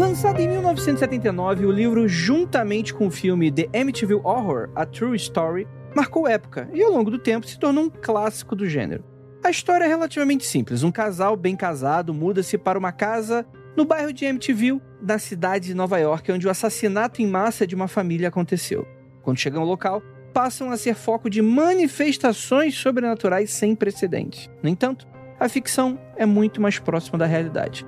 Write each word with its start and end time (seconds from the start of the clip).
Lançado 0.00 0.40
em 0.40 0.48
1979, 0.48 1.66
o 1.66 1.70
livro, 1.70 2.08
juntamente 2.08 2.94
com 2.94 3.08
o 3.08 3.10
filme 3.10 3.52
The 3.52 3.68
Amityville 3.78 4.22
Horror: 4.24 4.70
A 4.74 4.86
True 4.86 5.14
Story, 5.14 5.68
marcou 5.94 6.26
época 6.26 6.70
e, 6.72 6.82
ao 6.82 6.90
longo 6.90 7.10
do 7.10 7.18
tempo, 7.18 7.46
se 7.46 7.58
tornou 7.58 7.84
um 7.84 7.90
clássico 7.90 8.56
do 8.56 8.66
gênero. 8.66 9.04
A 9.44 9.50
história 9.50 9.84
é 9.84 9.88
relativamente 9.88 10.46
simples. 10.46 10.82
Um 10.82 10.90
casal 10.90 11.36
bem 11.36 11.54
casado 11.54 12.14
muda-se 12.14 12.56
para 12.56 12.78
uma 12.78 12.92
casa 12.92 13.44
no 13.76 13.84
bairro 13.84 14.10
de 14.10 14.24
Amityville, 14.24 14.80
na 15.02 15.18
cidade 15.18 15.66
de 15.66 15.74
Nova 15.74 15.98
York, 15.98 16.32
onde 16.32 16.46
o 16.46 16.50
assassinato 16.50 17.20
em 17.20 17.26
massa 17.26 17.66
de 17.66 17.74
uma 17.74 17.86
família 17.86 18.28
aconteceu. 18.28 18.88
Quando 19.20 19.36
chegam 19.36 19.60
ao 19.60 19.68
local, 19.68 20.02
passam 20.32 20.70
a 20.70 20.78
ser 20.78 20.94
foco 20.94 21.28
de 21.28 21.42
manifestações 21.42 22.74
sobrenaturais 22.74 23.50
sem 23.50 23.76
precedentes. 23.76 24.48
No 24.62 24.70
entanto, 24.70 25.06
a 25.38 25.46
ficção 25.46 26.00
é 26.16 26.24
muito 26.24 26.58
mais 26.58 26.78
próxima 26.78 27.18
da 27.18 27.26
realidade. 27.26 27.84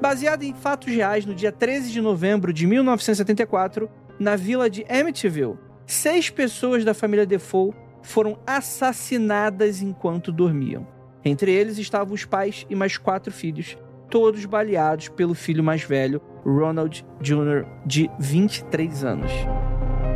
Baseada 0.00 0.44
em 0.44 0.52
fatos 0.52 0.94
reais, 0.94 1.24
no 1.24 1.34
dia 1.34 1.50
13 1.50 1.90
de 1.90 2.00
novembro 2.00 2.52
de 2.52 2.66
1974, 2.66 3.88
na 4.18 4.36
vila 4.36 4.68
de 4.68 4.84
Amityville, 4.88 5.58
seis 5.86 6.28
pessoas 6.28 6.84
da 6.84 6.92
família 6.92 7.24
Defoe 7.24 7.72
foram 8.02 8.38
assassinadas 8.46 9.80
enquanto 9.80 10.30
dormiam. 10.30 10.86
Entre 11.24 11.50
eles 11.50 11.78
estavam 11.78 12.14
os 12.14 12.24
pais 12.24 12.66
e 12.68 12.74
mais 12.74 12.98
quatro 12.98 13.32
filhos, 13.32 13.76
todos 14.10 14.44
baleados 14.44 15.08
pelo 15.08 15.34
filho 15.34 15.64
mais 15.64 15.82
velho, 15.82 16.20
Ronald 16.44 17.04
Jr., 17.20 17.66
de 17.84 18.10
23 18.18 19.02
anos. 19.02 19.32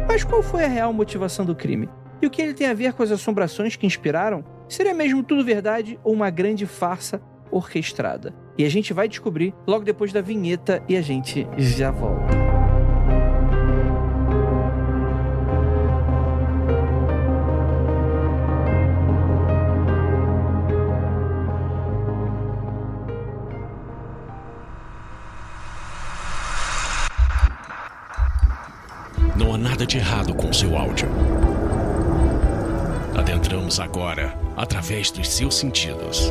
Mas 0.07 0.25
qual 0.25 0.43
foi 0.43 0.65
a 0.65 0.69
real 0.69 0.93
motivação 0.93 1.45
do 1.45 1.57
crime? 1.57 1.89
E 2.23 2.27
o 2.27 2.31
que 2.31 2.43
ele 2.43 2.55
tem 2.55 2.67
a 2.67 2.75
ver 2.75 2.93
com 2.93 3.03
as 3.03 3.11
assombrações 3.11 3.77
que 3.77 3.87
inspiraram? 3.87 4.45
Seria 4.69 4.93
mesmo 4.93 5.23
tudo 5.23 5.45
verdade 5.45 5.99
ou 6.05 6.13
uma 6.13 6.31
grande 6.31 6.67
farsa 6.67 7.21
orquestrada? 7.51 8.35
E 8.61 8.65
a 8.67 8.69
gente 8.69 8.93
vai 8.93 9.09
descobrir 9.09 9.55
logo 9.67 9.87
depois 9.87 10.13
da 10.13 10.21
vinheta 10.21 10.83
e 10.87 10.95
a 10.95 11.01
gente 11.01 11.49
já 11.57 11.91
volta. 11.91 12.37
Não 29.35 29.55
há 29.55 29.57
nada 29.57 29.87
de 29.87 29.97
errado 29.97 30.35
com 30.35 30.53
seu 30.53 30.77
áudio. 30.77 31.09
Adentramos 33.17 33.81
agora 33.81 34.39
através 34.55 35.11
dos 35.11 35.31
seus 35.31 35.55
sentidos. 35.55 36.31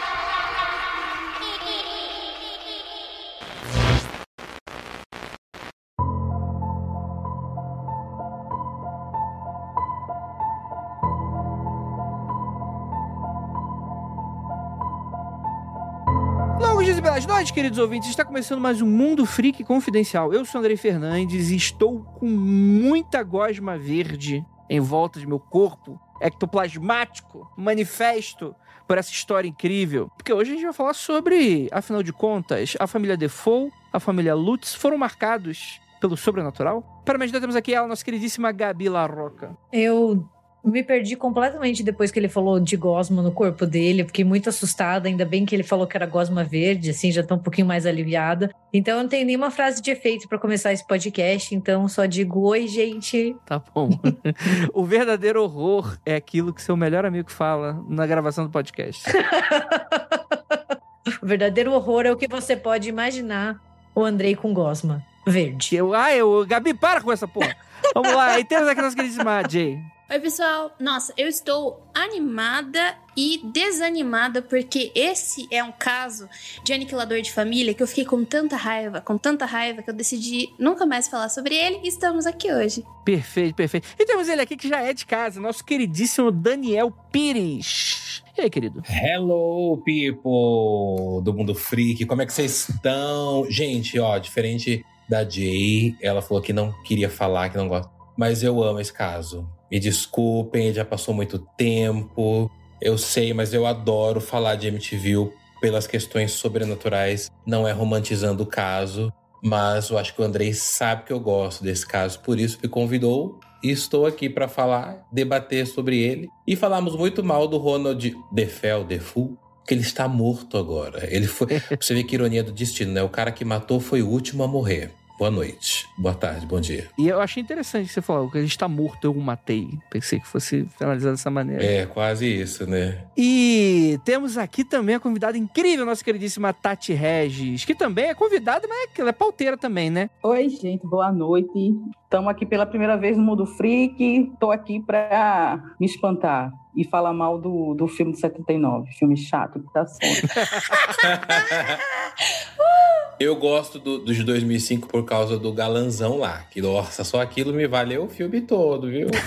E 17.41 17.43
noites, 17.43 17.51
queridos 17.51 17.79
ouvintes. 17.79 18.09
Está 18.09 18.23
começando 18.23 18.61
mais 18.61 18.83
um 18.83 18.85
Mundo 18.85 19.25
Freak 19.25 19.63
Confidencial. 19.63 20.31
Eu 20.31 20.45
sou 20.45 20.59
Andrei 20.59 20.77
Fernandes 20.77 21.49
e 21.49 21.55
estou 21.55 22.03
com 22.03 22.27
muita 22.27 23.23
gosma 23.23 23.79
verde 23.79 24.45
em 24.69 24.79
volta 24.79 25.19
de 25.19 25.25
meu 25.25 25.39
corpo 25.39 25.99
ectoplasmático, 26.21 27.51
manifesto 27.57 28.55
por 28.87 28.99
essa 28.99 29.09
história 29.09 29.47
incrível. 29.47 30.11
Porque 30.15 30.31
hoje 30.31 30.51
a 30.51 30.53
gente 30.53 30.65
vai 30.65 30.73
falar 30.73 30.93
sobre, 30.93 31.67
afinal 31.71 32.03
de 32.03 32.13
contas, 32.13 32.75
a 32.79 32.85
família 32.85 33.17
Defoe, 33.17 33.71
a 33.91 33.99
família 33.99 34.35
Lutz 34.35 34.75
foram 34.75 34.99
marcados 34.99 35.81
pelo 35.99 36.15
sobrenatural. 36.15 37.01
Para 37.03 37.17
me 37.17 37.23
ajudar, 37.23 37.39
temos 37.39 37.55
aqui 37.55 37.73
a 37.73 37.87
nossa 37.87 38.05
queridíssima 38.05 38.51
Gabi 38.51 38.87
Larroca. 38.87 39.57
Eu 39.73 40.29
me 40.63 40.83
perdi 40.83 41.15
completamente 41.15 41.83
depois 41.83 42.11
que 42.11 42.19
ele 42.19 42.29
falou 42.29 42.59
de 42.59 42.77
gosma 42.77 43.21
no 43.21 43.31
corpo 43.31 43.65
dele. 43.65 44.01
Eu 44.01 44.05
fiquei 44.05 44.23
muito 44.23 44.49
assustada. 44.49 45.07
Ainda 45.07 45.25
bem 45.25 45.45
que 45.45 45.55
ele 45.55 45.63
falou 45.63 45.87
que 45.87 45.97
era 45.97 46.05
gosma 46.05 46.43
verde, 46.43 46.91
assim, 46.91 47.11
já 47.11 47.23
tô 47.23 47.35
um 47.35 47.39
pouquinho 47.39 47.67
mais 47.67 47.85
aliviada. 47.85 48.53
Então 48.71 48.97
eu 48.97 49.03
não 49.03 49.09
tenho 49.09 49.25
nenhuma 49.25 49.49
frase 49.49 49.81
de 49.81 49.89
efeito 49.89 50.27
para 50.27 50.37
começar 50.37 50.71
esse 50.71 50.85
podcast. 50.85 51.55
Então 51.55 51.87
só 51.87 52.05
digo 52.05 52.41
oi, 52.41 52.67
gente. 52.67 53.35
Tá 53.45 53.61
bom. 53.73 53.89
o 54.73 54.85
verdadeiro 54.85 55.43
horror 55.43 55.97
é 56.05 56.15
aquilo 56.15 56.53
que 56.53 56.61
seu 56.61 56.77
melhor 56.77 57.05
amigo 57.05 57.31
fala 57.31 57.83
na 57.89 58.05
gravação 58.05 58.45
do 58.45 58.51
podcast. 58.51 59.03
o 61.21 61.25
verdadeiro 61.25 61.73
horror 61.73 62.05
é 62.05 62.11
o 62.11 62.17
que 62.17 62.27
você 62.27 62.55
pode 62.55 62.87
imaginar 62.87 63.59
o 63.95 64.03
Andrei 64.03 64.35
com 64.35 64.53
gosma 64.53 65.03
verde. 65.25 65.75
Eu, 65.75 65.93
ah, 65.93 66.15
eu, 66.15 66.45
Gabi, 66.45 66.73
para 66.73 67.01
com 67.01 67.11
essa 67.11 67.27
porra. 67.27 67.55
Vamos 67.93 68.13
lá, 68.13 68.39
e 68.39 68.43
temos 68.43 68.67
aqui 68.67 68.81
nossa 68.81 68.95
queridíssima 68.95 69.43
Jay. 69.49 69.79
Oi, 70.11 70.19
pessoal. 70.19 70.75
Nossa, 70.77 71.13
eu 71.15 71.25
estou 71.25 71.87
animada 71.93 72.97
e 73.15 73.39
desanimada 73.53 74.41
porque 74.41 74.91
esse 74.93 75.47
é 75.49 75.63
um 75.63 75.71
caso 75.71 76.27
de 76.65 76.73
aniquilador 76.73 77.21
de 77.21 77.31
família 77.31 77.73
que 77.73 77.81
eu 77.81 77.87
fiquei 77.87 78.03
com 78.03 78.25
tanta 78.25 78.57
raiva, 78.57 78.99
com 78.99 79.17
tanta 79.17 79.45
raiva 79.45 79.81
que 79.81 79.89
eu 79.89 79.93
decidi 79.93 80.49
nunca 80.59 80.85
mais 80.85 81.07
falar 81.07 81.29
sobre 81.29 81.55
ele 81.55 81.79
e 81.81 81.87
estamos 81.87 82.25
aqui 82.25 82.51
hoje. 82.51 82.83
Perfeito, 83.05 83.55
perfeito. 83.55 83.87
E 83.97 84.05
temos 84.05 84.27
ele 84.27 84.41
aqui 84.41 84.57
que 84.57 84.67
já 84.67 84.81
é 84.81 84.93
de 84.93 85.05
casa, 85.05 85.39
nosso 85.39 85.63
queridíssimo 85.63 86.29
Daniel 86.29 86.91
Pires. 87.09 88.21
E 88.37 88.41
aí, 88.41 88.49
querido? 88.49 88.83
Hello, 88.89 89.81
people 89.85 91.23
do 91.23 91.33
Mundo 91.33 91.55
Freak. 91.55 92.05
Como 92.05 92.21
é 92.21 92.25
que 92.25 92.33
vocês 92.33 92.67
estão? 92.67 93.49
Gente, 93.49 93.97
ó, 93.97 94.17
diferente 94.17 94.85
da 95.07 95.23
Jay, 95.23 95.95
ela 96.01 96.21
falou 96.21 96.43
que 96.43 96.51
não 96.51 96.73
queria 96.83 97.09
falar, 97.09 97.49
que 97.49 97.55
não 97.55 97.69
gosta. 97.69 97.89
Mas 98.17 98.43
eu 98.43 98.61
amo 98.61 98.81
esse 98.81 98.91
caso. 98.91 99.47
Me 99.71 99.79
desculpem, 99.79 100.73
já 100.73 100.83
passou 100.83 101.13
muito 101.13 101.39
tempo. 101.57 102.51
Eu 102.81 102.97
sei, 102.97 103.33
mas 103.33 103.53
eu 103.53 103.65
adoro 103.65 104.19
falar 104.19 104.55
de 104.55 104.67
MTV 104.67 105.31
pelas 105.61 105.87
questões 105.87 106.33
sobrenaturais. 106.33 107.31
Não 107.45 107.67
é 107.67 107.71
romantizando 107.71 108.43
o 108.43 108.47
caso, 108.47 109.13
mas 109.41 109.89
eu 109.89 109.97
acho 109.97 110.13
que 110.13 110.21
o 110.21 110.25
Andrei 110.25 110.53
sabe 110.53 111.05
que 111.05 111.13
eu 111.13 111.19
gosto 111.19 111.63
desse 111.63 111.87
caso, 111.87 112.19
por 112.19 112.39
isso 112.39 112.59
me 112.61 112.67
convidou 112.67 113.39
e 113.63 113.69
estou 113.69 114.05
aqui 114.05 114.27
para 114.27 114.47
falar, 114.47 115.05
debater 115.11 115.67
sobre 115.67 115.99
ele. 115.99 116.27
E 116.47 116.55
falamos 116.55 116.95
muito 116.95 117.23
mal 117.23 117.47
do 117.47 117.57
Ronald 117.57 118.15
Defel, 118.31 118.83
Defu, 118.83 119.37
que 119.67 119.73
ele 119.73 119.81
está 119.81 120.07
morto 120.07 120.57
agora. 120.57 121.07
Ele 121.13 121.27
foi, 121.27 121.61
você 121.79 121.93
vê 121.93 122.03
que 122.03 122.15
ironia 122.15 122.43
do 122.43 122.51
destino, 122.51 122.91
né? 122.91 123.03
O 123.03 123.09
cara 123.09 123.31
que 123.31 123.45
matou 123.45 123.79
foi 123.79 124.01
o 124.01 124.09
último 124.09 124.43
a 124.43 124.47
morrer. 124.47 124.91
Boa 125.21 125.29
noite, 125.29 125.87
boa 125.95 126.15
tarde, 126.15 126.47
bom 126.47 126.59
dia. 126.59 126.87
E 126.97 127.07
eu 127.07 127.21
achei 127.21 127.43
interessante 127.43 127.85
que 127.85 127.93
você 127.93 128.01
falou 128.01 128.27
que 128.27 128.39
a 128.39 128.41
gente 128.41 128.57
tá 128.57 128.67
morto, 128.67 129.05
eu 129.05 129.11
o 129.11 129.21
matei. 129.21 129.69
Pensei 129.87 130.19
que 130.19 130.27
fosse 130.27 130.65
finalizado 130.79 131.13
dessa 131.13 131.29
maneira. 131.29 131.63
É, 131.63 131.85
quase 131.85 132.25
isso, 132.25 132.65
né? 132.65 133.05
E 133.15 133.99
temos 134.03 134.35
aqui 134.35 134.63
também 134.63 134.95
a 134.95 134.99
convidada 134.99 135.37
incrível, 135.37 135.85
nossa 135.85 136.03
queridíssima 136.03 136.51
Tati 136.51 136.93
Regis, 136.93 137.63
que 137.63 137.75
também 137.75 138.05
é 138.05 138.15
convidada, 138.15 138.67
mas 138.67 138.89
ela 138.97 139.09
é 139.09 139.13
pauteira 139.13 139.55
também, 139.55 139.91
né? 139.91 140.09
Oi, 140.23 140.49
gente, 140.49 140.87
boa 140.87 141.11
noite. 141.11 141.71
Estamos 142.11 142.29
aqui 142.29 142.45
pela 142.45 142.65
primeira 142.65 142.97
vez 142.97 143.15
no 143.15 143.23
Mundo 143.23 143.45
Freak. 143.45 144.33
Estou 144.33 144.51
aqui 144.51 144.81
para 144.81 145.63
me 145.79 145.85
espantar 145.85 146.51
e 146.75 146.83
falar 146.83 147.13
mal 147.13 147.39
do, 147.39 147.73
do 147.73 147.87
filme 147.87 148.11
de 148.11 148.19
79, 148.19 148.91
filme 148.91 149.15
chato 149.15 149.61
que 149.61 149.71
tá 149.71 149.87
sendo. 149.87 150.27
Eu 153.17 153.33
gosto 153.37 153.79
do, 153.79 153.99
do 153.99 154.13
de 154.13 154.25
2005 154.25 154.89
por 154.89 155.05
causa 155.05 155.39
do 155.39 155.53
galanzão 155.53 156.17
lá. 156.17 156.39
Que, 156.51 156.61
nossa, 156.61 157.05
só 157.05 157.21
aquilo 157.21 157.53
me 157.53 157.65
valeu 157.65 158.03
o 158.03 158.09
filme 158.09 158.41
todo, 158.41 158.89
viu? 158.89 159.07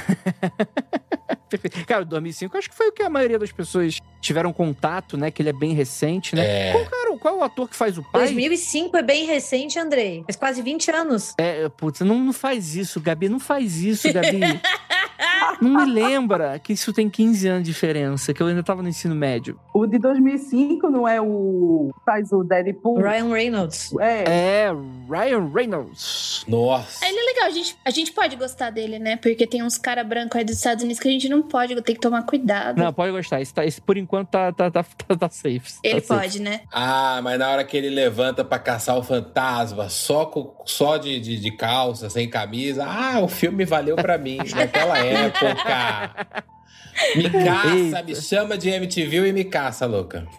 Cara, 1.86 2.02
o 2.02 2.04
2005 2.04 2.58
acho 2.58 2.68
que 2.68 2.76
foi 2.76 2.88
o 2.88 2.92
que 2.92 3.02
a 3.02 3.08
maioria 3.08 3.38
das 3.38 3.50
pessoas 3.50 3.98
tiveram 4.24 4.52
contato, 4.52 5.16
né? 5.16 5.30
Que 5.30 5.42
ele 5.42 5.50
é 5.50 5.52
bem 5.52 5.74
recente, 5.74 6.34
né? 6.34 6.70
É. 6.70 6.72
Qual, 6.72 6.84
cara, 6.86 7.18
qual 7.18 7.34
é 7.34 7.38
o 7.38 7.42
ator 7.42 7.68
que 7.68 7.76
faz 7.76 7.98
o 7.98 8.02
pai? 8.02 8.22
2005 8.22 8.96
é 8.96 9.02
bem 9.02 9.26
recente, 9.26 9.78
Andrei. 9.78 10.22
Faz 10.24 10.36
quase 10.36 10.62
20 10.62 10.90
anos. 10.90 11.34
É, 11.38 11.68
putz, 11.68 12.00
não, 12.00 12.18
não 12.18 12.32
faz 12.32 12.74
isso, 12.74 13.00
Gabi. 13.00 13.28
Não 13.28 13.38
faz 13.38 13.76
isso, 13.76 14.12
Gabi. 14.12 14.40
Não 15.60 15.70
me 15.70 15.92
lembra 15.92 16.58
que 16.58 16.72
isso 16.72 16.92
tem 16.92 17.08
15 17.08 17.48
anos 17.48 17.62
de 17.64 17.70
diferença, 17.70 18.32
que 18.32 18.42
eu 18.42 18.46
ainda 18.46 18.62
tava 18.62 18.82
no 18.82 18.88
ensino 18.88 19.14
médio. 19.14 19.58
O 19.72 19.86
de 19.86 19.98
2005 19.98 20.88
não 20.88 21.06
é 21.06 21.20
o. 21.20 21.92
faz 22.04 22.32
o 22.32 22.42
Deadpool? 22.42 23.00
Ryan 23.00 23.32
Reynolds. 23.32 23.94
É. 23.98 24.24
É, 24.26 24.72
Ryan 25.08 25.50
Reynolds. 25.52 26.44
Nossa. 26.46 27.04
Ele 27.06 27.18
é 27.18 27.22
legal, 27.24 27.46
a 27.46 27.50
gente, 27.50 27.76
a 27.84 27.90
gente 27.90 28.12
pode 28.12 28.36
gostar 28.36 28.70
dele, 28.70 28.98
né? 28.98 29.16
Porque 29.16 29.46
tem 29.46 29.62
uns 29.62 29.78
cara 29.78 30.04
branco 30.04 30.36
aí 30.36 30.44
dos 30.44 30.56
Estados 30.56 30.84
Unidos 30.84 31.00
que 31.00 31.08
a 31.08 31.10
gente 31.10 31.28
não 31.28 31.42
pode, 31.42 31.74
tem 31.82 31.94
que 31.94 32.00
tomar 32.00 32.22
cuidado. 32.22 32.78
Não, 32.78 32.92
pode 32.92 33.12
gostar. 33.12 33.40
Esse, 33.40 33.52
tá, 33.52 33.64
esse 33.64 33.80
por 33.80 33.96
enquanto 33.96 34.28
tá, 34.28 34.52
tá, 34.52 34.70
tá, 34.70 34.84
tá, 34.84 35.16
tá 35.16 35.28
safe. 35.28 35.74
Ele 35.82 36.00
tá 36.00 36.06
safe. 36.06 36.20
pode, 36.20 36.40
né? 36.40 36.60
Ah, 36.72 37.20
mas 37.22 37.38
na 37.38 37.50
hora 37.50 37.64
que 37.64 37.76
ele 37.76 37.90
levanta 37.90 38.44
pra 38.44 38.58
caçar 38.58 38.96
o 38.96 39.02
fantasma, 39.02 39.88
só, 39.88 40.26
com, 40.26 40.54
só 40.64 40.96
de, 40.96 41.20
de, 41.20 41.38
de 41.38 41.50
calça, 41.50 42.08
sem 42.08 42.28
camisa, 42.28 42.84
ah, 42.86 43.20
o 43.20 43.28
filme 43.28 43.64
valeu 43.64 43.96
pra 43.96 44.16
mim 44.18 44.38
naquela 44.54 44.98
época. 44.98 45.33
Me 47.16 47.30
caça, 47.30 47.74
Eita. 47.74 48.02
me 48.02 48.14
chama 48.16 48.56
de 48.58 48.68
MTV 48.70 49.28
e 49.28 49.32
me 49.32 49.44
caça, 49.44 49.86
louca. 49.86 50.26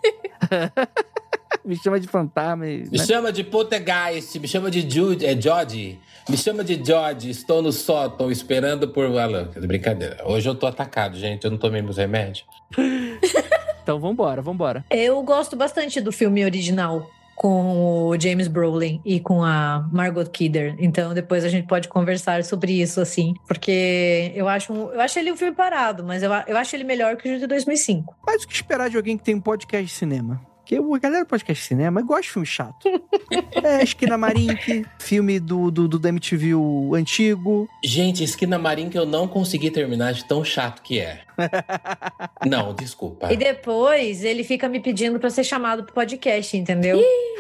Me 1.64 1.76
chama 1.76 2.00
de 2.00 2.08
fantasma. 2.08 2.68
e- 2.68 2.84
Me 2.92 2.98
né? 3.00 3.04
chama 3.06 3.32
de 3.32 3.44
Poltergeist, 3.44 4.38
me 4.40 4.48
chama 4.48 4.70
de 4.70 4.88
Jude, 4.88 5.26
é 5.26 5.36
Jodie. 5.40 6.00
Me 6.30 6.38
chama 6.38 6.64
de 6.64 6.76
Jodie, 6.76 7.32
estou 7.32 7.60
no 7.60 7.72
sótão 7.72 8.30
esperando 8.30 8.88
por... 8.90 9.10
Louca, 9.10 9.60
brincadeira. 9.62 10.18
Hoje 10.26 10.48
eu 10.48 10.54
tô 10.54 10.68
atacado, 10.68 11.18
gente, 11.18 11.44
eu 11.44 11.50
não 11.50 11.58
tomei 11.58 11.82
meus 11.82 11.98
remédios. 11.98 12.46
Então 13.86 14.00
vambora, 14.00 14.42
vambora. 14.42 14.84
Eu 14.90 15.22
gosto 15.22 15.56
bastante 15.56 16.02
do 16.02 16.12
filme 16.12 16.44
original 16.44 17.08
com 17.46 18.08
o 18.08 18.20
James 18.20 18.48
Brolin 18.48 19.00
e 19.06 19.20
com 19.20 19.44
a 19.44 19.88
Margot 19.94 20.26
Kidder. 20.26 20.76
Então 20.80 21.14
depois 21.14 21.46
a 21.46 21.48
gente 21.48 21.68
pode 21.68 21.88
conversar 21.88 22.44
sobre 22.44 22.82
isso, 22.82 23.00
assim. 23.00 23.36
Porque 23.48 24.32
eu 24.34 24.48
acho, 24.48 24.74
eu 24.74 25.00
acho 25.00 25.20
ele 25.20 25.32
um 25.32 25.38
filme 25.38 25.54
parado, 25.54 26.04
mas 26.04 26.24
eu, 26.24 26.32
eu 26.48 26.58
acho 26.58 26.76
ele 26.76 26.84
melhor 26.84 27.16
que 27.18 27.30
o 27.30 27.40
de 27.40 27.46
2005. 27.46 28.16
Mas 28.26 28.44
o 28.44 28.48
que 28.48 28.56
esperar 28.56 28.90
de 28.90 28.98
alguém 28.98 29.16
que 29.16 29.24
tem 29.24 29.36
um 29.36 29.42
podcast 29.42 29.86
de 29.86 29.92
cinema? 29.92 30.42
Porque 30.58 30.76
a 30.78 30.98
galera 30.98 31.24
do 31.24 31.28
podcast 31.28 31.62
de 31.62 31.68
cinema 31.68 32.02
gosta 32.02 32.24
de 32.24 32.30
filme 32.32 32.48
chato. 32.48 32.90
é, 33.64 33.84
Esquina 33.84 34.18
Marink, 34.18 34.84
filme 34.98 35.40
do, 35.40 35.70
do, 35.70 35.88
do 35.88 36.08
MTV 36.08 36.54
antigo. 36.96 37.70
Gente, 37.84 38.24
Esquina 38.24 38.58
Marim 38.58 38.90
que 38.90 38.98
eu 38.98 39.06
não 39.06 39.28
consegui 39.28 39.70
terminar 39.70 40.14
de 40.14 40.26
tão 40.26 40.44
chato 40.44 40.82
que 40.82 41.00
é. 41.00 41.22
não, 42.46 42.74
desculpa. 42.74 43.32
E 43.32 43.38
depois 43.38 44.24
ele 44.24 44.44
fica 44.44 44.68
me 44.70 44.80
pedindo 44.80 45.20
pra 45.20 45.30
ser 45.30 45.44
chamado 45.44 45.84
pro 45.84 45.94
podcast, 45.94 46.56
entendeu? 46.58 46.98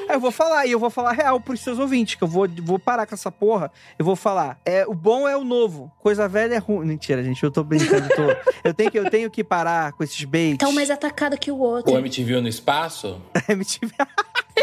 Aí 0.07 0.15
eu 0.15 0.19
vou 0.19 0.31
falar, 0.31 0.65
e 0.67 0.71
eu 0.71 0.79
vou 0.79 0.89
falar 0.89 1.13
real 1.13 1.39
pros 1.39 1.59
seus 1.61 1.79
ouvintes, 1.79 2.15
que 2.15 2.23
eu 2.23 2.27
vou, 2.27 2.47
vou 2.63 2.77
parar 2.77 3.05
com 3.07 3.15
essa 3.15 3.31
porra. 3.31 3.71
Eu 3.97 4.05
vou 4.05 4.15
falar, 4.15 4.59
é, 4.65 4.85
o 4.85 4.93
bom 4.93 5.27
é 5.27 5.35
o 5.35 5.43
novo, 5.43 5.91
coisa 5.99 6.27
velha 6.27 6.55
é 6.55 6.57
ruim. 6.59 6.85
Mentira, 6.85 7.23
gente, 7.23 7.43
eu 7.43 7.49
tô 7.51 7.63
brincando. 7.63 8.07
eu 8.11 8.15
tô- 8.15 8.51
eu, 8.63 8.73
tenho 8.73 8.91
que, 8.91 8.99
eu 8.99 9.09
tenho 9.09 9.31
que 9.31 9.43
parar 9.43 9.93
com 9.93 10.03
esses 10.03 10.23
baits. 10.25 10.57
Tá 10.59 10.67
um 10.67 10.73
mais 10.73 10.89
atacado 10.91 11.37
que 11.37 11.51
o 11.51 11.55
O 11.55 11.59
outro. 11.59 11.97
MTV 11.97 12.41
no 12.41 12.47
espaço? 12.47 13.19
MTV... 13.49 13.93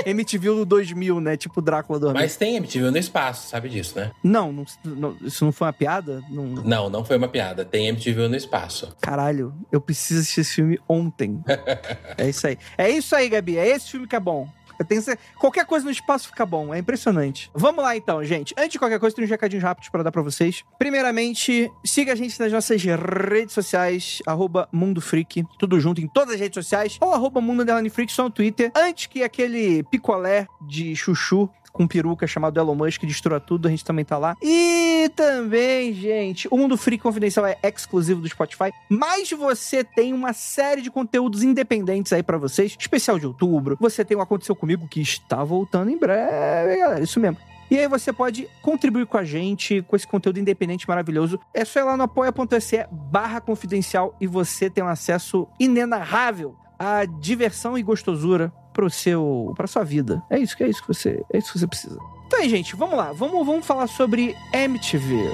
MTV 0.07 0.49
no 0.51 0.65
2000, 0.65 1.21
né? 1.21 1.37
Tipo 1.37 1.61
Drácula 1.61 1.99
dormindo. 1.99 2.21
Mas 2.23 2.37
tem 2.37 2.57
MTV 2.57 2.91
no 2.91 2.99
espaço, 2.99 3.49
sabe 3.49 3.69
disso, 3.69 3.99
né? 3.99 4.11
Não, 4.23 4.53
não, 4.53 4.65
não- 4.85 5.17
isso 5.23 5.45
não 5.45 5.53
foi 5.53 5.67
uma 5.67 5.73
piada? 5.73 6.23
Não... 6.31 6.45
Não, 6.47 6.91
não 6.91 7.05
foi 7.05 7.17
uma 7.17 7.29
piada. 7.29 7.65
Tem 7.65 7.89
MTV 7.89 8.29
no 8.29 8.37
espaço. 8.37 8.95
Caralho, 9.01 9.55
eu 9.71 9.81
preciso 9.81 10.21
assistir 10.21 10.41
esse 10.41 10.55
filme 10.55 10.79
ontem. 10.89 11.43
é 12.17 12.29
isso 12.29 12.47
aí. 12.47 12.59
É 12.77 12.91
isso 12.91 13.15
aí, 13.15 13.29
Gabi. 13.29 13.57
É 13.59 13.69
esse 13.69 13.91
filme 13.91 14.07
que 14.07 14.17
é 14.17 14.21
bom. 14.21 14.49
Eu 14.83 14.87
tenho 14.87 15.03
cer- 15.03 15.19
Qualquer 15.39 15.65
coisa 15.65 15.85
no 15.85 15.91
espaço 15.91 16.29
fica 16.29 16.45
bom. 16.45 16.75
É 16.75 16.79
impressionante. 16.79 17.51
Vamos 17.55 17.83
lá, 17.83 17.97
então, 17.97 18.23
gente. 18.25 18.55
Antes 18.59 18.73
de 18.73 18.79
qualquer 18.79 18.99
coisa, 19.01 19.15
tem 19.17 19.25
uns 19.25 19.31
recadinhos 19.31 19.63
rápidos 19.65 19.89
para 19.89 20.03
dar 20.03 20.13
pra 20.13 20.23
vocês. 20.23 20.63
Primeiramente, 20.79 21.71
siga 21.85 22.13
a 22.13 22.17
gente 22.17 22.39
nas 22.39 22.53
nossas 22.53 22.83
redes 22.83 23.55
sociais, 23.55 24.19
arroba 24.27 24.69
Mundo 24.73 25.01
Freak, 25.01 25.45
tudo 25.59 25.81
junto 25.81 26.01
em 26.01 26.07
todas 26.07 26.35
as 26.35 26.41
redes 26.41 26.55
sociais, 26.55 26.97
ou 27.01 27.13
arroba 27.13 27.41
Mundo 27.41 27.65
Freak 27.91 28.13
só 28.13 28.25
no 28.25 28.31
Twitter. 28.31 28.71
Antes 28.77 29.07
que 29.07 29.23
aquele 29.23 29.83
picolé 29.85 30.47
de 30.67 30.95
chuchu 30.95 31.49
com 31.73 31.87
peruca 31.87 32.27
chamado 32.27 32.61
Elon 32.61 32.75
Musk 32.75 33.03
destrua 33.05 33.41
tudo, 33.41 33.67
a 33.67 33.71
gente 33.71 33.85
também 33.85 34.05
tá 34.05 34.19
lá. 34.19 34.37
E 34.43 35.11
também, 35.17 35.93
gente, 35.93 36.47
o 36.51 36.57
Mundo 36.57 36.77
Freak 36.77 37.03
Confidencial 37.03 37.47
é 37.47 37.59
exclusivo 37.63 38.21
do 38.21 38.29
Spotify, 38.29 38.73
mas 38.89 39.31
você 39.31 39.83
tem 39.83 40.13
uma 40.13 40.33
série 40.33 40.83
de 40.83 40.91
conteúdos 40.91 41.43
independentes 41.43 42.13
aí 42.13 42.23
pra 42.23 42.37
vocês, 42.37 42.77
especial 42.79 43.19
de 43.19 43.27
outubro. 43.27 43.77
Você 43.81 44.05
tem 44.05 44.17
o 44.17 44.21
Aconteceu 44.21 44.55
Comigo, 44.55 44.87
que 44.87 45.01
está 45.01 45.43
voltando 45.43 45.91
em 45.91 45.97
breve, 45.97 46.77
galera, 46.77 47.03
isso 47.03 47.19
mesmo. 47.19 47.39
E 47.71 47.79
aí 47.79 47.89
você 47.89 48.13
pode 48.13 48.47
contribuir 48.61 49.07
com 49.07 49.17
a 49.17 49.25
gente, 49.25 49.81
com 49.83 49.97
esse 49.97 50.07
conteúdo 50.07 50.39
independente 50.39 50.87
maravilhoso. 50.87 51.41
É 51.55 51.65
só 51.65 51.81
ir 51.81 51.85
lá 51.85 51.97
no 51.97 52.03
apoia.se 52.03 52.87
barra 52.91 53.41
confidencial 53.41 54.15
e 54.21 54.27
você 54.27 54.69
tem 54.69 54.85
um 54.85 54.89
acesso 54.89 55.49
inenarrável 55.59 56.55
à 56.79 57.07
diversão 57.07 57.79
e 57.79 57.83
gostosura 57.83 58.53
pro 58.73 58.91
seu, 58.91 59.53
pra 59.57 59.67
sua 59.67 59.85
vida. 59.85 60.23
É 60.31 60.39
isso 60.39 60.57
que 60.57 60.65
é 60.65 60.69
isso 60.69 60.83
que 60.83 60.89
você, 60.89 61.23
é 61.33 61.39
isso 61.39 61.53
que 61.53 61.59
você 61.59 61.67
precisa. 61.67 61.99
Então 62.27 62.41
aí, 62.41 62.49
gente, 62.49 62.75
vamos 62.75 62.97
lá. 62.97 63.13
Vamos, 63.13 63.45
vamos 63.47 63.67
falar 63.67 63.87
sobre 63.87 64.35
MTV. 64.53 65.31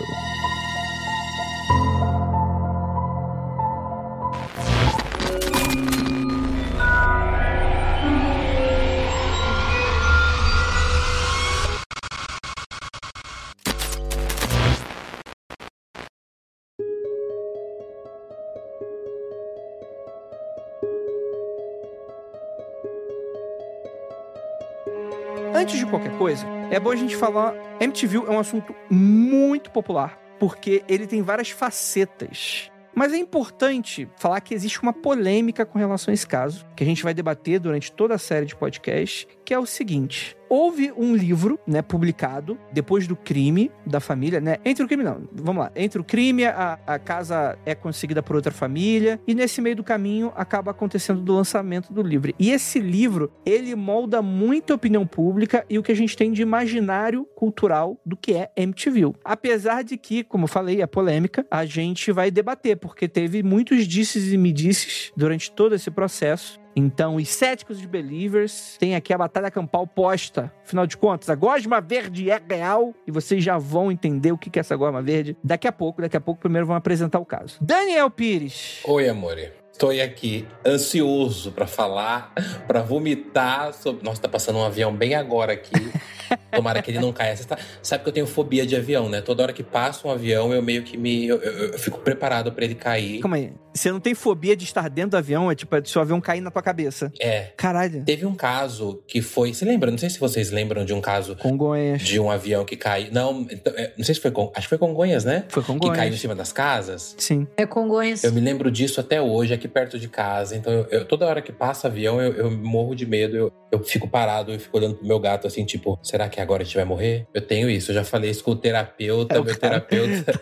Antes 25.69 25.81
de 25.81 25.87
qualquer 25.87 26.17
coisa, 26.17 26.47
é 26.71 26.81
bom 26.81 26.91
a 26.91 26.97
gente 26.97 27.15
falar. 27.15 27.55
MTV 27.79 28.17
é 28.27 28.31
um 28.31 28.39
assunto 28.39 28.75
muito 28.89 29.71
popular, 29.71 30.19
porque 30.41 30.83
ele 30.89 31.07
tem 31.07 31.21
várias 31.21 31.51
facetas. 31.51 32.71
Mas 32.95 33.13
é 33.13 33.19
importante 33.19 34.09
falar 34.17 34.41
que 34.41 34.55
existe 34.55 34.81
uma 34.81 34.95
polêmica 34.95 35.67
com 35.67 35.79
relação 35.79 36.11
a 36.11 36.15
esse 36.15 36.27
caso, 36.27 36.65
que 36.75 36.83
a 36.83 36.87
gente 36.87 37.03
vai 37.03 37.13
debater 37.13 37.61
durante 37.61 37.93
toda 37.93 38.15
a 38.15 38.19
série 38.19 38.47
de 38.47 38.57
podcast, 38.57 39.29
que 39.45 39.53
é 39.53 39.59
o 39.59 39.67
seguinte: 39.67 40.35
houve 40.49 40.93
um 40.97 41.15
livro, 41.15 41.59
né, 41.67 41.83
publicado 41.83 42.59
depois 42.73 43.07
do 43.07 43.17
crime 43.17 43.71
da 43.87 44.01
família, 44.01 44.41
né? 44.41 44.57
Entre 44.65 44.85
o 44.85 44.89
crime 44.89 45.03
não, 45.03 45.29
vamos 45.33 45.65
lá. 45.65 45.73
Entre 45.75 46.01
o 46.01 46.05
crime, 46.05 46.45
a, 46.45 46.79
a 46.87 46.99
casa 46.99 47.59
é 47.65 47.75
conseguida 47.75 48.23
por 48.23 48.37
outra 48.37 48.53
família 48.53 49.21
e 49.27 49.35
nesse 49.35 49.61
meio 49.61 49.77
do 49.77 49.85
caminho 49.85 50.33
acaba 50.35 50.71
acontecendo 50.71 51.21
do 51.21 51.35
lançamento 51.35 51.93
do 51.93 52.03
livro. 52.03 52.33
E 52.39 52.51
esse 52.51 52.79
livro, 52.79 53.31
ele 53.45 53.75
molda 53.75 54.21
muito 54.21 54.73
a 54.73 54.77
opinião 54.77 55.07
pública 55.07 55.65
e 55.69 55.79
o 55.79 55.83
que 55.83 55.93
a 55.93 55.97
gente 55.97 56.17
tem 56.17 56.33
de 56.33 56.43
imaginário 56.43 57.25
cultural 57.35 58.01
do 58.05 58.17
que 58.17 58.35
é 58.35 58.51
MTV. 58.57 59.13
Apesar 59.25 59.83
de 59.83 59.97
que, 59.97 60.25
como 60.25 60.45
eu 60.45 60.49
falei, 60.49 60.83
é 60.83 60.87
polêmica, 60.87 61.47
a 61.51 61.65
gente 61.65 62.11
vai 62.11 62.31
debater 62.31 62.77
porque 62.77 63.09
teve 63.09 63.43
muitos 63.43 63.87
disses 63.87 64.33
e 64.33 64.37
medices 64.37 65.13
durante 65.17 65.51
todo 65.51 65.75
esse 65.75 65.91
processo. 65.91 66.61
Então, 66.79 67.17
os 67.17 67.29
céticos 67.29 67.79
e 67.79 67.81
os 67.81 67.87
believers 67.87 68.77
têm 68.79 68.95
aqui 68.95 69.13
a 69.13 69.19
batalha 69.19 69.51
campal 69.51 69.85
posta. 69.85 70.53
Afinal 70.65 70.87
de 70.87 70.97
contas, 70.97 71.29
a 71.29 71.35
gosma 71.35 71.81
verde 71.81 72.31
é 72.31 72.41
real 72.49 72.95
e 73.05 73.11
vocês 73.11 73.43
já 73.43 73.59
vão 73.59 73.91
entender 73.91 74.31
o 74.31 74.39
que 74.39 74.57
é 74.57 74.61
essa 74.61 74.77
gosma 74.77 75.03
verde 75.03 75.37
daqui 75.43 75.67
a 75.67 75.73
pouco. 75.73 76.01
Daqui 76.01 76.17
a 76.17 76.21
pouco, 76.21 76.41
primeiro 76.41 76.69
vamos 76.69 76.79
apresentar 76.79 77.19
o 77.19 77.27
caso. 77.27 77.59
Daniel 77.61 78.09
Pires. 78.11 78.81
Oi, 78.85 79.09
amore. 79.09 79.58
Estou 79.79 79.91
aqui 79.91 80.45
ansioso 80.67 81.53
pra 81.53 81.65
falar, 81.65 82.33
pra 82.67 82.83
vomitar 82.83 83.73
sobre. 83.73 84.05
Nossa, 84.05 84.21
tá 84.21 84.29
passando 84.29 84.59
um 84.59 84.65
avião 84.65 84.93
bem 84.93 85.15
agora 85.15 85.53
aqui. 85.53 85.71
Tomara 86.51 86.83
que 86.83 86.91
ele 86.91 86.99
não 86.99 87.13
caia. 87.13 87.37
Você 87.37 87.45
tá- 87.45 87.57
Sabe 87.81 88.03
que 88.03 88.09
eu 88.09 88.13
tenho 88.13 88.27
fobia 88.27 88.67
de 88.67 88.75
avião, 88.75 89.09
né? 89.09 89.21
Toda 89.21 89.43
hora 89.45 89.53
que 89.53 89.63
passa 89.63 90.07
um 90.09 90.11
avião, 90.11 90.53
eu 90.53 90.61
meio 90.61 90.83
que 90.83 90.97
me. 90.97 91.27
Eu, 91.27 91.37
eu- 91.41 91.69
eu 91.73 91.79
fico 91.79 92.01
preparado 92.01 92.51
pra 92.53 92.65
ele 92.65 92.75
cair. 92.75 93.21
Calma 93.21 93.37
aí. 93.37 93.53
Você 93.75 93.93
não 93.93 94.01
tem 94.01 94.13
fobia 94.13 94.57
de 94.57 94.65
estar 94.65 94.89
dentro 94.91 95.13
do 95.13 95.17
avião? 95.19 95.51
É 95.51 95.55
tipo, 95.55 95.75
é 95.77 95.83
se 95.85 95.97
o 95.97 96.01
avião 96.01 96.21
cair 96.21 96.41
na 96.41 96.51
tua 96.51 96.63
cabeça. 96.63 97.13
É. 97.21 97.53
Caralho. 97.57 98.03
Teve 98.05 98.27
um 98.27 98.35
caso 98.35 99.01
que 99.07 99.23
foi. 99.23 99.55
Você 99.55 99.65
lembra? 99.65 99.91
Não 99.91 99.99
sei 99.99 100.11
se 100.11 100.19
vocês 100.19 100.51
lembram 100.51 100.85
de 100.85 100.93
um 100.93 101.01
caso 101.01 101.37
Congonhas. 101.37 102.03
de 102.03 102.19
um 102.19 102.29
avião 102.31 102.65
que 102.65 102.77
caiu. 102.77 103.13
Não, 103.13 103.47
então, 103.51 103.73
é, 103.77 103.93
não 103.97 104.05
sei 104.05 104.15
se 104.17 104.21
foi. 104.21 104.33
Acho 104.55 104.63
que 104.67 104.69
foi 104.69 104.79
Congonhas, 104.79 105.25
né? 105.25 105.45
Foi 105.49 105.63
Que 105.63 105.69
caiu 105.69 105.77
em 105.77 105.81
Congonhas. 105.81 106.21
cima 106.21 106.35
das 106.35 106.51
casas. 106.53 107.15
Sim. 107.19 107.47
É 107.57 107.65
Congonhas. 107.65 108.25
Eu 108.25 108.33
me 108.33 108.41
lembro 108.41 108.69
disso 108.71 109.01
até 109.01 109.23
hoje, 109.23 109.55
aqui 109.69 109.73
perto 109.75 109.99
de 109.99 110.09
casa. 110.09 110.57
Então, 110.57 110.73
eu, 110.73 110.87
eu- 110.91 111.05
toda 111.05 111.27
hora 111.27 111.41
que 111.43 111.53
passa 111.53 111.87
avião, 111.89 112.21
eu, 112.21 112.33
eu 112.33 112.51
morro 112.51 112.95
de 112.95 113.07
medo. 113.07 113.37
Eu, 113.37 113.53
eu 113.71 113.79
fico 113.85 114.09
parado, 114.09 114.51
eu 114.53 114.59
fico 114.59 114.77
olhando 114.77 114.97
pro 114.97 115.07
meu 115.07 115.21
gato 115.21 115.47
assim, 115.47 115.65
tipo, 115.65 115.99
será 116.03 116.29
que 116.29 116.41
agora 116.41 116.63
a 116.63 116.65
gente 116.65 116.77
vai 116.77 116.85
morrer? 116.85 117.27
Eu 117.35 117.43
tenho 117.43 117.69
isso, 117.69 117.91
eu 117.91 117.95
já 117.95 118.03
falei 118.05 118.31
isso 118.31 118.43
com 118.43 118.53
o 118.53 118.57
terapeuta, 118.57 119.37
É, 119.37 119.41
o 119.41 119.45
meu 119.45 119.59
cara- 119.59 119.81
terapeuta. 119.81 120.33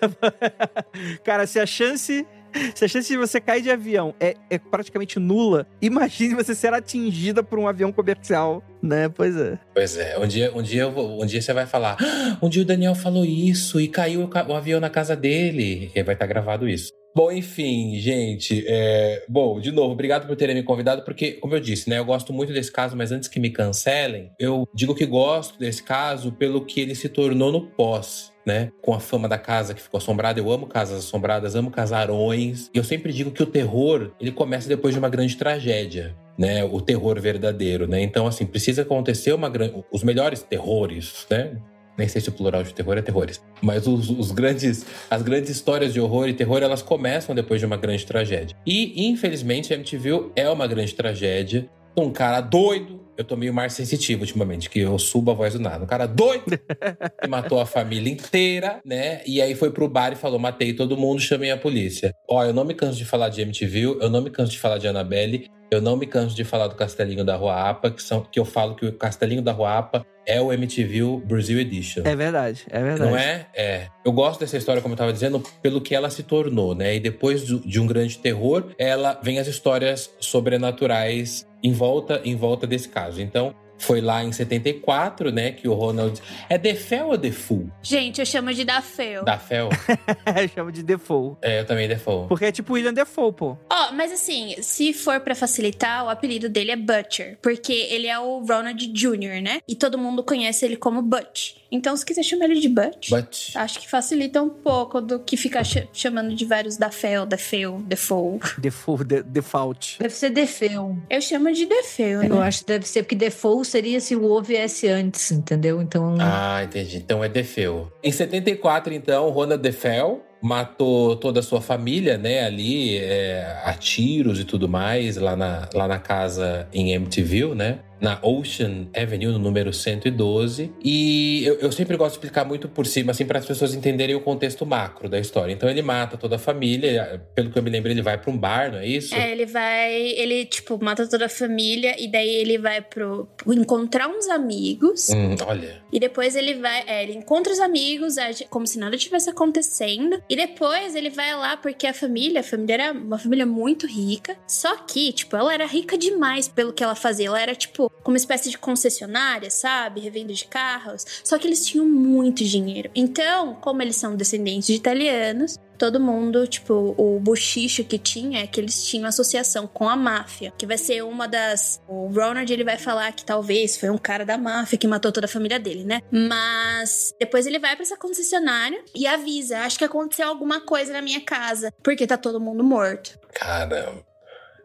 Cara, 1.25 1.47
se 1.47 1.59
a 1.59 1.66
chance. 1.66 2.26
Se 2.75 2.84
a 2.84 2.88
chance 2.88 3.08
de 3.08 3.16
você 3.16 3.40
cair 3.40 3.62
de 3.62 3.70
avião 3.70 4.14
é, 4.20 4.34
é 4.50 4.58
praticamente 4.58 5.18
nula, 5.18 5.66
imagine 5.80 6.34
você 6.34 6.54
ser 6.54 6.72
atingida 6.72 7.42
por 7.42 7.58
um 7.58 7.68
avião 7.68 7.92
comercial, 7.92 8.62
né? 8.82 9.08
Pois 9.08 9.36
é. 9.36 9.58
pois 9.75 9.96
é, 9.96 10.18
um 10.18 10.26
dia, 10.26 10.52
um 10.54 10.62
dia 10.62 10.88
um 10.88 11.26
dia 11.26 11.40
você 11.40 11.52
vai 11.52 11.66
falar, 11.66 11.96
"Ah, 12.00 12.38
um 12.42 12.48
dia 12.48 12.62
o 12.62 12.64
Daniel 12.64 12.94
falou 12.94 13.25
isso 13.25 13.80
e 13.80 13.88
caiu 13.88 14.28
o, 14.28 14.54
avião 14.54 14.80
na 14.80 14.90
casa 14.90 15.16
dele. 15.16 15.90
E 15.94 16.02
vai 16.02 16.14
estar 16.14 16.26
gravado 16.26 16.68
isso. 16.68 16.90
Bom, 17.14 17.32
enfim, 17.32 17.98
gente. 17.98 18.62
é, 18.68 19.25
Bom, 19.26 19.58
de 19.58 19.72
novo, 19.72 19.92
obrigado 19.92 20.26
por 20.26 20.36
terem 20.36 20.54
me 20.54 20.62
convidado, 20.62 21.02
porque, 21.02 21.32
como 21.32 21.54
eu 21.54 21.60
disse, 21.60 21.88
né, 21.88 21.98
eu 21.98 22.04
gosto 22.04 22.30
muito 22.30 22.52
desse 22.52 22.70
caso, 22.70 22.94
mas 22.94 23.10
antes 23.10 23.26
que 23.26 23.40
me 23.40 23.48
cancelem, 23.48 24.30
eu 24.38 24.68
digo 24.75 24.94
que 24.94 25.06
gosto 25.06 25.58
desse 25.58 25.82
caso 25.82 26.32
pelo 26.32 26.66
que 26.66 26.78
ele 26.78 26.94
se 26.94 27.08
tornou 27.08 27.50
no 27.50 27.68
pós. 27.70 28.35
Né? 28.46 28.70
Com 28.80 28.94
a 28.94 29.00
fama 29.00 29.28
da 29.28 29.36
casa 29.36 29.74
que 29.74 29.82
ficou 29.82 29.98
assombrada, 29.98 30.38
eu 30.38 30.52
amo 30.52 30.68
casas 30.68 31.00
assombradas, 31.00 31.56
amo 31.56 31.68
casarões. 31.68 32.70
E 32.72 32.78
eu 32.78 32.84
sempre 32.84 33.12
digo 33.12 33.32
que 33.32 33.42
o 33.42 33.46
terror, 33.46 34.12
ele 34.20 34.30
começa 34.30 34.68
depois 34.68 34.94
de 34.94 35.00
uma 35.00 35.08
grande 35.08 35.36
tragédia, 35.36 36.16
né? 36.38 36.62
O 36.62 36.80
terror 36.80 37.20
verdadeiro, 37.20 37.88
né? 37.88 38.00
Então, 38.00 38.24
assim, 38.24 38.46
precisa 38.46 38.82
acontecer 38.82 39.32
uma. 39.32 39.50
Os 39.90 40.04
melhores 40.04 40.42
terrores, 40.42 41.26
né? 41.28 41.56
Nem 41.96 42.08
sei 42.08 42.20
se 42.20 42.28
o 42.28 42.32
plural 42.32 42.62
de 42.62 42.74
terror 42.74 42.96
é 42.98 43.02
terrores. 43.02 43.42
Mas 43.62 43.86
os, 43.86 44.10
os 44.10 44.30
grandes, 44.30 44.84
as 45.10 45.22
grandes 45.22 45.50
histórias 45.50 45.92
de 45.92 46.00
horror 46.00 46.28
e 46.28 46.34
terror, 46.34 46.62
elas 46.62 46.82
começam 46.82 47.34
depois 47.34 47.60
de 47.60 47.66
uma 47.66 47.76
grande 47.76 48.04
tragédia. 48.04 48.56
E, 48.66 49.08
infelizmente, 49.08 49.72
a 49.72 49.76
MTV 49.76 50.30
é 50.36 50.48
uma 50.48 50.66
grande 50.66 50.94
tragédia. 50.94 51.68
Um 51.96 52.10
cara 52.10 52.40
doido. 52.40 53.05
Eu 53.16 53.25
tô 53.25 53.37
meio 53.37 53.52
mais 53.52 53.73
sensitivo 53.73 54.23
ultimamente, 54.23 54.68
que 54.68 54.80
eu 54.80 54.99
subo 54.99 55.30
a 55.30 55.35
voz 55.35 55.54
do 55.54 55.61
nada. 55.61 55.85
Um 55.85 55.87
cara 55.87 56.06
doido 56.06 56.58
que 57.23 57.28
matou 57.28 57.61
a 57.61 57.66
família 57.66 58.12
inteira, 58.12 58.80
né? 58.85 59.23
E 59.26 59.40
aí 59.40 59.54
foi 59.54 59.70
pro 59.70 59.88
bar 59.88 60.12
e 60.12 60.16
falou: 60.16 60.38
matei 60.38 60.73
todo 60.73 60.96
mundo, 60.96 61.20
chamei 61.20 61.50
a 61.50 61.56
polícia. 61.56 62.12
Ó, 62.28 62.44
eu 62.44 62.52
não 62.52 62.64
me 62.64 62.75
canso 62.75 62.99
de 62.99 63.04
falar 63.04 63.28
de 63.28 63.40
MTV, 63.40 63.99
eu 64.00 64.11
não 64.11 64.23
me 64.23 64.30
canso 64.30 64.52
de 64.52 64.58
falar 64.58 64.78
de 64.78 64.87
Annabelle, 64.87 65.49
eu 65.70 65.80
não 65.80 65.96
me 65.96 66.06
canso 66.06 66.35
de 66.35 66.44
falar 66.44 66.68
do 66.68 66.76
Castelinho 66.76 67.25
da 67.25 67.37
Rua 67.37 67.68
Apa, 67.68 67.90
que, 67.90 68.02
são, 68.02 68.23
que 68.23 68.38
eu 68.38 68.44
falo 68.44 68.76
que 68.76 68.87
o 68.87 68.92
Castelinho 68.92 69.42
da 69.42 69.52
Rua 69.52 69.78
Apa 69.78 70.06
é 70.25 70.40
o 70.40 70.52
MTV 70.52 71.23
Brazil 71.25 71.58
Edition. 71.58 72.02
É 72.04 72.14
verdade, 72.14 72.64
é 72.70 72.82
verdade. 72.82 73.11
Não 73.11 73.16
é? 73.16 73.46
É. 73.54 73.87
Eu 74.04 74.12
gosto 74.12 74.40
dessa 74.40 74.56
história, 74.56 74.82
como 74.82 74.94
eu 74.94 74.99
tava 74.99 75.12
dizendo, 75.12 75.42
pelo 75.62 75.80
que 75.80 75.94
ela 75.94 76.11
se 76.11 76.23
tornou, 76.23 76.75
né? 76.75 76.96
E 76.96 77.00
depois 77.00 77.44
de 77.44 77.80
um 77.80 77.87
grande 77.87 78.18
terror, 78.18 78.73
ela 78.78 79.18
vem 79.23 79.38
as 79.38 79.46
histórias 79.46 80.11
sobrenaturais 80.20 81.46
em 81.62 81.72
volta, 81.72 82.20
em 82.25 82.36
volta 82.36 82.66
desse 82.66 82.88
caso. 82.88 83.20
Então, 83.20 83.54
foi 83.78 84.00
lá 84.00 84.25
em 84.25 84.32
74, 84.32 85.30
né, 85.30 85.52
que 85.52 85.68
o 85.68 85.75
Ronald... 85.75 86.20
É 86.48 86.56
Defel 86.56 87.08
ou 87.08 87.16
Defoe? 87.16 87.66
Gente, 87.82 88.20
eu 88.20 88.26
chamo 88.26 88.52
de 88.52 88.64
Dafel. 88.64 89.25
Dafel? 89.25 89.68
Chama 90.54 90.72
de 90.72 90.82
Defoe. 90.82 91.36
é, 91.42 91.60
eu 91.60 91.66
também 91.66 91.88
Defoe. 91.88 92.26
Porque 92.28 92.46
é 92.46 92.52
tipo 92.52 92.72
William 92.75 92.94
Defoe, 92.94 93.32
pô. 93.32 93.56
Ó, 93.70 93.92
mas 93.92 94.12
assim, 94.12 94.54
se 94.60 94.92
for 94.92 95.20
pra 95.20 95.34
facilitar, 95.34 96.04
o 96.04 96.08
apelido 96.08 96.48
dele 96.48 96.70
é 96.70 96.76
Butcher, 96.76 97.38
porque 97.42 97.72
ele 97.90 98.06
é 98.06 98.18
o 98.18 98.38
Ronald 98.40 98.86
Jr., 98.86 99.42
né? 99.42 99.60
E 99.68 99.75
todo 99.75 99.98
mundo 99.98 100.22
conhece 100.22 100.64
ele 100.64 100.76
como 100.76 101.02
Butch. 101.02 101.56
Então, 101.70 101.96
se 101.96 102.04
quiser 102.06 102.23
chamar 102.23 102.46
ele 102.46 102.61
de 102.61 102.68
Butch, 102.68 103.11
But... 103.11 103.50
acho 103.54 103.80
que 103.80 103.88
facilita 103.88 104.40
um 104.42 104.49
pouco 104.49 105.00
do 105.00 105.18
que 105.18 105.37
ficar 105.37 105.64
ch- 105.64 105.87
chamando 105.92 106.35
de 106.35 106.44
vários 106.44 106.76
Dafel, 106.76 107.26
Defeu, 107.26 107.82
Defoe. 107.87 108.38
Defoe, 108.58 109.04
de, 109.04 109.23
Default. 109.23 109.96
Deve 109.99 110.14
ser 110.14 110.30
Defeu. 110.30 110.96
Eu 111.11 111.20
chamo 111.20 111.52
de 111.52 111.66
Defeu, 111.66 112.23
Eu 112.23 112.37
né? 112.37 112.46
acho 112.46 112.61
que 112.61 112.66
deve 112.66 112.87
ser, 112.87 113.02
porque 113.02 113.14
Default 113.16 113.66
seria 113.66 114.00
se 114.00 114.14
o 114.14 114.25
O 114.25 114.42
viesse 114.42 114.88
antes, 114.88 115.30
entendeu? 115.32 115.80
Então. 115.82 116.16
Ah, 116.20 116.62
entendi. 116.64 116.96
Então 116.99 117.23
é 117.25 117.28
Defeu. 117.28 117.90
Em 118.02 118.12
74, 118.12 118.92
então, 118.94 119.28
Ronald 119.30 119.62
Defel 119.62 120.23
matou 120.40 121.16
toda 121.16 121.40
a 121.40 121.42
sua 121.42 121.61
família, 121.61 122.16
né, 122.16 122.44
ali, 122.44 122.99
é, 122.99 123.61
a 123.64 123.73
tiros 123.73 124.38
e 124.38 124.44
tudo 124.44 124.68
mais, 124.68 125.16
lá 125.16 125.35
na, 125.35 125.68
lá 125.75 125.88
na 125.88 125.99
casa 125.99 126.68
em 126.73 126.92
MTV, 126.92 127.54
né? 127.54 127.78
Na 128.00 128.18
Ocean 128.22 128.88
Avenue, 128.94 129.32
no 129.32 129.38
número 129.38 129.72
112. 129.72 130.72
E 130.82 131.44
eu, 131.44 131.54
eu 131.56 131.72
sempre 131.72 131.96
gosto 131.96 132.12
de 132.12 132.18
explicar 132.18 132.44
muito 132.44 132.68
por 132.68 132.86
cima, 132.86 133.12
assim, 133.12 133.24
para 133.24 133.38
as 133.38 133.46
pessoas 133.46 133.74
entenderem 133.74 134.14
o 134.14 134.20
contexto 134.20 134.66
macro 134.66 135.08
da 135.08 135.18
história. 135.18 135.52
Então 135.52 135.68
ele 135.68 135.82
mata 135.82 136.16
toda 136.16 136.36
a 136.36 136.38
família, 136.38 137.22
pelo 137.34 137.50
que 137.50 137.58
eu 137.58 137.62
me 137.62 137.70
lembro, 137.70 137.90
ele 137.90 138.02
vai 138.02 138.18
para 138.18 138.30
um 138.30 138.36
bar, 138.36 138.72
não 138.72 138.78
é 138.78 138.86
isso? 138.86 139.14
É, 139.14 139.32
ele 139.32 139.46
vai. 139.46 139.94
Ele, 139.94 140.44
tipo, 140.44 140.82
mata 140.82 141.06
toda 141.08 141.26
a 141.26 141.28
família 141.28 141.94
e 141.98 142.10
daí 142.10 142.28
ele 142.28 142.58
vai 142.58 142.80
pro. 142.80 143.28
encontrar 143.46 144.08
uns 144.08 144.28
amigos. 144.28 145.08
Hum, 145.10 145.36
olha. 145.46 145.82
E 145.92 145.98
depois 145.98 146.36
ele 146.36 146.54
vai. 146.54 146.84
É, 146.86 147.02
ele 147.02 147.14
encontra 147.14 147.52
os 147.52 147.60
amigos, 147.60 148.18
age 148.18 148.46
como 148.50 148.66
se 148.66 148.78
nada 148.78 148.96
tivesse 148.96 149.30
acontecendo. 149.30 150.22
E 150.28 150.36
depois 150.36 150.94
ele 150.94 151.10
vai 151.10 151.34
lá 151.34 151.56
porque 151.56 151.86
a 151.86 151.94
família, 151.94 152.40
a 152.40 152.44
família 152.44 152.74
era 152.74 152.92
uma 152.92 153.18
família 153.18 153.46
muito 153.46 153.86
rica. 153.86 154.36
Só 154.46 154.76
que, 154.76 155.12
tipo, 155.12 155.36
ela 155.36 155.52
era 155.52 155.66
rica 155.66 155.96
demais 155.96 156.48
pelo 156.48 156.72
que 156.72 156.82
ela 156.82 156.94
fazia. 156.94 157.26
Ela 157.26 157.40
era, 157.40 157.54
tipo, 157.54 157.85
uma 158.04 158.16
espécie 158.16 158.50
de 158.50 158.58
concessionária, 158.58 159.50
sabe? 159.50 160.00
Revenda 160.00 160.32
de 160.32 160.44
carros. 160.46 161.04
Só 161.24 161.38
que 161.38 161.46
eles 161.46 161.66
tinham 161.66 161.86
muito 161.86 162.44
dinheiro. 162.44 162.90
Então, 162.94 163.54
como 163.54 163.82
eles 163.82 163.96
são 163.96 164.16
descendentes 164.16 164.66
de 164.68 164.74
italianos, 164.74 165.58
todo 165.76 166.00
mundo, 166.00 166.46
tipo, 166.46 166.94
o 166.96 167.20
bochicho 167.20 167.84
que 167.84 167.98
tinha 167.98 168.42
é 168.42 168.46
que 168.46 168.60
eles 168.60 168.84
tinham 168.84 169.06
associação 169.06 169.66
com 169.66 169.88
a 169.88 169.96
máfia, 169.96 170.52
que 170.58 170.66
vai 170.66 170.78
ser 170.78 171.02
uma 171.02 171.28
das. 171.28 171.80
O 171.86 172.08
Ronald 172.08 172.50
ele 172.52 172.64
vai 172.64 172.78
falar 172.78 173.12
que 173.12 173.24
talvez 173.24 173.76
foi 173.76 173.90
um 173.90 173.98
cara 173.98 174.24
da 174.24 174.38
máfia 174.38 174.78
que 174.78 174.86
matou 174.86 175.12
toda 175.12 175.26
a 175.26 175.28
família 175.28 175.58
dele, 175.58 175.84
né? 175.84 176.00
Mas 176.10 177.14
depois 177.20 177.46
ele 177.46 177.58
vai 177.58 177.76
pra 177.76 177.82
essa 177.82 177.96
concessionária 177.96 178.82
e 178.94 179.06
avisa: 179.06 179.60
acho 179.60 179.78
que 179.78 179.84
aconteceu 179.84 180.28
alguma 180.28 180.60
coisa 180.60 180.92
na 180.92 181.02
minha 181.02 181.20
casa, 181.20 181.72
porque 181.82 182.06
tá 182.06 182.16
todo 182.16 182.40
mundo 182.40 182.64
morto. 182.64 183.18
Caramba. 183.34 184.05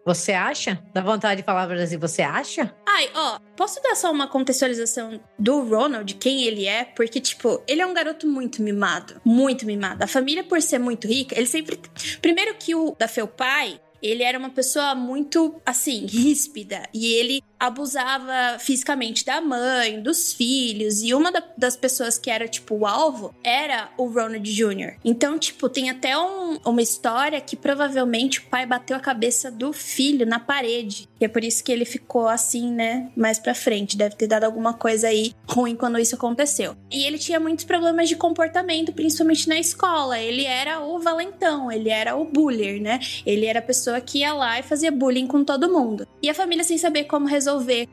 Você 0.05 0.31
acha? 0.31 0.81
Dá 0.93 1.01
vontade 1.01 1.41
de 1.41 1.45
falar 1.45 1.67
Brasil, 1.67 1.99
você 1.99 2.21
acha? 2.23 2.73
Ai, 2.87 3.09
ó, 3.13 3.39
posso 3.55 3.81
dar 3.83 3.95
só 3.95 4.11
uma 4.11 4.27
contextualização 4.27 5.21
do 5.37 5.61
Ronald, 5.61 6.15
quem 6.15 6.43
ele 6.43 6.65
é? 6.65 6.85
Porque, 6.85 7.19
tipo, 7.19 7.61
ele 7.67 7.81
é 7.81 7.85
um 7.85 7.93
garoto 7.93 8.27
muito 8.27 8.61
mimado. 8.63 9.21
Muito 9.23 9.65
mimado. 9.65 10.03
A 10.03 10.07
família, 10.07 10.43
por 10.43 10.61
ser 10.61 10.79
muito 10.79 11.07
rica, 11.07 11.37
ele 11.37 11.47
sempre. 11.47 11.79
Primeiro 12.21 12.55
que 12.55 12.73
o 12.73 12.95
da 12.97 13.07
Fel 13.07 13.27
pai. 13.27 13.79
Ele 14.01 14.23
era 14.23 14.39
uma 14.39 14.49
pessoa 14.49 14.95
muito, 14.95 15.61
assim, 15.63 16.07
ríspida. 16.07 16.81
E 16.91 17.13
ele 17.13 17.43
abusava 17.61 18.57
fisicamente 18.59 19.23
da 19.23 19.39
mãe, 19.39 20.01
dos 20.01 20.33
filhos. 20.33 21.01
E 21.03 21.13
uma 21.13 21.31
da- 21.31 21.43
das 21.57 21.77
pessoas 21.77 22.17
que 22.17 22.29
era, 22.29 22.47
tipo, 22.47 22.75
o 22.75 22.85
alvo 22.87 23.33
era 23.43 23.89
o 23.97 24.05
Ronald 24.07 24.41
Jr. 24.51 24.95
Então, 25.05 25.37
tipo, 25.37 25.69
tem 25.69 25.89
até 25.89 26.17
um- 26.17 26.57
uma 26.65 26.81
história 26.81 27.39
que 27.39 27.55
provavelmente 27.55 28.39
o 28.39 28.43
pai 28.49 28.65
bateu 28.65 28.97
a 28.97 28.99
cabeça 28.99 29.51
do 29.51 29.71
filho 29.71 30.25
na 30.25 30.39
parede. 30.39 31.07
E 31.19 31.25
é 31.25 31.27
por 31.27 31.43
isso 31.43 31.63
que 31.63 31.71
ele 31.71 31.85
ficou 31.85 32.27
assim, 32.27 32.71
né? 32.71 33.11
Mais 33.15 33.37
pra 33.37 33.53
frente. 33.53 33.95
Deve 33.95 34.15
ter 34.15 34.25
dado 34.27 34.43
alguma 34.45 34.73
coisa 34.73 35.07
aí 35.07 35.33
ruim 35.47 35.75
quando 35.75 35.99
isso 35.99 36.15
aconteceu. 36.15 36.75
E 36.91 37.03
ele 37.05 37.19
tinha 37.19 37.39
muitos 37.39 37.63
problemas 37.65 38.09
de 38.09 38.15
comportamento, 38.15 38.91
principalmente 38.91 39.47
na 39.47 39.59
escola. 39.59 40.17
Ele 40.19 40.45
era 40.45 40.81
o 40.81 40.99
valentão, 40.99 41.71
ele 41.71 41.89
era 41.89 42.15
o 42.15 42.25
bullier, 42.25 42.81
né? 42.81 42.99
Ele 43.23 43.45
era 43.45 43.59
a 43.59 43.61
pessoa 43.61 44.01
que 44.01 44.19
ia 44.19 44.33
lá 44.33 44.59
e 44.59 44.63
fazia 44.63 44.91
bullying 44.91 45.27
com 45.27 45.43
todo 45.43 45.71
mundo. 45.71 46.07
E 46.23 46.29
a 46.29 46.33
família, 46.33 46.63
sem 46.63 46.77
saber 46.77 47.03
como 47.03 47.27
resolver 47.27 47.50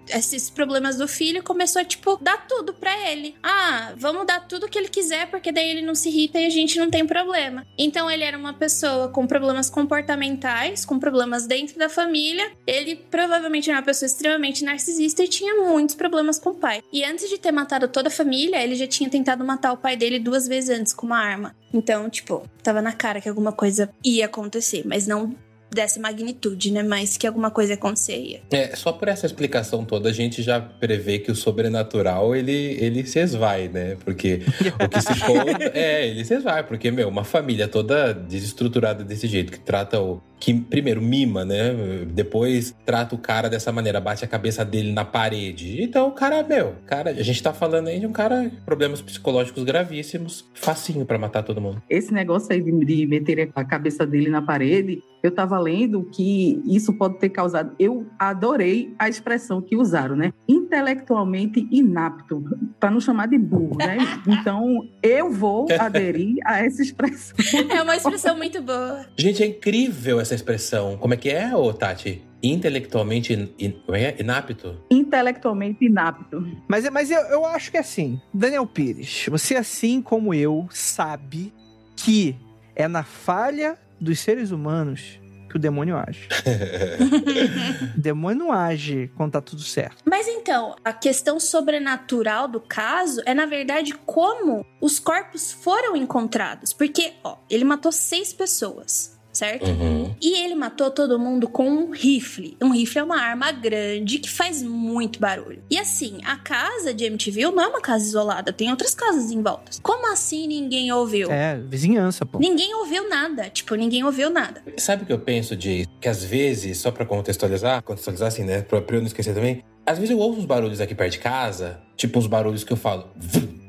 esses 0.09 0.50
problemas 0.50 0.97
do 0.97 1.09
filho, 1.09 1.43
começou 1.43 1.83
a, 1.83 1.85
tipo, 1.85 2.19
dar 2.21 2.47
tudo 2.47 2.73
pra 2.73 3.11
ele. 3.11 3.35
Ah, 3.43 3.93
vamos 3.97 4.27
dar 4.27 4.47
tudo 4.47 4.69
que 4.69 4.79
ele 4.79 4.88
quiser, 4.88 5.31
porque 5.31 5.53
daí 5.53 5.71
ele 5.71 5.83
não 5.83 5.95
se 5.95 6.09
irrita 6.09 6.38
e 6.38 6.47
a 6.47 6.50
gente 6.50 6.79
não 6.79 6.91
tem 6.91 7.07
problema. 7.07 7.67
Então 7.77 8.11
ele 8.11 8.25
era 8.25 8.37
uma 8.37 8.55
pessoa 8.55 9.09
com 9.09 9.27
problemas 9.27 9.71
comportamentais, 9.71 10.85
com 10.85 10.99
problemas 10.99 11.47
dentro 11.47 11.79
da 11.79 11.88
família. 11.88 12.50
Ele 12.67 12.97
provavelmente 12.97 13.71
era 13.71 13.79
uma 13.79 13.85
pessoa 13.85 14.07
extremamente 14.07 14.65
narcisista 14.65 15.23
e 15.23 15.29
tinha 15.29 15.55
muitos 15.55 15.95
problemas 15.95 16.38
com 16.38 16.50
o 16.50 16.55
pai. 16.55 16.83
E 16.93 17.05
antes 17.05 17.29
de 17.29 17.38
ter 17.38 17.53
matado 17.53 17.88
toda 17.88 18.09
a 18.09 18.12
família, 18.12 18.62
ele 18.62 18.75
já 18.75 18.87
tinha 18.87 19.09
tentado 19.09 19.45
matar 19.45 19.73
o 19.73 19.77
pai 19.77 19.97
dele 19.97 20.19
duas 20.19 20.47
vezes 20.47 20.71
antes 20.71 20.93
com 20.93 21.07
uma 21.07 21.19
arma. 21.19 21.55
Então, 21.73 22.09
tipo, 22.09 22.49
tava 22.62 22.81
na 22.81 22.93
cara 22.93 23.21
que 23.21 23.29
alguma 23.29 23.53
coisa 23.53 23.91
ia 24.05 24.27
acontecer, 24.27 24.83
mas 24.87 25.07
não 25.07 25.35
dessa 25.71 26.01
magnitude, 26.01 26.73
né? 26.73 26.83
Mas 26.83 27.17
que 27.17 27.27
alguma 27.27 27.51
coisa 27.51 27.75
acontecia. 27.75 28.41
É, 28.51 28.75
só 28.75 28.93
por 28.93 29.09
essa 29.09 29.27
explicação 29.27 29.85
toda, 29.85 30.09
a 30.09 30.13
gente 30.13 30.43
já 30.43 30.61
prevê 30.61 31.19
que 31.19 31.31
o 31.31 31.35
sobrenatural, 31.35 32.35
ele, 32.35 32.77
ele 32.81 33.07
se 33.07 33.19
esvai, 33.19 33.69
né? 33.69 33.97
Porque 34.05 34.43
o 34.83 34.89
que 34.89 35.01
se 35.01 35.21
conta... 35.25 35.71
é, 35.75 36.07
ele 36.09 36.25
se 36.25 36.35
esvai. 36.35 36.65
Porque, 36.65 36.91
meu, 36.91 37.09
uma 37.09 37.25
família 37.25 37.69
toda 37.69 38.13
desestruturada 38.13 39.05
desse 39.05 39.27
jeito, 39.27 39.53
que 39.53 39.61
trata 39.61 40.01
o... 40.01 40.23
Que, 40.40 40.54
primeiro, 40.54 41.00
mima, 41.02 41.45
né? 41.45 42.04
Depois, 42.12 42.75
trata 42.85 43.14
o 43.14 43.18
cara 43.18 43.49
dessa 43.49 43.73
maneira, 43.73 44.00
bate 44.00 44.25
a 44.25 44.28
cabeça 44.28 44.64
dele 44.64 44.92
na 44.92 45.04
parede. 45.04 45.83
Então, 45.83 46.09
o 46.09 46.12
cara, 46.12 46.42
meu... 46.42 46.75
Cara, 46.87 47.11
a 47.11 47.23
gente 47.23 47.42
tá 47.42 47.52
falando 47.52 47.88
aí 47.88 48.00
de 48.00 48.07
um 48.07 48.12
cara 48.12 48.49
com 48.49 48.64
problemas 48.64 49.00
psicológicos 49.00 49.64
gravíssimos. 49.64 50.45
Facinho 50.54 51.04
pra 51.04 51.18
matar 51.18 51.42
todo 51.42 51.61
mundo. 51.61 51.83
Esse 51.88 52.12
negócio 52.12 52.52
aí 52.52 52.62
de, 52.62 52.85
de 52.85 53.07
meter 53.07 53.50
a 53.54 53.64
cabeça 53.64 54.07
dele 54.07 54.30
na 54.30 54.42
parede, 54.42 55.02
eu 55.23 55.30
estava 55.30 55.59
lendo 55.59 56.04
que 56.04 56.62
isso 56.64 56.92
pode 56.92 57.18
ter 57.18 57.28
causado. 57.30 57.75
Eu 57.78 58.07
adorei 58.18 58.95
a 58.99 59.09
expressão 59.09 59.61
que 59.61 59.76
usaram, 59.76 60.16
né? 60.16 60.33
Intelectualmente 60.49 61.66
inapto, 61.71 62.45
para 62.78 62.90
não 62.90 63.00
chamar 63.00 63.26
de 63.26 63.38
burro, 63.38 63.76
né? 63.78 63.99
Então, 64.28 64.87
eu 65.02 65.30
vou 65.33 65.66
aderir 65.78 66.37
a 66.45 66.64
essa 66.64 66.83
expressão. 66.83 67.37
É 67.71 67.83
uma 67.83 67.97
expressão 67.97 68.37
muito 68.37 68.61
boa. 68.62 69.07
Gente, 69.16 69.42
é 69.42 69.47
incrível 69.47 70.21
essa 70.21 70.27
expressão. 70.35 70.97
Como 70.97 71.14
é 71.14 71.16
que 71.16 71.30
é, 71.30 71.54
ô 71.54 71.73
Tati? 71.73 72.25
Intelectualmente 72.42 73.32
in- 73.32 73.52
in- 73.58 73.73
como 73.85 73.97
é? 73.97 74.14
inapto? 74.18 74.80
Intelectualmente 74.90 75.85
inapto. 75.85 76.47
Mas, 76.68 76.88
mas 76.90 77.11
eu, 77.11 77.20
eu 77.23 77.44
acho 77.47 77.70
que 77.70 77.76
é 77.76 77.80
assim, 77.80 78.20
Daniel 78.32 78.66
Pires, 78.66 79.26
você 79.28 79.56
assim 79.56 80.00
como 80.00 80.32
eu 80.32 80.68
sabe 80.70 81.52
que 81.97 82.37
é 82.76 82.87
na 82.87 83.02
falha 83.02 83.76
dos 84.00 84.20
seres 84.20 84.52
humanos 84.52 85.18
que 85.50 85.56
o 85.56 85.58
demônio 85.58 85.97
age. 85.97 86.28
o 87.97 88.00
demônio 88.00 88.38
não 88.38 88.52
age 88.52 89.11
quando 89.16 89.32
tá 89.32 89.40
tudo 89.40 89.62
certo. 89.62 90.02
Mas 90.04 90.28
então, 90.28 90.76
a 90.85 90.92
questão 90.92 91.40
sobrenatural 91.40 92.47
do 92.47 92.61
caso 92.61 93.23
é, 93.25 93.35
na 93.35 93.47
verdade, 93.47 93.94
como 94.06 94.64
os 94.80 94.99
corpos 94.99 95.52
foram 95.52 95.97
encontrados. 95.97 96.73
Porque, 96.73 97.14
ó, 97.25 97.38
ele 97.49 97.64
matou 97.64 97.90
seis 97.90 98.32
pessoas 98.32 99.18
certo? 99.38 99.71
Uhum. 99.71 100.14
E 100.21 100.45
ele 100.45 100.54
matou 100.54 100.90
todo 100.90 101.18
mundo 101.18 101.49
com 101.49 101.68
um 101.68 101.90
rifle. 101.90 102.57
Um 102.61 102.71
rifle 102.71 102.99
é 102.99 103.04
uma 103.04 103.21
arma 103.21 103.52
grande 103.52 104.18
que 104.18 104.28
faz 104.28 104.62
muito 104.62 105.21
barulho. 105.21 105.62
E 105.71 105.78
assim, 105.78 106.18
a 106.25 106.37
casa 106.37 106.92
de 106.92 107.04
MTV 107.04 107.42
não 107.52 107.62
é 107.62 107.68
uma 107.68 107.80
casa 107.80 108.04
isolada, 108.04 108.52
tem 108.52 108.71
outras 108.71 108.95
casas 108.95 109.30
em 109.30 109.40
volta. 109.40 109.71
Como 109.80 110.12
assim 110.12 110.47
ninguém 110.49 110.92
ouviu? 110.92 111.30
É, 111.30 111.57
vizinhança, 111.57 112.26
pô. 112.26 112.38
Ninguém 112.38 112.75
ouviu 112.75 113.09
nada. 113.09 113.49
Tipo, 113.49 113.76
ninguém 113.76 114.02
ouviu 114.02 114.28
nada. 114.28 114.62
Sabe 114.76 115.04
o 115.04 115.07
que 115.07 115.12
eu 115.12 115.18
penso, 115.18 115.59
Jay? 115.59 115.87
Que 116.00 116.09
às 116.09 116.25
vezes, 116.25 116.78
só 116.78 116.90
pra 116.90 117.07
contextualizar, 117.07 117.83
contextualizar 117.83 118.28
assim, 118.28 118.42
né? 118.42 118.62
Pra, 118.62 118.78
eu 118.78 119.00
não 119.00 119.07
esquecer 119.07 119.35
também. 119.35 119.62
Às 119.87 119.99
vezes 119.99 120.11
eu 120.11 120.18
ouço 120.18 120.40
uns 120.40 120.45
barulhos 120.45 120.80
aqui 120.80 120.95
perto 120.95 121.12
de 121.12 121.18
casa, 121.18 121.80
tipo 121.97 122.18
uns 122.18 122.26
barulhos 122.26 122.64
que 122.64 122.73
eu 122.73 122.76
falo. 122.76 123.09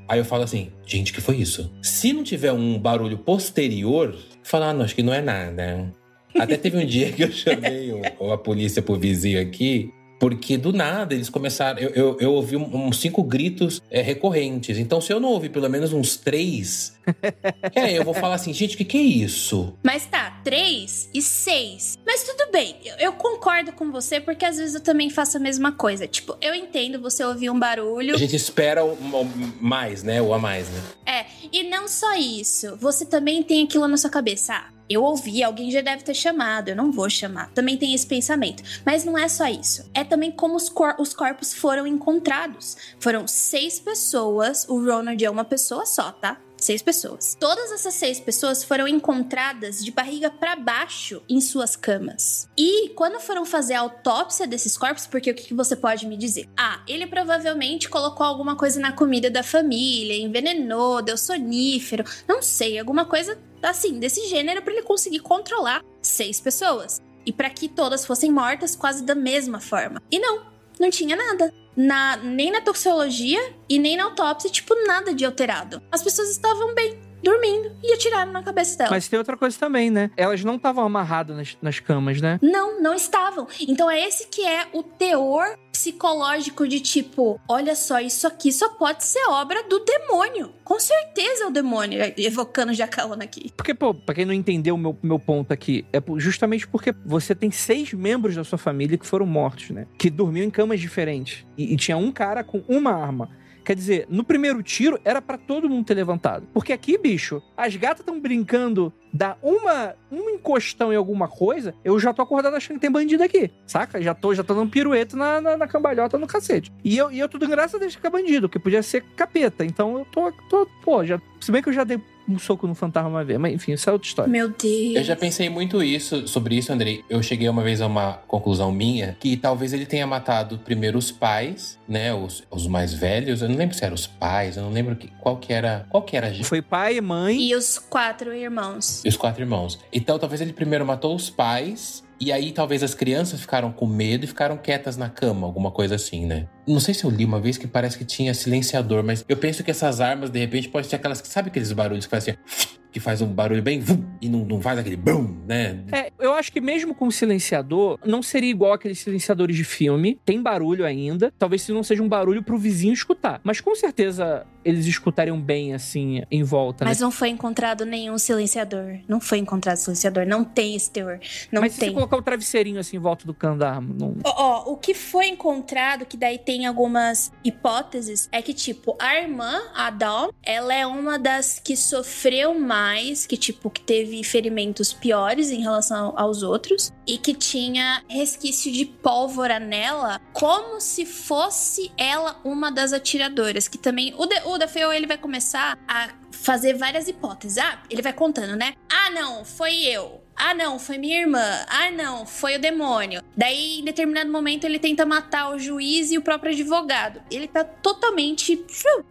Aí 0.09 0.17
eu 0.17 0.25
falo 0.25 0.41
assim, 0.41 0.71
gente, 0.87 1.13
que 1.13 1.21
foi 1.21 1.35
isso? 1.35 1.71
Se 1.83 2.11
não 2.11 2.23
tiver 2.23 2.51
um 2.51 2.79
barulho 2.79 3.19
posterior, 3.19 4.17
falar, 4.49 4.69
ah, 4.69 4.73
não, 4.73 4.83
acho 4.83 4.95
que 4.95 5.03
não 5.03 5.13
é 5.13 5.21
nada. 5.21 5.93
Até 6.37 6.57
teve 6.57 6.77
um 6.77 6.85
dia 6.85 7.11
que 7.11 7.23
eu 7.23 7.31
chamei 7.31 7.91
o- 7.91 8.31
a 8.31 8.37
polícia 8.37 8.81
pro 8.81 8.95
vizinho 8.99 9.41
aqui, 9.41 9.91
porque 10.19 10.57
do 10.57 10.73
nada 10.73 11.15
eles 11.15 11.29
começaram. 11.29 11.79
Eu, 11.79 11.89
eu, 11.91 12.17
eu 12.19 12.33
ouvi 12.33 12.57
uns 12.57 12.99
cinco 12.99 13.23
gritos 13.23 13.81
é, 13.89 14.01
recorrentes. 14.01 14.77
Então, 14.77 14.99
se 14.99 15.13
eu 15.13 15.19
não 15.19 15.29
ouvir 15.29 15.49
pelo 15.49 15.69
menos 15.69 15.93
uns 15.93 16.17
três, 16.17 16.99
é, 17.73 17.97
eu 17.97 18.03
vou 18.03 18.13
falar 18.13 18.35
assim, 18.35 18.53
gente, 18.53 18.75
o 18.75 18.77
que, 18.77 18.85
que 18.85 18.97
é 18.97 19.01
isso? 19.01 19.73
Mas 19.81 20.05
tá, 20.05 20.41
três 20.43 21.09
e 21.13 21.21
seis. 21.21 21.97
Mas 22.05 22.23
tudo 22.23 22.51
bem, 22.51 22.75
eu, 22.83 22.95
eu 22.97 23.13
concordo 23.13 23.71
com 23.71 23.91
você, 23.91 24.19
porque 24.19 24.45
às 24.45 24.57
vezes 24.57 24.75
eu 24.75 24.81
também 24.81 25.09
faço 25.09 25.37
a 25.37 25.39
mesma 25.39 25.71
coisa. 25.71 26.05
Tipo, 26.05 26.35
eu 26.41 26.53
entendo 26.53 26.99
você 26.99 27.23
ouvir 27.23 27.49
um 27.49 27.57
barulho. 27.57 28.13
A 28.13 28.19
gente 28.19 28.35
espera 28.35 28.83
o, 28.83 28.93
o 28.93 29.25
mais, 29.61 30.03
né? 30.03 30.21
O 30.21 30.33
a 30.33 30.39
mais, 30.39 30.67
né? 30.69 30.81
É, 31.05 31.25
e 31.51 31.63
não 31.63 31.87
só 31.87 32.13
isso, 32.15 32.75
você 32.77 33.05
também 33.05 33.41
tem 33.41 33.63
aquilo 33.63 33.87
na 33.87 33.97
sua 33.97 34.09
cabeça. 34.09 34.53
Ah, 34.53 34.78
eu 34.89 35.03
ouvi, 35.03 35.43
alguém 35.43 35.69
já 35.71 35.81
deve 35.81 36.03
ter 36.03 36.13
chamado, 36.13 36.69
eu 36.69 36.75
não 36.75 36.91
vou 36.91 37.09
chamar. 37.09 37.51
Também 37.53 37.77
tem 37.77 37.93
esse 37.93 38.07
pensamento. 38.07 38.63
Mas 38.85 39.05
não 39.05 39.17
é 39.17 39.27
só 39.27 39.47
isso. 39.47 39.89
É 39.93 40.03
também 40.03 40.31
como 40.31 40.55
os, 40.55 40.69
cor- 40.69 40.95
os 40.99 41.13
corpos 41.13 41.53
foram 41.53 41.85
encontrados. 41.85 42.75
Foram 42.99 43.27
seis 43.27 43.79
pessoas, 43.79 44.65
o 44.67 44.83
Ronald 44.83 45.23
é 45.23 45.29
uma 45.29 45.45
pessoa 45.45 45.85
só, 45.85 46.11
tá? 46.11 46.39
Seis 46.57 46.81
pessoas. 46.81 47.37
Todas 47.39 47.71
essas 47.71 47.93
seis 47.93 48.19
pessoas 48.19 48.65
foram 48.65 48.85
encontradas 48.85 49.81
de 49.81 49.91
barriga 49.91 50.29
pra 50.29 50.57
baixo 50.57 51.21
em 51.29 51.39
suas 51.39 51.77
camas. 51.77 52.49
E 52.57 52.89
quando 52.89 53.17
foram 53.21 53.45
fazer 53.45 53.75
a 53.75 53.79
autópsia 53.79 54.45
desses 54.45 54.77
corpos, 54.77 55.07
porque 55.07 55.31
o 55.31 55.33
que 55.33 55.43
que 55.43 55.53
você 55.53 55.73
pode 55.73 56.05
me 56.05 56.17
dizer? 56.17 56.49
Ah, 56.57 56.81
ele 56.85 57.07
provavelmente 57.07 57.87
colocou 57.87 58.25
alguma 58.25 58.57
coisa 58.57 58.77
na 58.77 58.91
comida 58.91 59.29
da 59.29 59.41
família, 59.41 60.17
envenenou, 60.21 61.01
deu 61.01 61.17
sonífero, 61.17 62.03
não 62.27 62.41
sei, 62.41 62.77
alguma 62.77 63.05
coisa 63.05 63.37
assim, 63.61 63.99
desse 63.99 64.27
gênero 64.27 64.61
pra 64.61 64.73
ele 64.73 64.83
conseguir 64.83 65.19
controlar 65.19 65.83
seis 66.01 66.39
pessoas. 66.39 67.01
E 67.25 67.33
pra 67.33 67.49
que 67.49 67.67
todas 67.67 68.05
fossem 68.05 68.31
mortas 68.31 68.75
quase 68.75 69.03
da 69.03 69.13
mesma 69.13 69.59
forma. 69.59 70.01
E 70.11 70.19
não, 70.19 70.45
não 70.79 70.89
tinha 70.89 71.15
nada. 71.15 71.53
Na, 71.75 72.17
nem 72.17 72.51
na 72.51 72.61
toxicologia 72.61 73.53
e 73.69 73.77
nem 73.77 73.95
na 73.95 74.05
autópsia, 74.05 74.49
tipo, 74.49 74.73
nada 74.85 75.13
de 75.13 75.25
alterado. 75.25 75.81
As 75.91 76.03
pessoas 76.03 76.29
estavam 76.29 76.73
bem, 76.73 76.99
dormindo, 77.23 77.71
e 77.83 77.93
atiraram 77.93 78.31
na 78.31 78.43
cabeça 78.43 78.77
dela. 78.77 78.91
Mas 78.91 79.07
tem 79.07 79.17
outra 79.17 79.37
coisa 79.37 79.57
também, 79.57 79.89
né? 79.89 80.11
Elas 80.15 80.43
não 80.43 80.55
estavam 80.55 80.85
amarradas 80.85 81.35
nas, 81.35 81.57
nas 81.61 81.79
camas, 81.79 82.21
né? 82.21 82.39
Não, 82.41 82.81
não 82.81 82.93
estavam. 82.93 83.47
Então 83.61 83.89
é 83.89 83.99
esse 84.07 84.27
que 84.27 84.45
é 84.45 84.67
o 84.73 84.83
teor 84.83 85.57
psicológico 85.71 86.67
de 86.67 86.79
tipo, 86.79 87.39
olha 87.47 87.75
só, 87.75 87.99
isso 87.99 88.27
aqui 88.27 88.51
só 88.51 88.69
pode 88.69 89.03
ser 89.03 89.23
obra 89.29 89.63
do 89.63 89.79
demônio. 89.79 90.51
Com 90.63 90.79
certeza 90.79 91.45
é 91.45 91.47
o 91.47 91.51
demônio, 91.51 91.99
evocando 92.17 92.73
Jacaona 92.73 93.23
aqui. 93.23 93.51
Porque, 93.55 93.73
pô, 93.73 93.93
pra 93.93 94.13
quem 94.13 94.25
não 94.25 94.33
entendeu 94.33 94.75
o 94.75 94.77
meu, 94.77 94.97
meu 95.01 95.17
ponto 95.17 95.53
aqui, 95.53 95.85
é 95.93 96.01
justamente 96.17 96.67
porque 96.67 96.93
você 97.05 97.33
tem 97.33 97.49
seis 97.49 97.93
membros 97.93 98.35
da 98.35 98.43
sua 98.43 98.57
família 98.57 98.97
que 98.97 99.05
foram 99.05 99.25
mortos, 99.25 99.69
né? 99.69 99.87
Que 99.97 100.09
dormiam 100.09 100.45
em 100.45 100.49
camas 100.49 100.79
diferentes. 100.79 101.45
E, 101.57 101.73
e 101.73 101.77
tinha 101.77 101.97
um 101.97 102.11
cara 102.11 102.43
com 102.43 102.63
uma 102.67 102.91
arma. 102.91 103.29
Quer 103.69 103.75
dizer, 103.75 104.07
no 104.09 104.23
primeiro 104.23 104.63
tiro 104.63 104.99
era 105.05 105.21
pra 105.21 105.37
todo 105.37 105.69
mundo 105.69 105.85
ter 105.85 105.93
levantado. 105.93 106.47
Porque 106.51 106.73
aqui, 106.73 106.97
bicho, 106.97 107.39
as 107.55 107.75
gatas 107.75 107.99
estão 107.99 108.19
brincando, 108.19 108.91
dá 109.13 109.37
uma, 109.43 109.93
um 110.11 110.27
encostão 110.31 110.91
em 110.91 110.95
alguma 110.95 111.27
coisa, 111.27 111.75
eu 111.85 111.99
já 111.99 112.11
tô 112.11 112.23
acordado 112.23 112.55
achando 112.55 112.77
que 112.77 112.81
tem 112.81 112.89
bandido 112.89 113.21
aqui, 113.21 113.51
saca? 113.67 114.01
Já 114.01 114.15
tô, 114.15 114.33
já 114.33 114.43
tô 114.43 114.55
dando 114.55 114.71
pirueta 114.71 115.15
na, 115.15 115.39
na, 115.39 115.55
na 115.55 115.67
cambalhota 115.67 116.17
no 116.17 116.25
cacete. 116.25 116.73
E 116.83 116.97
eu, 116.97 117.11
e 117.11 117.19
eu 117.19 117.29
tô 117.29 117.37
dando 117.37 117.51
graça 117.51 117.77
a 117.77 117.79
Deus 117.79 117.95
que 117.95 118.07
é 118.07 118.09
bandido, 118.09 118.49
porque 118.49 118.57
podia 118.57 118.81
ser 118.81 119.03
capeta. 119.15 119.63
Então 119.63 119.99
eu 119.99 120.05
tô, 120.05 120.31
tô 120.49 120.67
pô, 120.83 121.05
já, 121.05 121.21
se 121.39 121.51
bem 121.51 121.61
que 121.61 121.69
eu 121.69 121.73
já 121.73 121.83
dei 121.83 122.01
um 122.29 122.39
soco 122.39 122.67
no 122.67 122.75
fantasma 122.75 123.09
uma 123.09 123.23
vez, 123.23 123.39
mas 123.39 123.53
enfim, 123.53 123.73
isso 123.73 123.89
é 123.89 123.93
outra 123.93 124.07
história. 124.07 124.31
Meu 124.31 124.49
Deus. 124.49 124.95
Eu 124.95 125.03
já 125.03 125.15
pensei 125.15 125.49
muito 125.49 125.81
isso 125.83 126.27
sobre 126.27 126.55
isso, 126.55 126.71
Andrei. 126.71 127.03
Eu 127.09 127.21
cheguei 127.23 127.49
uma 127.49 127.63
vez 127.63 127.81
a 127.81 127.87
uma 127.87 128.13
conclusão 128.27 128.71
minha 128.71 129.17
que 129.19 129.35
talvez 129.35 129.73
ele 129.73 129.85
tenha 129.85 130.05
matado 130.05 130.59
primeiro 130.59 130.97
os 130.97 131.11
pais, 131.11 131.79
né, 131.87 132.13
os, 132.13 132.43
os 132.51 132.67
mais 132.67 132.93
velhos. 132.93 133.41
Eu 133.41 133.49
não 133.49 133.55
lembro 133.55 133.75
se 133.75 133.83
eram 133.83 133.95
os 133.95 134.07
pais, 134.07 134.57
eu 134.57 134.63
não 134.63 134.71
lembro 134.71 134.95
que, 134.95 135.07
qual 135.19 135.37
que 135.37 135.51
era, 135.51 135.85
qual 135.89 136.03
que 136.03 136.15
era 136.15 136.27
a 136.27 136.31
gente. 136.31 136.45
Foi 136.45 136.61
pai, 136.61 137.01
mãe. 137.01 137.39
E 137.41 137.55
os 137.55 137.77
quatro 137.79 138.33
irmãos. 138.33 139.03
Os 139.05 139.17
quatro 139.17 139.41
irmãos. 139.41 139.79
Então, 139.91 140.19
talvez 140.19 140.41
ele 140.41 140.53
primeiro 140.53 140.85
matou 140.85 141.15
os 141.15 141.29
pais. 141.29 142.03
E 142.19 142.31
aí, 142.33 142.51
talvez 142.51 142.83
as 142.83 142.93
crianças 142.93 143.39
ficaram 143.39 143.71
com 143.71 143.87
medo 143.87 144.25
e 144.25 144.27
ficaram 144.27 144.57
quietas 144.57 144.97
na 144.97 145.09
cama, 145.09 145.47
alguma 145.47 145.71
coisa 145.71 145.95
assim, 145.95 146.25
né? 146.25 146.47
Não 146.67 146.79
sei 146.79 146.93
se 146.93 147.05
eu 147.05 147.09
li 147.09 147.23
uma 147.23 147.39
vez 147.39 147.57
que 147.57 147.65
parece 147.65 147.97
que 147.97 148.03
tinha 148.03 148.33
silenciador, 148.33 149.03
mas 149.03 149.23
eu 149.27 149.37
penso 149.37 149.63
que 149.63 149.71
essas 149.71 150.01
armas, 150.01 150.29
de 150.29 150.37
repente, 150.37 150.67
pode 150.67 150.87
ser 150.87 150.97
aquelas 150.97 151.21
que. 151.21 151.27
Sabe 151.29 151.49
aqueles 151.49 151.71
barulhos 151.71 152.05
que 152.05 152.11
fazem 152.11 152.35
assim. 152.43 152.69
Que 152.91 152.99
faz 152.99 153.21
um 153.21 153.27
barulho 153.27 153.61
bem. 153.61 153.79
vum, 153.79 154.03
e 154.19 154.27
não, 154.27 154.43
não 154.43 154.59
faz 154.59 154.79
aquele 154.79 154.95
brum, 154.95 155.43
né? 155.47 155.83
É, 155.91 156.11
eu 156.19 156.33
acho 156.33 156.51
que 156.51 156.59
mesmo 156.59 156.95
com 156.95 157.11
silenciador, 157.11 157.99
não 158.03 158.23
seria 158.23 158.49
igual 158.49 158.73
aqueles 158.73 158.97
silenciadores 158.97 159.55
de 159.55 159.63
filme. 159.63 160.19
Tem 160.25 160.41
barulho 160.41 160.83
ainda. 160.83 161.31
Talvez 161.37 161.61
se 161.61 161.71
não 161.71 161.83
seja 161.83 162.01
um 162.01 162.09
barulho 162.09 162.41
pro 162.41 162.57
vizinho 162.57 162.91
escutar. 162.91 163.41
Mas 163.43 163.61
com 163.61 163.75
certeza 163.75 164.43
eles 164.63 164.85
escutariam 164.85 165.39
bem, 165.39 165.73
assim, 165.73 166.23
em 166.29 166.43
volta, 166.43 166.83
né? 166.83 166.91
Mas 166.91 166.99
não 166.99 167.11
foi 167.11 167.29
encontrado 167.29 167.85
nenhum 167.85 168.17
silenciador. 168.17 168.99
Não 169.07 169.19
foi 169.19 169.37
encontrado 169.37 169.77
silenciador. 169.77 170.25
Não 170.25 170.43
tem 170.43 170.75
esse 170.75 170.91
teor. 170.91 171.19
Não 171.51 171.61
Mas 171.61 171.73
se 171.73 171.79
tem. 171.79 171.89
você 171.89 171.95
colocar 171.95 172.17
o 172.17 172.21
travesseirinho 172.21 172.79
assim 172.79 172.97
em 172.97 172.99
volta 172.99 173.25
do 173.25 173.33
cano 173.33 173.57
da 173.57 173.71
arma, 173.71 173.95
não... 173.97 174.15
Ó, 174.23 174.33
ó, 174.37 174.71
o 174.71 174.77
que 174.77 174.93
foi 174.93 175.27
encontrado, 175.27 176.05
que 176.05 176.17
daí 176.17 176.37
tem 176.37 176.65
algumas 176.65 177.31
hipóteses, 177.43 178.27
é 178.31 178.41
que, 178.41 178.53
tipo, 178.53 178.95
a 178.99 179.15
irmã, 179.15 179.61
a 179.75 179.89
Dawn, 179.89 180.29
ela 180.43 180.73
é 180.73 180.85
uma 180.85 181.17
das 181.17 181.59
que 181.59 181.75
sofreu 181.75 182.59
mais, 182.59 183.25
que, 183.25 183.37
tipo, 183.37 183.69
que 183.69 183.81
teve 183.81 184.23
ferimentos 184.23 184.93
piores 184.93 185.51
em 185.51 185.61
relação 185.61 186.13
aos 186.17 186.43
outros, 186.43 186.91
e 187.07 187.17
que 187.17 187.33
tinha 187.33 188.03
resquício 188.07 188.71
de 188.71 188.85
pólvora 188.85 189.59
nela, 189.59 190.21
como 190.33 190.79
se 190.79 191.05
fosse 191.05 191.91
ela 191.97 192.39
uma 192.43 192.71
das 192.71 192.93
atiradoras, 192.93 193.67
que 193.67 193.77
também... 193.77 194.13
O, 194.17 194.25
de, 194.25 194.39
o 194.53 194.57
Dafeu, 194.57 194.91
ele 194.91 195.07
vai 195.07 195.17
começar 195.17 195.77
a 195.87 196.09
fazer 196.31 196.73
várias 196.73 197.07
hipóteses. 197.07 197.57
Ah, 197.57 197.81
ele 197.89 198.01
vai 198.01 198.13
contando, 198.13 198.55
né? 198.55 198.73
Ah, 198.89 199.09
não, 199.09 199.43
foi 199.43 199.83
eu. 199.83 200.21
Ah, 200.35 200.53
não, 200.53 200.79
foi 200.79 200.97
minha 200.97 201.19
irmã. 201.19 201.65
Ah, 201.67 201.91
não, 201.91 202.25
foi 202.25 202.55
o 202.55 202.59
demônio. 202.61 203.21
Daí, 203.35 203.79
em 203.79 203.83
determinado 203.83 204.31
momento, 204.31 204.63
ele 204.63 204.79
tenta 204.79 205.05
matar 205.05 205.49
o 205.49 205.59
juiz 205.59 206.11
e 206.11 206.17
o 206.17 206.21
próprio 206.21 206.53
advogado. 206.53 207.21
Ele 207.29 207.45
tá 207.45 207.65
totalmente 207.65 208.65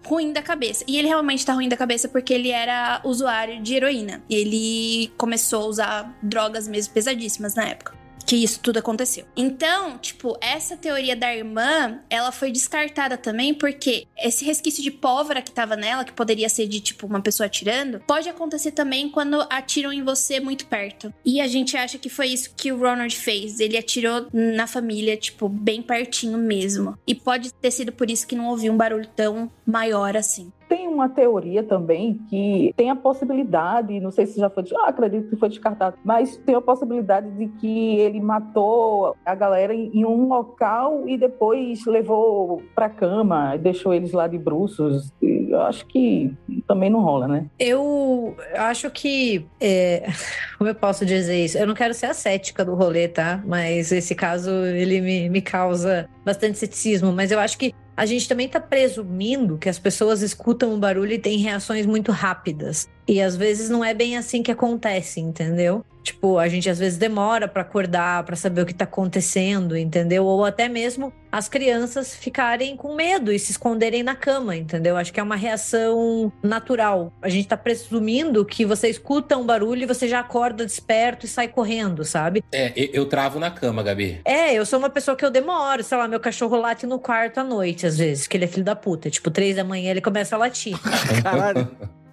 ruim 0.06 0.32
da 0.32 0.40
cabeça. 0.40 0.84
E 0.88 0.96
ele 0.96 1.06
realmente 1.06 1.44
tá 1.44 1.52
ruim 1.52 1.68
da 1.68 1.76
cabeça 1.76 2.08
porque 2.08 2.32
ele 2.32 2.50
era 2.50 3.02
usuário 3.04 3.60
de 3.62 3.74
heroína. 3.74 4.22
Ele 4.30 5.12
começou 5.18 5.64
a 5.64 5.66
usar 5.66 6.18
drogas 6.22 6.66
mesmo 6.66 6.94
pesadíssimas 6.94 7.54
na 7.54 7.68
época 7.68 7.97
que 8.28 8.36
isso 8.36 8.60
tudo 8.60 8.78
aconteceu. 8.78 9.24
Então, 9.34 9.96
tipo, 9.96 10.36
essa 10.38 10.76
teoria 10.76 11.16
da 11.16 11.34
irmã, 11.34 12.00
ela 12.10 12.30
foi 12.30 12.52
descartada 12.52 13.16
também 13.16 13.54
porque 13.54 14.06
esse 14.18 14.44
resquício 14.44 14.82
de 14.82 14.90
pólvora 14.90 15.40
que 15.40 15.50
tava 15.50 15.76
nela, 15.76 16.04
que 16.04 16.12
poderia 16.12 16.50
ser 16.50 16.68
de 16.68 16.78
tipo 16.78 17.06
uma 17.06 17.22
pessoa 17.22 17.46
atirando, 17.46 18.00
pode 18.06 18.28
acontecer 18.28 18.72
também 18.72 19.08
quando 19.08 19.46
atiram 19.48 19.90
em 19.90 20.04
você 20.04 20.40
muito 20.40 20.66
perto. 20.66 21.12
E 21.24 21.40
a 21.40 21.48
gente 21.48 21.74
acha 21.74 21.96
que 21.96 22.10
foi 22.10 22.26
isso 22.26 22.52
que 22.54 22.70
o 22.70 22.78
Ronald 22.78 23.16
fez. 23.16 23.60
Ele 23.60 23.78
atirou 23.78 24.26
na 24.30 24.66
família, 24.66 25.16
tipo, 25.16 25.48
bem 25.48 25.80
pertinho 25.80 26.36
mesmo. 26.36 26.98
E 27.06 27.14
pode 27.14 27.50
ter 27.54 27.70
sido 27.70 27.92
por 27.92 28.10
isso 28.10 28.26
que 28.26 28.36
não 28.36 28.48
ouviu 28.48 28.74
um 28.74 28.76
barulho 28.76 29.08
tão 29.16 29.50
maior 29.66 30.18
assim. 30.18 30.52
Tem 30.68 30.86
uma 30.88 31.08
teoria 31.08 31.62
também 31.62 32.20
que 32.28 32.72
tem 32.76 32.90
a 32.90 32.96
possibilidade, 32.96 34.00
não 34.00 34.10
sei 34.10 34.26
se 34.26 34.38
já 34.38 34.50
foi, 34.50 34.64
ah, 34.76 34.88
acredito 34.88 35.28
que 35.30 35.36
foi 35.36 35.48
descartado, 35.48 35.96
mas 36.04 36.36
tem 36.36 36.54
a 36.54 36.60
possibilidade 36.60 37.30
de 37.30 37.48
que 37.58 37.96
ele 37.96 38.20
matou 38.20 39.16
a 39.24 39.34
galera 39.34 39.74
em 39.74 40.04
um 40.04 40.28
local 40.28 41.08
e 41.08 41.16
depois 41.16 41.84
levou 41.86 42.62
para 42.74 42.88
cama, 42.88 43.56
deixou 43.56 43.94
eles 43.94 44.12
lá 44.12 44.26
de 44.26 44.38
bruços. 44.38 45.12
Eu 45.48 45.62
acho 45.62 45.86
que 45.86 46.32
também 46.66 46.90
não 46.90 47.00
rola, 47.00 47.26
né? 47.26 47.46
Eu 47.58 48.36
acho 48.54 48.90
que. 48.90 49.46
É... 49.60 50.06
Como 50.58 50.68
eu 50.68 50.74
posso 50.74 51.06
dizer 51.06 51.44
isso? 51.44 51.56
Eu 51.56 51.66
não 51.66 51.74
quero 51.74 51.94
ser 51.94 52.06
a 52.06 52.14
cética 52.14 52.64
do 52.64 52.74
rolê, 52.74 53.08
tá? 53.08 53.42
Mas 53.46 53.90
esse 53.92 54.14
caso, 54.14 54.50
ele 54.50 55.00
me, 55.00 55.28
me 55.28 55.40
causa 55.40 56.08
bastante 56.24 56.58
ceticismo. 56.58 57.12
Mas 57.12 57.30
eu 57.30 57.40
acho 57.40 57.56
que 57.56 57.74
a 57.96 58.06
gente 58.06 58.28
também 58.28 58.46
está 58.46 58.60
presumindo 58.60 59.58
que 59.58 59.68
as 59.68 59.78
pessoas 59.78 60.22
escutam 60.22 60.72
o 60.72 60.78
barulho 60.78 61.12
e 61.12 61.18
têm 61.18 61.38
reações 61.38 61.84
muito 61.84 62.12
rápidas. 62.12 62.88
E 63.08 63.20
às 63.20 63.34
vezes 63.36 63.68
não 63.68 63.84
é 63.84 63.92
bem 63.92 64.16
assim 64.16 64.42
que 64.42 64.52
acontece, 64.52 65.20
entendeu? 65.20 65.84
Tipo, 66.02 66.38
a 66.38 66.48
gente 66.48 66.68
às 66.70 66.78
vezes 66.78 66.98
demora 66.98 67.46
para 67.46 67.62
acordar, 67.62 68.24
para 68.24 68.36
saber 68.36 68.62
o 68.62 68.66
que 68.66 68.74
tá 68.74 68.84
acontecendo, 68.84 69.76
entendeu? 69.76 70.24
Ou 70.24 70.44
até 70.44 70.68
mesmo 70.68 71.12
as 71.30 71.48
crianças 71.48 72.14
ficarem 72.14 72.76
com 72.76 72.94
medo 72.94 73.30
e 73.30 73.38
se 73.38 73.50
esconderem 73.52 74.02
na 74.02 74.14
cama, 74.14 74.56
entendeu? 74.56 74.96
Acho 74.96 75.12
que 75.12 75.20
é 75.20 75.22
uma 75.22 75.36
reação 75.36 76.32
natural. 76.42 77.12
A 77.20 77.28
gente 77.28 77.48
tá 77.48 77.56
presumindo 77.56 78.44
que 78.44 78.64
você 78.64 78.88
escuta 78.88 79.36
um 79.36 79.44
barulho 79.44 79.82
e 79.82 79.86
você 79.86 80.08
já 80.08 80.20
acorda 80.20 80.64
desperto 80.64 81.26
e 81.26 81.28
sai 81.28 81.48
correndo, 81.48 82.04
sabe? 82.04 82.42
É, 82.52 82.72
eu, 82.76 83.06
travo 83.06 83.38
na 83.38 83.50
cama, 83.50 83.82
Gabi. 83.82 84.20
É, 84.24 84.54
eu 84.54 84.64
sou 84.64 84.78
uma 84.78 84.90
pessoa 84.90 85.16
que 85.16 85.24
eu 85.24 85.30
demoro, 85.30 85.82
sei 85.82 85.98
lá, 85.98 86.08
meu 86.08 86.20
cachorro 86.20 86.56
late 86.56 86.86
no 86.86 86.98
quarto 86.98 87.38
à 87.38 87.44
noite, 87.44 87.86
às 87.86 87.98
vezes, 87.98 88.26
que 88.26 88.36
ele 88.36 88.44
é 88.44 88.48
filho 88.48 88.64
da 88.64 88.76
puta. 88.76 89.10
Tipo, 89.10 89.30
três 89.30 89.56
da 89.56 89.64
manhã 89.64 89.90
ele 89.90 90.00
começa 90.00 90.34
a 90.34 90.38
latir. 90.38 90.76
Caralho. 91.22 91.68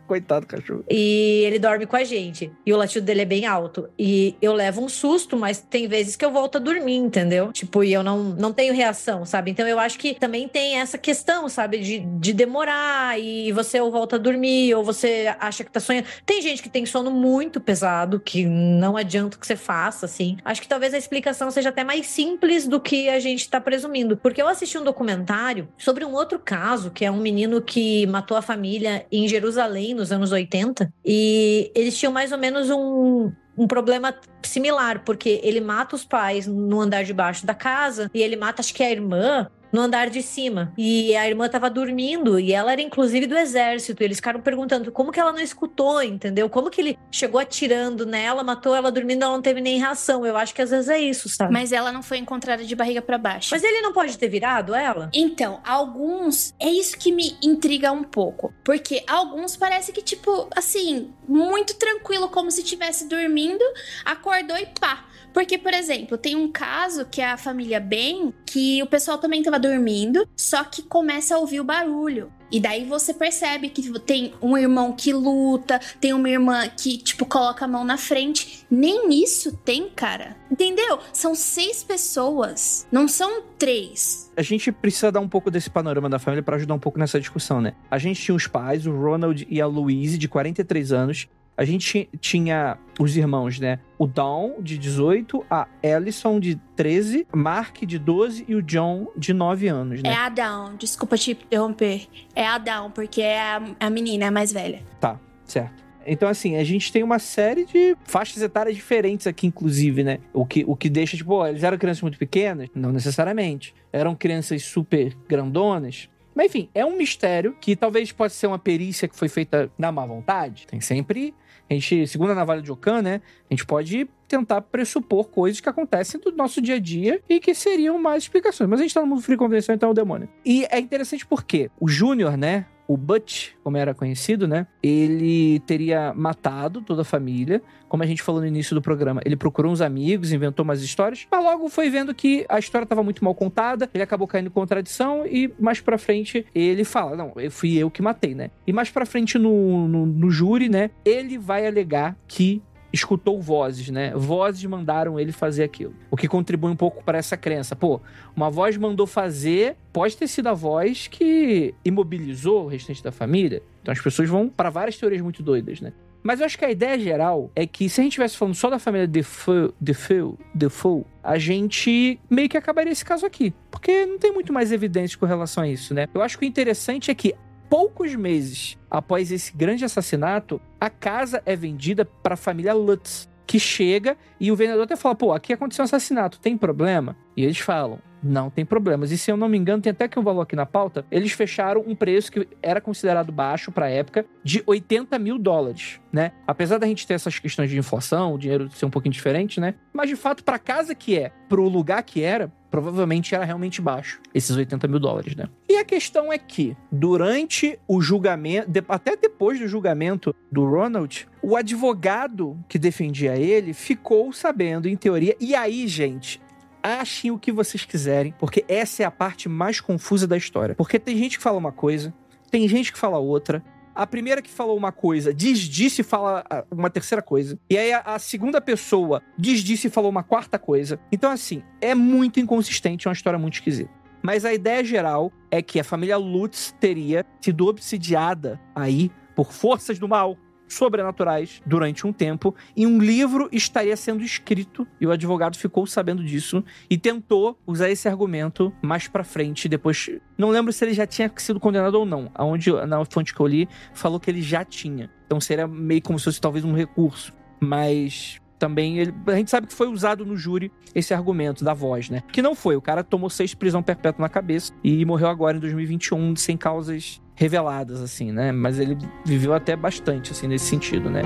Coitado 0.07 0.45
do 0.45 0.47
cachorro. 0.47 0.83
E 0.89 1.43
ele 1.45 1.57
dorme 1.57 1.85
com 1.87 1.95
a 1.95 2.03
gente. 2.03 2.51
E 2.65 2.71
o 2.71 2.77
latido 2.77 3.05
dele 3.05 3.21
é 3.21 3.25
bem 3.25 3.45
alto. 3.45 3.89
E 3.97 4.35
eu 4.41 4.53
levo 4.53 4.83
um 4.83 4.89
susto, 4.89 5.35
mas 5.35 5.59
tem 5.59 5.87
vezes 5.87 6.15
que 6.15 6.23
eu 6.23 6.31
volto 6.31 6.57
a 6.57 6.59
dormir, 6.59 6.97
entendeu? 6.97 7.51
Tipo, 7.51 7.83
e 7.83 7.91
eu 7.91 8.03
não, 8.03 8.23
não 8.23 8.53
tenho 8.53 8.73
reação, 8.73 9.25
sabe? 9.25 9.51
Então 9.51 9.67
eu 9.67 9.79
acho 9.79 9.97
que 9.97 10.13
também 10.13 10.47
tem 10.47 10.77
essa 10.79 10.97
questão, 10.97 11.49
sabe? 11.49 11.79
De, 11.79 11.99
de 11.99 12.33
demorar 12.33 13.19
e 13.19 13.51
você 13.51 13.79
ou 13.81 13.91
volta 13.91 14.15
a 14.17 14.19
dormir, 14.19 14.75
ou 14.75 14.83
você 14.83 15.33
acha 15.39 15.63
que 15.63 15.71
tá 15.71 15.79
sonhando. 15.79 16.07
Tem 16.25 16.41
gente 16.41 16.61
que 16.61 16.69
tem 16.69 16.85
sono 16.85 17.09
muito 17.09 17.59
pesado, 17.59 18.19
que 18.19 18.45
não 18.45 18.95
adianta 18.95 19.37
que 19.37 19.47
você 19.47 19.55
faça, 19.55 20.05
assim. 20.05 20.37
Acho 20.45 20.61
que 20.61 20.67
talvez 20.67 20.93
a 20.93 20.97
explicação 20.97 21.49
seja 21.49 21.69
até 21.69 21.83
mais 21.83 22.05
simples 22.05 22.67
do 22.67 22.79
que 22.79 23.09
a 23.09 23.19
gente 23.19 23.49
tá 23.49 23.59
presumindo. 23.59 24.17
Porque 24.17 24.41
eu 24.41 24.47
assisti 24.47 24.77
um 24.77 24.83
documentário 24.83 25.67
sobre 25.77 26.05
um 26.05 26.13
outro 26.13 26.37
caso, 26.37 26.91
que 26.91 27.03
é 27.03 27.09
um 27.09 27.19
menino 27.19 27.59
que 27.59 28.05
matou 28.05 28.37
a 28.37 28.41
família 28.41 29.05
em 29.11 29.27
Jerusalém 29.27 29.94
nos 29.95 30.11
anos 30.11 30.31
80, 30.31 30.93
e 31.03 31.71
eles 31.75 31.97
tinham 31.97 32.11
mais 32.11 32.31
ou 32.31 32.37
menos 32.37 32.69
um, 32.69 33.31
um 33.57 33.67
problema 33.67 34.13
similar, 34.43 35.03
porque 35.03 35.39
ele 35.43 35.61
mata 35.61 35.95
os 35.95 36.05
pais 36.05 36.45
no 36.45 36.81
andar 36.81 37.03
de 37.03 37.13
baixo 37.13 37.45
da 37.45 37.53
casa 37.53 38.09
e 38.13 38.21
ele 38.21 38.35
mata, 38.35 38.61
acho 38.61 38.73
que 38.73 38.83
a 38.83 38.91
irmã, 38.91 39.47
no 39.75 39.81
andar 39.81 40.09
de 40.09 40.21
cima. 40.21 40.71
E 40.77 41.13
a 41.17 41.27
irmã 41.27 41.49
tava 41.49 41.69
dormindo 41.69 42.39
e 42.39 42.53
ela 42.53 42.71
era 42.71 42.81
inclusive 42.81 43.27
do 43.27 43.37
exército. 43.37 44.01
E 44.01 44.05
eles 44.05 44.17
ficaram 44.17 44.39
perguntando 44.39 44.89
como 44.89 45.11
que 45.11 45.19
ela 45.19 45.33
não 45.33 45.41
escutou, 45.41 46.01
entendeu? 46.01 46.49
Como 46.49 46.69
que 46.69 46.79
ele 46.79 46.99
chegou 47.11 47.41
atirando 47.41 48.05
nela, 48.05 48.41
matou 48.41 48.73
ela 48.73 48.89
dormindo, 48.89 49.23
ela 49.23 49.33
não 49.33 49.41
teve 49.41 49.59
nem 49.59 49.77
reação. 49.77 50.25
Eu 50.25 50.37
acho 50.37 50.55
que 50.55 50.61
às 50.61 50.69
vezes 50.69 50.87
é 50.87 50.97
isso, 50.97 51.27
sabe? 51.27 51.51
Mas 51.51 51.73
ela 51.73 51.91
não 51.91 52.01
foi 52.01 52.17
encontrada 52.17 52.63
de 52.63 52.73
barriga 52.73 53.01
para 53.01 53.17
baixo. 53.17 53.49
Mas 53.51 53.63
ele 53.63 53.81
não 53.81 53.91
pode 53.91 54.17
ter 54.17 54.29
virado 54.29 54.73
ela? 54.73 55.09
Então, 55.13 55.59
alguns. 55.65 56.53
É 56.57 56.69
isso 56.69 56.97
que 56.97 57.11
me 57.11 57.37
intriga 57.43 57.91
um 57.91 58.03
pouco. 58.03 58.53
Porque 58.63 59.03
alguns 59.05 59.57
parece 59.57 59.91
que, 59.91 60.01
tipo, 60.01 60.47
assim, 60.55 61.13
muito 61.27 61.75
tranquilo, 61.75 62.29
como 62.29 62.49
se 62.49 62.61
estivesse 62.61 63.09
dormindo, 63.09 63.63
acordou 64.05 64.57
e 64.57 64.67
pá. 64.79 65.03
Porque, 65.35 65.57
por 65.57 65.73
exemplo, 65.73 66.17
tem 66.17 66.33
um 66.33 66.49
caso 66.49 67.05
que 67.05 67.19
é 67.19 67.29
a 67.29 67.35
família 67.35 67.77
Ben, 67.77 68.33
que 68.45 68.81
o 68.81 68.87
pessoal 68.87 69.17
também 69.17 69.43
tava 69.43 69.59
dormindo, 69.59 70.25
só 70.33 70.63
que 70.63 70.81
começa 70.81 71.35
a 71.35 71.37
ouvir 71.37 71.59
o 71.59 71.63
barulho. 71.65 72.31
E 72.49 72.57
daí 72.57 72.85
você 72.85 73.13
percebe 73.13 73.67
que 73.67 73.99
tem 73.99 74.33
um 74.41 74.57
irmão 74.57 74.93
que 74.93 75.11
luta, 75.11 75.77
tem 75.99 76.13
uma 76.13 76.29
irmã 76.29 76.65
que, 76.69 76.97
tipo, 76.99 77.25
coloca 77.25 77.65
a 77.65 77.67
mão 77.67 77.83
na 77.83 77.97
frente. 77.97 78.65
Nem 78.71 79.21
isso 79.21 79.57
tem, 79.57 79.89
cara. 79.89 80.37
Entendeu? 80.49 80.99
São 81.11 81.35
seis 81.35 81.83
pessoas, 81.83 82.87
não 82.89 83.05
são 83.05 83.43
três. 83.59 84.31
A 84.37 84.41
gente 84.41 84.71
precisa 84.71 85.11
dar 85.11 85.19
um 85.19 85.27
pouco 85.27 85.51
desse 85.51 85.69
panorama 85.69 86.07
da 86.07 86.17
família 86.17 86.43
para 86.43 86.55
ajudar 86.55 86.75
um 86.75 86.79
pouco 86.79 86.97
nessa 86.97 87.19
discussão, 87.19 87.59
né? 87.59 87.73
A 87.91 87.97
gente 87.97 88.21
tinha 88.21 88.35
os 88.35 88.47
pais, 88.47 88.87
o 88.87 88.95
Ronald 88.95 89.45
e 89.49 89.59
a 89.59 89.67
Louise, 89.67 90.17
de 90.17 90.29
43 90.29 90.93
anos, 90.93 91.27
a 91.57 91.63
gente 91.63 92.09
tinha 92.19 92.77
os 92.99 93.15
irmãos, 93.15 93.59
né? 93.59 93.79
O 93.97 94.05
Dawn, 94.07 94.61
de 94.61 94.77
18, 94.77 95.45
a 95.49 95.67
Ellison, 95.81 96.39
de 96.39 96.55
13, 96.75 97.27
Mark, 97.33 97.81
de 97.83 97.97
12 97.97 98.45
e 98.47 98.55
o 98.55 98.61
John, 98.61 99.07
de 99.17 99.33
9 99.33 99.67
anos, 99.67 100.03
né? 100.03 100.09
É 100.09 100.15
a 100.15 100.29
Dawn, 100.29 100.75
desculpa 100.75 101.17
te 101.17 101.31
interromper. 101.31 102.07
É 102.35 102.45
a 102.45 102.57
Dawn, 102.57 102.91
porque 102.91 103.21
é 103.21 103.39
a, 103.39 103.61
a 103.79 103.89
menina, 103.89 104.25
é 104.25 104.27
a 104.27 104.31
mais 104.31 104.51
velha. 104.51 104.81
Tá, 104.99 105.19
certo. 105.45 105.85
Então, 106.05 106.29
assim, 106.29 106.55
a 106.55 106.63
gente 106.63 106.91
tem 106.91 107.01
uma 107.01 107.17
série 107.17 107.65
de 107.65 107.97
faixas 108.03 108.41
etárias 108.41 108.75
diferentes 108.75 109.25
aqui, 109.25 109.47
inclusive, 109.47 110.03
né? 110.03 110.19
O 110.31 110.45
que, 110.45 110.63
o 110.67 110.75
que 110.75 110.87
deixa, 110.87 111.17
tipo, 111.17 111.33
ó, 111.33 111.47
eles 111.47 111.63
eram 111.63 111.77
crianças 111.77 112.03
muito 112.03 112.19
pequenas? 112.19 112.69
Não 112.75 112.91
necessariamente. 112.91 113.73
Eram 113.91 114.13
crianças 114.13 114.63
super 114.63 115.15
grandonas? 115.27 116.07
Mas 116.35 116.47
enfim, 116.47 116.69
é 116.75 116.85
um 116.85 116.97
mistério 116.97 117.55
que 117.59 117.75
talvez 117.75 118.11
possa 118.11 118.35
ser 118.35 118.47
uma 118.47 118.59
perícia 118.59 119.07
que 119.07 119.15
foi 119.15 119.29
feita 119.29 119.71
na 119.77 119.91
má 119.91 120.05
vontade. 120.05 120.67
Tem 120.67 120.81
sempre 120.81 121.33
a 121.69 121.73
gente, 121.73 122.05
segundo 122.05 122.31
a 122.31 122.35
navalha 122.35 122.61
de 122.61 122.71
Ocan, 122.71 123.01
né, 123.01 123.21
a 123.49 123.53
gente 123.53 123.65
pode 123.65 124.07
tentar 124.27 124.61
pressupor 124.61 125.29
coisas 125.29 125.59
que 125.59 125.69
acontecem 125.69 126.19
do 126.19 126.31
nosso 126.31 126.61
dia 126.61 126.75
a 126.75 126.79
dia 126.79 127.21
e 127.27 127.39
que 127.39 127.53
seriam 127.55 127.99
mais 127.99 128.23
explicações. 128.23 128.69
Mas 128.69 128.79
a 128.79 128.83
gente 128.83 128.93
tá 128.93 129.01
no 129.01 129.07
mundo 129.07 129.21
free 129.21 129.37
convenção, 129.37 129.73
então 129.73 129.89
é 129.89 129.91
o 129.91 129.95
demônio. 129.95 130.29
E 130.43 130.65
é 130.69 130.79
interessante 130.79 131.25
porque 131.25 131.71
o 131.79 131.87
Júnior, 131.87 132.37
né, 132.37 132.65
o 132.87 132.95
Butch, 132.97 133.51
como 133.63 133.77
era 133.77 133.93
conhecido, 133.93 134.47
né? 134.47 134.67
Ele 134.81 135.59
teria 135.61 136.13
matado 136.13 136.81
toda 136.81 137.01
a 137.01 137.05
família. 137.05 137.61
Como 137.87 138.03
a 138.03 138.05
gente 138.05 138.21
falou 138.21 138.41
no 138.41 138.47
início 138.47 138.75
do 138.75 138.81
programa, 138.81 139.21
ele 139.25 139.35
procurou 139.35 139.71
uns 139.71 139.81
amigos, 139.81 140.31
inventou 140.31 140.63
umas 140.63 140.81
histórias, 140.81 141.27
mas 141.31 141.43
logo 141.43 141.69
foi 141.69 141.89
vendo 141.89 142.13
que 142.13 142.45
a 142.49 142.59
história 142.59 142.83
estava 142.83 143.03
muito 143.03 143.23
mal 143.23 143.33
contada, 143.33 143.89
ele 143.93 144.03
acabou 144.03 144.27
caindo 144.27 144.47
em 144.47 144.51
contradição 144.51 145.25
e 145.25 145.51
mais 145.59 145.79
pra 145.79 145.97
frente 145.97 146.45
ele 146.53 146.83
fala: 146.83 147.15
Não, 147.15 147.33
fui 147.49 147.77
eu 147.77 147.89
que 147.89 148.01
matei, 148.01 148.35
né? 148.35 148.49
E 148.65 148.73
mais 148.73 148.89
pra 148.89 149.05
frente 149.05 149.37
no, 149.37 149.87
no, 149.87 150.05
no 150.05 150.29
júri, 150.29 150.67
né? 150.67 150.89
Ele 151.03 151.37
vai 151.37 151.65
alegar 151.65 152.17
que 152.27 152.61
escutou 152.95 153.41
vozes, 153.41 153.89
né? 153.89 154.11
Vozes 154.15 154.63
mandaram 154.65 155.19
ele 155.19 155.31
fazer 155.31 155.63
aquilo. 155.63 155.93
O 156.09 156.17
que 156.17 156.27
contribui 156.27 156.71
um 156.71 156.75
pouco 156.75 157.03
para 157.03 157.17
essa 157.17 157.37
crença. 157.37 157.75
Pô, 157.75 158.01
uma 158.35 158.49
voz 158.49 158.77
mandou 158.77 159.05
fazer, 159.05 159.75
pode 159.91 160.17
ter 160.17 160.27
sido 160.27 160.47
a 160.47 160.53
voz 160.53 161.07
que 161.07 161.75
imobilizou 161.83 162.65
o 162.65 162.67
restante 162.67 163.03
da 163.03 163.11
família. 163.11 163.61
Então 163.81 163.91
as 163.91 164.01
pessoas 164.01 164.29
vão 164.29 164.49
para 164.49 164.69
várias 164.69 164.97
teorias 164.97 165.21
muito 165.21 165.43
doidas, 165.43 165.81
né? 165.81 165.93
Mas 166.23 166.39
eu 166.39 166.47
acho 166.47 166.57
que 166.57 166.65
a 166.65 166.71
ideia 166.71 166.97
geral 166.97 167.51
é 167.55 167.67
que 167.67 167.87
se 167.87 168.01
a 168.01 168.03
gente 168.03 168.13
estivesse 168.13 168.35
falando 168.35 168.55
só 168.55 168.67
da 168.67 168.79
família 168.79 169.05
Defoe, 169.05 169.71
Defoe, 169.79 170.33
Defoe, 170.55 171.03
a 171.23 171.37
gente 171.37 172.19
meio 172.27 172.49
que 172.49 172.57
acabaria 172.57 172.91
esse 172.91 173.05
caso 173.05 173.27
aqui. 173.27 173.53
Porque 173.69 174.07
não 174.07 174.17
tem 174.17 174.31
muito 174.31 174.51
mais 174.51 174.71
evidência 174.71 175.19
com 175.19 175.27
relação 175.27 175.63
a 175.63 175.67
isso, 175.67 175.93
né? 175.93 176.07
Eu 176.11 176.23
acho 176.23 176.39
que 176.39 176.45
o 176.45 176.47
interessante 176.47 177.11
é 177.11 177.15
que 177.15 177.35
poucos 177.75 178.15
meses 178.15 178.77
após 178.89 179.33
esse 179.33 179.51
grande 179.53 179.83
assassinato, 179.83 180.61
a 180.79 180.89
casa 180.89 181.43
é 181.45 181.57
vendida 181.57 182.05
para 182.05 182.35
a 182.35 182.37
família 182.37 182.73
Lutz, 182.73 183.27
que 183.45 183.59
chega 183.59 184.15
e 184.39 184.49
o 184.49 184.55
vendedor 184.55 184.83
até 184.83 184.95
fala: 184.95 185.13
pô, 185.13 185.33
aqui 185.33 185.51
aconteceu 185.51 185.83
um 185.83 185.85
assassinato, 185.85 186.39
tem 186.39 186.57
problema? 186.57 187.17
E 187.35 187.43
eles 187.43 187.59
falam: 187.59 187.99
não 188.23 188.49
tem 188.49 188.65
problemas. 188.65 189.11
E 189.11 189.17
se 189.17 189.31
eu 189.31 189.37
não 189.37 189.47
me 189.47 189.57
engano, 189.57 189.81
tem 189.81 189.91
até 189.91 190.07
que 190.07 190.19
um 190.19 190.23
valor 190.23 190.41
aqui 190.41 190.55
na 190.55 190.65
pauta. 190.65 191.05
Eles 191.11 191.31
fecharam 191.31 191.83
um 191.85 191.95
preço 191.95 192.31
que 192.31 192.47
era 192.61 192.81
considerado 192.81 193.31
baixo 193.31 193.71
para 193.71 193.85
a 193.85 193.89
época 193.89 194.25
de 194.43 194.63
80 194.65 195.17
mil 195.19 195.37
dólares, 195.37 195.99
né? 196.11 196.31
Apesar 196.47 196.77
da 196.77 196.87
gente 196.87 197.05
ter 197.05 197.13
essas 197.13 197.39
questões 197.39 197.69
de 197.69 197.77
inflação, 197.77 198.33
o 198.33 198.37
dinheiro 198.37 198.69
ser 198.71 198.85
um 198.85 198.89
pouquinho 198.89 199.13
diferente, 199.13 199.59
né? 199.59 199.75
Mas 199.93 200.09
de 200.09 200.15
fato, 200.15 200.43
para 200.43 200.59
casa 200.59 200.95
que 200.95 201.17
é, 201.17 201.31
para 201.47 201.61
o 201.61 201.69
lugar 201.69 202.03
que 202.03 202.21
era, 202.21 202.51
provavelmente 202.69 203.33
era 203.33 203.45
realmente 203.45 203.81
baixo, 203.81 204.19
esses 204.33 204.55
80 204.55 204.85
mil 204.87 204.99
dólares, 204.99 205.35
né? 205.35 205.47
E 205.69 205.77
a 205.77 205.85
questão 205.85 206.31
é 206.31 206.37
que, 206.37 206.75
durante 206.91 207.79
o 207.87 208.01
julgamento, 208.01 208.69
até 208.89 209.15
depois 209.15 209.59
do 209.59 209.67
julgamento 209.67 210.35
do 210.51 210.69
Ronald, 210.69 211.25
o 211.41 211.55
advogado 211.55 212.57
que 212.67 212.77
defendia 212.77 213.37
ele 213.37 213.73
ficou 213.73 214.33
sabendo, 214.33 214.89
em 214.89 214.95
teoria, 214.97 215.35
e 215.39 215.55
aí, 215.55 215.87
gente, 215.87 216.41
achem 216.85 217.31
o 217.31 217.39
que 217.39 217.51
vocês 217.51 217.83
quiserem, 217.83 218.33
porque 218.37 218.63
essa 218.67 219.01
é 219.01 219.05
a 219.05 219.11
parte 219.11 219.49
mais 219.49 219.81
confusa 219.81 220.27
da 220.27 220.37
história. 220.37 220.75
Porque 220.75 220.99
tem 220.99 221.17
gente 221.17 221.37
que 221.37 221.43
fala 221.43 221.57
uma 221.57 221.71
coisa, 221.71 222.13
tem 222.51 222.67
gente 222.67 222.93
que 222.93 222.99
fala 222.99 223.17
outra. 223.17 223.63
A 223.95 224.05
primeira 224.05 224.41
que 224.41 224.49
falou 224.51 224.77
uma 224.77 224.91
coisa 224.91 225.33
desdisse 225.33 226.01
e 226.01 226.03
fala 226.03 226.43
ah, 226.49 226.63
uma 226.69 226.89
terceira 226.89 227.21
coisa. 227.23 227.57
E 227.69 227.77
aí 227.77 227.91
a, 227.91 228.01
a 228.01 228.19
segunda 228.19 228.61
pessoa 228.61 229.23
desdisse 229.37 229.87
e 229.87 229.89
falou 229.89 230.11
uma 230.11 230.21
quarta 230.21 230.59
coisa. 230.59 230.99
Então, 231.11 231.31
assim, 231.31 231.63
é 231.81 231.95
muito 231.95 232.39
inconsistente, 232.39 233.07
é 233.07 233.09
uma 233.09 233.15
história 233.15 233.39
muito 233.39 233.55
esquisita. 233.55 233.89
Mas 234.21 234.43
a 234.43 234.53
ideia 234.53 234.83
geral 234.83 235.31
é 235.49 235.61
que 235.61 235.79
a 235.79 235.83
família 235.83 236.17
Lutz 236.17 236.75
teria 236.79 237.25
sido 237.41 237.67
obsidiada 237.67 238.59
aí 238.75 239.09
por 239.35 239.51
forças 239.51 239.97
do 239.97 240.07
mal, 240.07 240.37
sobrenaturais 240.67 241.61
durante 241.65 242.05
um 242.05 242.13
tempo 242.13 242.55
e 242.75 242.85
um 242.85 242.99
livro 242.99 243.47
estaria 243.51 243.95
sendo 243.95 244.23
escrito 244.23 244.87
e 244.99 245.05
o 245.05 245.11
advogado 245.11 245.57
ficou 245.57 245.85
sabendo 245.85 246.23
disso 246.23 246.63
e 246.89 246.97
tentou 246.97 247.57
usar 247.65 247.89
esse 247.89 248.07
argumento 248.07 248.73
mais 248.81 249.07
para 249.07 249.23
frente 249.23 249.69
depois 249.69 250.09
não 250.37 250.49
lembro 250.49 250.73
se 250.73 250.83
ele 250.83 250.93
já 250.93 251.05
tinha 251.05 251.31
sido 251.37 251.59
condenado 251.59 251.95
ou 251.95 252.05
não 252.05 252.31
aonde 252.33 252.71
na 252.87 253.03
fonte 253.05 253.33
que 253.33 253.39
eu 253.39 253.47
li 253.47 253.69
falou 253.93 254.19
que 254.19 254.29
ele 254.29 254.41
já 254.41 254.63
tinha 254.65 255.09
então 255.25 255.39
seria 255.39 255.67
meio 255.67 256.01
como 256.01 256.17
se 256.17 256.25
fosse 256.25 256.41
talvez 256.41 256.65
um 256.65 256.73
recurso 256.73 257.33
mas 257.59 258.39
também 258.57 258.97
ele, 258.97 259.13
a 259.27 259.35
gente 259.35 259.51
sabe 259.51 259.67
que 259.67 259.73
foi 259.73 259.87
usado 259.87 260.25
no 260.25 260.35
júri 260.35 260.71
esse 260.93 261.13
argumento 261.13 261.63
da 261.63 261.73
voz, 261.73 262.09
né? 262.09 262.23
Que 262.31 262.41
não 262.41 262.55
foi. 262.55 262.75
O 262.75 262.81
cara 262.81 263.03
tomou 263.03 263.29
seis 263.29 263.53
prisão 263.53 263.83
perpétua 263.83 264.21
na 264.21 264.29
cabeça 264.29 264.73
e 264.83 265.03
morreu 265.05 265.27
agora 265.27 265.57
em 265.57 265.59
2021 265.59 266.35
sem 266.35 266.55
causas 266.55 267.21
reveladas, 267.35 268.01
assim, 268.01 268.31
né? 268.31 268.51
Mas 268.51 268.79
ele 268.79 268.97
viveu 269.25 269.53
até 269.53 269.75
bastante, 269.75 270.31
assim, 270.31 270.47
nesse 270.47 270.65
sentido, 270.65 271.09
né? 271.09 271.21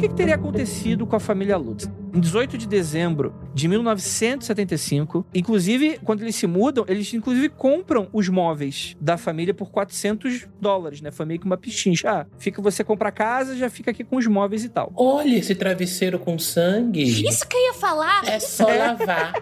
Que, 0.00 0.08
que 0.08 0.14
teria 0.14 0.34
acontecido 0.34 1.06
com 1.06 1.14
a 1.14 1.20
família 1.20 1.58
Lutz? 1.58 1.90
Em 2.14 2.20
18 2.20 2.56
de 2.56 2.66
dezembro 2.66 3.34
de 3.52 3.68
1975, 3.68 5.26
inclusive, 5.34 6.00
quando 6.02 6.22
eles 6.22 6.36
se 6.36 6.46
mudam, 6.46 6.84
eles 6.88 7.12
inclusive 7.12 7.50
compram 7.50 8.08
os 8.12 8.28
móveis 8.28 8.96
da 8.98 9.18
família 9.18 9.52
por 9.52 9.70
400 9.70 10.48
dólares, 10.58 11.02
né? 11.02 11.10
Foi 11.10 11.26
meio 11.26 11.38
que 11.38 11.44
uma 11.44 11.58
pichincha. 11.58 12.10
Ah, 12.10 12.26
fica 12.38 12.62
você 12.62 12.82
compra 12.82 13.10
a 13.10 13.12
casa, 13.12 13.54
já 13.56 13.68
fica 13.68 13.90
aqui 13.90 14.02
com 14.02 14.16
os 14.16 14.26
móveis 14.26 14.64
e 14.64 14.70
tal. 14.70 14.90
Olha 14.96 15.36
esse 15.36 15.54
travesseiro 15.54 16.18
com 16.18 16.38
sangue. 16.38 17.02
Isso 17.02 17.46
que 17.46 17.56
eu 17.56 17.60
ia 17.66 17.74
falar. 17.74 18.26
É 18.26 18.40
só 18.40 18.66
lavar. 18.74 19.34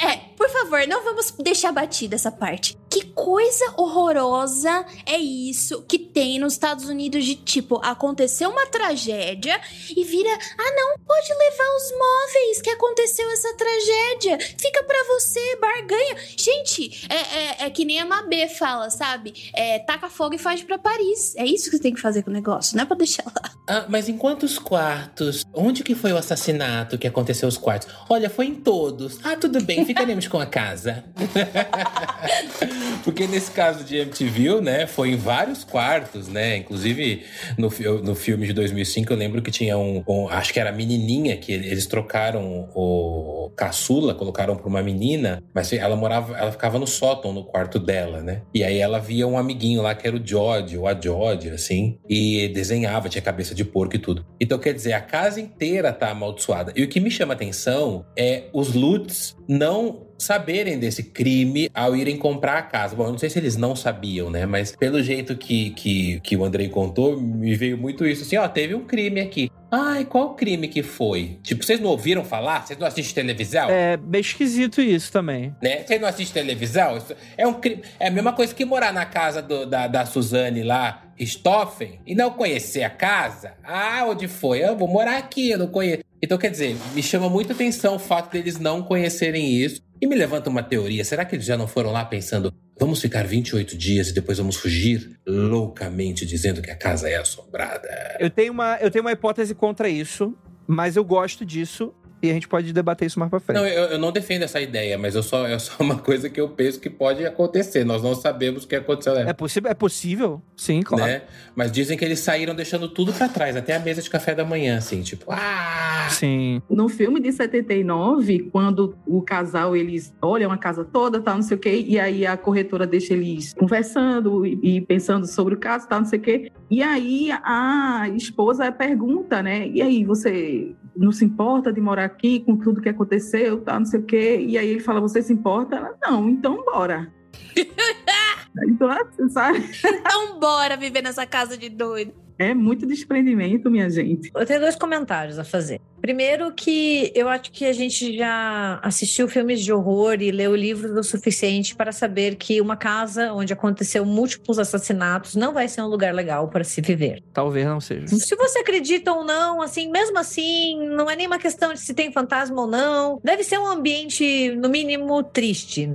É, 0.00 0.16
por 0.36 0.48
favor, 0.50 0.80
não 0.88 1.04
vamos 1.04 1.30
deixar 1.42 1.70
batida 1.70 2.16
essa 2.16 2.32
parte. 2.32 2.76
Que 2.92 3.06
coisa 3.06 3.72
horrorosa 3.78 4.84
é 5.06 5.16
isso 5.16 5.80
que 5.88 5.98
tem 5.98 6.38
nos 6.38 6.52
Estados 6.52 6.90
Unidos 6.90 7.24
de 7.24 7.36
tipo, 7.36 7.80
aconteceu 7.82 8.50
uma 8.50 8.66
tragédia 8.66 9.58
e 9.96 10.04
vira, 10.04 10.28
ah 10.28 10.72
não, 10.76 10.98
pode 10.98 11.28
levar 11.32 11.76
os 11.76 11.90
móveis 11.92 12.60
que 12.60 12.68
aconteceu 12.68 13.30
essa 13.30 13.56
tragédia, 13.56 14.38
fica 14.58 14.82
pra 14.82 15.04
você, 15.04 15.56
barganha. 15.56 16.16
Gente, 16.36 17.08
é, 17.08 17.64
é, 17.64 17.66
é 17.66 17.70
que 17.70 17.86
nem 17.86 17.98
a 17.98 18.04
Mabê 18.04 18.46
fala, 18.46 18.90
sabe? 18.90 19.32
É, 19.54 19.78
taca 19.78 20.10
fogo 20.10 20.34
e 20.34 20.38
faz 20.38 20.62
pra 20.62 20.78
Paris. 20.78 21.34
É 21.36 21.46
isso 21.46 21.70
que 21.70 21.78
você 21.78 21.82
tem 21.82 21.94
que 21.94 22.00
fazer 22.00 22.22
com 22.22 22.28
o 22.28 22.34
negócio, 22.34 22.76
não 22.76 22.84
é 22.84 22.86
pra 22.86 22.94
deixar 22.96 23.24
lá. 23.24 23.52
Ah, 23.66 23.86
mas 23.88 24.06
em 24.10 24.18
quantos 24.18 24.58
quartos? 24.58 25.46
Onde 25.54 25.82
que 25.82 25.94
foi 25.94 26.12
o 26.12 26.18
assassinato 26.18 26.98
que 26.98 27.06
aconteceu 27.06 27.48
os 27.48 27.56
quartos? 27.56 27.88
Olha, 28.10 28.28
foi 28.28 28.48
em 28.48 28.54
todos. 28.54 29.18
Ah, 29.24 29.34
tudo 29.34 29.64
bem, 29.64 29.86
ficaremos 29.86 30.28
com 30.28 30.38
a 30.38 30.44
casa. 30.44 31.04
Porque 33.04 33.26
nesse 33.26 33.50
caso 33.50 33.84
de 33.84 33.96
MTV, 33.96 34.60
né, 34.60 34.86
foi 34.86 35.10
em 35.10 35.16
vários 35.16 35.64
quartos, 35.64 36.28
né? 36.28 36.56
Inclusive, 36.56 37.22
no, 37.58 37.68
no 38.02 38.14
filme 38.14 38.46
de 38.46 38.52
2005, 38.52 39.12
eu 39.12 39.16
lembro 39.16 39.42
que 39.42 39.50
tinha 39.50 39.76
um, 39.78 40.02
um- 40.08 40.28
Acho 40.28 40.52
que 40.52 40.60
era 40.60 40.70
a 40.70 40.72
menininha, 40.72 41.36
que 41.36 41.52
eles 41.52 41.86
trocaram 41.86 42.68
o 42.74 43.50
caçula, 43.56 44.14
colocaram 44.14 44.56
pra 44.56 44.66
uma 44.68 44.82
menina, 44.82 45.42
mas 45.54 45.72
ela 45.72 45.96
morava... 45.96 46.36
Ela 46.36 46.52
ficava 46.52 46.78
no 46.78 46.86
sótão, 46.86 47.32
no 47.32 47.44
quarto 47.44 47.78
dela, 47.78 48.22
né? 48.22 48.42
E 48.54 48.62
aí 48.64 48.78
ela 48.78 48.98
via 48.98 49.26
um 49.26 49.36
amiguinho 49.38 49.82
lá, 49.82 49.94
que 49.94 50.06
era 50.06 50.16
o 50.16 50.24
George, 50.24 50.76
ou 50.78 50.86
a 50.86 50.98
George, 50.98 51.50
assim, 51.50 51.98
e 52.08 52.48
desenhava, 52.48 53.08
tinha 53.08 53.22
cabeça 53.22 53.54
de 53.54 53.64
porco 53.64 53.96
e 53.96 53.98
tudo. 53.98 54.24
Então, 54.40 54.58
quer 54.58 54.72
dizer, 54.74 54.92
a 54.92 55.00
casa 55.00 55.40
inteira 55.40 55.92
tá 55.92 56.10
amaldiçoada. 56.10 56.72
E 56.76 56.82
o 56.82 56.88
que 56.88 57.00
me 57.00 57.10
chama 57.10 57.34
atenção 57.34 58.04
é 58.16 58.44
os 58.52 58.74
Lutz 58.74 59.36
não 59.48 60.06
saberem 60.22 60.78
desse 60.78 61.02
crime 61.02 61.68
ao 61.74 61.94
irem 61.96 62.16
comprar 62.16 62.58
a 62.58 62.62
casa. 62.62 62.94
Bom, 62.96 63.04
eu 63.06 63.10
não 63.12 63.18
sei 63.18 63.28
se 63.30 63.38
eles 63.38 63.56
não 63.56 63.74
sabiam, 63.76 64.30
né? 64.30 64.46
Mas 64.46 64.74
pelo 64.76 65.02
jeito 65.02 65.36
que, 65.36 65.70
que, 65.70 66.20
que 66.20 66.36
o 66.36 66.44
Andrei 66.44 66.68
contou, 66.68 67.20
me 67.20 67.54
veio 67.54 67.76
muito 67.76 68.06
isso. 68.06 68.22
Assim, 68.22 68.36
ó, 68.36 68.46
teve 68.48 68.74
um 68.74 68.84
crime 68.84 69.20
aqui. 69.20 69.50
Ai, 69.74 70.04
qual 70.04 70.34
crime 70.34 70.68
que 70.68 70.82
foi? 70.82 71.38
Tipo, 71.42 71.64
vocês 71.64 71.80
não 71.80 71.88
ouviram 71.90 72.22
falar? 72.24 72.66
Vocês 72.66 72.78
não 72.78 72.86
assistem 72.86 73.24
televisão? 73.24 73.70
É 73.70 73.96
bem 73.96 74.20
esquisito 74.20 74.82
isso 74.82 75.10
também. 75.10 75.54
né? 75.62 75.82
Vocês 75.82 75.98
não 76.00 76.08
assistem 76.08 76.42
televisão? 76.42 76.98
Isso 76.98 77.14
é 77.38 77.46
um 77.46 77.54
crime. 77.54 77.82
É 77.98 78.08
a 78.08 78.10
mesma 78.10 78.34
coisa 78.34 78.54
que 78.54 78.64
morar 78.66 78.92
na 78.92 79.06
casa 79.06 79.40
do- 79.40 79.64
da, 79.64 79.86
da 79.86 80.04
Suzane 80.04 80.62
lá, 80.62 81.04
Stoffen, 81.18 82.00
e 82.06 82.14
não 82.14 82.30
conhecer 82.32 82.82
a 82.82 82.90
casa. 82.90 83.52
Ah, 83.64 84.04
onde 84.06 84.28
foi? 84.28 84.62
Eu 84.62 84.76
vou 84.76 84.88
morar 84.88 85.16
aqui, 85.16 85.50
eu 85.50 85.58
não 85.58 85.68
conheço. 85.68 86.02
Então, 86.22 86.36
quer 86.36 86.50
dizer, 86.50 86.76
me 86.94 87.02
chama 87.02 87.28
muita 87.30 87.52
atenção 87.54 87.96
o 87.96 87.98
fato 87.98 88.30
deles 88.30 88.58
não 88.58 88.82
conhecerem 88.82 89.52
isso. 89.54 89.80
E 90.02 90.06
me 90.08 90.16
levanta 90.16 90.50
uma 90.50 90.64
teoria. 90.64 91.04
Será 91.04 91.24
que 91.24 91.36
eles 91.36 91.46
já 91.46 91.56
não 91.56 91.68
foram 91.68 91.92
lá 91.92 92.04
pensando, 92.04 92.52
vamos 92.76 93.00
ficar 93.00 93.24
28 93.24 93.78
dias 93.78 94.08
e 94.08 94.12
depois 94.12 94.36
vamos 94.36 94.56
fugir 94.56 95.16
loucamente 95.24 96.26
dizendo 96.26 96.60
que 96.60 96.72
a 96.72 96.76
casa 96.76 97.08
é 97.08 97.14
assombrada? 97.14 98.16
Eu 98.18 98.28
tenho 98.28 98.52
uma, 98.52 98.78
eu 98.78 98.90
tenho 98.90 99.04
uma 99.04 99.12
hipótese 99.12 99.54
contra 99.54 99.88
isso, 99.88 100.36
mas 100.66 100.96
eu 100.96 101.04
gosto 101.04 101.46
disso 101.46 101.94
e 102.22 102.30
a 102.30 102.34
gente 102.34 102.46
pode 102.46 102.72
debater 102.72 103.06
isso 103.06 103.18
mais 103.18 103.30
pra 103.30 103.40
frente. 103.40 103.58
Não, 103.58 103.66
eu, 103.66 103.84
eu 103.90 103.98
não 103.98 104.12
defendo 104.12 104.42
essa 104.42 104.60
ideia, 104.60 104.96
mas 104.96 105.14
eu 105.14 105.22
só, 105.22 105.46
é 105.46 105.58
só 105.58 105.74
uma 105.82 105.98
coisa 105.98 106.30
que 106.30 106.40
eu 106.40 106.48
penso 106.48 106.80
que 106.80 106.88
pode 106.88 107.24
acontecer. 107.24 107.84
Nós 107.84 108.02
não 108.02 108.14
sabemos 108.14 108.64
o 108.64 108.68
que 108.68 108.76
aconteceu. 108.76 109.16
É, 109.16 109.32
possível, 109.32 109.70
é 109.70 109.74
possível? 109.74 110.42
Sim, 110.56 110.82
claro. 110.82 111.04
né? 111.04 111.22
Mas 111.54 111.72
dizem 111.72 111.98
que 111.98 112.04
eles 112.04 112.20
saíram 112.20 112.54
deixando 112.54 112.88
tudo 112.88 113.12
pra 113.12 113.28
trás, 113.28 113.56
até 113.56 113.74
a 113.74 113.80
mesa 113.80 114.00
de 114.00 114.08
café 114.08 114.34
da 114.34 114.44
manhã, 114.44 114.78
assim, 114.78 115.02
tipo, 115.02 115.26
ah! 115.28 116.06
Sim. 116.10 116.62
No 116.68 116.88
filme 116.88 117.20
de 117.20 117.32
79, 117.32 118.50
quando 118.52 118.96
o 119.06 119.22
casal, 119.22 119.74
eles 119.76 120.14
olham 120.20 120.50
a 120.52 120.58
casa 120.58 120.84
toda, 120.84 121.20
tal, 121.20 121.36
não 121.36 121.42
sei 121.42 121.56
o 121.56 121.60
quê, 121.60 121.84
e 121.86 121.98
aí 121.98 122.26
a 122.26 122.36
corretora 122.36 122.86
deixa 122.86 123.14
eles 123.14 123.52
conversando 123.54 124.46
e, 124.46 124.76
e 124.76 124.80
pensando 124.80 125.26
sobre 125.26 125.54
o 125.54 125.58
caso, 125.58 125.88
tal, 125.88 126.00
não 126.00 126.06
sei 126.06 126.18
o 126.18 126.22
quê. 126.22 126.52
E 126.70 126.82
aí 126.82 127.30
a 127.30 128.08
esposa 128.14 128.70
pergunta, 128.72 129.42
né? 129.42 129.68
E 129.68 129.82
aí, 129.82 130.04
você 130.04 130.74
não 130.96 131.12
se 131.12 131.24
importa 131.24 131.72
de 131.72 131.80
morar 131.80 132.08
aqui 132.12 132.40
com 132.40 132.56
tudo 132.56 132.80
que 132.80 132.88
aconteceu, 132.88 133.60
tal, 133.60 133.80
não 133.80 133.86
sei 133.86 134.00
o 134.00 134.04
quê? 134.04 134.38
E 134.40 134.56
aí 134.56 134.68
ele 134.68 134.80
fala, 134.80 135.00
você 135.00 135.22
se 135.22 135.32
importa? 135.32 135.76
Ela, 135.76 135.94
não, 136.02 136.28
então 136.28 136.64
bora. 136.64 137.12
então, 138.68 138.90
assim, 138.90 139.28
sabe? 139.28 139.64
Então 139.84 140.38
bora 140.38 140.76
viver 140.76 141.02
nessa 141.02 141.26
casa 141.26 141.56
de 141.56 141.68
doido. 141.68 142.12
É 142.38 142.54
muito 142.54 142.86
desprendimento, 142.86 143.70
minha 143.70 143.88
gente. 143.88 144.30
Eu 144.34 144.46
tenho 144.46 144.60
dois 144.60 144.76
comentários 144.76 145.38
a 145.38 145.44
fazer. 145.44 145.80
Primeiro 146.00 146.52
que 146.52 147.12
eu 147.14 147.28
acho 147.28 147.52
que 147.52 147.64
a 147.64 147.72
gente 147.72 148.16
já 148.16 148.80
assistiu 148.82 149.28
filmes 149.28 149.60
de 149.60 149.72
horror 149.72 150.20
e 150.20 150.32
leu 150.32 150.54
livros 150.56 150.90
o 150.96 151.02
suficiente 151.04 151.76
para 151.76 151.92
saber 151.92 152.34
que 152.34 152.60
uma 152.60 152.76
casa 152.76 153.32
onde 153.32 153.52
aconteceu 153.52 154.04
múltiplos 154.04 154.58
assassinatos 154.58 155.36
não 155.36 155.52
vai 155.54 155.68
ser 155.68 155.80
um 155.80 155.86
lugar 155.86 156.12
legal 156.12 156.48
para 156.48 156.64
se 156.64 156.80
viver. 156.80 157.22
Talvez 157.32 157.64
não 157.64 157.80
seja. 157.80 158.08
Se 158.08 158.34
você 158.34 158.58
acredita 158.58 159.12
ou 159.12 159.24
não, 159.24 159.62
assim, 159.62 159.90
mesmo 159.90 160.18
assim, 160.18 160.88
não 160.88 161.08
é 161.08 161.14
nenhuma 161.14 161.38
questão 161.38 161.72
de 161.72 161.78
se 161.78 161.94
tem 161.94 162.10
fantasma 162.10 162.60
ou 162.60 162.66
não. 162.66 163.20
Deve 163.22 163.44
ser 163.44 163.58
um 163.58 163.66
ambiente, 163.66 164.50
no 164.56 164.68
mínimo, 164.68 165.22
triste. 165.22 165.88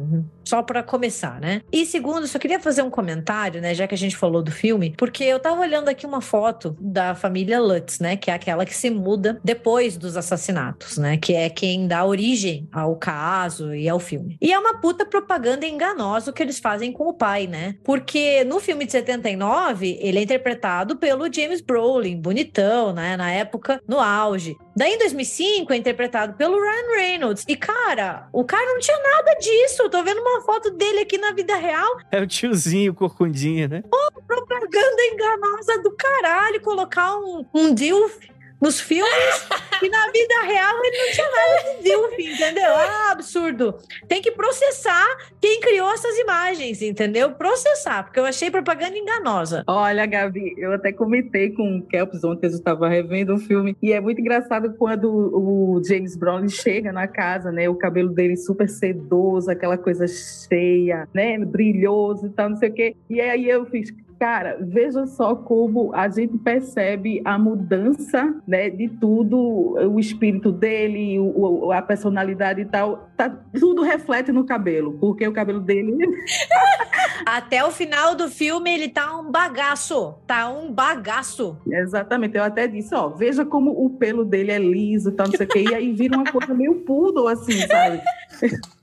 Só 0.45 0.63
para 0.63 0.81
começar, 0.81 1.41
né? 1.41 1.61
E 1.69 1.85
segundo, 1.85 2.25
só 2.25 2.39
queria 2.39 2.57
fazer 2.57 2.81
um 2.81 2.89
comentário, 2.89 3.59
né? 3.59 3.75
Já 3.75 3.85
que 3.85 3.93
a 3.93 3.97
gente 3.97 4.15
falou 4.15 4.41
do 4.41 4.51
filme, 4.51 4.93
porque 4.97 5.25
eu 5.25 5.39
tava 5.39 5.59
olhando 5.59 5.89
aqui 5.89 6.05
uma 6.05 6.21
foto 6.27 6.75
da 6.79 7.15
família 7.15 7.59
Lutz, 7.59 7.99
né? 7.99 8.17
Que 8.17 8.29
é 8.29 8.33
aquela 8.33 8.65
que 8.65 8.75
se 8.75 8.89
muda 8.89 9.39
depois 9.43 9.97
dos 9.97 10.17
assassinatos, 10.17 10.97
né? 10.97 11.17
Que 11.17 11.33
é 11.33 11.49
quem 11.49 11.87
dá 11.87 12.03
origem 12.03 12.67
ao 12.71 12.95
caso 12.97 13.73
e 13.73 13.87
ao 13.87 13.99
filme. 13.99 14.37
E 14.41 14.51
é 14.51 14.59
uma 14.59 14.79
puta 14.81 15.05
propaganda 15.05 15.65
enganosa 15.65 16.31
o 16.31 16.33
que 16.33 16.43
eles 16.43 16.59
fazem 16.59 16.91
com 16.91 17.07
o 17.07 17.13
pai, 17.13 17.47
né? 17.47 17.75
Porque 17.83 18.43
no 18.43 18.59
filme 18.59 18.85
de 18.85 18.91
79, 18.91 19.97
ele 20.01 20.19
é 20.19 20.21
interpretado 20.21 20.97
pelo 20.97 21.31
James 21.31 21.61
Brolin, 21.61 22.19
bonitão, 22.19 22.93
né? 22.93 23.15
Na 23.15 23.31
época, 23.31 23.81
no 23.87 23.99
auge. 23.99 24.57
Daí 24.75 24.93
em 24.93 24.99
2005 24.99 25.73
é 25.73 25.77
interpretado 25.77 26.33
pelo 26.33 26.61
Ryan 26.61 26.95
Reynolds. 26.95 27.45
E 27.47 27.55
cara, 27.55 28.27
o 28.31 28.43
cara 28.43 28.65
não 28.73 28.79
tinha 28.79 28.97
nada 28.97 29.33
disso. 29.39 29.81
Eu 29.81 29.89
tô 29.89 30.03
vendo 30.03 30.19
uma 30.19 30.41
foto 30.41 30.69
dele 30.71 30.99
aqui 30.99 31.17
na 31.17 31.31
vida 31.31 31.55
real. 31.55 31.97
É 32.11 32.19
o 32.19 32.27
tiozinho 32.27 32.93
corcundinho, 32.93 33.67
né? 33.67 33.83
Propaganda 34.27 35.03
enganosa 35.13 35.81
do 35.81 35.91
caralho. 36.21 36.61
Colocar 36.61 37.17
um, 37.17 37.45
um 37.53 37.73
DILF 37.73 38.37
nos 38.59 38.79
filmes 38.79 39.47
e 39.83 39.89
na 39.89 40.11
vida 40.11 40.41
real 40.45 40.83
ele 40.83 40.97
não 40.97 41.11
tinha 41.11 41.27
nada 41.29 41.77
de 41.77 41.83
DILF, 41.83 42.33
entendeu? 42.33 42.73
Ah, 42.73 43.11
absurdo. 43.11 43.75
Tem 44.07 44.21
que 44.21 44.31
processar 44.31 45.05
quem 45.39 45.61
criou 45.61 45.91
essas 45.91 46.17
imagens, 46.17 46.81
entendeu? 46.81 47.31
Processar, 47.31 48.03
porque 48.03 48.19
eu 48.19 48.25
achei 48.25 48.49
propaganda 48.49 48.97
enganosa. 48.97 49.63
Olha, 49.67 50.05
Gabi, 50.05 50.55
eu 50.57 50.73
até 50.73 50.91
comentei 50.91 51.51
com 51.51 51.77
o 51.77 51.81
Kelps 51.83 52.23
ontem, 52.23 52.47
eu 52.47 52.51
estava 52.51 52.89
revendo 52.89 53.35
um 53.35 53.37
filme, 53.37 53.77
e 53.81 53.93
é 53.93 54.01
muito 54.01 54.19
engraçado 54.19 54.73
quando 54.73 55.07
o 55.07 55.81
James 55.87 56.15
Brown 56.15 56.47
chega 56.49 56.91
na 56.91 57.07
casa, 57.07 57.51
né? 57.51 57.69
O 57.69 57.75
cabelo 57.75 58.09
dele 58.09 58.35
super 58.35 58.67
sedoso, 58.67 59.51
aquela 59.51 59.77
coisa 59.77 60.07
cheia, 60.07 61.07
né? 61.13 61.37
Brilhoso 61.37 62.25
e 62.25 62.29
tal, 62.29 62.49
não 62.49 62.57
sei 62.57 62.69
o 62.69 62.73
quê. 62.73 62.95
E 63.09 63.21
aí 63.21 63.47
eu 63.47 63.65
fiz, 63.67 63.93
Cara, 64.19 64.57
veja 64.59 65.05
só 65.05 65.35
como 65.35 65.93
a 65.93 66.09
gente 66.09 66.37
percebe 66.39 67.21
a 67.23 67.37
mudança 67.37 68.35
né, 68.47 68.67
de 68.69 68.89
tudo, 68.89 69.37
o 69.37 69.99
espírito 69.99 70.51
dele, 70.51 71.19
o, 71.19 71.71
a 71.71 71.81
personalidade 71.83 72.61
e 72.61 72.65
tal. 72.65 73.09
Tá, 73.15 73.29
tudo 73.59 73.83
reflete 73.83 74.31
no 74.31 74.43
cabelo, 74.43 74.97
porque 74.99 75.27
o 75.27 75.33
cabelo 75.33 75.59
dele. 75.59 75.95
Até 77.25 77.63
o 77.63 77.71
final 77.71 78.15
do 78.15 78.29
filme 78.29 78.73
ele 78.73 78.89
tá 78.89 79.19
um 79.19 79.29
bagaço. 79.29 80.15
Tá 80.25 80.49
um 80.49 80.71
bagaço. 80.71 81.57
Exatamente. 81.69 82.37
Eu 82.37 82.43
até 82.43 82.67
disse, 82.67 82.95
ó, 82.95 83.09
veja 83.09 83.43
como 83.43 83.71
o 83.71 83.89
pelo 83.89 84.23
dele 84.23 84.51
é 84.51 84.59
liso, 84.59 85.11
tal, 85.11 85.27
não 85.27 85.35
sei 85.35 85.45
o 85.45 85.49
quê. 85.49 85.65
E 85.69 85.75
aí 85.75 85.91
vira 85.91 86.15
uma 86.15 86.31
coisa 86.31 86.53
meio 86.53 86.75
poodle, 86.85 87.27
assim, 87.27 87.57
sabe? 87.67 88.01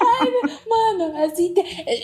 Ai, 0.00 0.32
mano, 0.70 1.24
assim. 1.24 1.52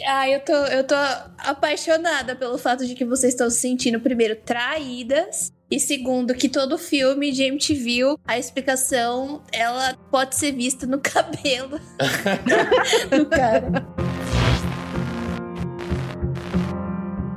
Ai, 0.07 0.35
eu 0.35 0.41
tô, 0.41 0.53
eu 0.53 0.85
tô 0.85 0.95
apaixonada 1.39 2.35
pelo 2.35 2.59
fato 2.59 2.85
de 2.85 2.95
que 2.95 3.05
vocês 3.05 3.33
estão 3.33 3.49
se 3.49 3.61
sentindo, 3.61 4.01
primeiro, 4.01 4.37
traídas. 4.37 5.53
E 5.71 5.81
segundo, 5.81 6.35
que 6.35 6.49
todo 6.49 6.79
filme 6.79 7.33
de 7.33 7.43
MTV, 7.43 8.17
a 8.25 8.39
explicação, 8.39 9.43
ela 9.53 9.95
pode 10.11 10.37
ser 10.37 10.53
vista 10.53 10.87
no 10.87 10.99
cabelo 11.03 11.81
do 13.11 13.27
cara. 13.27 14.06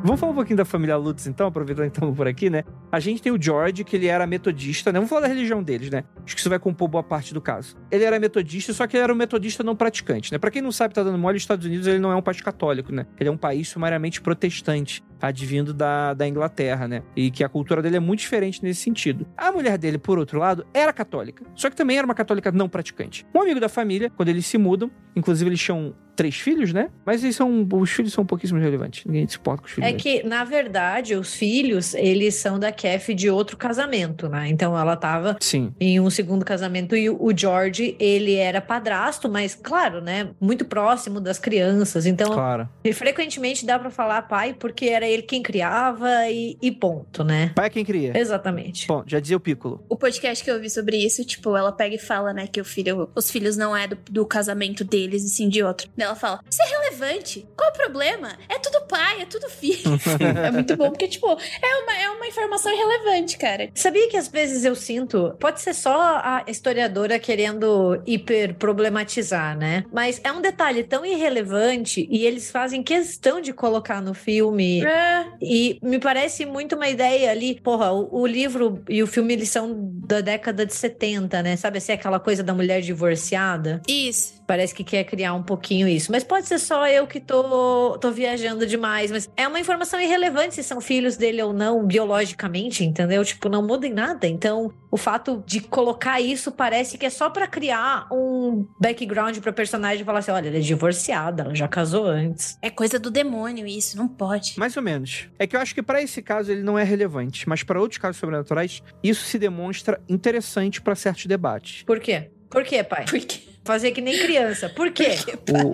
Vamos 0.01 0.17
falar 0.17 0.31
um 0.31 0.35
pouquinho 0.35 0.55
da 0.55 0.63
família 0.63 0.95
Lutz, 0.95 1.27
então, 1.27 1.47
aproveitando 1.47 1.87
que 1.87 1.91
estamos 1.91 2.15
por 2.15 2.25
aqui, 2.25 2.49
né? 2.49 2.63
A 2.89 3.01
gente 3.01 3.21
tem 3.21 3.33
o 3.33 3.41
George, 3.41 3.83
que 3.83 3.97
ele 3.97 4.07
era 4.07 4.25
metodista, 4.25 4.93
né? 4.93 4.97
Vamos 4.97 5.09
falar 5.09 5.21
da 5.23 5.27
religião 5.27 5.61
deles, 5.61 5.89
né? 5.89 6.05
Acho 6.25 6.35
que 6.35 6.39
isso 6.39 6.49
vai 6.49 6.57
compor 6.57 6.87
boa 6.87 7.03
parte 7.03 7.33
do 7.33 7.41
caso. 7.41 7.75
Ele 7.91 8.05
era 8.05 8.17
metodista, 8.17 8.71
só 8.71 8.87
que 8.87 8.95
ele 8.95 9.03
era 9.03 9.13
um 9.13 9.15
metodista 9.15 9.61
não 9.61 9.75
praticante, 9.75 10.31
né? 10.31 10.37
Pra 10.37 10.49
quem 10.49 10.61
não 10.61 10.71
sabe, 10.71 10.93
tá 10.93 11.03
dando 11.03 11.17
mole, 11.17 11.35
os 11.35 11.43
Estados 11.43 11.65
Unidos 11.65 11.85
ele 11.85 11.99
não 11.99 12.13
é 12.13 12.15
um 12.15 12.21
país 12.21 12.39
católico, 12.39 12.93
né? 12.93 13.05
Ele 13.19 13.27
é 13.27 13.31
um 13.31 13.37
país 13.37 13.67
sumariamente 13.67 14.21
protestante, 14.21 15.03
advindo 15.21 15.73
da, 15.73 16.13
da 16.13 16.27
Inglaterra, 16.27 16.87
né? 16.87 17.03
E 17.15 17.29
que 17.31 17.43
a 17.43 17.49
cultura 17.49 17.81
dele 17.81 17.97
é 17.97 17.99
muito 17.99 18.19
diferente 18.21 18.63
nesse 18.63 18.81
sentido. 18.81 19.27
A 19.37 19.51
mulher 19.51 19.77
dele, 19.77 19.97
por 19.97 20.17
outro 20.17 20.39
lado, 20.39 20.65
era 20.73 20.91
católica, 20.93 21.43
só 21.55 21.69
que 21.69 21.75
também 21.75 21.97
era 21.97 22.05
uma 22.05 22.15
católica 22.15 22.51
não 22.51 22.69
praticante. 22.69 23.25
Um 23.35 23.41
amigo 23.41 23.59
da 23.59 23.69
família, 23.69 24.09
quando 24.09 24.29
eles 24.29 24.45
se 24.45 24.57
mudam, 24.57 24.89
inclusive 25.15 25.49
eles 25.49 25.59
tinham 25.61 25.93
três 26.15 26.35
filhos, 26.35 26.73
né? 26.73 26.89
Mas 27.05 27.23
eles 27.23 27.33
são, 27.37 27.65
os 27.71 27.89
filhos 27.91 28.11
são 28.11 28.25
pouquíssimo 28.25 28.59
relevantes. 28.59 29.05
Ninguém 29.05 29.25
se 29.25 29.37
importa 29.37 29.61
com 29.61 29.67
os 29.69 29.73
filhos. 29.73 29.89
É 29.89 29.93
que, 29.93 30.21
na 30.27 30.43
verdade, 30.43 31.15
os 31.15 31.33
filhos, 31.33 31.93
eles 31.93 32.35
são 32.35 32.59
da 32.59 32.73
Kef 32.73 33.13
de 33.15 33.29
outro 33.29 33.55
casamento, 33.55 34.27
né? 34.27 34.49
Então 34.49 34.77
ela 34.77 34.97
tava 34.97 35.37
Sim. 35.39 35.73
em 35.79 35.97
um 35.97 36.09
segundo 36.09 36.43
casamento 36.43 36.93
e 36.93 37.09
o 37.09 37.31
George, 37.33 37.95
ele 37.97 38.35
era 38.35 38.59
padrasto, 38.59 39.29
mas 39.29 39.55
claro, 39.55 40.01
né? 40.01 40.31
Muito 40.41 40.65
próximo 40.65 41.21
das 41.21 41.39
crianças. 41.39 42.05
Então, 42.05 42.33
Claro. 42.33 42.67
frequentemente 42.93 43.65
dá 43.65 43.79
pra 43.79 43.89
falar 43.89 44.23
pai 44.23 44.53
porque 44.53 44.87
era 44.87 45.08
ele 45.09 45.23
quem 45.23 45.41
criava 45.41 46.27
e, 46.29 46.57
e 46.61 46.71
ponto, 46.71 47.23
né? 47.23 47.51
Pai 47.55 47.67
é 47.67 47.69
quem 47.69 47.85
cria. 47.85 48.17
Exatamente. 48.17 48.87
Bom, 48.87 49.03
já 49.05 49.19
dizia 49.19 49.37
o 49.37 49.39
Piccolo. 49.39 49.83
O 49.89 49.95
podcast 49.95 50.43
que 50.43 50.51
eu 50.51 50.59
vi 50.59 50.69
sobre 50.69 50.97
isso, 50.97 51.23
tipo, 51.25 51.55
ela 51.55 51.71
pega 51.71 51.95
e 51.95 51.99
fala, 51.99 52.33
né, 52.33 52.47
que 52.47 52.61
o 52.61 52.65
filho, 52.65 53.09
os 53.15 53.29
filhos 53.29 53.57
não 53.57 53.75
é 53.75 53.87
do, 53.87 53.97
do 54.09 54.25
casamento 54.25 54.83
deles 54.83 55.23
e 55.23 55.29
sim 55.29 55.49
de 55.49 55.63
outro. 55.63 55.89
Daí 55.95 56.05
ela 56.05 56.15
fala: 56.15 56.39
Isso 56.49 56.61
é 56.61 56.65
relevante. 56.65 57.47
Qual 57.55 57.69
o 57.69 57.73
problema? 57.73 58.37
É 58.47 58.57
tudo 58.59 58.85
pai, 58.87 59.21
é 59.21 59.25
tudo 59.25 59.49
filho. 59.49 59.99
é 60.43 60.51
muito 60.51 60.75
bom, 60.75 60.89
porque, 60.89 61.07
tipo, 61.07 61.27
é 61.27 61.75
uma, 61.83 61.97
é 61.97 62.09
uma 62.09 62.27
informação 62.27 62.71
irrelevante, 62.71 63.37
cara. 63.37 63.69
Sabia 63.73 64.09
que 64.09 64.17
às 64.17 64.27
vezes 64.27 64.65
eu 64.65 64.75
sinto, 64.75 65.35
pode 65.39 65.61
ser 65.61 65.73
só 65.73 65.99
a 66.17 66.43
historiadora 66.47 67.19
querendo 67.19 68.01
hiper 68.05 68.55
problematizar, 68.55 69.57
né? 69.57 69.85
Mas 69.91 70.19
é 70.23 70.31
um 70.31 70.41
detalhe 70.41 70.83
tão 70.83 71.05
irrelevante 71.05 72.07
e 72.09 72.25
eles 72.25 72.51
fazem 72.51 72.83
questão 72.83 73.41
de 73.41 73.53
colocar 73.53 74.01
no 74.01 74.13
filme. 74.13 74.83
É, 74.83 74.98
E 75.41 75.79
me 75.81 75.99
parece 75.99 76.45
muito 76.45 76.75
uma 76.75 76.87
ideia 76.87 77.31
ali, 77.31 77.59
porra, 77.59 77.91
o, 77.91 78.21
o 78.21 78.27
livro 78.27 78.83
e 78.89 79.01
o 79.01 79.07
filme 79.07 79.33
eles 79.33 79.49
são 79.49 79.89
da 80.05 80.21
década 80.21 80.65
de 80.65 80.73
70, 80.73 81.41
né? 81.41 81.55
Sabe 81.55 81.77
assim, 81.77 81.93
aquela 81.93 82.19
coisa 82.19 82.43
da 82.43 82.53
mulher 82.53 82.81
divorciada? 82.81 83.81
isso. 83.87 84.38
Parece 84.49 84.73
que 84.73 84.83
quer 84.83 85.03
criar 85.03 85.35
um 85.35 85.43
pouquinho 85.43 85.87
isso. 85.87 86.11
Mas 86.11 86.23
pode 86.23 86.47
ser 86.47 86.57
só 86.57 86.87
eu 86.87 87.05
que 87.05 87.19
tô, 87.19 87.99
tô 87.99 88.09
viajando 88.09 88.65
demais. 88.65 89.11
Mas 89.11 89.29
é 89.37 89.47
uma 89.47 89.59
informação 89.59 90.01
irrelevante 90.01 90.55
se 90.55 90.63
são 90.63 90.81
filhos 90.81 91.15
dele 91.15 91.39
ou 91.43 91.53
não, 91.53 91.85
biologicamente, 91.85 92.83
entendeu? 92.83 93.23
Tipo, 93.23 93.47
não 93.47 93.61
muda 93.61 93.85
em 93.85 93.93
nada. 93.93 94.25
Então, 94.25 94.73
o 94.89 94.97
fato 94.97 95.43
de 95.45 95.61
colocar 95.61 96.19
isso 96.19 96.51
parece 96.51 96.97
que 96.97 97.05
é 97.05 97.11
só 97.11 97.29
pra 97.29 97.45
criar 97.45 98.07
um 98.11 98.65
background 98.81 99.37
pra 99.37 99.53
personagem 99.53 100.03
falar 100.03 100.17
assim: 100.17 100.31
olha, 100.31 100.47
ela 100.47 100.57
é 100.57 100.61
divorciada, 100.61 101.43
ela 101.43 101.53
já 101.53 101.67
casou 101.67 102.07
antes. 102.07 102.57
É 102.59 102.71
coisa 102.71 102.97
do 102.97 103.11
demônio 103.11 103.67
isso, 103.67 103.97
não 103.97 104.07
pode. 104.07 104.57
Mais 104.57 104.75
ou 104.75 104.81
menos. 104.81 105.27
É 105.37 105.45
que 105.45 105.55
eu 105.55 105.59
acho 105.59 105.75
que 105.75 105.83
pra 105.83 106.01
esse 106.01 106.23
caso 106.23 106.51
ele 106.51 106.63
não 106.63 106.75
é 106.75 106.83
relevante, 106.83 107.47
mas 107.47 107.61
pra 107.61 107.79
outros 107.79 107.99
casos 107.99 108.17
sobrenaturais, 108.17 108.81
isso 109.03 109.25
se 109.25 109.37
demonstra 109.37 110.01
interessante 110.09 110.81
pra 110.81 110.95
certos 110.95 111.27
debates. 111.27 111.83
Por 111.83 111.99
quê? 111.99 112.31
Por 112.49 112.63
quê, 112.63 112.83
pai? 112.83 113.05
Por 113.05 113.19
quê? 113.19 113.48
Fazer 113.63 113.91
que 113.91 114.01
nem 114.01 114.17
criança. 114.17 114.69
Por 114.69 114.91
quê? 114.91 115.15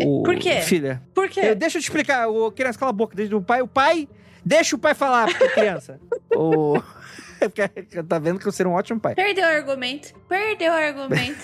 O, 0.01 0.19
o- 0.19 0.23
Por 0.25 0.35
quê? 0.37 0.61
Filha, 0.61 1.01
Por 1.13 1.29
quê? 1.29 1.39
eu- 1.43 1.55
deixa 1.55 1.77
eu 1.77 1.81
te 1.81 1.85
explicar. 1.85 2.27
O 2.27 2.51
criança 2.51 2.77
cala 2.79 2.89
a 2.89 2.93
boca. 2.93 3.15
Desde 3.15 3.33
o 3.35 3.41
pai, 3.41 3.61
o 3.61 3.67
pai, 3.67 4.07
deixa 4.43 4.75
o 4.75 4.79
pai 4.79 4.93
falar, 4.93 5.27
porque 5.27 5.43
é 5.43 5.49
criança. 5.49 5.99
o 6.35 6.81
tá 8.09 8.19
vendo 8.19 8.39
que 8.39 8.47
eu 8.47 8.51
ser 8.51 8.65
um 8.67 8.73
ótimo 8.73 8.99
pai. 8.99 9.15
Perdeu 9.15 9.43
o 9.45 9.47
argumento. 9.47 10.13
Perdeu 10.27 10.71
o 10.73 10.75
argumento. 10.75 11.39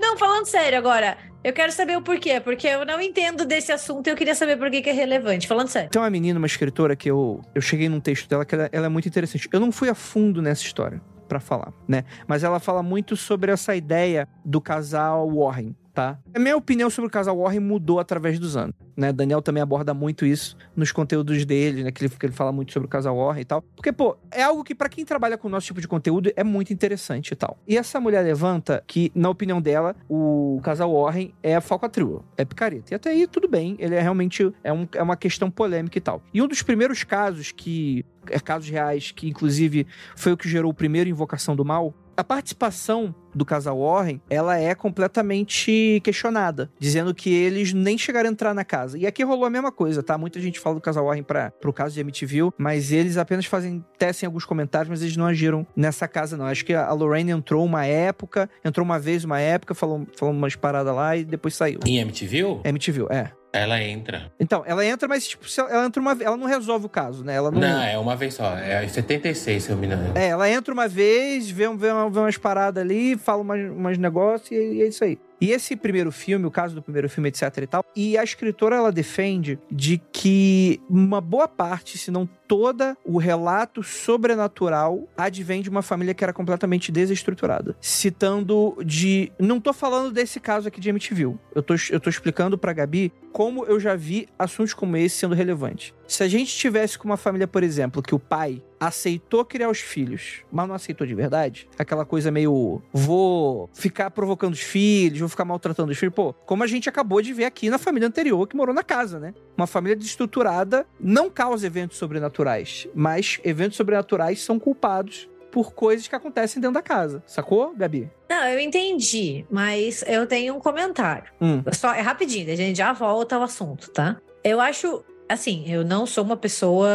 Não, 0.00 0.16
falando 0.16 0.46
sério 0.46 0.78
agora, 0.78 1.18
eu 1.42 1.52
quero 1.52 1.72
saber 1.72 1.96
o 1.96 2.02
porquê, 2.02 2.40
porque 2.40 2.66
eu 2.66 2.84
não 2.86 3.00
entendo 3.00 3.44
desse 3.44 3.72
assunto 3.72 4.06
e 4.06 4.10
eu 4.10 4.16
queria 4.16 4.34
saber 4.34 4.56
por 4.56 4.70
que, 4.70 4.80
que 4.80 4.88
é 4.90 4.92
relevante. 4.92 5.48
Falando 5.48 5.68
sério. 5.68 5.90
Tem 5.90 6.00
uma 6.00 6.08
menina, 6.10 6.38
uma 6.38 6.46
escritora, 6.46 6.94
que 6.94 7.10
eu, 7.10 7.42
eu 7.54 7.60
cheguei 7.60 7.88
num 7.88 7.98
texto 8.00 8.28
dela 8.28 8.44
que 8.44 8.54
ela, 8.54 8.68
ela 8.72 8.86
é 8.86 8.88
muito 8.88 9.08
interessante. 9.08 9.48
Eu 9.52 9.58
não 9.58 9.72
fui 9.72 9.88
a 9.88 9.94
fundo 9.94 10.40
nessa 10.40 10.62
história 10.62 11.00
pra 11.34 11.40
falar, 11.40 11.72
né? 11.88 12.04
Mas 12.28 12.44
ela 12.44 12.60
fala 12.60 12.82
muito 12.82 13.16
sobre 13.16 13.50
essa 13.50 13.74
ideia 13.74 14.28
do 14.44 14.60
casal 14.60 15.28
Warren, 15.28 15.74
tá? 15.94 16.18
A 16.34 16.38
minha 16.38 16.56
opinião 16.56 16.90
sobre 16.90 17.06
o 17.08 17.10
casal 17.10 17.38
Warren 17.38 17.60
mudou 17.60 18.00
através 18.00 18.38
dos 18.38 18.56
anos, 18.56 18.74
né? 18.96 19.12
Daniel 19.12 19.40
também 19.40 19.62
aborda 19.62 19.94
muito 19.94 20.26
isso 20.26 20.56
nos 20.76 20.90
conteúdos 20.90 21.44
dele, 21.46 21.84
né? 21.84 21.92
Que 21.92 22.04
ele, 22.04 22.14
que 22.14 22.26
ele 22.26 22.32
fala 22.32 22.50
muito 22.52 22.72
sobre 22.72 22.86
o 22.86 22.90
casal 22.90 23.16
Warren 23.16 23.42
e 23.42 23.44
tal. 23.44 23.62
Porque, 23.76 23.92
pô, 23.92 24.16
é 24.30 24.42
algo 24.42 24.64
que 24.64 24.74
pra 24.74 24.88
quem 24.88 25.04
trabalha 25.04 25.38
com 25.38 25.46
o 25.46 25.50
nosso 25.50 25.66
tipo 25.66 25.80
de 25.80 25.86
conteúdo 25.88 26.32
é 26.34 26.42
muito 26.42 26.72
interessante 26.72 27.30
e 27.32 27.36
tal. 27.36 27.56
E 27.66 27.78
essa 27.78 28.00
mulher 28.00 28.22
levanta 28.24 28.82
que, 28.86 29.12
na 29.14 29.30
opinião 29.30 29.62
dela, 29.62 29.94
o 30.08 30.60
casal 30.62 30.92
Warren 30.92 31.32
é 31.42 31.60
falcatrua, 31.60 32.24
é 32.36 32.44
picareta. 32.44 32.92
E 32.92 32.94
até 32.96 33.10
aí, 33.10 33.26
tudo 33.26 33.46
bem, 33.48 33.76
ele 33.78 33.94
é 33.94 34.00
realmente 34.00 34.52
é, 34.64 34.72
um- 34.72 34.88
é 34.94 35.02
uma 35.02 35.16
questão 35.16 35.48
polêmica 35.50 35.96
e 35.96 36.00
tal. 36.00 36.20
E 36.34 36.42
um 36.42 36.48
dos 36.48 36.60
primeiros 36.62 37.04
casos 37.04 37.52
que 37.52 38.04
é 38.30 38.40
casos 38.40 38.68
reais, 38.68 39.12
que 39.12 39.28
inclusive 39.28 39.86
foi 40.16 40.32
o 40.32 40.36
que 40.36 40.48
gerou 40.48 40.70
o 40.70 40.74
primeiro 40.74 41.08
Invocação 41.10 41.54
do 41.54 41.64
Mal, 41.64 41.94
a 42.16 42.24
participação 42.24 43.14
do 43.34 43.44
casal 43.44 43.80
Warren, 43.80 44.20
ela 44.30 44.56
é 44.58 44.74
completamente 44.74 46.00
questionada, 46.04 46.70
dizendo 46.78 47.14
que 47.14 47.32
eles 47.32 47.72
nem 47.72 47.98
chegaram 47.98 48.28
a 48.28 48.32
entrar 48.32 48.54
na 48.54 48.64
casa. 48.64 48.96
E 48.96 49.06
aqui 49.06 49.24
rolou 49.24 49.44
a 49.44 49.50
mesma 49.50 49.72
coisa, 49.72 50.02
tá? 50.02 50.16
Muita 50.16 50.40
gente 50.40 50.60
fala 50.60 50.76
do 50.76 50.80
casal 50.80 51.06
Warren 51.06 51.24
para 51.24 51.50
pro 51.50 51.72
caso 51.72 51.94
de 51.94 52.00
MTV, 52.00 52.52
mas 52.56 52.92
eles 52.92 53.16
apenas 53.16 53.46
fazem 53.46 53.84
tecem 53.98 54.26
alguns 54.26 54.44
comentários, 54.44 54.88
mas 54.88 55.02
eles 55.02 55.16
não 55.16 55.26
agiram 55.26 55.66
nessa 55.74 56.06
casa 56.06 56.36
não. 56.36 56.46
Acho 56.46 56.64
que 56.64 56.74
a 56.74 56.92
Lorraine 56.92 57.32
entrou 57.32 57.64
uma 57.64 57.84
época, 57.84 58.48
entrou 58.64 58.84
uma 58.84 58.98
vez 58.98 59.24
uma 59.24 59.40
época, 59.40 59.74
falou, 59.74 60.06
falou 60.16 60.34
umas 60.34 60.54
paradas 60.54 60.94
lá 60.94 61.16
e 61.16 61.24
depois 61.24 61.54
saiu. 61.54 61.80
Em 61.84 61.98
MTV, 61.98 62.60
MTV, 62.64 63.06
é. 63.10 63.43
Ela 63.58 63.82
entra. 63.82 64.32
Então, 64.38 64.62
ela 64.66 64.84
entra, 64.84 65.06
mas 65.08 65.26
tipo, 65.28 65.44
ela 65.68 65.86
entra 65.86 66.00
uma 66.00 66.14
vez, 66.14 66.26
ela 66.26 66.36
não 66.36 66.46
resolve 66.46 66.86
o 66.86 66.88
caso, 66.88 67.24
né? 67.24 67.34
Ela 67.34 67.50
não, 67.50 67.60
Não, 67.60 67.82
é 67.82 67.98
uma 67.98 68.16
vez 68.16 68.34
só. 68.34 68.56
É 68.56 68.84
em 68.84 68.88
76, 68.88 69.62
se 69.62 69.70
eu 69.70 69.76
me 69.76 69.86
engano. 69.86 70.12
É, 70.16 70.28
ela 70.28 70.48
entra 70.50 70.72
uma 70.74 70.88
vez, 70.88 71.50
vê, 71.50 71.68
vê, 71.68 71.88
vê 72.10 72.18
umas 72.18 72.36
paradas 72.36 72.82
ali, 72.82 73.16
fala 73.16 73.42
umas, 73.42 73.60
umas 73.70 73.98
negócios 73.98 74.50
e, 74.50 74.54
e 74.54 74.82
é 74.82 74.86
isso 74.88 75.04
aí. 75.04 75.18
E 75.44 75.52
esse 75.52 75.76
primeiro 75.76 76.10
filme, 76.10 76.46
o 76.46 76.50
caso 76.50 76.74
do 76.74 76.80
primeiro 76.80 77.06
filme, 77.06 77.28
etc 77.28 77.58
e 77.58 77.66
tal, 77.66 77.84
e 77.94 78.16
a 78.16 78.24
escritora, 78.24 78.76
ela 78.76 78.90
defende 78.90 79.58
de 79.70 80.00
que 80.10 80.80
uma 80.88 81.20
boa 81.20 81.46
parte, 81.46 81.98
se 81.98 82.10
não 82.10 82.26
toda, 82.48 82.96
o 83.04 83.18
relato 83.18 83.82
sobrenatural 83.82 85.06
advém 85.14 85.60
de 85.60 85.68
uma 85.68 85.82
família 85.82 86.14
que 86.14 86.24
era 86.24 86.32
completamente 86.32 86.90
desestruturada. 86.90 87.76
Citando 87.78 88.74
de... 88.86 89.30
Não 89.38 89.60
tô 89.60 89.74
falando 89.74 90.10
desse 90.10 90.40
caso 90.40 90.68
aqui 90.68 90.80
de 90.80 90.88
MTV. 90.88 91.34
Eu 91.54 91.62
tô, 91.62 91.74
eu 91.90 92.00
tô 92.00 92.08
explicando 92.08 92.56
pra 92.56 92.72
Gabi 92.72 93.12
como 93.30 93.66
eu 93.66 93.78
já 93.78 93.94
vi 93.94 94.28
assuntos 94.38 94.72
como 94.72 94.96
esse 94.96 95.16
sendo 95.16 95.34
relevantes. 95.34 95.92
Se 96.06 96.22
a 96.22 96.28
gente 96.28 96.56
tivesse 96.56 96.98
com 96.98 97.06
uma 97.06 97.16
família, 97.16 97.46
por 97.46 97.62
exemplo, 97.62 98.02
que 98.02 98.14
o 98.14 98.18
pai 98.18 98.62
aceitou 98.78 99.44
criar 99.44 99.70
os 99.70 99.80
filhos, 99.80 100.42
mas 100.50 100.68
não 100.68 100.74
aceitou 100.74 101.06
de 101.06 101.14
verdade, 101.14 101.68
aquela 101.78 102.04
coisa 102.04 102.30
meio 102.30 102.82
vou 102.92 103.68
ficar 103.72 104.10
provocando 104.10 104.52
os 104.52 104.60
filhos, 104.60 105.20
vou 105.20 105.28
ficar 105.28 105.44
maltratando 105.44 105.92
os 105.92 105.98
filhos. 105.98 106.14
Pô, 106.14 106.32
como 106.32 106.62
a 106.62 106.66
gente 106.66 106.88
acabou 106.88 107.20
de 107.22 107.32
ver 107.32 107.44
aqui 107.44 107.70
na 107.70 107.78
família 107.78 108.08
anterior 108.08 108.46
que 108.46 108.56
morou 108.56 108.74
na 108.74 108.82
casa, 108.82 109.18
né? 109.18 109.34
Uma 109.56 109.66
família 109.66 109.96
desestruturada 109.96 110.86
não 110.98 111.30
causa 111.30 111.66
eventos 111.66 111.96
sobrenaturais, 111.96 112.88
mas 112.94 113.40
eventos 113.44 113.76
sobrenaturais 113.76 114.42
são 114.42 114.58
culpados 114.58 115.28
por 115.54 115.72
coisas 115.72 116.08
que 116.08 116.16
acontecem 116.16 116.60
dentro 116.60 116.74
da 116.74 116.82
casa. 116.82 117.22
Sacou, 117.26 117.72
Gabi? 117.76 118.10
Não, 118.28 118.48
eu 118.48 118.58
entendi, 118.58 119.46
mas 119.48 120.02
eu 120.04 120.26
tenho 120.26 120.56
um 120.56 120.58
comentário. 120.58 121.30
Hum. 121.40 121.62
Só 121.72 121.94
é 121.94 122.00
rapidinho, 122.00 122.52
a 122.52 122.56
gente 122.56 122.76
já 122.76 122.92
volta 122.92 123.36
ao 123.36 123.42
assunto, 123.44 123.88
tá? 123.92 124.20
Eu 124.42 124.60
acho 124.60 125.04
Assim, 125.28 125.64
eu 125.66 125.84
não 125.84 126.06
sou 126.06 126.22
uma 126.22 126.36
pessoa 126.36 126.88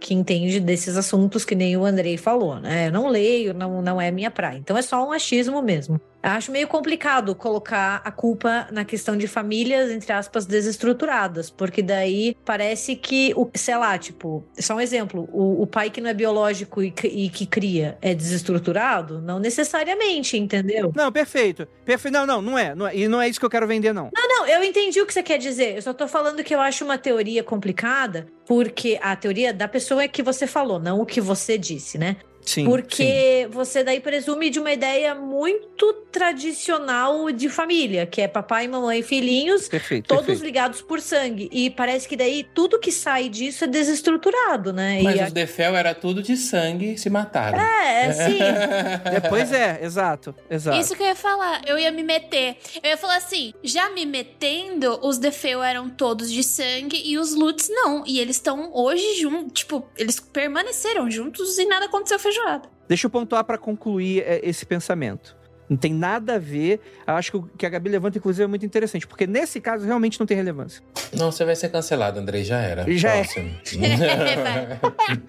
que 0.00 0.14
entende 0.14 0.58
desses 0.60 0.96
assuntos 0.96 1.44
que 1.44 1.54
nem 1.54 1.76
o 1.76 1.84
Andrei 1.84 2.16
falou, 2.16 2.58
né? 2.58 2.88
Eu 2.88 2.92
não 2.92 3.08
leio, 3.08 3.52
não, 3.52 3.82
não 3.82 4.00
é 4.00 4.10
minha 4.10 4.30
praia. 4.30 4.56
Então 4.56 4.76
é 4.76 4.82
só 4.82 5.06
um 5.06 5.12
achismo 5.12 5.60
mesmo. 5.60 6.00
Acho 6.26 6.50
meio 6.50 6.66
complicado 6.66 7.34
colocar 7.36 8.02
a 8.04 8.10
culpa 8.10 8.66
na 8.72 8.84
questão 8.84 9.16
de 9.16 9.28
famílias, 9.28 9.92
entre 9.92 10.12
aspas, 10.12 10.44
desestruturadas, 10.44 11.50
porque 11.50 11.80
daí 11.80 12.36
parece 12.44 12.96
que, 12.96 13.32
o, 13.36 13.48
sei 13.54 13.76
lá, 13.76 13.96
tipo, 13.96 14.44
só 14.58 14.74
um 14.74 14.80
exemplo, 14.80 15.28
o, 15.32 15.62
o 15.62 15.66
pai 15.68 15.88
que 15.88 16.00
não 16.00 16.10
é 16.10 16.14
biológico 16.14 16.82
e, 16.82 16.92
e, 17.04 17.28
que 17.28 17.46
cria 17.46 17.96
é 18.02 18.12
desestruturado? 18.12 19.20
Não 19.20 19.38
necessariamente, 19.38 20.36
entendeu? 20.36 20.92
Não, 20.96 21.12
perfeito. 21.12 21.68
Perfeito. 21.84 22.12
Não, 22.12 22.26
não, 22.26 22.42
não 22.42 22.58
é, 22.58 22.74
não 22.74 22.88
é. 22.88 22.96
E 22.96 23.06
não 23.06 23.22
é 23.22 23.28
isso 23.28 23.38
que 23.38 23.46
eu 23.46 23.50
quero 23.50 23.66
vender, 23.66 23.92
não. 23.92 24.10
Não, 24.12 24.28
não, 24.28 24.46
eu 24.48 24.64
entendi 24.64 25.00
o 25.00 25.06
que 25.06 25.12
você 25.12 25.22
quer 25.22 25.38
dizer. 25.38 25.76
Eu 25.76 25.82
só 25.82 25.94
tô 25.94 26.08
falando 26.08 26.42
que 26.42 26.54
eu 26.54 26.60
acho 26.60 26.84
uma 26.84 26.98
teoria 26.98 27.44
complicada, 27.44 28.26
porque 28.44 28.98
a 29.00 29.14
teoria 29.14 29.54
da 29.54 29.68
pessoa 29.68 30.02
é 30.02 30.08
que 30.08 30.22
você 30.22 30.46
falou, 30.46 30.80
não 30.80 31.00
o 31.00 31.06
que 31.06 31.20
você 31.20 31.56
disse, 31.56 31.98
né? 31.98 32.16
Sim, 32.46 32.64
Porque 32.64 33.42
sim. 33.44 33.50
você 33.50 33.82
daí 33.82 34.00
presume 34.00 34.48
de 34.50 34.60
uma 34.60 34.72
ideia 34.72 35.14
muito 35.14 35.92
tradicional 36.12 37.30
de 37.32 37.48
família, 37.48 38.06
que 38.06 38.22
é 38.22 38.28
papai, 38.28 38.68
mamãe, 38.68 39.02
filhinhos, 39.02 39.68
perfeito, 39.68 40.06
todos 40.06 40.24
perfeito. 40.24 40.44
ligados 40.44 40.80
por 40.80 41.00
sangue. 41.00 41.48
E 41.52 41.70
parece 41.70 42.08
que 42.08 42.16
daí 42.16 42.46
tudo 42.54 42.78
que 42.78 42.92
sai 42.92 43.28
disso 43.28 43.64
é 43.64 43.66
desestruturado, 43.66 44.72
né? 44.72 45.00
Mas 45.02 45.20
e 45.20 45.24
os 45.24 45.32
Defel 45.32 45.74
era 45.74 45.92
tudo 45.92 46.22
de 46.22 46.36
sangue 46.36 46.94
e 46.94 46.98
se 46.98 47.10
mataram. 47.10 47.58
É, 47.58 48.12
sim. 48.14 48.38
É, 48.40 49.20
pois 49.28 49.52
é, 49.52 49.80
exato, 49.82 50.34
exato. 50.48 50.80
Isso 50.80 50.94
que 50.94 51.02
eu 51.02 51.08
ia 51.08 51.16
falar, 51.16 51.62
eu 51.66 51.76
ia 51.76 51.90
me 51.90 52.04
meter. 52.04 52.56
Eu 52.82 52.90
ia 52.90 52.96
falar 52.96 53.16
assim, 53.16 53.52
já 53.62 53.90
me 53.90 54.06
metendo, 54.06 55.00
os 55.02 55.18
Defeu 55.18 55.62
eram 55.62 55.90
todos 55.90 56.30
de 56.30 56.44
sangue 56.44 57.02
e 57.04 57.18
os 57.18 57.34
Lutz 57.34 57.68
não. 57.68 58.04
E 58.06 58.20
eles 58.20 58.36
estão 58.36 58.70
hoje 58.72 59.20
juntos, 59.20 59.52
tipo, 59.60 59.84
eles 59.96 60.20
permaneceram 60.20 61.10
juntos 61.10 61.58
e 61.58 61.66
nada 61.66 61.86
aconteceu 61.86 62.18
feijoada. 62.36 62.68
Deixa 62.88 63.06
eu 63.06 63.10
pontuar 63.10 63.44
para 63.44 63.58
concluir 63.58 64.22
é, 64.26 64.40
esse 64.42 64.64
pensamento. 64.64 65.36
Não 65.68 65.76
tem 65.76 65.92
nada 65.92 66.36
a 66.36 66.38
ver. 66.38 66.80
Eu 67.06 67.14
acho 67.14 67.32
que 67.32 67.36
o 67.36 67.42
que 67.42 67.66
a 67.66 67.68
Gabi 67.68 67.90
levanta, 67.90 68.18
inclusive, 68.18 68.44
é 68.44 68.46
muito 68.46 68.64
interessante, 68.64 69.06
porque 69.06 69.26
nesse 69.26 69.60
caso 69.60 69.84
realmente 69.84 70.18
não 70.20 70.26
tem 70.26 70.36
relevância. 70.36 70.82
Não, 71.12 71.32
você 71.32 71.44
vai 71.44 71.56
ser 71.56 71.70
cancelado, 71.70 72.20
Andrei, 72.20 72.44
já 72.44 72.60
era. 72.60 72.84
Já 72.96 73.16
é. 73.16 73.24
Próximo. 73.24 73.50
Vai. 74.86 75.22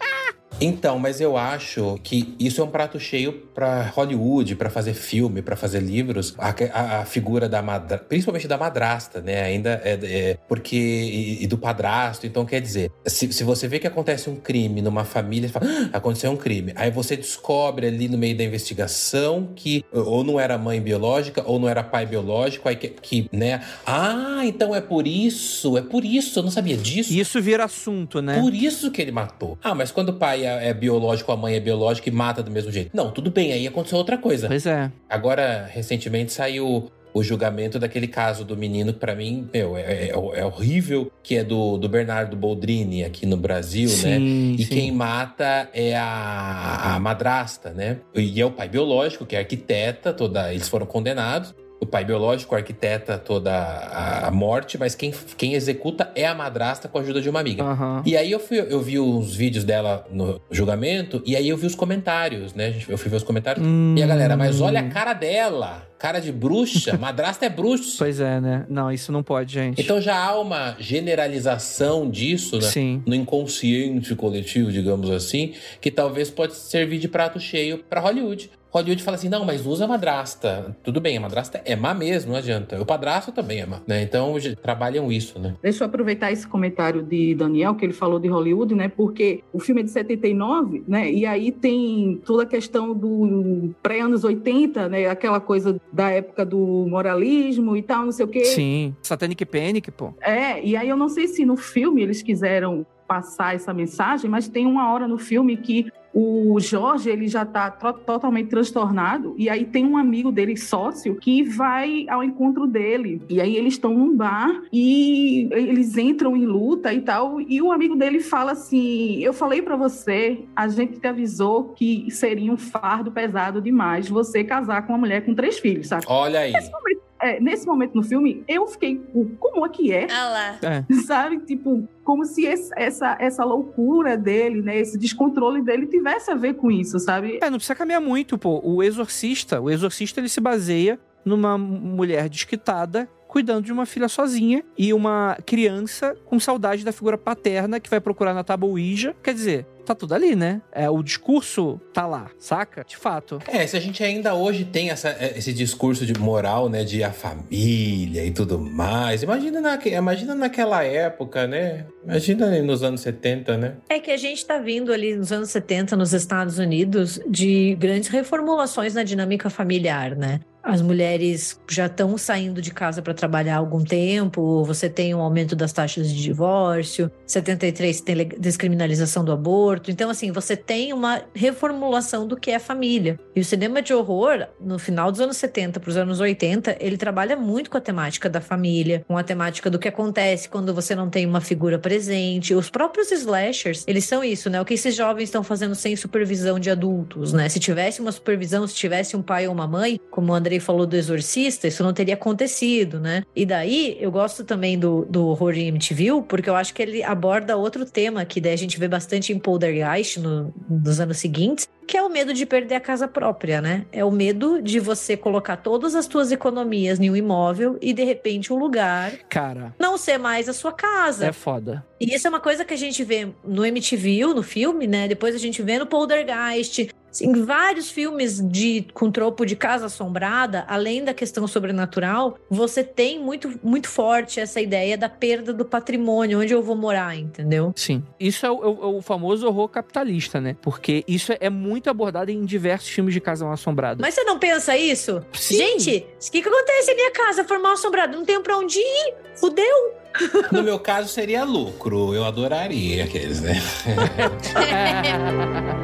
Então, 0.59 0.97
mas 0.97 1.21
eu 1.21 1.37
acho 1.37 1.99
que 2.03 2.33
isso 2.39 2.59
é 2.61 2.63
um 2.63 2.69
prato 2.69 2.99
cheio 2.99 3.31
pra 3.53 3.83
Hollywood, 3.95 4.55
pra 4.55 4.71
fazer 4.71 4.95
filme, 4.95 5.41
pra 5.43 5.55
fazer 5.55 5.79
livros. 5.81 6.33
A, 6.37 6.49
a- 6.73 7.01
a 7.01 7.05
figura 7.05 7.47
da 7.47 7.61
madrasta, 7.61 8.03
principalmente 8.05 8.47
da 8.47 8.57
madrasta, 8.57 9.21
né? 9.21 9.43
Ainda 9.43 9.79
é, 9.83 9.99
é- 10.01 10.37
porque 10.47 10.75
e, 10.75 11.43
e 11.43 11.47
do 11.47 11.59
padrasto. 11.59 12.25
Então, 12.25 12.43
quer 12.43 12.59
dizer, 12.59 12.91
se, 13.05 13.31
se 13.31 13.43
você 13.43 13.67
vê 13.67 13.77
que 13.77 13.85
acontece 13.85 14.31
um 14.31 14.35
crime 14.35 14.81
numa 14.81 15.03
família, 15.03 15.47
você 15.47 15.53
fala, 15.53 15.67
"Ah, 15.93 15.97
aconteceu 15.97 16.31
um 16.31 16.35
crime. 16.37 16.73
Aí 16.75 16.89
você 16.89 17.15
descobre 17.15 17.85
ali 17.85 18.09
no 18.09 18.17
meio 18.17 18.35
da 18.35 18.43
investigação 18.43 19.49
que 19.55 19.85
ou 19.93 20.23
não 20.23 20.39
era 20.39 20.57
mãe 20.57 20.81
biológica 20.81 21.43
ou 21.45 21.59
não 21.59 21.69
era 21.69 21.83
pai 21.83 22.07
biológico, 22.07 22.67
aí 22.67 22.75
que, 22.75 22.87
que 22.89 23.29
né? 23.31 23.61
Ah, 23.85 24.41
então 24.43 24.73
é 24.75 24.81
por 24.81 25.05
isso, 25.05 25.77
é 25.77 25.81
por 25.83 26.03
isso. 26.03 26.39
Eu 26.39 26.43
não 26.43 26.51
sabia 26.51 26.75
disso. 26.77 27.13
Isso 27.13 27.39
vira 27.39 27.65
assunto, 27.65 28.23
né? 28.23 28.39
Por 28.41 28.55
isso 28.55 28.89
que 28.89 29.03
ele 29.03 29.11
matou. 29.11 29.55
Ah, 29.63 29.75
mas 29.75 29.91
quando 29.91 30.09
o 30.09 30.13
pai 30.13 30.46
é, 30.47 30.69
é 30.69 30.73
biológico, 30.73 31.31
a 31.31 31.37
mãe 31.37 31.55
é 31.55 31.59
biológica 31.59 32.09
e 32.09 32.11
mata 32.11 32.41
do 32.41 32.49
mesmo 32.51 32.71
jeito. 32.71 32.91
Não, 32.93 33.11
tudo 33.11 33.29
bem, 33.31 33.51
aí 33.53 33.67
aconteceu 33.67 33.97
outra 33.97 34.17
coisa. 34.17 34.47
Pois 34.47 34.65
é. 34.65 34.91
Agora, 35.09 35.69
recentemente 35.71 36.31
saiu 36.31 36.91
o 37.13 37.23
julgamento 37.23 37.79
daquele 37.79 38.07
caso 38.07 38.45
do 38.45 38.55
menino 38.55 38.93
que 38.93 38.99
pra 38.99 39.15
mim, 39.15 39.49
meu, 39.51 39.75
é, 39.75 39.81
é- 39.81 40.09
é 40.09 40.45
horrível, 40.45 41.11
que 41.23 41.35
é 41.37 41.43
do, 41.43 41.75
do 41.77 41.89
Bernardo 41.89 42.35
Boldrini 42.37 43.03
aqui 43.03 43.25
no 43.25 43.35
Brasil, 43.37 43.89
né? 43.89 44.17
Sim, 44.19 44.55
E 44.59 44.63
sim. 44.63 44.69
quem 44.69 44.91
mata 44.91 45.67
é 45.73 45.95
a, 45.95 46.95
a 46.95 46.99
madrasta, 46.99 47.71
né? 47.71 47.97
E 48.13 48.39
é 48.39 48.45
o 48.45 48.51
pai 48.51 48.69
biológico, 48.69 49.25
que 49.25 49.35
é 49.35 49.39
arquiteta, 49.39 50.13
toda. 50.13 50.53
Eles 50.53 50.69
foram 50.69 50.85
condenados. 50.85 51.55
O 51.79 51.85
pai 51.85 52.03
biológico 52.03 52.55
arquiteta 52.55 53.17
toda 53.17 53.53
a, 53.53 54.31
morte, 54.31 54.77
mas 54.77 54.95
quem, 54.95 55.13
quem 55.37 55.53
executa 55.53 56.11
é 56.15 56.25
a 56.25 56.33
madrasta 56.33 56.87
com 56.87 56.97
a 56.97 57.01
ajuda 57.01 57.21
de 57.21 57.29
uma 57.29 57.39
amiga. 57.39 57.63
Aham. 57.63 58.01
E 58.05 58.17
aí 58.17 58.31
eu, 58.31 58.39
fui, 58.39 58.59
eu 58.59 58.81
vi 58.81 58.97
os 58.99 59.35
vídeos 59.35 59.63
dela 59.63 60.05
no 60.11 60.41
julgamento, 60.49 61.21
e 61.25 61.35
aí 61.35 61.47
eu 61.47 61.57
vi 61.57 61.67
os 61.67 61.75
comentários, 61.75 62.53
né? 62.53 62.73
Eu 62.89 62.97
fui 62.97 63.09
ver 63.09 63.17
os 63.17 63.23
comentários. 63.23 63.65
E 63.95 64.01
a 64.01 64.07
galera, 64.07 64.35
mas 64.35 64.59
olha 64.59 64.79
a 64.79 64.89
cara 64.89 65.13
dela, 65.13 65.83
cara 65.97 66.19
de 66.19 66.31
bruxa, 66.31 66.97
madrasta 66.99 67.45
é 67.45 67.49
bruxa. 67.49 67.95
Pois 67.97 68.19
é, 68.19 68.39
né? 68.39 68.65
Não, 68.69 68.91
isso 68.91 69.11
não 69.11 69.23
pode, 69.23 69.53
gente. 69.53 69.81
Então 69.81 69.99
já 69.99 70.17
há 70.17 70.39
uma 70.39 70.75
generalização 70.79 72.09
disso, 72.09 72.57
né? 72.57 72.61
Sim. 72.63 73.03
No 73.05 73.15
inconsciente 73.15 74.15
coletivo, 74.15 74.71
digamos 74.71 75.09
assim, 75.09 75.53
que 75.81 75.91
talvez 75.91 76.29
pode 76.29 76.55
servir 76.55 76.99
de 76.99 77.07
prato 77.07 77.39
cheio 77.39 77.79
pra 77.89 77.99
Hollywood. 77.99 78.49
Hollywood 78.77 79.01
fala 79.01 79.15
assim, 79.15 79.29
não, 79.29 79.45
mas 79.45 79.65
usa 79.65 79.87
madrasta. 79.87 80.75
Tudo 80.83 80.99
bem, 80.99 81.17
a 81.17 81.21
madrasta 81.21 81.61
é 81.65 81.75
má 81.75 81.93
mesmo, 81.93 82.31
não 82.31 82.37
adianta. 82.37 82.79
O 82.81 82.85
padrasto 82.85 83.31
também 83.31 83.61
é 83.61 83.65
má, 83.65 83.81
né? 83.87 84.01
Então 84.01 84.35
trabalham 84.61 85.11
isso, 85.11 85.39
né? 85.39 85.55
Deixa 85.61 85.83
eu 85.83 85.87
aproveitar 85.87 86.31
esse 86.31 86.45
comentário 86.45 87.01
de 87.01 87.33
Daniel, 87.33 87.75
que 87.75 87.85
ele 87.85 87.93
falou 87.93 88.19
de 88.19 88.27
Hollywood, 88.27 88.75
né? 88.75 88.87
Porque 88.89 89.43
o 89.53 89.59
filme 89.59 89.81
é 89.81 89.83
de 89.83 89.91
79, 89.91 90.83
né? 90.87 91.11
E 91.11 91.25
aí 91.25 91.51
tem 91.51 92.21
toda 92.25 92.43
a 92.43 92.45
questão 92.45 92.93
do 92.93 93.73
pré-anos 93.81 94.23
80, 94.23 94.89
né? 94.89 95.07
Aquela 95.07 95.39
coisa 95.39 95.79
da 95.91 96.09
época 96.09 96.45
do 96.45 96.85
moralismo 96.89 97.75
e 97.75 97.81
tal, 97.81 98.05
não 98.05 98.11
sei 98.11 98.25
o 98.25 98.27
quê. 98.27 98.45
Sim. 98.45 98.95
Satanic 99.01 99.45
Panic, 99.45 99.91
pô. 99.91 100.13
É, 100.21 100.63
e 100.63 100.75
aí 100.75 100.89
eu 100.89 100.97
não 100.97 101.09
sei 101.09 101.27
se 101.27 101.45
no 101.45 101.55
filme 101.55 102.01
eles 102.01 102.21
quiseram 102.21 102.85
passar 103.07 103.55
essa 103.55 103.73
mensagem, 103.73 104.29
mas 104.29 104.47
tem 104.49 104.65
uma 104.65 104.91
hora 104.91 105.07
no 105.07 105.17
filme 105.17 105.55
que 105.55 105.89
o 106.19 106.59
Jorge 106.59 107.11
ele 107.11 107.27
já 107.27 107.43
está 107.43 107.69
totalmente 107.69 108.49
transtornado 108.49 109.35
e 109.37 109.47
aí 109.51 109.65
tem 109.65 109.85
um 109.85 109.95
amigo 109.95 110.31
dele 110.31 110.57
sócio 110.57 111.15
que 111.17 111.43
vai 111.43 112.07
ao 112.09 112.23
encontro 112.23 112.65
dele 112.65 113.21
e 113.29 113.39
aí 113.39 113.55
eles 113.55 113.75
estão 113.75 113.93
num 113.93 114.17
bar 114.17 114.63
e 114.73 115.47
eles 115.51 115.95
entram 115.95 116.35
em 116.35 116.43
luta 116.43 116.91
e 116.91 117.01
tal 117.01 117.39
e 117.39 117.61
o 117.61 117.71
amigo 117.71 117.95
dele 117.95 118.19
fala 118.19 118.53
assim 118.53 119.19
eu 119.23 119.31
falei 119.31 119.61
para 119.61 119.75
você 119.75 120.39
a 120.55 120.67
gente 120.67 120.99
te 120.99 121.05
avisou 121.05 121.65
que 121.75 122.09
seria 122.09 122.51
um 122.51 122.57
fardo 122.57 123.11
pesado 123.11 123.61
demais 123.61 124.09
você 124.09 124.43
casar 124.43 124.87
com 124.87 124.93
uma 124.93 124.99
mulher 124.99 125.23
com 125.23 125.35
três 125.35 125.59
filhos 125.59 125.87
sabe 125.87 126.03
Olha 126.07 126.39
aí. 126.39 126.51
momento, 126.51 127.06
é, 127.19 127.39
nesse 127.39 127.65
momento 127.65 127.95
no 127.95 128.03
filme 128.03 128.43
eu 128.47 128.67
fiquei 128.67 129.01
como 129.39 129.65
é 129.65 129.69
que 129.69 129.91
é 129.91 130.07
Ah 130.11 130.29
lá. 130.29 130.59
É. 130.61 130.83
sabe? 131.05 131.39
Tipo, 131.39 131.87
como 132.03 132.25
se 132.25 132.45
esse- 132.45 132.71
essa, 132.75 133.17
essa 133.19 133.43
loucura 133.43 134.15
dele, 134.17 134.61
né? 134.61 134.77
Esse 134.79 134.97
descontrole 134.97 135.61
dele 135.61 135.87
tivesse 135.87 136.31
a 136.31 136.35
ver 136.35 136.53
com 136.55 136.69
isso, 136.71 136.99
sabe? 136.99 137.39
É, 137.41 137.49
não 137.49 137.57
precisa 137.57 137.75
caminhar 137.75 138.01
muito, 138.01 138.37
pô. 138.37 138.61
O 138.63 138.81
exorcista, 138.83 139.59
o 139.61 139.69
exorcista 139.69 140.19
ele 140.19 140.29
se 140.29 140.39
baseia 140.39 140.99
numa 141.25 141.57
mulher 141.57 142.29
desquitada 142.29 143.09
cuidando 143.27 143.65
de 143.65 143.71
uma 143.71 143.85
filha 143.85 144.07
sozinha 144.07 144.63
e 144.77 144.93
uma 144.93 145.37
criança 145.45 146.15
com 146.25 146.39
saudade 146.39 146.83
da 146.85 146.91
figura 146.91 147.17
paterna 147.17 147.79
que 147.79 147.89
vai 147.89 147.99
procurar 147.99 148.33
na 148.33 148.43
tábua 148.43 148.69
Ouija. 148.69 149.15
Quer 149.23 149.33
dizer, 149.33 149.65
tá 149.85 149.93
tudo 149.95 150.13
ali, 150.13 150.35
né? 150.35 150.61
É, 150.71 150.89
o 150.89 151.01
discurso 151.03 151.79
tá 151.93 152.05
lá, 152.05 152.29
saca? 152.37 152.83
De 152.87 152.97
fato. 152.97 153.39
É, 153.47 153.65
se 153.65 153.75
a 153.77 153.79
gente 153.79 154.03
ainda 154.03 154.33
hoje 154.33 154.65
tem 154.65 154.89
essa- 154.89 155.15
esse 155.35 155.53
discurso 155.53 156.05
de 156.05 156.17
moral, 156.19 156.67
né, 156.69 156.83
de 156.83 157.03
a 157.03 157.11
família 157.11 158.25
e 158.25 158.31
tudo 158.31 158.59
mais, 158.59 159.23
imagina, 159.23 159.61
naque, 159.61 159.89
imagina 159.89 160.35
naquela 160.35 160.83
época, 160.83 161.47
né? 161.47 161.85
Imagina 162.03 162.61
nos 162.61 162.83
anos 162.83 163.01
70, 163.01 163.57
né? 163.57 163.75
É 163.89 163.99
que 163.99 164.11
a 164.11 164.17
gente 164.17 164.37
está 164.37 164.57
vindo 164.57 164.91
ali 164.91 165.15
nos 165.15 165.31
anos 165.31 165.49
70 165.49 165.95
nos 165.95 166.13
Estados 166.13 166.57
Unidos 166.59 167.19
de 167.29 167.75
grandes 167.79 168.09
reformulações 168.09 168.93
na 168.93 169.03
dinâmica 169.03 169.49
familiar, 169.49 170.15
né? 170.15 170.39
As 170.67 170.81
mulheres 170.81 171.59
já 171.69 171.85
estão 171.85 172.17
saindo 172.17 172.61
de 172.61 172.71
casa 172.71 173.01
para 173.01 173.13
trabalhar 173.13 173.55
há 173.55 173.57
algum 173.57 173.83
tempo, 173.83 174.63
você 174.65 174.89
tem 174.89 175.15
um 175.15 175.21
aumento 175.21 175.55
das 175.55 175.71
taxas 175.71 176.09
de 176.09 176.21
divórcio, 176.21 177.09
73 177.25 178.01
tem 178.01 178.27
descriminalização 178.37 179.23
do 179.23 179.31
aborto. 179.31 179.89
Então, 179.89 180.09
assim, 180.09 180.31
você 180.31 180.57
tem 180.57 180.91
uma 180.91 181.21
reformulação 181.33 182.27
do 182.27 182.35
que 182.35 182.51
é 182.51 182.59
família. 182.59 183.17
E 183.35 183.39
o 183.39 183.45
cinema 183.45 183.81
de 183.81 183.93
horror, 183.93 184.47
no 184.59 184.77
final 184.77 185.11
dos 185.11 185.21
anos 185.21 185.37
70 185.37 185.79
para 185.79 185.89
os 185.89 185.97
anos 185.97 186.19
80, 186.19 186.77
ele 186.79 186.97
trabalha 186.97 187.35
muito 187.35 187.69
com 187.69 187.77
a 187.77 187.81
temática 187.81 188.29
da 188.29 188.41
família, 188.41 189.05
com 189.07 189.17
a 189.17 189.23
temática 189.23 189.69
do 189.69 189.79
que 189.79 189.87
acontece 189.87 190.49
quando 190.49 190.73
você 190.73 190.93
não 190.95 191.09
tem 191.09 191.25
uma 191.25 191.39
figura 191.39 191.79
presente. 191.79 192.53
Os 192.53 192.69
próprios 192.69 193.11
slashers, 193.11 193.85
eles 193.87 194.03
são 194.03 194.23
isso, 194.23 194.49
né? 194.49 194.59
O 194.59 194.65
que 194.65 194.73
esses 194.73 194.95
jovens 194.95 195.25
estão 195.25 195.43
fazendo 195.43 195.75
sem 195.75 195.95
supervisão 195.95 196.59
de 196.59 196.69
adultos, 196.69 197.31
né? 197.31 197.47
Se 197.47 197.59
tivesse 197.59 198.01
uma 198.01 198.11
supervisão, 198.11 198.67
se 198.67 198.75
tivesse 198.75 199.15
um 199.15 199.21
pai 199.21 199.47
ou 199.47 199.53
uma 199.53 199.67
mãe, 199.67 199.99
como 200.11 200.33
o 200.33 200.35
Falou 200.59 200.85
do 200.85 200.95
Exorcista, 200.95 201.67
isso 201.67 201.83
não 201.83 201.93
teria 201.93 202.13
acontecido, 202.13 202.99
né? 202.99 203.23
E 203.35 203.45
daí, 203.45 203.97
eu 203.99 204.11
gosto 204.11 204.43
também 204.43 204.77
do, 204.77 205.05
do 205.05 205.27
horror 205.27 205.53
em 205.57 205.67
MTV, 205.67 206.23
porque 206.27 206.49
eu 206.49 206.55
acho 206.55 206.73
que 206.73 206.81
ele 206.81 207.03
aborda 207.03 207.57
outro 207.57 207.85
tema 207.85 208.25
que 208.25 208.39
daí 208.39 208.53
a 208.53 208.57
gente 208.57 208.79
vê 208.79 208.87
bastante 208.87 209.33
em 209.33 209.39
Poltergeist 209.39 210.19
no, 210.19 210.53
nos 210.69 210.99
anos 210.99 211.17
seguintes, 211.17 211.67
que 211.87 211.95
é 211.95 212.03
o 212.03 212.09
medo 212.09 212.33
de 212.33 212.45
perder 212.45 212.75
a 212.75 212.79
casa 212.79 213.07
própria, 213.07 213.61
né? 213.61 213.85
É 213.91 214.03
o 214.03 214.11
medo 214.11 214.61
de 214.61 214.79
você 214.79 215.15
colocar 215.15 215.57
todas 215.57 215.95
as 215.95 216.05
suas 216.05 216.31
economias 216.31 216.99
em 216.99 217.09
um 217.09 217.15
imóvel 217.15 217.77
e 217.81 217.93
de 217.93 218.03
repente 218.03 218.51
um 218.51 218.57
lugar, 218.57 219.13
cara, 219.29 219.73
não 219.79 219.97
ser 219.97 220.17
mais 220.17 220.49
a 220.49 220.53
sua 220.53 220.73
casa. 220.73 221.27
É 221.27 221.31
foda. 221.31 221.85
E 221.99 222.13
isso 222.13 222.27
é 222.27 222.29
uma 222.29 222.39
coisa 222.39 222.65
que 222.65 222.73
a 222.73 222.77
gente 222.77 223.03
vê 223.03 223.29
no 223.43 223.65
MTV, 223.65 224.33
no 224.35 224.43
filme, 224.43 224.85
né? 224.85 225.07
Depois 225.07 225.33
a 225.33 225.39
gente 225.39 225.61
vê 225.61 225.79
no 225.79 225.87
Poltergeist, 225.87 226.89
em 227.21 227.33
vários 227.43 227.89
filmes 227.89 228.39
de 228.39 228.85
com 228.93 229.11
tropo 229.11 229.45
de 229.45 229.55
casa 229.55 229.87
assombrada, 229.87 230.65
além 230.67 231.03
da 231.03 231.13
questão 231.13 231.47
sobrenatural, 231.47 232.37
você 232.49 232.83
tem 232.83 233.19
muito, 233.19 233.59
muito 233.63 233.87
forte 233.87 234.39
essa 234.39 234.59
ideia 234.61 234.97
da 234.97 235.09
perda 235.09 235.53
do 235.53 235.65
patrimônio, 235.65 236.39
onde 236.39 236.53
eu 236.53 236.61
vou 236.61 236.75
morar, 236.75 237.17
entendeu? 237.17 237.73
Sim. 237.75 238.03
Isso 238.19 238.45
é 238.45 238.51
o, 238.51 238.63
é 238.63 238.67
o 238.67 238.99
é 238.99 239.01
famoso 239.01 239.47
horror 239.47 239.69
capitalista, 239.69 240.39
né? 240.39 240.55
Porque 240.61 241.03
isso 241.07 241.33
é 241.39 241.49
muito 241.49 241.76
abordado 241.89 242.31
em 242.31 242.43
diversos 242.45 242.89
filmes 242.89 243.13
de 243.13 243.21
casa 243.21 243.45
mal 243.45 243.53
assombrada. 243.53 244.01
Mas 244.01 244.13
você 244.13 244.23
não 244.23 244.39
pensa 244.39 244.75
isso? 244.75 245.23
Sim. 245.33 245.57
Gente, 245.57 246.07
o 246.27 246.31
que, 246.31 246.41
que 246.41 246.49
acontece 246.49 246.91
a 246.91 246.95
minha 246.95 247.11
casa 247.11 247.43
for 247.43 247.59
mal 247.59 247.73
assombrada? 247.73 248.15
Não 248.15 248.25
tenho 248.25 248.41
pra 248.41 248.57
onde 248.57 248.79
ir. 248.79 249.13
Fudeu. 249.35 249.97
No 250.51 250.63
meu 250.63 250.79
caso, 250.79 251.09
seria 251.09 251.43
lucro. 251.43 252.15
Eu 252.15 252.25
adoraria 252.25 253.03
aqueles, 253.03 253.39
né? 253.39 253.53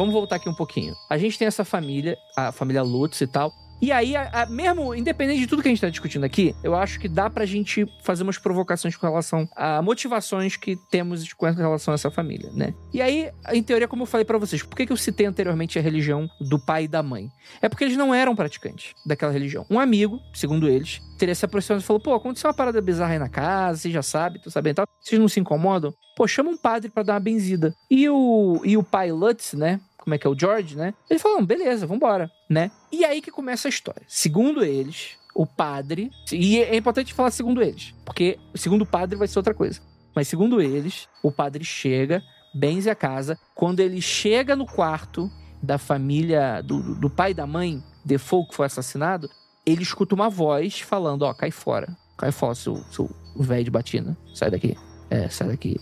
vamos 0.01 0.15
voltar 0.15 0.37
aqui 0.37 0.49
um 0.49 0.55
pouquinho. 0.55 0.97
A 1.11 1.19
gente 1.19 1.39
tem 1.39 1.47
essa 1.47 1.63
família, 1.63 2.17
a 2.35 2.51
família 2.51 2.83
Lutz 2.83 3.21
e 3.21 3.27
tal. 3.27 3.53
E 3.83 3.91
aí, 3.91 4.15
a, 4.15 4.43
a, 4.43 4.47
mesmo 4.47 4.95
independente 4.95 5.41
de 5.41 5.47
tudo 5.47 5.63
que 5.63 5.69
a 5.69 5.71
gente 5.71 5.81
tá 5.81 5.89
discutindo 5.89 6.25
aqui, 6.25 6.55
eu 6.63 6.75
acho 6.75 7.01
que 7.01 7.09
dá 7.09 7.31
pra 7.31 7.47
gente 7.47 7.87
fazer 8.03 8.23
umas 8.23 8.37
provocações 8.37 8.95
com 8.95 9.07
relação 9.07 9.49
a 9.57 9.81
motivações 9.81 10.55
que 10.57 10.77
temos 10.91 11.33
com 11.33 11.47
relação 11.47 11.93
a 11.93 11.95
essa 11.95 12.11
família, 12.11 12.51
né? 12.53 12.75
E 12.93 13.01
aí, 13.01 13.31
em 13.53 13.63
teoria, 13.63 13.89
como 13.89 14.03
eu 14.03 14.07
falei 14.07 14.25
para 14.25 14.37
vocês, 14.37 14.63
por 14.63 14.77
que, 14.77 14.85
que 14.85 14.93
eu 14.93 14.99
citei 14.99 15.25
anteriormente 15.25 15.79
a 15.79 15.83
religião 15.83 16.29
do 16.41 16.59
pai 16.59 16.85
e 16.85 16.89
da 16.89 17.03
mãe? 17.03 17.31
É 17.63 17.71
porque 17.71 17.85
eles 17.85 17.97
não 17.97 18.15
eram 18.15 18.37
praticantes 18.37 18.93
daquela 19.07 19.33
religião. 19.33 19.65
Um 19.71 19.81
amigo, 19.81 20.21
segundo 20.35 20.69
eles, 20.69 21.01
teria 21.19 21.35
se 21.35 21.45
aproximado 21.47 21.83
e 21.83 21.87
falou: 21.87 22.01
pô, 22.01 22.15
aconteceu 22.15 22.49
uma 22.49 22.55
parada 22.55 22.83
bizarra 22.83 23.15
aí 23.15 23.19
na 23.19 23.31
casa, 23.31 23.81
você 23.81 23.91
já 23.91 24.03
sabe, 24.03 24.41
tu 24.41 24.51
sabendo 24.51 24.77
tal. 24.77 24.87
Vocês 25.01 25.19
não 25.19 25.29
se 25.29 25.41
incomodam? 25.41 25.95
Pô, 26.17 26.29
chama 26.29 26.51
um 26.51 26.57
padre 26.57 26.91
para 26.91 27.03
dar 27.03 27.15
uma 27.15 27.21
benzida. 27.21 27.75
E 27.91 28.07
o, 28.11 28.61
e 28.63 28.77
o 28.77 28.83
pai 28.83 29.11
Lutz, 29.11 29.55
né? 29.55 29.81
Como 30.01 30.15
é 30.15 30.19
que 30.19 30.27
é 30.27 30.31
o 30.31 30.39
George, 30.39 30.77
né? 30.77 30.95
Ele 31.09 31.19
falou, 31.19 31.45
beleza, 31.45 31.87
vambora, 31.87 32.31
né? 32.49 32.71
E 32.91 33.05
aí 33.05 33.21
que 33.21 33.31
começa 33.31 33.69
a 33.69 33.71
história. 33.71 34.03
Segundo 34.09 34.65
eles, 34.65 35.17
o 35.35 35.47
padre, 35.47 36.11
e 36.33 36.59
é 36.59 36.77
importante 36.77 37.15
falar 37.15 37.31
segundo 37.31 37.63
eles, 37.63 37.95
porque 38.05 38.39
segundo 38.55 38.83
o 38.83 38.87
padre 38.87 39.17
vai 39.17 39.29
ser 39.29 39.39
outra 39.39 39.55
coisa. 39.55 39.81
Mas 40.15 40.29
segundo 40.29 40.61
eles, 40.61 41.09
o 41.23 41.31
padre 41.31 41.65
chega, 41.65 42.23
benze 42.55 42.91
a 42.91 42.95
casa. 42.95 43.39
Quando 43.55 43.81
ele 43.81 44.01
chega 44.01 44.57
no 44.57 44.67
quarto 44.67 45.31
da 45.63 45.79
família, 45.79 46.63
do, 46.63 46.95
do 46.97 47.09
pai 47.09 47.31
e 47.31 47.35
da 47.35 47.47
mãe, 47.47 47.83
Defoe, 48.05 48.47
que 48.49 48.55
foi 48.55 48.67
assassinado, 48.67 49.31
ele 49.65 49.83
escuta 49.83 50.15
uma 50.15 50.29
voz 50.29 50.81
falando: 50.81 51.23
Ó, 51.23 51.33
cai 51.33 51.51
fora. 51.51 51.97
Cai 52.17 52.33
fora, 52.33 52.55
seu, 52.55 52.77
seu 52.91 53.09
velho 53.37 53.65
de 53.65 53.71
batina. 53.71 54.17
Sai 54.35 54.51
daqui. 54.51 54.77
É, 55.09 55.29
sai 55.29 55.49
daqui. 55.49 55.77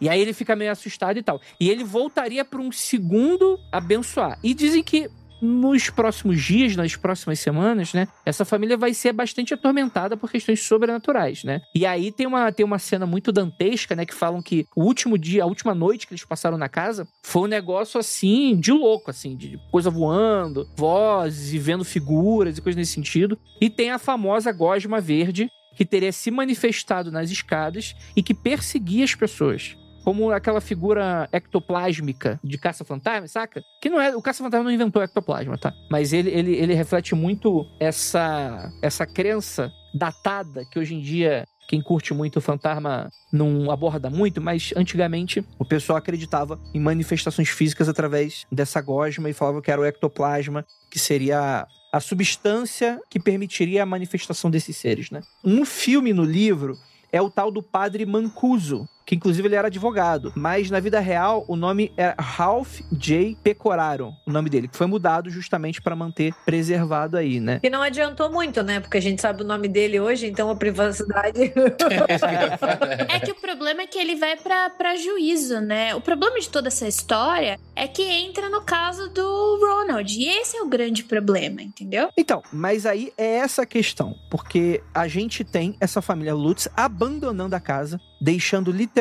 E 0.00 0.08
aí 0.08 0.20
ele 0.20 0.32
fica 0.32 0.54
meio 0.54 0.70
assustado 0.70 1.18
e 1.18 1.22
tal. 1.22 1.40
E 1.58 1.68
ele 1.70 1.84
voltaria 1.84 2.44
para 2.44 2.60
um 2.60 2.70
segundo 2.70 3.58
abençoar. 3.72 4.38
E 4.42 4.54
dizem 4.54 4.82
que 4.82 5.10
nos 5.40 5.88
próximos 5.90 6.42
dias, 6.42 6.76
nas 6.76 6.96
próximas 6.96 7.38
semanas, 7.38 7.94
né? 7.94 8.08
Essa 8.24 8.44
família 8.44 8.76
vai 8.76 8.92
ser 8.92 9.12
bastante 9.12 9.54
atormentada 9.54 10.16
por 10.16 10.30
questões 10.30 10.62
sobrenaturais, 10.62 11.44
né? 11.44 11.60
E 11.74 11.86
aí 11.86 12.10
tem 12.10 12.26
uma, 12.26 12.50
tem 12.52 12.66
uma 12.66 12.78
cena 12.78 13.06
muito 13.06 13.32
dantesca, 13.32 13.94
né? 13.94 14.04
Que 14.04 14.14
falam 14.14 14.42
que 14.42 14.66
o 14.74 14.82
último 14.82 15.16
dia, 15.16 15.44
a 15.44 15.46
última 15.46 15.74
noite 15.74 16.06
que 16.06 16.12
eles 16.12 16.24
passaram 16.24 16.58
na 16.58 16.68
casa, 16.68 17.06
foi 17.22 17.42
um 17.42 17.46
negócio 17.46 17.98
assim, 18.00 18.56
de 18.58 18.72
louco, 18.72 19.10
assim, 19.10 19.36
de 19.36 19.58
coisa 19.70 19.90
voando, 19.90 20.68
vozes 20.76 21.52
e 21.52 21.58
vendo 21.58 21.84
figuras 21.84 22.58
e 22.58 22.62
coisas 22.62 22.76
nesse 22.76 22.92
sentido. 22.92 23.38
E 23.60 23.70
tem 23.70 23.90
a 23.90 23.98
famosa 23.98 24.52
gosma 24.52 25.00
verde, 25.00 25.48
que 25.78 25.86
teria 25.86 26.10
se 26.10 26.28
manifestado 26.28 27.12
nas 27.12 27.30
escadas 27.30 27.94
e 28.16 28.20
que 28.20 28.34
perseguia 28.34 29.04
as 29.04 29.14
pessoas 29.14 29.76
como 30.02 30.32
aquela 30.32 30.60
figura 30.60 31.28
ectoplásmica 31.32 32.40
de 32.42 32.58
caça-fantasma, 32.58 33.28
saca? 33.28 33.62
Que 33.80 33.88
não 33.88 34.00
é. 34.00 34.16
O 34.16 34.22
caça-fantasma 34.22 34.64
não 34.64 34.72
inventou 34.72 35.02
ectoplasma, 35.02 35.56
tá? 35.56 35.72
Mas 35.88 36.12
ele, 36.12 36.30
ele, 36.30 36.56
ele 36.56 36.74
reflete 36.74 37.14
muito 37.14 37.64
essa, 37.78 38.72
essa 38.82 39.06
crença 39.06 39.70
datada 39.94 40.64
que 40.64 40.78
hoje 40.78 40.94
em 40.94 41.00
dia 41.00 41.46
quem 41.68 41.82
curte 41.82 42.12
muito 42.14 42.38
o 42.38 42.40
fantasma 42.40 43.10
não 43.30 43.70
aborda 43.70 44.08
muito, 44.08 44.40
mas 44.40 44.72
antigamente 44.74 45.44
o 45.58 45.64
pessoal 45.64 45.98
acreditava 45.98 46.58
em 46.74 46.80
manifestações 46.80 47.50
físicas 47.50 47.88
através 47.88 48.46
dessa 48.50 48.80
gosma 48.80 49.28
e 49.28 49.34
falava 49.34 49.60
que 49.60 49.70
era 49.70 49.80
o 49.80 49.84
ectoplasma, 49.84 50.64
que 50.90 50.98
seria 50.98 51.66
a 51.92 52.00
substância 52.00 53.00
que 53.08 53.18
permitiria 53.18 53.82
a 53.82 53.86
manifestação 53.86 54.50
desses 54.50 54.76
seres, 54.76 55.10
né? 55.10 55.22
Um 55.44 55.64
filme 55.64 56.12
no 56.12 56.24
livro 56.24 56.78
é 57.10 57.20
o 57.20 57.30
tal 57.30 57.50
do 57.50 57.62
padre 57.62 58.04
Mancuso, 58.04 58.88
que 59.08 59.14
inclusive 59.14 59.48
ele 59.48 59.54
era 59.54 59.68
advogado. 59.68 60.34
Mas 60.36 60.70
na 60.70 60.78
vida 60.78 61.00
real, 61.00 61.42
o 61.48 61.56
nome 61.56 61.90
é 61.96 62.14
Ralph 62.18 62.80
J. 62.92 63.38
Pecoraro, 63.42 64.14
o 64.26 64.30
nome 64.30 64.50
dele, 64.50 64.68
que 64.68 64.76
foi 64.76 64.86
mudado 64.86 65.30
justamente 65.30 65.80
para 65.80 65.96
manter 65.96 66.34
preservado 66.44 67.16
aí, 67.16 67.40
né? 67.40 67.58
E 67.62 67.70
não 67.70 67.80
adiantou 67.80 68.30
muito, 68.30 68.62
né? 68.62 68.80
Porque 68.80 68.98
a 68.98 69.00
gente 69.00 69.22
sabe 69.22 69.42
o 69.42 69.46
nome 69.46 69.66
dele 69.66 69.98
hoje, 69.98 70.26
então 70.26 70.50
a 70.50 70.54
privacidade. 70.54 71.40
é 73.08 73.18
que 73.20 73.30
o 73.30 73.34
problema 73.36 73.80
é 73.80 73.86
que 73.86 73.98
ele 73.98 74.14
vai 74.14 74.36
para 74.36 74.94
juízo, 74.96 75.58
né? 75.58 75.94
O 75.94 76.02
problema 76.02 76.38
de 76.38 76.50
toda 76.50 76.68
essa 76.68 76.86
história 76.86 77.58
é 77.74 77.88
que 77.88 78.02
entra 78.02 78.50
no 78.50 78.60
caso 78.60 79.08
do 79.08 79.58
Ronald. 79.58 80.12
E 80.18 80.28
esse 80.28 80.58
é 80.58 80.60
o 80.60 80.68
grande 80.68 81.04
problema, 81.04 81.62
entendeu? 81.62 82.10
Então, 82.14 82.42
mas 82.52 82.84
aí 82.84 83.10
é 83.16 83.36
essa 83.36 83.62
a 83.62 83.66
questão. 83.66 84.14
Porque 84.30 84.82
a 84.92 85.08
gente 85.08 85.44
tem 85.44 85.78
essa 85.80 86.02
família 86.02 86.34
Lutz 86.34 86.68
abandonando 86.76 87.56
a 87.56 87.60
casa, 87.60 87.98
deixando 88.20 88.70
literalmente 88.70 88.97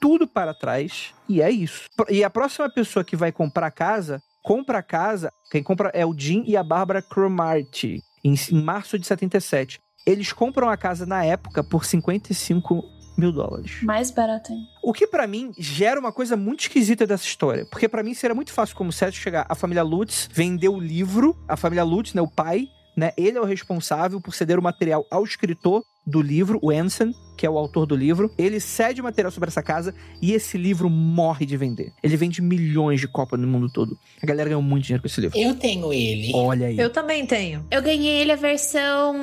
tudo 0.00 0.26
para 0.26 0.54
trás, 0.54 1.14
e 1.28 1.42
é 1.42 1.50
isso. 1.50 1.88
E 2.08 2.24
a 2.24 2.30
próxima 2.30 2.68
pessoa 2.70 3.04
que 3.04 3.16
vai 3.16 3.32
comprar 3.32 3.66
a 3.66 3.70
casa, 3.70 4.22
compra 4.42 4.78
a 4.78 4.82
casa, 4.82 5.32
quem 5.50 5.62
compra 5.62 5.90
é 5.94 6.04
o 6.06 6.14
Jim 6.16 6.44
e 6.46 6.56
a 6.56 6.62
Barbara 6.62 7.02
Cromartie, 7.02 8.02
em, 8.24 8.34
em 8.34 8.62
março 8.62 8.98
de 8.98 9.06
77. 9.06 9.80
Eles 10.06 10.32
compram 10.32 10.68
a 10.70 10.76
casa 10.76 11.04
na 11.04 11.24
época 11.24 11.62
por 11.62 11.84
55 11.84 12.82
mil 13.18 13.32
dólares. 13.32 13.82
Mais 13.82 14.10
barato 14.10 14.52
hein? 14.52 14.66
O 14.82 14.92
que 14.92 15.06
para 15.06 15.26
mim 15.26 15.52
gera 15.58 15.98
uma 15.98 16.12
coisa 16.12 16.36
muito 16.36 16.60
esquisita 16.60 17.06
dessa 17.06 17.24
história. 17.24 17.66
Porque 17.66 17.88
para 17.88 18.02
mim 18.02 18.14
seria 18.14 18.34
muito 18.34 18.52
fácil 18.52 18.76
como 18.76 18.92
certo 18.92 19.16
chegar 19.16 19.44
a 19.48 19.54
família 19.54 19.82
Lutz, 19.82 20.28
vender 20.32 20.68
o 20.68 20.78
livro, 20.78 21.36
a 21.46 21.56
família 21.56 21.84
Lutz, 21.84 22.14
né, 22.14 22.22
o 22.22 22.28
pai, 22.28 22.68
né, 22.96 23.12
ele 23.16 23.36
é 23.36 23.40
o 23.40 23.44
responsável 23.44 24.20
por 24.20 24.34
ceder 24.34 24.58
o 24.58 24.62
material 24.62 25.04
ao 25.10 25.24
escritor 25.24 25.84
do 26.08 26.22
livro, 26.22 26.58
o 26.62 26.70
Anson, 26.70 27.12
que 27.36 27.46
é 27.46 27.50
o 27.50 27.56
autor 27.56 27.86
do 27.86 27.94
livro, 27.94 28.32
ele 28.36 28.58
cede 28.58 29.00
material 29.00 29.30
sobre 29.30 29.48
essa 29.48 29.62
casa 29.62 29.94
e 30.20 30.32
esse 30.32 30.58
livro 30.58 30.90
morre 30.90 31.46
de 31.46 31.56
vender. 31.56 31.92
Ele 32.02 32.16
vende 32.16 32.42
milhões 32.42 33.00
de 33.00 33.06
cópias 33.06 33.40
no 33.40 33.46
mundo 33.46 33.70
todo. 33.70 33.96
A 34.20 34.26
galera 34.26 34.48
ganhou 34.48 34.60
muito 34.60 34.84
dinheiro 34.84 35.02
com 35.02 35.06
esse 35.06 35.20
livro. 35.20 35.38
Eu 35.38 35.54
tenho 35.54 35.92
ele. 35.92 36.32
Olha 36.34 36.66
aí. 36.66 36.76
Eu 36.76 36.90
também 36.90 37.24
tenho. 37.24 37.64
Eu 37.70 37.80
ganhei 37.80 38.22
ele 38.22 38.32
a 38.32 38.36
versão, 38.36 39.14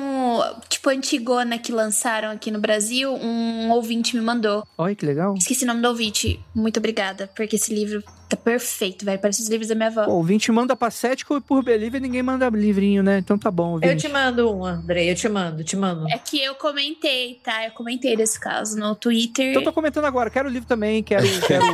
tipo, 0.68 0.88
antigona 0.88 1.58
que 1.58 1.70
lançaram 1.70 2.30
aqui 2.30 2.50
no 2.50 2.58
Brasil. 2.58 3.12
Um 3.14 3.70
ouvinte 3.70 4.16
me 4.16 4.22
mandou. 4.22 4.66
Olha 4.78 4.94
que 4.94 5.04
legal. 5.04 5.34
Esqueci 5.36 5.64
o 5.64 5.66
nome 5.66 5.82
do 5.82 5.88
ouvinte. 5.88 6.40
Muito 6.54 6.78
obrigada, 6.78 7.30
porque 7.36 7.56
esse 7.56 7.74
livro 7.74 8.02
tá 8.28 8.36
perfeito, 8.36 9.04
velho. 9.04 9.20
Parece 9.20 9.42
os 9.42 9.48
livros 9.48 9.68
da 9.68 9.74
minha 9.74 9.88
avó. 9.88 10.06
O 10.06 10.16
ouvinte 10.16 10.50
manda 10.50 10.74
pra 10.74 10.90
Cético 10.90 11.36
e 11.36 11.40
por 11.40 11.62
Believer 11.62 12.00
ninguém 12.00 12.22
manda 12.22 12.48
livrinho, 12.48 13.02
né? 13.02 13.18
Então 13.18 13.38
tá 13.38 13.50
bom, 13.50 13.72
ouvinte. 13.72 13.92
Eu 13.92 13.96
te 13.96 14.08
mando 14.08 14.52
um, 14.52 14.64
Andrei. 14.64 15.10
Eu 15.10 15.14
te 15.14 15.28
mando, 15.28 15.62
te 15.62 15.76
mando. 15.76 16.06
É 16.10 16.18
que 16.18 16.42
eu 16.42 16.54
comentei, 16.76 17.40
tá? 17.42 17.64
Eu 17.64 17.70
comentei 17.70 18.14
desse 18.14 18.38
caso 18.38 18.78
no 18.78 18.94
Twitter. 18.94 19.48
Então 19.50 19.62
tô 19.64 19.72
comentando 19.72 20.04
agora, 20.04 20.28
quero 20.28 20.46
o 20.46 20.52
livro 20.52 20.68
também, 20.68 21.02
quero. 21.02 21.24
quero... 21.46 21.64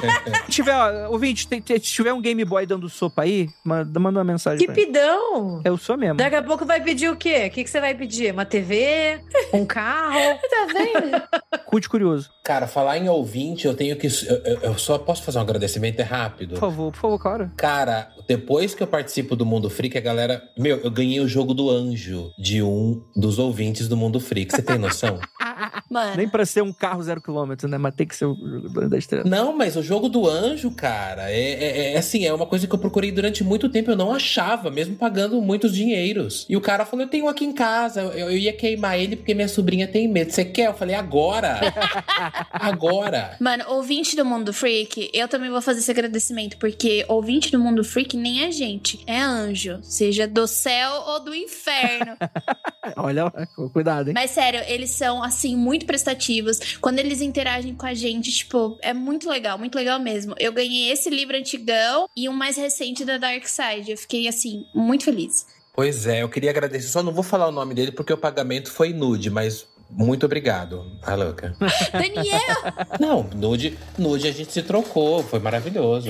se 0.47 0.53
tiver, 0.53 0.73
ó, 0.77 1.11
ouvinte, 1.11 1.49
se 1.51 1.81
tiver 1.81 2.13
um 2.13 2.21
Game 2.21 2.45
Boy 2.45 2.65
dando 2.67 2.89
sopa 2.89 3.23
aí, 3.23 3.49
manda, 3.65 3.99
manda 3.99 4.21
uma 4.21 4.25
mensagem 4.25 4.65
Que 4.65 4.73
pidão! 4.73 5.61
Eu 5.65 5.77
sou 5.77 5.97
mesmo. 5.97 6.15
Daqui 6.19 6.37
a 6.37 6.43
pouco 6.43 6.65
vai 6.65 6.81
pedir 6.81 7.11
o 7.11 7.17
quê? 7.17 7.49
O 7.49 7.51
que, 7.51 7.65
que 7.65 7.71
você 7.71 7.81
vai 7.81 7.97
pedir? 7.97 8.33
Uma 8.33 8.45
TV? 8.45 9.21
Um 9.53 9.67
carro? 9.67 10.13
Tá 10.53 10.67
vendo? 10.67 11.65
Cude 11.65 11.89
curioso. 11.89 12.31
Cara, 12.45 12.67
falar 12.67 12.99
em 12.99 13.09
ouvinte, 13.09 13.67
eu 13.67 13.75
tenho 13.75 13.97
que. 13.97 14.07
Eu, 14.07 14.37
eu- 14.45 14.61
eu 14.61 14.79
só 14.79 14.99
posso 14.99 15.23
fazer 15.23 15.39
um 15.39 15.43
agradecimento 15.43 15.99
é 16.01 16.03
rápido. 16.03 16.55
Por 16.55 16.61
favor, 16.61 16.93
por 16.93 17.01
favor, 17.01 17.19
claro. 17.19 17.51
Cara, 17.57 18.11
depois 18.29 18.75
que 18.75 18.83
eu 18.83 18.87
participo 18.87 19.35
do 19.35 19.47
Mundo 19.47 19.71
Freak, 19.71 19.97
a 19.97 20.01
galera. 20.01 20.43
Meu, 20.59 20.79
eu 20.79 20.91
ganhei 20.91 21.21
o 21.21 21.27
jogo 21.27 21.55
do 21.55 21.71
anjo 21.71 22.31
de 22.39 22.63
um 22.63 23.03
dos 23.17 23.39
ouvintes 23.39 23.89
do 23.89 23.97
Mundo 23.97 24.21
Freak. 24.21 24.53
Você 24.53 24.61
tem 24.63 24.79
noção? 24.83 25.19
Mano. 25.91 26.17
Nem 26.17 26.29
pra 26.29 26.45
ser 26.47 26.63
um 26.63 26.73
carro 26.73 27.03
zero 27.03 27.21
quilômetro, 27.21 27.69
né? 27.69 27.77
Mas 27.79 27.95
tem 27.95 28.07
que 28.07 28.17
ser 28.17 28.25
o 28.25 28.35
jogador 28.35 28.89
da 28.89 28.99
estrela. 28.99 29.25
Não, 29.29 29.57
mas 29.57 29.77
o 29.77 29.83
jogo 29.83 30.09
do 30.09 30.27
anjo, 30.29 30.71
cara, 30.71 31.31
é, 31.31 31.35
é- 31.53 31.93
é 31.95 31.99
assim, 31.99 32.25
é 32.25 32.33
uma 32.33 32.47
coisa 32.47 32.67
que 32.67 32.75
eu 32.75 32.79
procurei 32.79 33.13
durante 33.13 33.45
muito 33.45 33.69
tempo. 33.69 33.91
Eu 33.91 33.97
não 33.97 34.13
achava, 34.15 34.71
mesmo 34.71 34.97
pagando 34.97 35.41
muitos 35.43 35.73
dinheiros. 35.75 36.47
E 36.49 36.57
o 36.57 36.61
cara 36.61 36.85
falou: 36.87 37.05
Eu 37.05 37.11
tenho 37.11 37.29
aqui 37.29 37.45
em 37.45 37.53
casa, 37.53 38.01
eu, 38.01 38.11
eu 38.31 38.37
ia 38.39 38.53
queimar 38.53 38.99
ele 38.99 39.17
porque 39.17 39.35
minha 39.35 39.49
sobrinha 39.49 39.87
tem 39.87 40.09
medo. 40.09 40.31
Você 40.33 40.45
quer? 40.45 40.69
Eu 40.69 40.75
falei: 40.75 40.95
Agora! 40.95 41.61
Agora! 42.51 43.37
Mano, 43.41 43.65
ouvinte 43.69 44.17
do 44.17 44.25
Mundo 44.25 44.53
Freak, 44.53 45.11
eu 45.13 45.29
também 45.29 45.51
vou 45.51 45.61
fazer 45.61 45.81
esse 45.81 45.91
agradecimento, 45.91 46.57
porque 46.59 47.05
ouvinte 47.09 47.51
do 47.51 47.59
Mundo 47.59 47.85
Freak 47.85 48.17
nem 48.17 48.45
é 48.45 48.51
gente, 48.51 49.01
é 49.07 49.21
anjo. 49.21 49.79
Seja 49.83 50.27
do 50.27 50.47
céu 50.47 50.91
ou 51.07 51.21
do 51.21 51.35
inferno. 51.35 52.17
Olha 52.97 53.31
cuidado, 53.73 54.09
hein? 54.09 54.15
Mas 54.15 54.31
sério, 54.31 54.61
eles 54.73 54.91
são, 54.91 55.23
assim, 55.23 55.57
muito 55.57 55.87
prestativos. 55.87 56.77
Quando 56.81 56.99
eles 56.99 57.21
interagem 57.21 57.75
com 57.75 57.87
a 57.87 57.95
gente, 57.95 58.31
tipo, 58.31 58.79
é 58.83 58.93
muito 58.93 59.29
legal, 59.29 59.59
muito 59.59 59.75
legal 59.75 59.99
mesmo. 59.99 60.35
Eu 60.39 60.53
ganhei 60.53 60.91
esse 60.91 61.11
livro 61.11 61.37
antigão 61.37 62.09
e 62.17 62.29
um 62.29 62.33
mais 62.33 62.57
recente 62.57 63.05
da 63.05 63.19
Dark 63.19 63.47
Side. 63.47 63.91
Eu 63.91 63.97
fiquei, 63.97 64.29
assim, 64.29 64.67
muito 64.75 65.05
feliz. 65.05 65.47
Pois 65.75 66.07
é, 66.07 66.23
eu 66.23 66.29
queria 66.29 66.51
agradecer. 66.51 66.89
Só 66.89 67.03
não 67.03 67.13
vou 67.13 67.23
falar 67.23 67.49
o 67.49 67.53
nome 67.53 67.75
dele 67.75 67.93
porque 67.93 68.13
o 68.13 68.19
pagamento 68.19 68.71
foi 68.71 68.93
nude, 68.93 69.31
mas. 69.31 69.71
Muito 69.95 70.25
obrigado, 70.25 70.91
a 71.03 71.15
louca. 71.15 71.55
Daniel! 71.93 72.57
Não, 72.99 73.23
nude, 73.35 73.79
nude 73.99 74.27
a 74.27 74.33
gente 74.33 74.51
se 74.51 74.63
trocou, 74.63 75.23
foi 75.23 75.39
maravilhoso. 75.39 76.09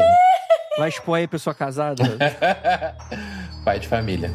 Vai 0.79 0.89
expor 0.89 1.19
aí 1.19 1.27
pessoa 1.27 1.53
casada. 1.53 2.05
Pai 3.65 3.81
de 3.81 3.89
família. 3.89 4.31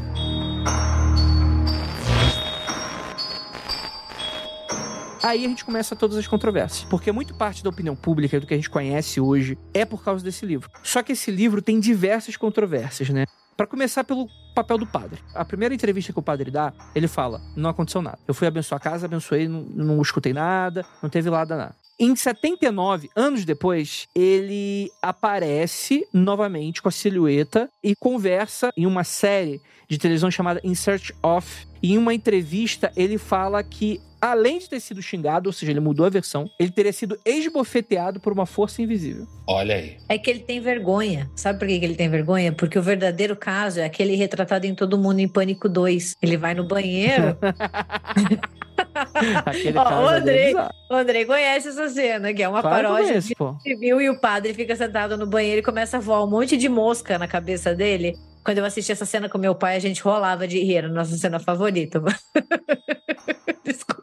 Aí 5.28 5.44
a 5.44 5.50
gente 5.50 5.66
começa 5.66 5.94
todas 5.94 6.16
as 6.16 6.26
controvérsias. 6.26 6.88
Porque 6.90 7.12
muito 7.12 7.36
parte 7.36 7.62
da 7.62 7.70
opinião 7.70 7.98
pública, 7.98 8.40
do 8.40 8.48
que 8.48 8.54
a 8.54 8.58
gente 8.58 8.70
conhece 8.70 9.20
hoje, 9.20 9.58
é 9.74 9.84
por 9.84 10.02
causa 10.02 10.24
desse 10.24 10.46
livro. 10.46 10.70
Só 10.82 11.04
que 11.04 11.12
esse 11.12 11.30
livro 11.30 11.62
tem 11.62 11.82
diversas 11.82 12.38
controvérsias, 12.38 13.10
né? 13.10 13.26
Pra 13.58 13.68
começar 13.68 14.06
pelo 14.06 14.30
papel 14.56 14.78
do 14.78 14.88
padre. 14.88 15.22
A 15.36 15.44
primeira 15.44 15.76
entrevista 15.76 16.14
que 16.14 16.20
o 16.20 16.22
padre 16.22 16.50
dá, 16.50 16.72
ele 16.96 17.10
fala: 17.10 17.42
não 17.58 17.70
aconteceu 17.70 18.02
nada. 18.02 18.20
Eu 18.26 18.34
fui 18.34 18.48
abençoar 18.48 18.80
a 18.80 18.82
casa, 18.82 19.06
abençoei, 19.06 19.50
não, 19.50 19.64
não 19.64 20.02
escutei 20.02 20.32
nada, 20.32 20.86
não 21.04 21.10
teve 21.10 21.30
nada, 21.30 21.58
nada. 21.58 21.76
Em 22.00 22.16
79, 22.16 23.10
anos 23.16 23.43
depois, 23.43 24.08
ele 24.14 24.91
aparece 25.02 26.08
novamente 26.14 26.80
com 26.80 26.89
a 26.89 26.91
silhueta 26.91 27.68
e 27.84 27.95
conversa 27.95 28.70
em 28.78 28.86
uma 28.86 29.04
série 29.04 29.60
de 29.89 29.98
televisão 29.98 30.30
chamada 30.30 30.62
In 30.64 30.76
Search 30.76 31.12
of. 31.24 31.66
E 31.82 31.93
em 31.93 31.98
uma 31.98 32.14
entrevista, 32.14 32.91
ele 32.95 33.18
fala 33.18 33.64
que, 33.64 34.00
além 34.22 34.60
de 34.60 34.70
ter 34.70 34.80
sido 34.80 35.02
xingado, 35.02 35.50
ou 35.50 35.54
seja, 35.54 35.72
ele 35.72 35.80
mudou 35.80 36.06
a 36.06 36.10
versão, 36.10 36.48
ele 36.60 36.70
teria 36.70 36.93
sido 36.93 37.18
esbofeteado 37.26 38.20
por 38.20 38.32
uma 38.32 38.45
força 38.45 38.80
invisível. 38.80 39.26
Olha 39.48 39.76
aí. 39.76 39.98
É 40.08 40.20
que 40.20 40.30
ele 40.30 40.41
tem 40.41 40.60
vergonha. 40.60 41.28
Sabe 41.36 41.58
por 41.58 41.68
que 41.68 41.80
que 41.80 41.86
ele 41.86 41.95
tem 41.95 42.10
vergonha? 42.10 42.52
Porque 42.52 42.78
o 42.78 42.84
verdadeiro 42.84 43.36
caso 43.36 43.80
é 43.80 43.86
aquele 43.86 44.14
retratado 44.16 44.68
em 44.68 44.76
Todo 44.76 45.00
Mundo 45.00 45.20
em 45.20 45.28
Pânico 45.28 45.68
2. 45.68 46.18
Ele 46.22 46.38
vai 46.38 46.54
no 46.54 46.68
banheiro. 46.68 47.36
Aquele 49.46 49.78
Ó, 49.78 49.84
o 50.06 50.10
é 50.12 50.18
Andrei- 50.18 50.54
o 50.90 50.94
Andrei 50.96 51.26
conhece 51.26 51.70
essa 51.70 51.90
cena, 51.90 52.34
que 52.34 52.44
é 52.44 52.48
uma 52.48 52.62
Claro 52.62 52.88
paródia 52.88 53.08
conheço, 53.08 53.28
de 53.30 53.62
civil 53.64 54.02
e 54.02 54.10
o 54.10 54.20
padre 54.20 54.54
fica 54.54 54.76
sentado 54.76 55.18
no 55.18 55.26
banheiro 55.28 55.60
e 55.60 55.64
começa 55.64 55.98
a 55.98 56.00
voar 56.00 56.24
um 56.24 56.30
monte 56.30 56.56
de 56.58 56.70
mosca 56.70 57.18
na 57.18 57.28
cabeça 57.28 57.74
dele. 57.76 58.14
Quando 58.44 58.60
eu 58.60 58.66
assisti 58.66 58.92
essa 58.92 59.06
cena 59.06 59.28
com 59.28 59.38
meu 59.38 59.54
pai, 59.56 59.76
a 59.76 59.80
gente 59.80 60.02
rolava 60.02 60.48
de 60.48 60.60
rir, 60.60 60.78
era 60.78 60.88
a 60.88 60.92
nossa 60.92 61.18
cena 61.18 61.38
favorita. 61.40 62.02
Desculpa. 63.66 63.97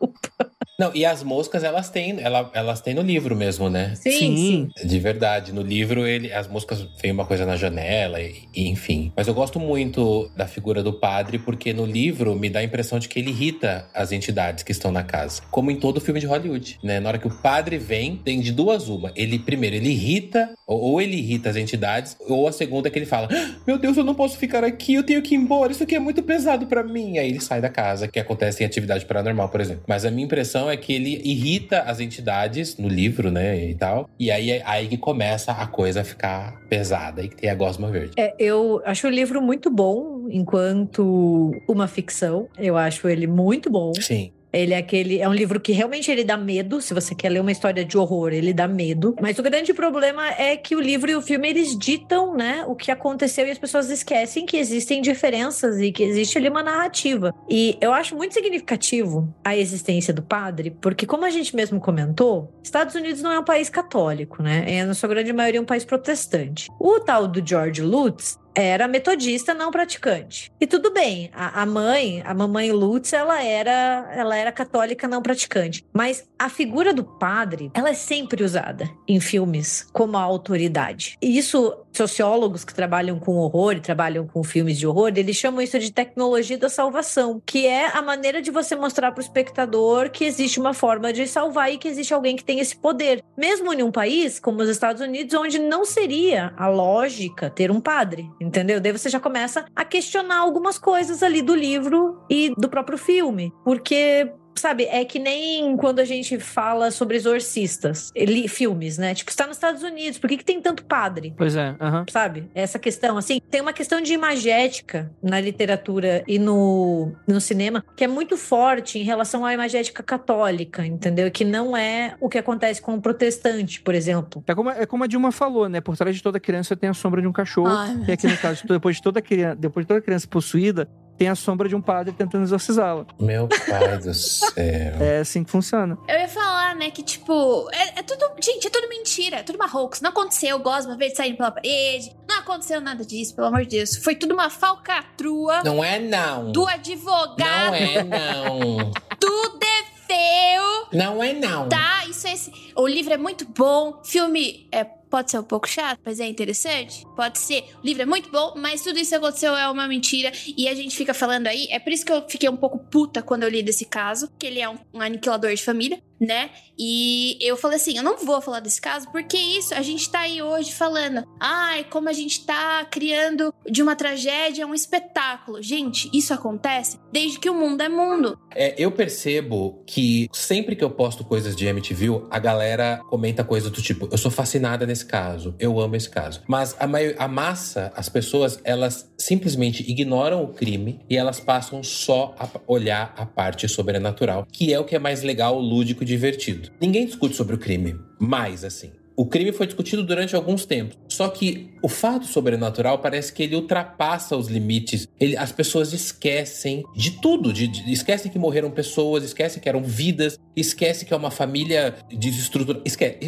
Não, 0.79 0.91
e 0.93 1.05
as 1.05 1.22
moscas, 1.22 1.62
elas 1.62 1.89
têm, 1.89 2.16
ela- 2.20 2.51
elas 2.53 2.81
têm 2.81 2.95
no 2.95 3.03
livro 3.03 3.37
mesmo, 3.37 3.70
né? 3.70 3.95
Sim, 3.95 4.11
sim. 4.37 4.70
De 4.85 4.99
verdade. 4.99 5.53
No 5.53 5.62
livro, 5.62 6.05
ele, 6.07 6.33
as 6.33 6.49
moscas 6.49 6.85
vem 7.01 7.12
uma 7.12 7.25
coisa 7.25 7.47
na 7.47 7.57
janela, 7.57 8.20
e, 8.20 8.49
e 8.53 8.68
enfim. 8.68 9.12
Mas 9.16 9.29
eu 9.29 9.35
gosto 9.35 9.61
muito 9.61 10.29
da 10.37 10.49
figura 10.49 10.83
do 10.83 10.93
padre, 10.93 11.39
porque 11.39 11.72
no 11.72 11.87
livro 11.87 12.35
me 12.35 12.51
dá 12.51 12.59
a 12.59 12.64
impressão 12.64 12.99
de 12.99 13.09
que 13.09 13.20
ele 13.20 13.31
irrita 13.31 13.87
as 13.95 14.11
entidades 14.11 14.64
que 14.64 14.72
estão 14.72 14.91
na 14.91 15.05
casa. 15.05 15.43
Como 15.51 15.70
em 15.70 15.77
todo 15.77 16.01
filme 16.01 16.18
de 16.18 16.27
Hollywood, 16.27 16.79
né? 16.83 16.99
Na 16.99 17.09
hora 17.11 17.18
que 17.18 17.29
o 17.29 17.31
padre 17.31 17.79
vem, 17.79 18.16
tem 18.16 18.41
de 18.41 18.51
duas 18.51 18.89
uma. 18.89 19.12
Ele, 19.14 19.39
primeiro, 19.39 19.77
ele 19.77 19.91
irrita, 19.91 20.51
ou, 20.66 20.81
ou 20.81 21.01
ele 21.01 21.16
irrita 21.16 21.51
as 21.51 21.57
entidades, 21.57 22.16
ou 22.29 22.49
a 22.49 22.53
segunda 22.53 22.89
é 22.89 22.91
que 22.91 22.99
ele 22.99 23.07
fala: 23.07 23.29
"Ah, 23.31 23.55
Meu 23.64 23.79
Deus, 23.79 23.97
eu 23.97 24.03
não 24.05 24.14
posso 24.14 24.37
ficar 24.37 24.64
aqui, 24.64 24.95
eu 24.95 25.05
tenho 25.05 25.22
que 25.22 25.35
ir 25.37 25.39
embora, 25.39 25.70
isso 25.70 25.85
aqui 25.85 25.95
é 25.95 26.01
muito 26.01 26.20
pesado 26.22 26.66
pra 26.66 26.83
mim. 26.83 27.18
Aí 27.18 27.29
ele 27.29 27.41
sai 27.41 27.61
da 27.61 27.68
casa, 27.68 28.09
que 28.09 28.18
acontece 28.18 28.64
em 28.64 28.66
atividade 28.66 29.07
paranormal, 29.07 29.49
por 29.49 29.61
exemplo. 29.61 29.85
Mas 29.87 30.05
a 30.05 30.11
minha 30.11 30.25
impressão 30.25 30.63
é 30.70 30.76
que 30.76 30.92
ele 30.92 31.20
irrita 31.24 31.80
as 31.82 32.00
entidades 32.00 32.76
no 32.76 32.88
livro, 32.88 33.30
né, 33.30 33.70
e 33.70 33.74
tal. 33.74 34.08
E 34.18 34.30
aí, 34.30 34.62
aí 34.64 34.88
que 34.88 34.96
começa 34.96 35.52
a 35.52 35.66
coisa 35.66 36.00
a 36.02 36.04
ficar 36.04 36.60
pesada 36.68 37.22
e 37.22 37.28
que 37.28 37.36
tem 37.36 37.50
a 37.50 37.54
gosma 37.54 37.90
verde. 37.90 38.12
É, 38.16 38.34
eu 38.38 38.82
acho 38.84 39.06
o 39.06 39.10
livro 39.10 39.40
muito 39.40 39.70
bom 39.70 40.26
enquanto 40.30 41.52
uma 41.68 41.86
ficção. 41.86 42.48
Eu 42.58 42.76
acho 42.76 43.08
ele 43.08 43.26
muito 43.26 43.70
bom. 43.70 43.92
Sim. 43.94 44.32
Ele 44.55 44.72
é 44.72 44.78
aquele, 44.78 45.20
é 45.20 45.28
um 45.28 45.34
livro 45.34 45.61
que 45.61 45.72
realmente 45.72 46.11
ele 46.11 46.24
dá 46.24 46.36
medo. 46.36 46.80
Se 46.80 46.94
você 46.94 47.14
quer 47.14 47.28
ler 47.28 47.40
uma 47.40 47.52
história 47.52 47.84
de 47.84 47.98
horror, 47.98 48.32
ele 48.32 48.52
dá 48.52 48.68
medo. 48.68 49.14
Mas 49.20 49.38
o 49.38 49.42
grande 49.42 49.74
problema 49.74 50.28
é 50.30 50.57
que 50.57 50.76
o 50.76 50.80
livro 50.80 51.11
e 51.11 51.16
o 51.16 51.22
filme 51.22 51.48
eles 51.48 51.76
ditam, 51.78 52.34
né, 52.36 52.64
o 52.66 52.74
que 52.74 52.90
aconteceu 52.90 53.46
e 53.46 53.50
as 53.50 53.59
pessoas 53.59 53.90
esquecem 53.90 54.46
que 54.46 54.57
existem 54.57 55.02
diferenças 55.02 55.80
e 55.80 55.90
que 55.90 56.02
existe 56.02 56.38
ali 56.38 56.48
uma 56.48 56.62
narrativa. 56.62 57.34
E 57.48 57.76
eu 57.80 57.92
acho 57.92 58.16
muito 58.16 58.34
significativo 58.34 59.34
a 59.44 59.57
existência 59.57 60.12
do 60.12 60.22
padre, 60.22 60.70
porque 60.80 61.07
como 61.07 61.24
a 61.24 61.30
gente 61.30 61.55
mesmo 61.55 61.80
comentou, 61.80 62.52
Estados 62.62 62.94
Unidos 62.94 63.22
não 63.22 63.32
é 63.32 63.38
um 63.38 63.44
país 63.44 63.68
católico, 63.68 64.42
né? 64.42 64.64
É 64.66 64.84
na 64.84 64.94
sua 64.94 65.09
grande 65.09 65.32
maioria 65.32 65.61
um 65.61 65.64
país 65.64 65.84
protestante. 65.84 66.68
O 66.78 67.00
tal 67.00 67.26
do 67.26 67.46
George 67.46 67.82
Lutz 67.82 68.38
era 68.55 68.86
metodista 68.86 69.52
não 69.52 69.70
praticante. 69.70 70.52
E 70.61 70.66
tudo 70.66 70.92
bem, 70.92 71.30
a, 71.34 71.62
a 71.62 71.66
mãe, 71.66 72.22
a 72.24 72.32
mamãe 72.32 72.70
Lutz, 72.72 73.12
ela 73.12 73.42
era, 73.42 74.11
ela 74.14 74.36
era 74.36 74.52
católica 74.52 75.09
não 75.09 75.20
praticante. 75.20 75.84
Mas 75.92 76.28
a 76.38 76.48
figura 76.48 76.92
do 76.92 77.05
padre, 77.05 77.70
ela 77.74 77.90
é 77.90 77.94
sempre 77.94 78.44
usada 78.44 78.88
em 79.09 79.20
filmes 79.20 79.86
como 79.92 80.16
a 80.16 80.22
autoridade. 80.22 81.16
E 81.20 81.36
isso, 81.36 81.84
sociólogos 81.97 82.64
que 82.64 82.74
trabalham 82.74 83.18
com 83.18 83.36
horror 83.36 83.74
e 83.74 83.80
trabalham 83.80 84.26
com 84.26 84.42
filmes 84.42 84.78
de 84.78 84.86
horror, 84.86 85.12
eles 85.14 85.36
chamam 85.36 85.61
isso 85.61 85.78
de 85.78 85.92
tecnologia 85.92 86.59
da 86.59 86.68
salvação, 86.68 87.40
que 87.45 87.66
é 87.66 87.97
a 87.97 88.03
maneira 88.03 88.42
de 88.42 88.51
você 88.51 88.74
mostrar 88.76 89.12
para 89.12 89.20
o 89.20 89.24
espectador 89.24 90.11
que 90.11 90.24
existe 90.24 90.59
uma 90.59 90.74
forma 90.74 91.12
de 91.12 91.26
salvar 91.26 91.72
e 91.72 91.78
que 91.78 91.88
existe 91.88 92.12
alguém 92.12 92.36
que 92.36 92.45
tem 92.45 92.61
esse 92.61 92.76
poder. 92.76 93.22
Mesmo 93.36 93.72
em 93.72 93.82
um 93.82 93.90
país 93.90 94.38
como 94.38 94.62
os 94.62 94.68
Estados 94.68 95.01
Unidos, 95.01 95.34
onde 95.34 95.59
não 95.59 95.84
seria 95.84 96.53
a 96.57 96.68
lógica 96.68 97.51
ter 97.51 97.70
um 97.70 97.80
padre, 97.80 98.28
entendeu? 98.40 98.80
Daí 98.80 98.92
você 98.92 99.09
já 99.09 99.20
começa 99.20 99.64
a 99.74 99.84
questionar 99.84 100.38
algumas 100.38 100.78
coisas 100.78 101.22
ali 101.22 101.42
do 101.42 101.55
livro 101.55 102.24
e 102.28 102.53
do 102.57 102.68
próprio 102.68 102.99
filme, 102.99 103.53
porque 103.64 104.32
sabe, 104.55 104.84
é 104.84 105.05
que 105.05 105.18
nem 105.18 105.76
quando 105.76 106.00
a 106.00 106.05
gente 106.05 106.38
fala 106.38 106.90
sobre 106.90 107.16
exorcistas, 107.16 108.11
ele, 108.14 108.48
filmes, 108.48 108.98
né? 108.98 109.14
Tipo, 109.14 109.30
está 109.30 109.46
nos 109.46 109.57
Estados 109.57 109.82
Unidos, 109.82 110.18
por 110.18 110.28
que, 110.28 110.36
que 110.36 110.44
tem 110.44 110.61
tanto 110.61 110.84
padre? 110.84 111.34
Pois 111.36 111.57
é. 111.57 111.74
Sabe? 112.11 112.48
Essa 112.55 112.78
questão, 112.78 113.16
assim, 113.16 113.40
tem 113.50 113.61
uma 113.61 113.72
questão 113.72 114.00
de 114.00 114.12
imagética 114.12 115.11
na 115.22 115.40
literatura 115.40 116.24
e 116.26 116.38
no, 116.38 117.12
no 117.26 117.40
cinema 117.40 117.84
que 117.96 118.05
é 118.05 118.09
muito 118.09 118.36
forte 118.36 118.98
em 118.98 119.02
relação 119.02 119.44
à 119.44 119.52
imagética 119.52 120.02
católica, 120.02 120.84
entendeu? 120.84 121.30
Que 121.30 121.44
não 121.44 121.76
é 121.76 122.14
o 122.20 122.28
que 122.28 122.38
acontece 122.38 122.80
com 122.80 122.94
o 122.94 123.00
protestante, 123.00 123.80
por 123.80 123.94
exemplo. 123.94 124.42
É 124.46 124.55
como, 124.55 124.70
é 124.70 124.86
como 124.86 125.05
a 125.05 125.07
Dilma 125.07 125.32
falou, 125.32 125.68
né? 125.68 125.80
Por 125.80 125.96
trás 125.96 126.14
de 126.16 126.22
toda 126.22 126.40
criança 126.40 126.76
tem 126.76 126.88
a 126.88 126.94
sombra 126.94 127.20
de 127.20 127.28
um 127.28 127.32
cachorro. 127.32 127.68
Ai, 127.68 128.05
e 128.09 128.12
aqui 128.12 128.26
no 128.26 128.36
caso, 128.36 128.66
depois 128.66 128.96
de 128.96 129.02
toda 129.02 129.20
criança, 129.20 129.57
depois 129.57 129.84
de 129.84 129.88
toda 129.88 130.00
criança 130.00 130.26
possuída, 130.28 130.88
tem 131.16 131.28
a 131.28 131.34
sombra 131.34 131.68
de 131.68 131.76
um 131.76 131.80
padre 131.80 132.12
tentando 132.12 132.42
exorcizá-la. 132.44 133.06
Meu 133.20 133.48
pai 133.48 133.98
do 133.98 134.12
céu. 134.12 134.50
É 134.56 135.18
assim 135.20 135.44
que 135.44 135.50
funciona. 135.50 135.96
Eu 136.08 136.18
ia 136.18 136.28
falar, 136.28 136.74
né, 136.74 136.90
que 136.90 137.02
tipo, 137.02 137.68
é, 137.72 138.00
é 138.00 138.02
tudo. 138.02 138.24
Gente, 138.42 138.66
é 138.66 138.70
tudo 138.70 138.88
mentira, 138.88 139.36
é 139.38 139.42
tudo 139.42 139.56
uma 139.56 139.66
hoax. 139.72 140.00
Não 140.00 140.10
aconteceu 140.10 140.58
Gosma 140.58 140.96
veio 140.96 141.14
saindo 141.14 141.36
pela 141.36 141.50
parede. 141.50 142.14
Não 142.28 142.38
aconteceu 142.38 142.80
nada 142.80 143.04
disso, 143.04 143.34
pelo 143.34 143.48
amor 143.48 143.62
de 143.62 143.76
Deus. 143.76 143.96
Foi 143.96 144.14
tudo 144.14 144.34
uma 144.34 144.50
falcatrua 144.50 145.62
Não 145.64 145.82
é 145.84 145.98
não. 145.98 146.50
do 146.52 146.66
advogado 146.66 147.70
Não 147.70 147.74
é 147.74 148.02
não. 148.02 148.76
do 149.20 149.58
Defeu. 149.58 150.86
Não 150.92 151.22
é 151.22 151.32
não. 151.32 151.68
Tá, 151.68 152.04
isso 152.08 152.26
é 152.26 152.32
esse. 152.32 152.52
O 152.76 152.86
livro 152.86 153.12
é 153.12 153.16
muito 153.16 153.46
bom. 153.46 154.00
Filme 154.04 154.68
é, 154.72 154.84
pode 155.14 155.30
ser 155.30 155.38
um 155.38 155.44
pouco 155.44 155.68
chato, 155.68 156.00
mas 156.04 156.18
é 156.18 156.26
interessante. 156.26 157.06
Pode 157.14 157.38
ser. 157.38 157.62
O 157.80 157.86
livro 157.86 158.02
é 158.02 158.04
muito 158.04 158.32
bom, 158.32 158.54
mas 158.56 158.82
tudo 158.82 158.98
isso 158.98 159.10
que 159.10 159.14
aconteceu 159.14 159.54
é 159.54 159.70
uma 159.70 159.86
mentira. 159.86 160.32
E 160.56 160.66
a 160.66 160.74
gente 160.74 160.96
fica 160.96 161.14
falando 161.14 161.46
aí. 161.46 161.68
É 161.70 161.78
por 161.78 161.92
isso 161.92 162.04
que 162.04 162.10
eu 162.10 162.28
fiquei 162.28 162.48
um 162.48 162.56
pouco 162.56 162.80
puta 162.80 163.22
quando 163.22 163.44
eu 163.44 163.48
li 163.48 163.62
desse 163.62 163.84
caso. 163.84 164.28
Que 164.36 164.48
ele 164.48 164.60
é 164.60 164.68
um, 164.68 164.76
um 164.92 165.00
aniquilador 165.00 165.54
de 165.54 165.62
família, 165.62 166.02
né? 166.20 166.50
E 166.78 167.38
eu 167.40 167.56
falei 167.56 167.76
assim: 167.76 167.96
eu 167.96 168.02
não 168.02 168.16
vou 168.16 168.40
falar 168.40 168.60
desse 168.60 168.80
caso, 168.80 169.08
porque 169.12 169.36
isso, 169.36 169.74
a 169.74 169.82
gente 169.82 170.10
tá 170.10 170.20
aí 170.20 170.42
hoje 170.42 170.72
falando. 170.72 171.24
Ai, 171.38 171.84
como 171.84 172.08
a 172.08 172.12
gente 172.12 172.44
tá 172.44 172.84
criando 172.90 173.54
de 173.70 173.82
uma 173.82 173.94
tragédia 173.94 174.66
um 174.66 174.74
espetáculo. 174.74 175.62
Gente, 175.62 176.10
isso 176.12 176.34
acontece 176.34 176.98
desde 177.12 177.38
que 177.38 177.48
o 177.48 177.54
mundo 177.54 177.80
é 177.80 177.88
mundo. 177.88 178.38
É, 178.54 178.74
eu 178.76 178.90
percebo 178.90 179.82
que 179.86 180.28
sempre 180.32 180.74
que 180.74 180.82
eu 180.82 180.90
posto 180.90 181.24
coisas 181.24 181.54
de 181.54 181.66
MTV, 181.66 182.26
a 182.30 182.38
galera 182.38 183.00
comenta 183.08 183.44
coisas 183.44 183.70
do 183.70 183.80
tipo: 183.80 184.08
eu 184.10 184.18
sou 184.18 184.30
fascinada 184.30 184.86
nesse 184.86 185.03
caso, 185.05 185.55
eu 185.59 185.80
amo 185.80 185.96
esse 185.96 186.09
caso. 186.09 186.42
Mas 186.46 186.76
a, 186.78 186.86
maio- 186.86 187.14
a 187.18 187.28
massa, 187.28 187.92
as 187.96 188.09
pessoas, 188.09 188.59
elas 188.64 189.11
simplesmente 189.18 189.88
ignoram 189.88 190.42
o 190.42 190.48
crime 190.48 191.00
e 191.09 191.16
elas 191.16 191.40
passam 191.40 191.82
só 191.82 192.34
a 192.38 192.48
olhar 192.66 193.14
a 193.16 193.24
parte 193.26 193.68
sobrenatural, 193.68 194.46
que 194.50 194.72
é 194.72 194.78
o 194.78 194.84
que 194.84 194.96
é 194.96 194.98
mais 194.98 195.22
legal, 195.22 195.59
lúdico 195.59 196.02
e 196.02 196.07
divertido. 196.07 196.70
Ninguém 196.80 197.07
discute 197.07 197.34
sobre 197.36 197.55
o 197.55 197.59
crime, 197.59 197.96
mais 198.18 198.64
assim. 198.64 198.92
O 199.16 199.24
crime 199.26 199.52
foi 199.52 199.66
discutido 199.66 200.02
durante 200.02 200.34
alguns 200.34 200.64
tempos. 200.66 200.96
Só 201.08 201.28
que 201.28 201.70
o 201.82 201.88
fato 201.88 202.26
sobrenatural 202.26 202.98
parece 202.98 203.32
que 203.32 203.42
ele 203.44 203.54
ultrapassa 203.54 204.36
os 204.36 204.48
limites. 204.48 205.06
Ele- 205.20 205.36
as 205.36 205.52
pessoas 205.52 205.92
esquecem 205.92 206.82
de 206.96 207.12
tudo. 207.12 207.52
de- 207.52 207.68
de- 207.68 207.92
esquecem 207.92 208.30
que 208.30 208.38
morreram 208.38 208.70
pessoas, 208.70 209.22
esquecem 209.22 209.62
que 209.62 209.68
eram 209.68 209.82
vidas, 209.82 210.38
esquecem 210.56 211.06
que 211.06 211.12
é 211.14 211.16
uma 211.16 211.30
família 211.30 211.94
desestruturada. 212.12 212.82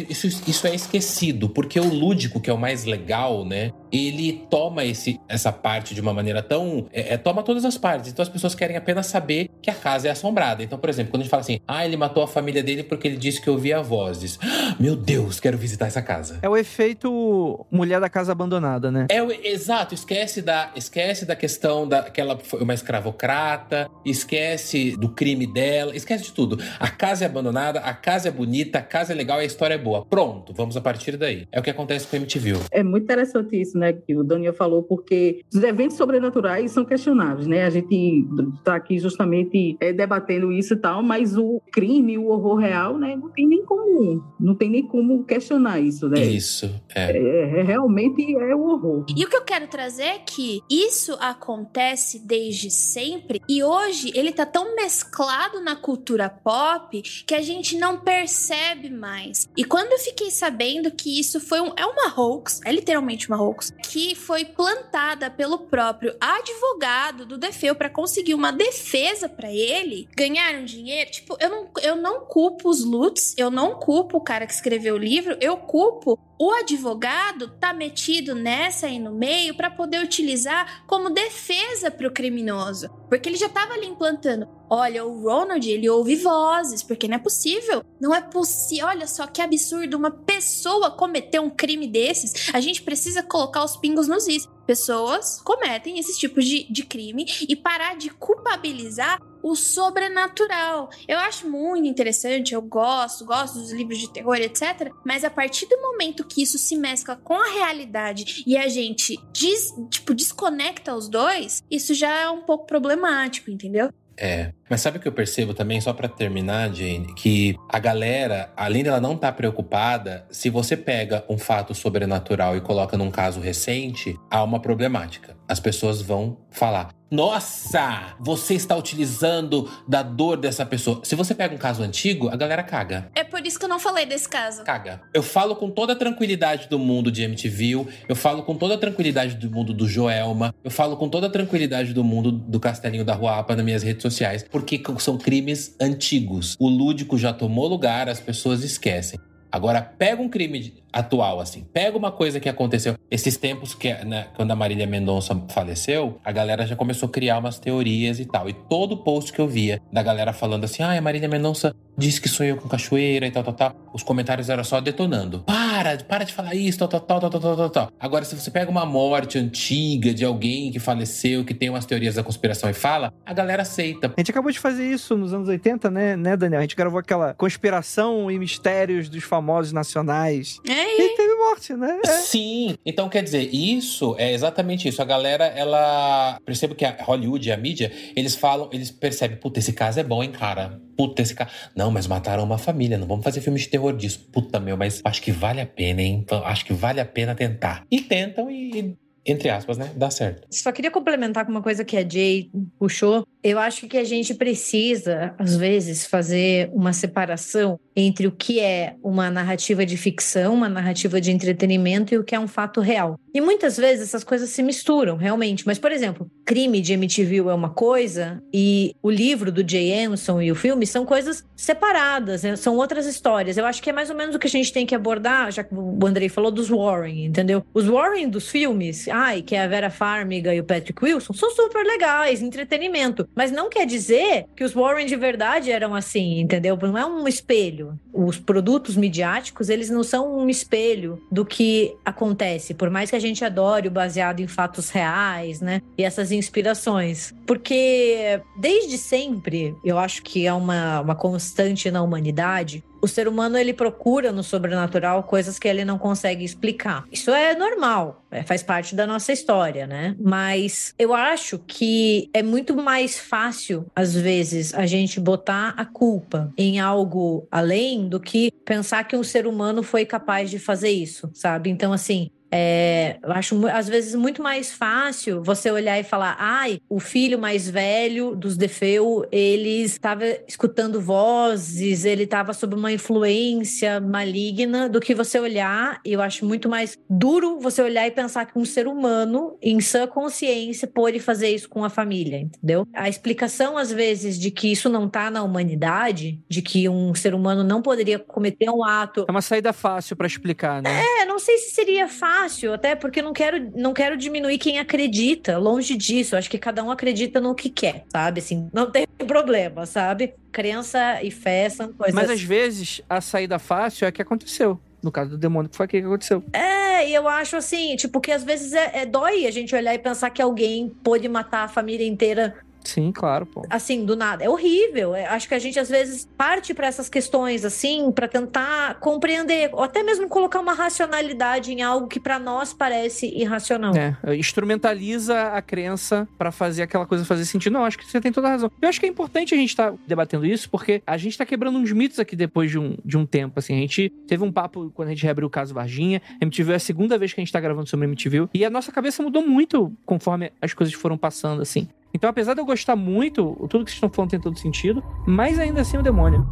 Isso, 0.09 0.27
isso 0.27 0.67
é 0.67 0.75
esquecido, 0.75 1.47
porque 1.49 1.79
o 1.79 1.87
lúdico, 1.87 2.39
que 2.41 2.49
é 2.49 2.53
o 2.53 2.57
mais 2.57 2.83
legal, 2.83 3.45
né? 3.45 3.71
Ele 3.91 4.45
toma 4.49 4.83
esse, 4.85 5.19
essa 5.27 5.51
parte 5.51 5.93
de 5.95 6.01
uma 6.01 6.13
maneira 6.13 6.41
tão. 6.41 6.87
é, 6.91 7.13
é, 7.13 7.17
toma 7.17 7.43
todas 7.43 7.65
as 7.65 7.77
partes. 7.77 8.11
Então 8.11 8.23
as 8.23 8.29
pessoas 8.29 8.53
querem 8.55 8.75
apenas 8.77 9.07
saber 9.07 9.49
que 9.61 9.69
a 9.69 9.73
casa 9.75 10.07
é 10.07 10.11
assombrada. 10.11 10.63
Então, 10.63 10.77
por 10.77 10.89
exemplo, 10.89 11.11
quando 11.11 11.21
a 11.21 11.23
gente 11.23 11.31
fala 11.31 11.41
assim, 11.41 11.59
ah, 11.67 11.85
ele 11.85 11.97
matou 11.97 12.23
a 12.23 12.27
família 12.27 12.63
dele 12.63 12.83
porque 12.83 13.07
ele 13.07 13.17
disse 13.17 13.41
que 13.41 13.49
ouvia 13.49 13.81
vozes. 13.81 14.37
Meu 14.79 14.95
Deus, 14.95 15.39
quero 15.39 15.57
visitar 15.57 15.87
essa 15.87 16.01
casa. 16.01 16.39
É 16.41 16.49
o 16.49 16.55
efeito 16.57 17.65
mulher 17.71 17.99
da 17.99 18.09
casa 18.09 18.31
abandonada, 18.31 18.91
né? 18.91 19.07
É 19.09 19.21
o- 19.23 19.31
exato, 19.31 19.93
esquece 19.93 20.41
da, 20.41 20.71
esquece 20.75 21.25
da 21.25 21.35
questão 21.35 21.87
da 21.87 22.03
que 22.03 22.19
ela 22.21 22.37
foi 22.39 22.61
uma 22.61 22.73
escravocrata, 22.73 23.89
esquece 24.05 24.95
do 24.97 25.09
crime 25.09 25.45
dela, 25.47 25.95
esquece 25.95 26.25
de 26.25 26.31
tudo. 26.33 26.57
A 26.79 26.89
casa 26.89 27.25
é 27.25 27.27
abandonada, 27.27 27.79
a 27.79 27.93
casa 27.93 28.27
é 28.27 28.31
bonita, 28.31 28.79
a 28.79 28.81
casa 28.81 29.13
é 29.13 29.15
legal 29.15 29.39
e 29.39 29.43
a 29.43 29.45
história 29.45 29.75
é 29.75 29.77
boa. 29.77 30.05
Pronto, 30.05 30.53
vamos 30.53 30.75
a 30.77 30.81
partir 30.81 31.17
daí. 31.17 31.47
É 31.51 31.59
o 31.59 31.63
que 31.63 31.69
acontece 31.69 32.07
com 32.07 32.15
a 32.15 32.19
MTV. 32.19 32.57
É 32.71 32.83
muito 32.83 33.03
interessante 33.03 33.59
isso, 33.59 33.76
né, 33.77 33.93
que 33.93 34.15
o 34.15 34.23
Daniel 34.23 34.53
falou, 34.53 34.83
porque 34.83 35.41
os 35.53 35.63
eventos 35.63 35.97
sobrenaturais 35.97 36.71
são 36.71 36.85
questionáveis, 36.85 37.47
né? 37.47 37.65
A 37.65 37.69
gente 37.69 38.25
está 38.57 38.75
aqui 38.75 38.99
justamente 38.99 39.77
é, 39.79 39.93
debatendo 39.93 40.51
isso 40.51 40.73
e 40.73 40.77
tal, 40.77 41.01
mas 41.03 41.37
o 41.37 41.61
crime, 41.71 42.17
o 42.17 42.27
horror 42.27 42.55
real, 42.55 42.97
né, 42.97 43.15
não 43.15 43.29
tem 43.29 43.47
nem 43.47 43.63
como, 43.63 44.23
não 44.39 44.55
tem 44.55 44.69
nem 44.69 44.85
como 44.85 45.23
questionar 45.23 45.79
isso, 45.79 46.07
né? 46.09 46.23
Isso, 46.23 46.69
é. 46.93 47.11
É, 47.11 47.59
é- 47.59 47.63
realmente 47.63 48.35
é 48.35 48.55
o 48.55 48.61
horror. 48.61 49.05
E 49.15 49.23
o 49.23 49.29
que 49.29 49.35
eu 49.35 49.43
quero 49.43 49.67
trazer 49.67 50.03
é 50.03 50.19
que 50.19 50.61
isso 50.69 51.17
acontece 51.19 52.19
desde 52.25 52.69
sempre 52.69 53.41
e 53.47 53.63
hoje 53.63 54.11
ele 54.15 54.31
tá 54.31 54.45
tão 54.45 54.75
mesclado 54.75 55.59
na 55.61 55.75
cultura 55.75 56.29
pop 56.29 57.01
que 57.25 57.35
a 57.35 57.41
gente 57.41 57.77
não 57.77 57.99
percebe 57.99 58.89
mais. 58.89 59.47
E 59.55 59.63
quando 59.63 59.91
eu 59.91 59.99
fiquei 59.99 60.31
sabendo 60.31 60.91
que 60.91 61.19
isso 61.19 61.39
foi 61.39 61.59
um, 61.61 61.71
é 61.77 61.85
uma 61.85 62.13
hoax, 62.15 62.61
é 62.65 62.71
literalmente 62.71 63.27
uma 63.27 63.41
hoax, 63.41 63.66
que 63.83 64.15
foi 64.15 64.45
plantada 64.45 65.29
pelo 65.29 65.59
próprio 65.59 66.15
advogado 66.19 67.25
do 67.25 67.37
Defeu 67.37 67.75
para 67.75 67.89
conseguir 67.89 68.33
uma 68.33 68.51
defesa 68.51 69.29
para 69.29 69.51
ele, 69.51 70.07
ganharam 70.15 70.65
dinheiro, 70.65 71.11
tipo, 71.11 71.37
eu 71.39 71.49
não, 71.49 71.69
eu 71.81 71.95
não 71.95 72.21
culpo 72.21 72.69
os 72.69 72.83
Lutz, 72.83 73.33
eu 73.37 73.49
não 73.49 73.75
culpo 73.75 74.17
o 74.17 74.21
cara 74.21 74.45
que 74.45 74.53
escreveu 74.53 74.95
o 74.95 74.99
livro, 74.99 75.37
eu 75.41 75.57
culpo 75.57 76.19
o 76.39 76.51
advogado 76.51 77.47
tá 77.59 77.73
metido 77.73 78.35
nessa 78.35 78.87
aí 78.87 78.99
no 78.99 79.11
meio 79.11 79.55
para 79.55 79.71
poder 79.71 80.03
utilizar 80.03 80.83
como 80.85 81.09
defesa 81.09 81.89
pro 81.89 82.11
criminoso. 82.11 82.89
Porque 83.09 83.27
ele 83.27 83.37
já 83.37 83.49
tava 83.49 83.73
ali 83.73 83.87
implantando. 83.87 84.47
Olha, 84.69 85.05
o 85.05 85.23
Ronald, 85.23 85.67
ele 85.67 85.89
ouve 85.89 86.15
vozes, 86.15 86.83
porque 86.83 87.07
não 87.07 87.15
é 87.15 87.19
possível. 87.19 87.83
Não 87.99 88.13
é 88.13 88.21
possível. 88.21 88.87
Olha 88.87 89.07
só 89.07 89.25
que 89.25 89.41
absurdo 89.41 89.97
uma 89.97 90.11
pessoa 90.11 90.91
cometer 90.91 91.39
um 91.39 91.49
crime 91.49 91.87
desses. 91.87 92.53
A 92.53 92.59
gente 92.59 92.83
precisa 92.83 93.23
colocar 93.23 93.63
os 93.63 93.77
pingos 93.77 94.07
nos 94.07 94.27
is. 94.27 94.47
Pessoas 94.67 95.41
cometem 95.41 95.97
esses 95.97 96.17
tipos 96.17 96.45
de, 96.45 96.71
de 96.71 96.83
crime 96.83 97.25
e 97.47 97.55
parar 97.55 97.95
de 97.95 98.09
culpabilizar 98.09 99.17
o 99.41 99.55
sobrenatural. 99.55 100.89
Eu 101.07 101.17
acho 101.19 101.49
muito 101.49 101.87
interessante, 101.87 102.53
eu 102.53 102.61
gosto, 102.61 103.25
gosto 103.25 103.59
dos 103.59 103.71
livros 103.71 103.97
de 103.97 104.11
terror, 104.11 104.35
etc. 104.35 104.91
Mas 105.05 105.23
a 105.23 105.29
partir 105.29 105.67
do 105.67 105.81
momento 105.81 106.25
que 106.25 106.43
isso 106.43 106.57
se 106.57 106.75
mescla 106.75 107.15
com 107.15 107.33
a 107.33 107.47
realidade 107.47 108.43
e 108.45 108.57
a 108.57 108.67
gente 108.67 109.17
des, 109.31 109.73
tipo, 109.89 110.13
desconecta 110.13 110.93
os 110.93 111.07
dois, 111.07 111.63
isso 111.71 111.93
já 111.93 112.13
é 112.13 112.29
um 112.29 112.41
pouco 112.41 112.65
problemático, 112.65 113.49
entendeu? 113.49 113.89
É. 114.17 114.51
Mas 114.69 114.81
sabe 114.81 114.97
o 114.97 114.99
que 114.99 115.07
eu 115.07 115.11
percebo 115.11 115.53
também, 115.53 115.79
só 115.79 115.93
pra 115.93 116.09
terminar, 116.09 116.73
Jane? 116.73 117.13
Que 117.13 117.55
a 117.69 117.79
galera, 117.79 118.51
além 118.57 118.83
dela 118.83 118.99
não 118.99 119.13
estar 119.13 119.31
preocupada, 119.33 120.25
se 120.31 120.49
você 120.49 120.75
pega 120.75 121.23
um 121.29 121.37
fato 121.37 121.75
sobrenatural 121.75 122.57
e 122.57 122.61
coloca 122.61 122.97
num 122.97 123.11
caso 123.11 123.39
recente, 123.39 124.17
há 124.29 124.43
uma 124.43 124.59
problemática. 124.59 125.37
As 125.47 125.59
pessoas 125.59 126.01
vão 126.01 126.37
falar: 126.49 126.89
Nossa, 127.09 128.15
você 128.19 128.53
está 128.53 128.75
utilizando 128.75 129.69
da 129.87 130.03
dor 130.03 130.37
dessa 130.37 130.65
pessoa. 130.65 131.01
Se 131.03 131.15
você 131.15 131.33
pega 131.33 131.55
um 131.55 131.57
caso 131.57 131.81
antigo, 131.81 132.27
a 132.27 132.35
galera 132.35 132.63
caga. 132.63 133.09
É 133.15 133.23
por 133.23 133.45
isso 133.45 133.57
que 133.57 133.65
eu 133.65 133.69
não 133.69 133.79
falei 133.79 134.05
desse 134.05 134.27
caso. 134.27 134.63
Caga. 134.63 135.01
Eu 135.13 135.23
falo 135.23 135.55
com 135.55 135.69
toda 135.69 135.93
a 135.93 135.95
tranquilidade 135.95 136.67
do 136.67 136.77
mundo 136.77 137.11
de 137.11 137.23
MTV, 137.23 137.87
eu 138.07 138.15
falo 138.15 138.43
com 138.43 138.55
toda 138.55 138.75
a 138.75 138.77
tranquilidade 138.77 139.35
do 139.35 139.49
mundo 139.49 139.73
do 139.73 139.87
Joelma, 139.87 140.53
eu 140.63 140.71
falo 140.71 140.97
com 140.97 141.07
toda 141.07 141.27
a 141.27 141.29
tranquilidade 141.29 141.93
do 141.93 142.03
mundo 142.03 142.31
do 142.31 142.59
Castelinho 142.59 143.05
da 143.05 143.13
Ruapa 143.13 143.55
nas 143.55 143.63
minhas 143.63 143.83
redes 143.83 144.01
sociais, 144.01 144.45
porque 144.49 144.81
são 144.99 145.17
crimes 145.17 145.75
antigos. 145.79 146.55
O 146.59 146.67
lúdico 146.67 147.17
já 147.17 147.33
tomou 147.33 147.67
lugar, 147.67 148.09
as 148.09 148.19
pessoas 148.19 148.63
esquecem. 148.63 149.19
Agora, 149.51 149.81
pega 149.81 150.21
um 150.21 150.29
crime 150.29 150.73
atual, 150.91 151.39
assim. 151.39 151.65
Pega 151.73 151.97
uma 151.97 152.11
coisa 152.11 152.39
que 152.39 152.49
aconteceu 152.49 152.95
esses 153.09 153.37
tempos, 153.37 153.73
que 153.73 153.93
né, 154.05 154.27
quando 154.35 154.51
a 154.51 154.55
Marília 154.55 154.87
Mendonça 154.87 155.39
faleceu, 155.49 156.19
a 156.23 156.31
galera 156.31 156.65
já 156.65 156.75
começou 156.75 157.07
a 157.07 157.11
criar 157.11 157.37
umas 157.37 157.59
teorias 157.59 158.19
e 158.19 158.25
tal. 158.25 158.49
E 158.49 158.53
todo 158.53 158.97
post 158.97 159.31
que 159.31 159.39
eu 159.39 159.47
via 159.47 159.81
da 159.91 160.01
galera 160.01 160.33
falando 160.33 160.63
assim, 160.63 160.83
ah, 160.83 160.97
a 160.97 161.01
Marília 161.01 161.29
Mendonça 161.29 161.73
disse 161.97 162.21
que 162.21 162.29
sonhou 162.29 162.57
com 162.57 162.67
cachoeira 162.67 163.25
e 163.25 163.31
tal, 163.31 163.43
tal, 163.43 163.53
tal. 163.53 163.75
Os 163.93 164.03
comentários 164.03 164.49
eram 164.49 164.63
só 164.63 164.79
detonando. 164.81 165.39
Para, 165.41 165.97
para 165.97 166.23
de 166.23 166.33
falar 166.33 166.55
isso, 166.55 166.79
tal, 166.79 166.87
tal, 166.87 167.01
tal, 167.01 167.19
tal, 167.19 167.29
tal, 167.29 167.55
tal, 167.55 167.69
tal. 167.69 167.91
Agora, 167.99 168.25
se 168.25 168.35
você 168.35 168.51
pega 168.51 168.69
uma 168.69 168.85
morte 168.85 169.37
antiga 169.37 170.13
de 170.13 170.25
alguém 170.25 170.71
que 170.71 170.79
faleceu, 170.79 171.45
que 171.45 171.53
tem 171.53 171.69
umas 171.69 171.85
teorias 171.85 172.15
da 172.15 172.23
conspiração 172.23 172.69
e 172.69 172.73
fala, 172.73 173.13
a 173.25 173.33
galera 173.33 173.61
aceita. 173.61 174.13
A 174.15 174.19
gente 174.19 174.31
acabou 174.31 174.51
de 174.51 174.59
fazer 174.59 174.85
isso 174.85 175.15
nos 175.15 175.33
anos 175.33 175.47
80, 175.47 175.89
né, 175.89 176.15
né, 176.15 176.35
Daniel? 176.35 176.59
A 176.59 176.63
gente 176.63 176.75
gravou 176.75 176.99
aquela 176.99 177.33
conspiração 177.33 178.29
e 178.29 178.37
mistérios 178.37 179.09
dos 179.09 179.23
famosos 179.23 179.36
nacionais. 179.71 180.59
É, 180.67 181.01
E 181.01 181.15
teve 181.15 181.35
morte, 181.35 181.73
né? 181.73 181.99
É. 182.05 182.07
Sim, 182.09 182.75
então 182.85 183.09
quer 183.09 183.23
dizer, 183.23 183.49
isso 183.53 184.15
é 184.17 184.31
exatamente 184.33 184.87
isso. 184.87 185.01
A 185.01 185.05
galera, 185.05 185.45
ela. 185.45 186.39
Percebo 186.45 186.75
que 186.75 186.85
a 186.85 186.95
Hollywood 187.01 187.47
e 187.47 187.51
a 187.51 187.57
mídia, 187.57 187.91
eles 188.15 188.35
falam, 188.35 188.69
eles 188.71 188.91
percebem, 188.91 189.37
puta, 189.37 189.59
esse 189.59 189.73
caso 189.73 189.99
é 189.99 190.03
bom, 190.03 190.23
hein, 190.23 190.31
cara? 190.31 190.79
Puta, 190.97 191.21
esse 191.21 191.33
cara. 191.35 191.49
Não, 191.75 191.91
mas 191.91 192.07
mataram 192.07 192.43
uma 192.43 192.57
família, 192.57 192.97
não 192.97 193.07
vamos 193.07 193.23
fazer 193.23 193.41
filme 193.41 193.59
de 193.59 193.67
terror 193.67 193.95
disso. 193.95 194.27
Puta, 194.31 194.59
meu, 194.59 194.75
mas 194.75 195.01
acho 195.03 195.21
que 195.21 195.31
vale 195.31 195.61
a 195.61 195.65
pena, 195.65 196.01
hein? 196.01 196.25
Acho 196.45 196.65
que 196.65 196.73
vale 196.73 196.99
a 196.99 197.05
pena 197.05 197.35
tentar. 197.35 197.83
E 197.91 198.01
tentam 198.01 198.49
e 198.49 198.95
entre 199.27 199.49
aspas, 199.49 199.77
né? 199.77 199.91
Dá 199.95 200.09
certo. 200.09 200.47
Só 200.49 200.71
queria 200.71 200.89
complementar 200.89 201.45
com 201.45 201.51
uma 201.51 201.61
coisa 201.61 201.83
que 201.83 201.97
a 201.97 202.07
Jay 202.07 202.49
puxou. 202.79 203.27
Eu 203.43 203.59
acho 203.59 203.87
que 203.87 203.97
a 203.97 204.03
gente 204.03 204.33
precisa, 204.33 205.35
às 205.37 205.55
vezes, 205.55 206.05
fazer 206.05 206.69
uma 206.73 206.93
separação 206.93 207.79
entre 207.95 208.27
o 208.27 208.31
que 208.31 208.59
é 208.59 208.95
uma 209.03 209.29
narrativa 209.29 209.85
de 209.85 209.97
ficção, 209.97 210.53
uma 210.53 210.69
narrativa 210.69 211.19
de 211.19 211.31
entretenimento 211.31 212.13
e 212.13 212.17
o 212.17 212.23
que 212.23 212.35
é 212.35 212.39
um 212.39 212.47
fato 212.47 212.79
real. 212.79 213.19
E 213.33 213.41
muitas 213.41 213.77
vezes 213.77 214.07
essas 214.07 214.23
coisas 214.23 214.49
se 214.49 214.61
misturam, 214.63 215.17
realmente. 215.17 215.65
Mas, 215.65 215.79
por 215.79 215.91
exemplo, 215.91 216.29
crime 216.45 216.79
de 216.79 216.93
MTV 216.93 217.37
é 217.37 217.53
uma 217.53 217.69
coisa 217.69 218.41
e 218.53 218.95
o 219.01 219.09
livro 219.09 219.51
do 219.51 219.67
Jay 219.67 219.91
Emerson 219.91 220.41
e 220.41 220.51
o 220.51 220.55
filme 220.55 220.85
são 220.85 221.05
coisas 221.05 221.43
separadas, 221.55 222.43
né? 222.43 222.55
são 222.55 222.77
outras 222.77 223.05
histórias. 223.05 223.57
Eu 223.57 223.65
acho 223.65 223.81
que 223.81 223.89
é 223.89 223.93
mais 223.93 224.09
ou 224.09 224.15
menos 224.15 224.35
o 224.35 224.39
que 224.39 224.47
a 224.47 224.49
gente 224.49 224.71
tem 224.71 224.85
que 224.85 224.95
abordar, 224.95 225.51
já 225.51 225.63
que 225.63 225.73
o 225.73 226.05
Andrei 226.05 226.29
falou 226.29 226.51
dos 226.51 226.69
Warren, 226.69 227.25
entendeu? 227.25 227.63
Os 227.73 227.85
Warren 227.85 228.29
dos 228.29 228.49
filmes, 228.49 229.07
que 229.45 229.55
é 229.55 229.63
a 229.63 229.67
Vera 229.67 229.89
Farmiga 229.89 230.53
e 230.53 230.59
o 230.59 230.63
Patrick 230.63 231.03
Wilson, 231.03 231.33
são 231.33 231.51
super 231.51 231.83
legais, 231.83 232.41
entretenimento. 232.41 233.27
Mas 233.35 233.51
não 233.51 233.69
quer 233.69 233.85
dizer 233.85 234.45
que 234.55 234.63
os 234.63 234.73
Warren 234.73 235.05
de 235.05 235.15
verdade 235.15 235.71
eram 235.71 235.95
assim, 235.95 236.39
entendeu? 236.39 236.77
Não 236.81 236.97
é 236.97 237.05
um 237.05 237.27
espelho. 237.27 237.99
Os 238.13 238.39
produtos 238.39 238.95
midiáticos, 238.95 239.69
eles 239.69 239.89
não 239.89 240.03
são 240.03 240.37
um 240.37 240.49
espelho 240.49 241.21
do 241.31 241.45
que 241.45 241.95
acontece, 242.03 242.73
por 242.73 242.89
mais 242.89 243.09
que 243.09 243.15
a 243.15 243.19
gente 243.19 243.43
adore 243.43 243.87
o 243.87 243.91
baseado 243.91 244.39
em 244.39 244.47
fatos 244.47 244.89
reais, 244.89 245.61
né? 245.61 245.81
E 245.97 246.03
essas 246.03 246.31
inspirações. 246.31 247.33
Porque 247.45 248.41
desde 248.57 248.97
sempre, 248.97 249.75
eu 249.83 249.97
acho 249.97 250.21
que 250.23 250.45
é 250.45 250.53
uma, 250.53 251.01
uma 251.01 251.15
constante 251.15 251.89
na 251.91 252.01
humanidade, 252.01 252.83
o 253.01 253.07
ser 253.07 253.27
humano 253.27 253.57
ele 253.57 253.73
procura 253.73 254.31
no 254.31 254.43
sobrenatural 254.43 255.23
coisas 255.23 255.59
que 255.59 255.67
ele 255.67 255.85
não 255.85 255.97
consegue 255.97 256.43
explicar. 256.43 257.05
Isso 257.11 257.31
é 257.31 257.55
normal, 257.55 258.23
é, 258.31 258.43
faz 258.43 258.63
parte 258.63 258.95
da 258.95 259.05
nossa 259.07 259.31
história, 259.31 259.87
né? 259.87 260.15
Mas 260.19 260.93
eu 260.97 261.13
acho 261.13 261.59
que 261.59 262.29
é 262.33 262.43
muito 262.43 262.75
mais 262.75 263.19
fácil, 263.19 263.85
às 263.95 264.13
vezes, 264.13 264.73
a 264.73 264.85
gente 264.85 265.19
botar 265.19 265.73
a 265.77 265.85
culpa 265.85 266.51
em 266.57 266.79
algo 266.79 267.47
além 267.51 268.07
do 268.07 268.19
que 268.19 268.51
pensar 268.65 269.03
que 269.03 269.15
um 269.15 269.23
ser 269.23 269.47
humano 269.47 269.83
foi 269.83 270.05
capaz 270.05 270.49
de 270.49 270.59
fazer 270.59 270.89
isso, 270.89 271.29
sabe? 271.33 271.69
Então, 271.69 271.93
assim, 271.93 272.29
é, 272.51 273.17
eu 273.21 273.31
acho 273.31 273.67
às 273.67 273.89
vezes 273.89 274.15
muito 274.15 274.41
mais 274.41 274.71
fácil 274.71 275.43
você 275.43 275.69
olhar 275.69 275.99
e 275.99 276.03
falar: 276.03 276.35
ai, 276.39 276.79
o 276.89 276.99
filho 276.99 277.37
mais 277.37 277.69
velho 277.69 278.35
dos 278.35 278.55
Defeu, 278.55 279.25
ele 279.31 279.83
estava 279.83 280.23
escutando 280.47 281.01
vozes, 281.01 282.05
ele 282.05 282.23
estava 282.23 282.53
sob 282.53 282.75
uma 282.75 282.91
influência 282.91 283.99
maligna, 283.99 284.87
do 284.87 284.99
que 284.99 285.13
você 285.13 285.39
olhar. 285.39 285.99
E 286.05 286.13
eu 286.13 286.21
acho 286.21 286.45
muito 286.45 286.69
mais 286.69 286.97
duro 287.09 287.59
você 287.59 287.81
olhar 287.81 288.07
e 288.07 288.11
pensar 288.11 288.45
que 288.45 288.57
um 288.57 288.65
ser 288.65 288.87
humano, 288.87 289.57
em 289.61 289.79
sã 289.81 290.07
consciência, 290.07 290.87
pode 290.87 291.19
fazer 291.19 291.49
isso 291.49 291.67
com 291.69 291.83
a 291.83 291.89
família, 291.89 292.39
entendeu? 292.39 292.87
A 292.93 293.09
explicação, 293.09 293.77
às 293.77 293.91
vezes, 293.91 294.39
de 294.39 294.51
que 294.51 294.71
isso 294.71 294.89
não 294.89 295.05
está 295.05 295.29
na 295.29 295.43
humanidade, 295.43 296.39
de 296.49 296.61
que 296.61 296.87
um 296.87 297.13
ser 297.13 297.33
humano 297.33 297.63
não 297.63 297.81
poderia 297.81 298.19
cometer 298.19 298.69
um 298.69 298.83
ato. 298.83 299.25
É 299.27 299.31
uma 299.31 299.41
saída 299.41 299.73
fácil 299.73 300.15
para 300.15 300.27
explicar, 300.27 300.81
né? 300.81 301.03
É, 301.21 301.25
não 301.25 301.39
sei 301.39 301.57
se 301.57 301.71
seria 301.71 302.07
fácil 302.07 302.36
fácil, 302.37 302.73
até 302.73 302.95
porque 302.95 303.21
não 303.21 303.33
quero, 303.33 303.71
não 303.75 303.93
quero 303.93 304.15
diminuir 304.15 304.57
quem 304.57 304.79
acredita, 304.79 305.57
longe 305.57 305.95
disso. 305.95 306.35
Acho 306.35 306.49
que 306.49 306.57
cada 306.57 306.83
um 306.83 306.91
acredita 306.91 307.41
no 307.41 307.55
que 307.55 307.69
quer, 307.69 308.05
sabe? 308.11 308.39
Assim, 308.39 308.69
não 308.73 308.91
tem 308.91 309.07
problema, 309.27 309.85
sabe? 309.85 310.33
Crença 310.51 311.21
e 311.23 311.31
fé 311.31 311.69
são 311.69 311.91
coisas. 311.91 312.15
Mas 312.15 312.29
às 312.29 312.41
vezes 312.41 313.01
a 313.09 313.21
saída 313.21 313.59
fácil 313.59 314.05
é 314.05 314.07
a 314.09 314.11
que 314.11 314.21
aconteceu. 314.21 314.79
No 315.01 315.11
caso 315.11 315.31
do 315.31 315.37
demônio, 315.37 315.69
foi 315.71 315.85
o 315.85 315.89
que 315.89 315.97
aconteceu. 315.97 316.43
É, 316.51 317.07
e 317.07 317.13
eu 317.13 317.27
acho 317.27 317.55
assim, 317.55 317.95
tipo, 317.95 318.19
que 318.19 318.31
às 318.31 318.43
vezes 318.43 318.73
é, 318.73 319.01
é 319.01 319.05
dói 319.05 319.45
a 319.45 319.51
gente 319.51 319.75
olhar 319.75 319.93
e 319.93 319.99
pensar 319.99 320.31
que 320.31 320.41
alguém 320.41 320.89
pôde 320.89 321.29
matar 321.29 321.65
a 321.65 321.67
família 321.67 322.05
inteira 322.05 322.55
Sim, 322.87 323.11
claro, 323.11 323.45
pô. 323.45 323.63
Assim, 323.69 324.05
do 324.05 324.15
nada. 324.15 324.43
É 324.43 324.49
horrível. 324.49 325.13
É, 325.13 325.25
acho 325.27 325.47
que 325.47 325.53
a 325.53 325.59
gente 325.59 325.77
às 325.77 325.89
vezes 325.89 326.27
parte 326.37 326.73
para 326.73 326.87
essas 326.87 327.09
questões 327.09 327.65
assim, 327.65 328.11
para 328.11 328.27
tentar 328.27 328.95
compreender, 328.99 329.69
ou 329.73 329.83
até 329.83 330.01
mesmo 330.01 330.29
colocar 330.29 330.59
uma 330.59 330.73
racionalidade 330.73 331.71
em 331.73 331.81
algo 331.81 332.07
que 332.07 332.19
para 332.19 332.39
nós 332.39 332.73
parece 332.73 333.27
irracional. 333.27 333.93
É, 333.95 334.35
instrumentaliza 334.35 335.49
a 335.49 335.61
crença 335.61 336.27
para 336.37 336.51
fazer 336.51 336.83
aquela 336.83 337.05
coisa 337.05 337.25
fazer 337.25 337.45
sentido. 337.45 337.73
Não, 337.73 337.83
acho 337.83 337.97
que 337.97 338.05
você 338.05 338.21
tem 338.21 338.31
toda 338.31 338.47
a 338.47 338.51
razão. 338.51 338.71
Eu 338.81 338.87
acho 338.87 338.99
que 338.99 339.05
é 339.05 339.09
importante 339.09 339.53
a 339.53 339.57
gente 339.57 339.69
estar 339.69 339.91
tá 339.91 339.97
debatendo 340.07 340.45
isso, 340.45 340.69
porque 340.69 341.01
a 341.05 341.17
gente 341.17 341.37
tá 341.37 341.45
quebrando 341.45 341.77
uns 341.77 341.91
mitos 341.91 342.19
aqui 342.19 342.35
depois 342.35 342.71
de 342.71 342.79
um, 342.79 342.95
de 343.03 343.17
um 343.17 343.25
tempo, 343.25 343.59
assim. 343.59 343.75
A 343.75 343.81
gente 343.81 344.09
teve 344.27 344.43
um 344.43 344.51
papo 344.51 344.91
quando 344.93 345.09
a 345.09 345.11
gente 345.11 345.23
reabriu 345.23 345.47
o 345.47 345.51
caso 345.51 345.73
Varginha, 345.73 346.21
MTV 346.39 346.73
é 346.73 346.75
a 346.75 346.79
segunda 346.79 347.17
vez 347.17 347.33
que 347.33 347.41
a 347.41 347.43
gente 347.43 347.51
tá 347.51 347.59
gravando 347.59 347.89
sobre 347.89 348.07
MTV, 348.07 348.47
e 348.53 348.63
a 348.63 348.69
nossa 348.69 348.91
cabeça 348.91 349.21
mudou 349.21 349.45
muito 349.45 349.91
conforme 350.05 350.51
as 350.61 350.73
coisas 350.73 350.93
foram 350.93 351.17
passando, 351.17 351.61
assim. 351.61 351.87
Então, 352.17 352.31
apesar 352.31 352.55
de 352.55 352.59
eu 352.59 352.65
gostar 352.65 352.95
muito, 352.95 353.55
tudo 353.69 353.85
que 353.85 353.91
vocês 353.91 353.97
estão 353.97 354.09
falando 354.09 354.31
tem 354.31 354.39
todo 354.39 354.57
sentido, 354.57 355.03
mas 355.27 355.59
ainda 355.59 355.81
assim 355.81 355.97
é 355.97 355.99
o 355.99 356.03
demônio. 356.03 356.47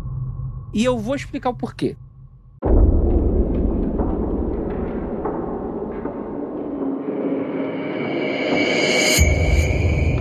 E 0.72 0.86
eu 0.86 0.96
vou 0.96 1.16
explicar 1.16 1.50
o 1.50 1.56
porquê. 1.56 1.98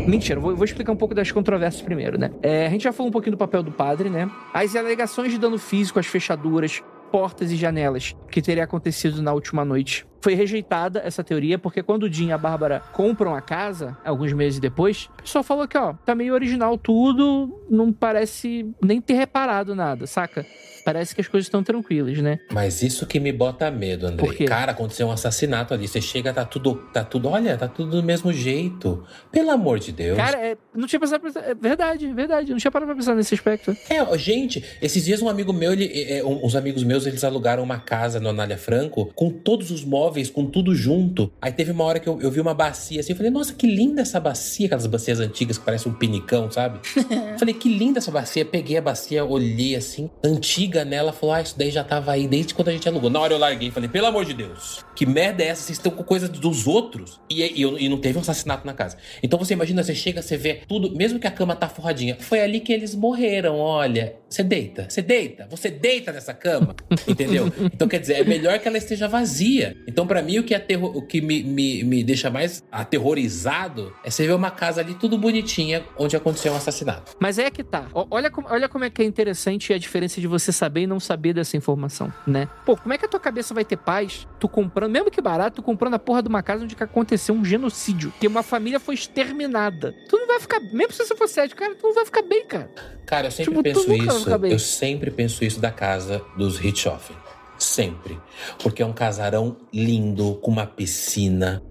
Mentira, 0.07 0.41
vou, 0.41 0.57
vou, 0.57 0.65
explicar 0.65 0.93
um 0.93 0.97
pouco 0.97 1.15
das 1.15 1.31
controvérsias 1.31 1.83
primeiro, 1.83 2.19
né? 2.19 2.31
É, 2.43 2.67
a 2.67 2.71
gente 2.71 2.85
já 2.85 2.93
falou 2.95 3.11
um 3.11 3.13
pouquinho 3.13 3.33
do 3.33 3.39
papel 3.39 3.63
do 3.63 3.71
padre, 3.71 4.09
né? 4.09 4.31
As 4.55 4.75
alegações 4.75 5.31
de 5.31 5.39
dano 5.39 5.59
físico 5.59 5.99
às 5.99 6.07
fechaduras, 6.07 6.83
portas 7.15 7.53
e 7.53 7.57
janelas 7.57 8.17
que 8.29 8.43
teria 8.43 8.65
acontecido 8.65 9.23
na 9.23 9.33
última 9.33 9.65
noite 9.65 10.05
foi 10.21 10.35
rejeitada 10.35 11.01
essa 11.05 11.23
teoria, 11.23 11.57
porque 11.57 11.81
quando 11.81 12.03
o 12.03 12.13
Jim 12.13 12.27
e 12.27 12.33
a 12.33 12.39
Bárbara 12.39 12.81
compram 12.93 13.37
a 13.37 13.41
casa, 13.41 13.97
alguns 14.05 14.33
meses 14.33 14.59
depois, 14.59 15.09
o 15.21 15.23
pessoal 15.23 15.45
falou 15.45 15.69
que, 15.69 15.79
ó, 15.79 15.93
tá 15.93 16.13
meio 16.13 16.35
original 16.35 16.77
tudo, 16.77 17.65
não 17.71 17.93
parece 17.93 18.69
nem 18.83 19.01
ter 19.01 19.15
reparado 19.15 19.77
nada, 19.77 20.09
saca? 20.09 20.45
Parece 20.85 21.15
que 21.15 21.21
as 21.21 21.29
coisas 21.29 21.47
estão 21.47 21.63
tranquilas, 21.63 22.19
né? 22.19 22.39
Mas 22.53 22.83
isso 22.83 23.07
que 23.07 23.19
me 23.19 23.33
bota 23.33 23.71
medo, 23.71 24.07
André. 24.07 24.45
Cara, 24.47 24.73
aconteceu 24.73 25.07
um 25.07 25.11
assassinato 25.11 25.73
ali. 25.73 25.89
Você 25.89 26.01
chega, 26.01 26.33
tá 26.33 26.45
tudo, 26.45 26.75
tá 26.93 27.03
tudo, 27.03 27.29
olha, 27.29 27.57
tá 27.57 27.67
tudo 27.67 27.93
do 27.97 28.03
mesmo 28.03 28.33
jeito. 28.33 29.05
Pelo 29.33 29.51
amor 29.51 29.79
de 29.79 29.93
Deus. 29.93 30.17
Cara, 30.17 30.39
é, 30.39 30.57
não 30.75 30.87
tinha 30.87 31.01
pensado. 31.01 31.27
É 31.39 31.55
verdade, 31.55 32.13
verdade. 32.13 32.51
Não 32.51 32.59
tinha 32.59 32.71
parado 32.71 32.89
pra 32.89 32.97
pensar 32.97 33.15
nesse 33.15 33.35
aspecto. 33.35 33.75
É, 33.89 34.19
gente, 34.19 34.63
esses 34.83 35.05
dias 35.05 35.23
um 35.23 35.29
amigo 35.29 35.53
meu, 35.53 35.73
ele, 35.73 35.91
é, 36.09 36.23
um, 36.23 36.45
uns 36.45 36.55
amigos 36.55 36.83
meus, 36.83 37.07
eles 37.07 37.25
alugaram 37.25 37.63
uma 37.63 37.79
casa 37.79 38.21
no 38.21 38.29
Anália 38.29 38.59
Franco 38.59 39.11
com 39.15 39.31
todos 39.31 39.71
os 39.71 39.85
móveis, 39.85 40.29
com 40.29 40.45
tudo 40.47 40.75
junto. 40.75 41.33
Aí 41.41 41.53
teve 41.53 41.73
uma 41.73 41.85
hora 41.85 41.99
que 41.99 42.09
eu, 42.09 42.21
eu 42.21 42.31
vi 42.31 42.41
uma 42.41 42.55
bacia 42.55 43.01
assim, 43.01 43.13
eu 43.13 43.17
falei, 43.17 43.31
nossa, 43.31 43.55
que 43.55 43.67
linda 43.67 44.03
essa 44.03 44.21
bacia, 44.21 44.67
aquelas 44.67 44.87
bacias 44.87 45.21
antigas 45.21 45.57
que 45.57 45.65
parecem 45.65 45.91
um 45.91 45.95
pinicão, 45.95 46.51
sabe? 46.51 46.81
falei, 47.39 47.55
que 47.55 47.69
linda 47.69 47.99
essa 47.99 48.11
bacia. 48.11 48.45
Peguei 48.45 48.77
a 48.77 48.83
bacia, 48.83 49.25
olhei 49.25 49.75
assim, 49.75 50.11
antiga 50.23 50.74
nela, 50.83 51.13
falou: 51.13 51.35
Ah, 51.35 51.43
isso 51.43 51.59
daí 51.59 51.71
já 51.71 51.85
tava 51.85 52.13
aí 52.13 52.27
desde 52.27 52.55
quando 52.55 52.69
a 52.69 52.73
gente 52.73 52.89
alugou. 52.89 53.11
Na 53.11 53.21
hora 53.21 53.35
eu 53.35 53.39
larguei 53.39 53.69
e 53.69 53.71
falei: 53.71 53.91
Pelo 53.91 54.07
amor 54.07 54.25
de 54.25 54.33
Deus, 54.33 54.83
que 54.97 55.05
merda 55.05 55.43
é 55.43 55.49
essa? 55.49 55.65
Vocês 55.65 55.77
estão 55.77 55.93
com 55.93 56.03
coisa 56.03 56.27
dos 56.27 56.67
outros 56.67 57.21
e, 57.29 57.43
e, 57.43 57.63
e, 57.63 57.89
não 57.91 57.99
teve 57.99 58.17
um 58.17 58.23
assassinato 58.23 58.67
na 58.67 58.73
casa. 58.73 58.97
Então 59.23 59.39
você 59.39 59.53
imagina, 59.53 59.83
você 59.83 59.95
chega, 59.95 60.23
você 60.23 60.39
vê 60.39 60.63
tudo, 60.67 60.97
mesmo 60.97 61.19
que 61.19 61.27
a 61.27 61.31
cama 61.31 61.55
tá 61.55 61.69
forradinha. 61.69 62.17
Foi 62.19 62.41
ali 62.41 62.61
que 62.61 62.73
eles 62.73 62.95
morreram, 62.95 63.59
olha. 63.59 64.17
Você 64.35 64.43
deita, 64.43 64.89
você 64.91 65.01
deita, 65.01 65.47
você 65.49 65.71
deita 65.71 66.11
nessa 66.11 66.35
cama, 66.35 66.75
entendeu? 67.07 67.53
Então 67.73 67.87
quer 67.87 68.01
dizer, 68.01 68.15
é 68.15 68.25
melhor 68.25 68.59
que 68.59 68.67
ela 68.67 68.77
esteja 68.77 69.07
vazia. 69.07 69.77
Então 69.87 70.09
para 70.09 70.21
mim 70.23 70.41
o 70.41 70.43
que, 70.43 70.53
aterro, 70.53 70.89
o 70.93 71.03
que 71.03 71.21
me, 71.21 71.45
me, 71.45 71.85
me 71.85 72.03
deixa 72.03 72.29
mais 72.31 72.61
aterrorizado 72.73 73.95
é 74.03 74.11
você 74.11 74.27
ver 74.27 74.33
uma 74.33 74.51
casa 74.51 74.81
ali 74.81 74.95
tudo 74.95 75.17
bonitinha 75.17 75.85
onde 75.97 76.17
aconteceu 76.17 76.53
um 76.53 76.57
assassinato. 76.57 77.13
Mas 77.21 77.39
é 77.39 77.49
que 77.49 77.63
tá. 77.63 77.87
Olha 77.95 78.29
como, 78.29 78.49
olha 78.51 78.69
como 78.69 78.83
é 78.83 78.91
que 78.91 79.03
é 79.03 79.05
interessante 79.05 79.73
a 79.73 79.79
diferença 79.79 80.21
de 80.21 80.27
você 80.27 80.51
saber 80.51 80.81
e 80.81 80.87
não 80.89 80.99
saber 80.99 81.33
dessa 81.33 81.57
informação, 81.57 82.13
né? 82.27 82.49
Pô, 82.67 82.77
como 82.77 82.93
é 82.93 82.99
que 82.99 83.07
a 83.07 83.09
tua 83.09 83.21
cabeça 83.21 83.55
vai 83.55 83.65
ter 83.65 83.77
paz? 83.77 84.27
Tu 84.41 84.49
comprando, 84.49 84.91
mesmo 84.91 85.13
que 85.13 85.23
barato, 85.23 85.63
tu 85.63 85.63
comprando 85.63 85.95
a 85.95 85.99
porra 86.01 86.21
de 86.21 86.29
uma 86.29 86.43
casa 86.43 86.65
onde 86.65 86.75
aconteceu 86.81 87.37
um 87.37 87.45
genocídio, 87.45 88.13
que 88.19 88.27
uma 88.27 88.43
família 88.43 88.81
foi 88.81 88.97
exterminada. 88.97 89.95
Tu 90.09 90.17
não 90.17 90.27
vai 90.27 90.41
ficar, 90.41 90.59
mesmo 90.59 90.93
se 90.93 91.07
você 91.07 91.15
for 91.15 91.29
cético, 91.29 91.61
cara, 91.61 91.77
tu 91.77 91.87
não 91.87 91.95
vai 91.95 92.05
ficar 92.05 92.23
bem, 92.23 92.45
cara. 92.45 92.69
Cara, 93.07 93.27
eu 93.27 93.31
sempre 93.31 93.53
tipo, 93.53 93.63
penso 93.63 93.93
isso. 93.93 94.24
Eu 94.51 94.59
sempre 94.59 95.11
penso 95.11 95.45
isso 95.45 95.61
da 95.61 95.71
casa 95.71 96.23
dos 96.37 96.59
Richthofen. 96.59 97.17
Sempre. 97.59 98.19
Porque 98.63 98.83
é 98.83 98.87
um 98.87 98.93
casarão 98.93 99.57
lindo, 99.73 100.35
com 100.43 100.51
uma 100.51 100.67
piscina. 100.67 101.63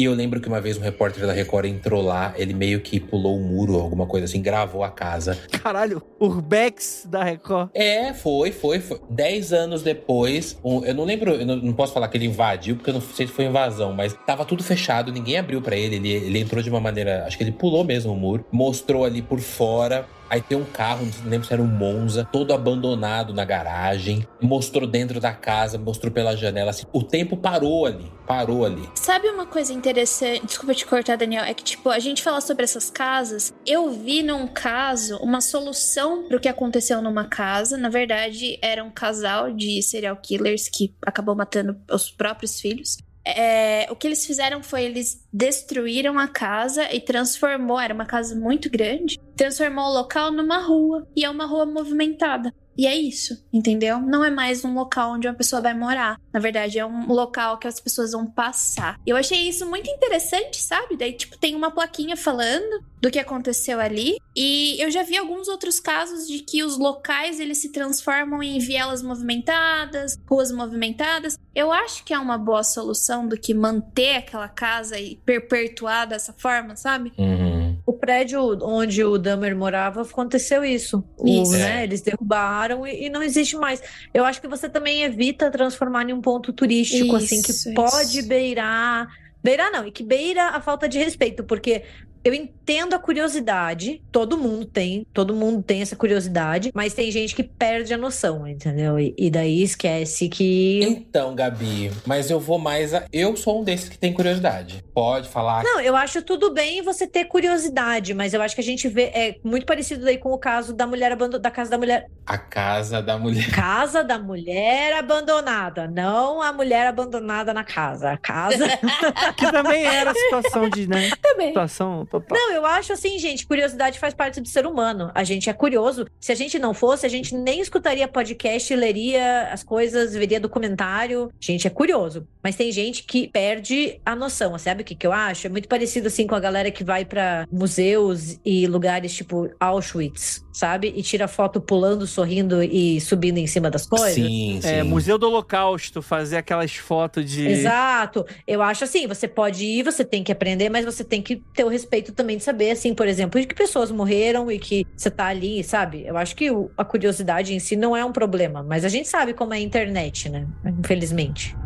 E 0.00 0.04
eu 0.04 0.14
lembro 0.14 0.40
que 0.40 0.48
uma 0.48 0.62
vez 0.62 0.78
um 0.78 0.80
repórter 0.80 1.26
da 1.26 1.32
Record 1.34 1.66
entrou 1.66 2.00
lá, 2.00 2.32
ele 2.38 2.54
meio 2.54 2.80
que 2.80 2.98
pulou 2.98 3.36
o 3.36 3.38
um 3.38 3.42
muro, 3.42 3.74
alguma 3.74 4.06
coisa 4.06 4.24
assim, 4.24 4.40
gravou 4.40 4.82
a 4.82 4.88
casa. 4.88 5.38
Caralho, 5.62 6.02
Urbex 6.18 7.06
da 7.06 7.22
Record. 7.22 7.68
É, 7.74 8.14
foi, 8.14 8.50
foi, 8.50 8.80
foi. 8.80 8.98
Dez 9.10 9.52
anos 9.52 9.82
depois, 9.82 10.58
um, 10.64 10.82
eu 10.86 10.94
não 10.94 11.04
lembro, 11.04 11.32
eu 11.32 11.44
não, 11.44 11.56
não, 11.56 11.74
posso 11.74 11.92
falar 11.92 12.08
que 12.08 12.16
ele 12.16 12.24
invadiu, 12.24 12.76
porque 12.76 12.88
eu 12.88 12.94
não 12.94 13.00
sei 13.02 13.26
se 13.26 13.32
foi 13.34 13.44
invasão, 13.44 13.92
mas 13.92 14.14
tava 14.26 14.42
tudo 14.46 14.64
fechado, 14.64 15.12
ninguém 15.12 15.36
abriu 15.36 15.60
para 15.60 15.76
ele, 15.76 15.96
ele, 15.96 16.10
ele 16.10 16.38
entrou 16.38 16.62
de 16.62 16.70
uma 16.70 16.80
maneira, 16.80 17.26
acho 17.26 17.36
que 17.36 17.44
ele 17.44 17.52
pulou 17.52 17.84
mesmo 17.84 18.14
o 18.14 18.16
muro, 18.16 18.42
mostrou 18.50 19.04
ali 19.04 19.20
por 19.20 19.38
fora 19.38 20.08
Aí 20.30 20.40
tem 20.40 20.56
um 20.56 20.64
carro, 20.64 21.04
não 21.24 21.30
lembro 21.30 21.44
se 21.44 21.52
era 21.52 21.60
um 21.60 21.66
Monza, 21.66 22.24
todo 22.30 22.54
abandonado 22.54 23.34
na 23.34 23.44
garagem. 23.44 24.24
Mostrou 24.40 24.86
dentro 24.86 25.18
da 25.18 25.32
casa, 25.32 25.76
mostrou 25.76 26.12
pela 26.12 26.36
janela. 26.36 26.70
Assim, 26.70 26.86
o 26.92 27.02
tempo 27.02 27.36
parou 27.36 27.84
ali, 27.84 28.10
parou 28.28 28.64
ali. 28.64 28.88
Sabe 28.94 29.28
uma 29.28 29.44
coisa 29.44 29.72
interessante? 29.72 30.46
Desculpa 30.46 30.72
te 30.72 30.86
cortar, 30.86 31.16
Daniel. 31.16 31.42
É 31.42 31.52
que, 31.52 31.64
tipo, 31.64 31.88
a 31.88 31.98
gente 31.98 32.22
fala 32.22 32.40
sobre 32.40 32.62
essas 32.62 32.88
casas. 32.88 33.52
Eu 33.66 33.90
vi 33.90 34.22
num 34.22 34.46
caso 34.46 35.16
uma 35.16 35.40
solução 35.40 36.28
pro 36.28 36.38
que 36.38 36.48
aconteceu 36.48 37.02
numa 37.02 37.24
casa. 37.24 37.76
Na 37.76 37.88
verdade, 37.88 38.56
era 38.62 38.84
um 38.84 38.90
casal 38.90 39.52
de 39.52 39.82
serial 39.82 40.16
killers 40.16 40.68
que 40.68 40.94
acabou 41.04 41.34
matando 41.34 41.76
os 41.90 42.08
próprios 42.08 42.60
filhos. 42.60 42.98
É, 43.36 43.86
o 43.90 43.96
que 43.96 44.06
eles 44.06 44.24
fizeram 44.26 44.62
foi 44.62 44.84
eles 44.84 45.26
destruíram 45.32 46.18
a 46.18 46.28
casa 46.28 46.92
e 46.94 47.00
transformou, 47.00 47.78
era 47.78 47.94
uma 47.94 48.06
casa 48.06 48.34
muito 48.34 48.70
grande, 48.70 49.18
transformou 49.36 49.86
o 49.86 49.94
local 49.94 50.32
numa 50.32 50.58
rua 50.58 51.06
e 51.16 51.24
é 51.24 51.30
uma 51.30 51.46
rua 51.46 51.66
movimentada. 51.66 52.54
E 52.80 52.86
é 52.86 52.96
isso, 52.96 53.44
entendeu? 53.52 54.00
Não 54.00 54.24
é 54.24 54.30
mais 54.30 54.64
um 54.64 54.72
local 54.72 55.12
onde 55.12 55.28
uma 55.28 55.34
pessoa 55.34 55.60
vai 55.60 55.74
morar. 55.74 56.18
Na 56.32 56.40
verdade, 56.40 56.78
é 56.78 56.86
um 56.86 57.12
local 57.12 57.58
que 57.58 57.68
as 57.68 57.78
pessoas 57.78 58.12
vão 58.12 58.24
passar. 58.24 58.98
Eu 59.06 59.18
achei 59.18 59.46
isso 59.46 59.68
muito 59.68 59.90
interessante, 59.90 60.56
sabe? 60.56 60.96
Daí, 60.96 61.12
tipo, 61.12 61.36
tem 61.36 61.54
uma 61.54 61.70
plaquinha 61.70 62.16
falando 62.16 62.82
do 62.98 63.10
que 63.10 63.18
aconteceu 63.18 63.78
ali. 63.78 64.16
E 64.34 64.82
eu 64.82 64.90
já 64.90 65.02
vi 65.02 65.18
alguns 65.18 65.46
outros 65.46 65.78
casos 65.78 66.26
de 66.26 66.38
que 66.38 66.64
os 66.64 66.78
locais 66.78 67.38
eles 67.38 67.58
se 67.58 67.70
transformam 67.70 68.42
em 68.42 68.58
vielas 68.58 69.02
movimentadas, 69.02 70.18
ruas 70.26 70.50
movimentadas. 70.50 71.38
Eu 71.54 71.70
acho 71.70 72.02
que 72.02 72.14
é 72.14 72.18
uma 72.18 72.38
boa 72.38 72.62
solução 72.62 73.28
do 73.28 73.36
que 73.36 73.52
manter 73.52 74.16
aquela 74.16 74.48
casa 74.48 74.98
e 74.98 75.16
perpetuar 75.16 76.06
dessa 76.06 76.32
forma, 76.32 76.76
sabe? 76.76 77.12
Uhum. 77.18 77.59
O 77.86 77.92
prédio 77.92 78.58
onde 78.62 79.02
o 79.02 79.18
Dahmer 79.18 79.56
morava 79.56 80.02
aconteceu 80.02 80.64
isso. 80.64 81.04
isso. 81.24 81.52
O, 81.52 81.56
né, 81.56 81.84
eles 81.84 82.00
derrubaram 82.00 82.86
e, 82.86 83.06
e, 83.06 83.10
não 83.10 83.22
existe 83.22 83.56
mais. 83.56 83.82
Eu 84.12 84.24
acho 84.24 84.40
que 84.40 84.48
você 84.48 84.68
também 84.68 85.02
evita 85.02 85.50
transformar 85.50 86.08
em 86.08 86.12
um 86.12 86.20
ponto 86.20 86.52
turístico, 86.52 87.16
isso, 87.16 87.16
assim, 87.16 87.42
que 87.42 87.50
isso. 87.50 87.72
pode 87.74 88.22
beirar. 88.22 89.08
Beirar 89.42 89.72
não, 89.72 89.86
e 89.86 89.90
que 89.90 90.02
beira 90.02 90.48
a 90.48 90.60
falta 90.60 90.86
de 90.86 90.98
respeito, 90.98 91.42
porque 91.42 91.82
eu 92.22 92.34
entendo 92.34 92.94
a 92.94 92.98
curiosidade, 92.98 94.02
todo 94.12 94.36
mundo 94.36 94.66
tem, 94.66 95.06
todo 95.12 95.34
mundo 95.34 95.62
tem 95.62 95.80
essa 95.80 95.96
curiosidade, 95.96 96.70
mas 96.74 96.92
tem 96.92 97.10
gente 97.10 97.34
que 97.34 97.42
perde 97.42 97.94
a 97.94 97.98
noção, 97.98 98.46
entendeu? 98.46 98.98
E, 98.98 99.14
e, 99.16 99.30
daí 99.30 99.62
esquece 99.62 100.28
que. 100.28 100.82
Então, 100.82 101.34
Gabi, 101.34 101.90
mas 102.06 102.30
eu 102.30 102.38
vou 102.38 102.58
mais. 102.58 102.92
A... 102.92 103.04
Eu 103.12 103.36
sou 103.36 103.60
um 103.60 103.64
desses 103.64 103.88
que 103.88 103.98
tem 103.98 104.12
curiosidade. 104.12 104.84
Pode 104.92 105.28
falar. 105.28 105.64
Não, 105.64 105.80
eu 105.80 105.96
acho 105.96 106.22
tudo 106.22 106.52
bem 106.52 106.82
você 106.82 107.06
ter 107.06 107.24
curiosidade, 107.24 108.12
mas 108.12 108.34
eu 108.34 108.42
acho 108.42 108.54
que 108.54 108.60
a 108.60 108.64
gente 108.64 108.86
vê. 108.88 109.04
É 109.04 109.36
muito 109.42 109.64
parecido 109.64 110.04
daí 110.04 110.18
com 110.18 110.32
o 110.32 110.38
caso 110.38 110.74
da 110.74 110.86
mulher 110.86 111.12
abandonada, 111.12 111.42
da 111.42 111.50
casa 111.50 111.70
da 111.70 111.78
mulher. 111.78 112.06
A 112.26 112.36
casa 112.36 113.00
da 113.02 113.18
mulher. 113.18 113.50
Casa 113.60 114.02
da 114.02 114.18
mulher 114.18 114.94
abandonada, 114.94 115.86
não 115.86 116.42
a 116.42 116.52
mulher 116.52 116.86
abandonada 116.86 117.52
na 117.52 117.64
casa. 117.64 118.12
A 118.12 118.16
casa. 118.16 118.66
que 119.36 119.50
também 119.50 119.84
era 119.84 120.10
a 120.10 120.14
situação 120.14 120.68
de, 120.68 120.86
né? 120.86 121.10
Também. 121.22 121.48
Situação 121.48 122.06
Não, 122.34 122.52
eu 122.52 122.66
acho 122.66 122.92
assim, 122.92 123.18
gente, 123.18 123.46
curiosidade 123.46 123.98
faz 123.98 124.12
parte 124.14 124.40
do 124.40 124.48
ser 124.48 124.66
humano. 124.66 125.10
A 125.14 125.22
gente 125.22 125.48
é 125.48 125.52
curioso. 125.52 126.06
Se 126.18 126.32
a 126.32 126.34
gente 126.34 126.58
não 126.58 126.74
fosse, 126.74 127.06
a 127.06 127.08
gente 127.08 127.34
nem 127.34 127.60
escutaria 127.60 128.08
podcast, 128.08 128.74
leria 128.74 129.48
as 129.52 129.62
coisas, 129.62 130.12
veria 130.12 130.40
documentário. 130.40 131.30
A 131.40 131.44
gente 131.44 131.66
é 131.66 131.70
curioso. 131.70 132.26
Mas 132.42 132.56
tem 132.56 132.72
gente 132.72 133.04
que 133.04 133.28
perde 133.28 134.00
a 134.04 134.16
noção. 134.16 134.58
Sabe 134.58 134.82
o 134.82 134.84
que, 134.84 134.94
que 134.94 135.06
eu 135.06 135.12
acho? 135.12 135.46
É 135.46 135.50
muito 135.50 135.68
parecido 135.68 136.08
assim 136.08 136.26
com 136.26 136.34
a 136.34 136.40
galera 136.40 136.70
que 136.70 136.82
vai 136.82 137.04
para 137.04 137.46
museus 137.50 138.38
e 138.44 138.66
lugares 138.66 139.14
tipo 139.14 139.50
Auschwitz, 139.60 140.44
sabe? 140.52 140.92
E 140.96 141.02
tira 141.02 141.28
foto 141.28 141.60
pulando, 141.60 142.06
sorrindo 142.06 142.62
e 142.62 143.00
subindo 143.00 143.38
em 143.38 143.46
cima 143.46 143.70
das 143.70 143.86
coisas. 143.86 144.14
Sim, 144.14 144.58
sim. 144.62 144.68
É, 144.68 144.82
Museu 144.82 145.18
do 145.18 145.26
Holocausto, 145.26 146.00
fazer 146.00 146.38
aquelas 146.38 146.74
fotos 146.74 147.28
de. 147.30 147.46
Exato. 147.46 148.24
Eu 148.46 148.62
acho 148.62 148.84
assim, 148.84 149.06
você 149.06 149.28
pode 149.28 149.64
ir, 149.64 149.82
você 149.82 150.04
tem 150.04 150.24
que 150.24 150.32
aprender, 150.32 150.70
mas 150.70 150.84
você 150.84 151.04
tem 151.04 151.20
que 151.20 151.36
ter 151.54 151.64
o 151.64 151.68
respeito 151.68 152.12
também 152.12 152.36
de 152.36 152.42
saber, 152.42 152.70
assim, 152.70 152.94
por 152.94 153.06
exemplo, 153.06 153.40
de 153.40 153.46
que 153.46 153.54
pessoas 153.54 153.90
morreram 153.90 154.50
e 154.50 154.58
que 154.58 154.86
você 154.96 155.10
tá 155.10 155.26
ali, 155.26 155.62
sabe? 155.62 156.04
Eu 156.06 156.16
acho 156.16 156.34
que 156.34 156.48
a 156.76 156.84
curiosidade 156.84 157.54
em 157.54 157.58
si 157.58 157.76
não 157.76 157.96
é 157.96 158.04
um 158.04 158.12
problema, 158.12 158.62
mas 158.62 158.84
a 158.84 158.88
gente 158.88 159.08
sabe 159.08 159.34
como 159.34 159.52
é 159.52 159.58
a 159.58 159.60
internet, 159.60 160.28
né? 160.28 160.46
Infelizmente. 160.78 161.56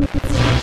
Thank 0.00 0.52
you. 0.52 0.57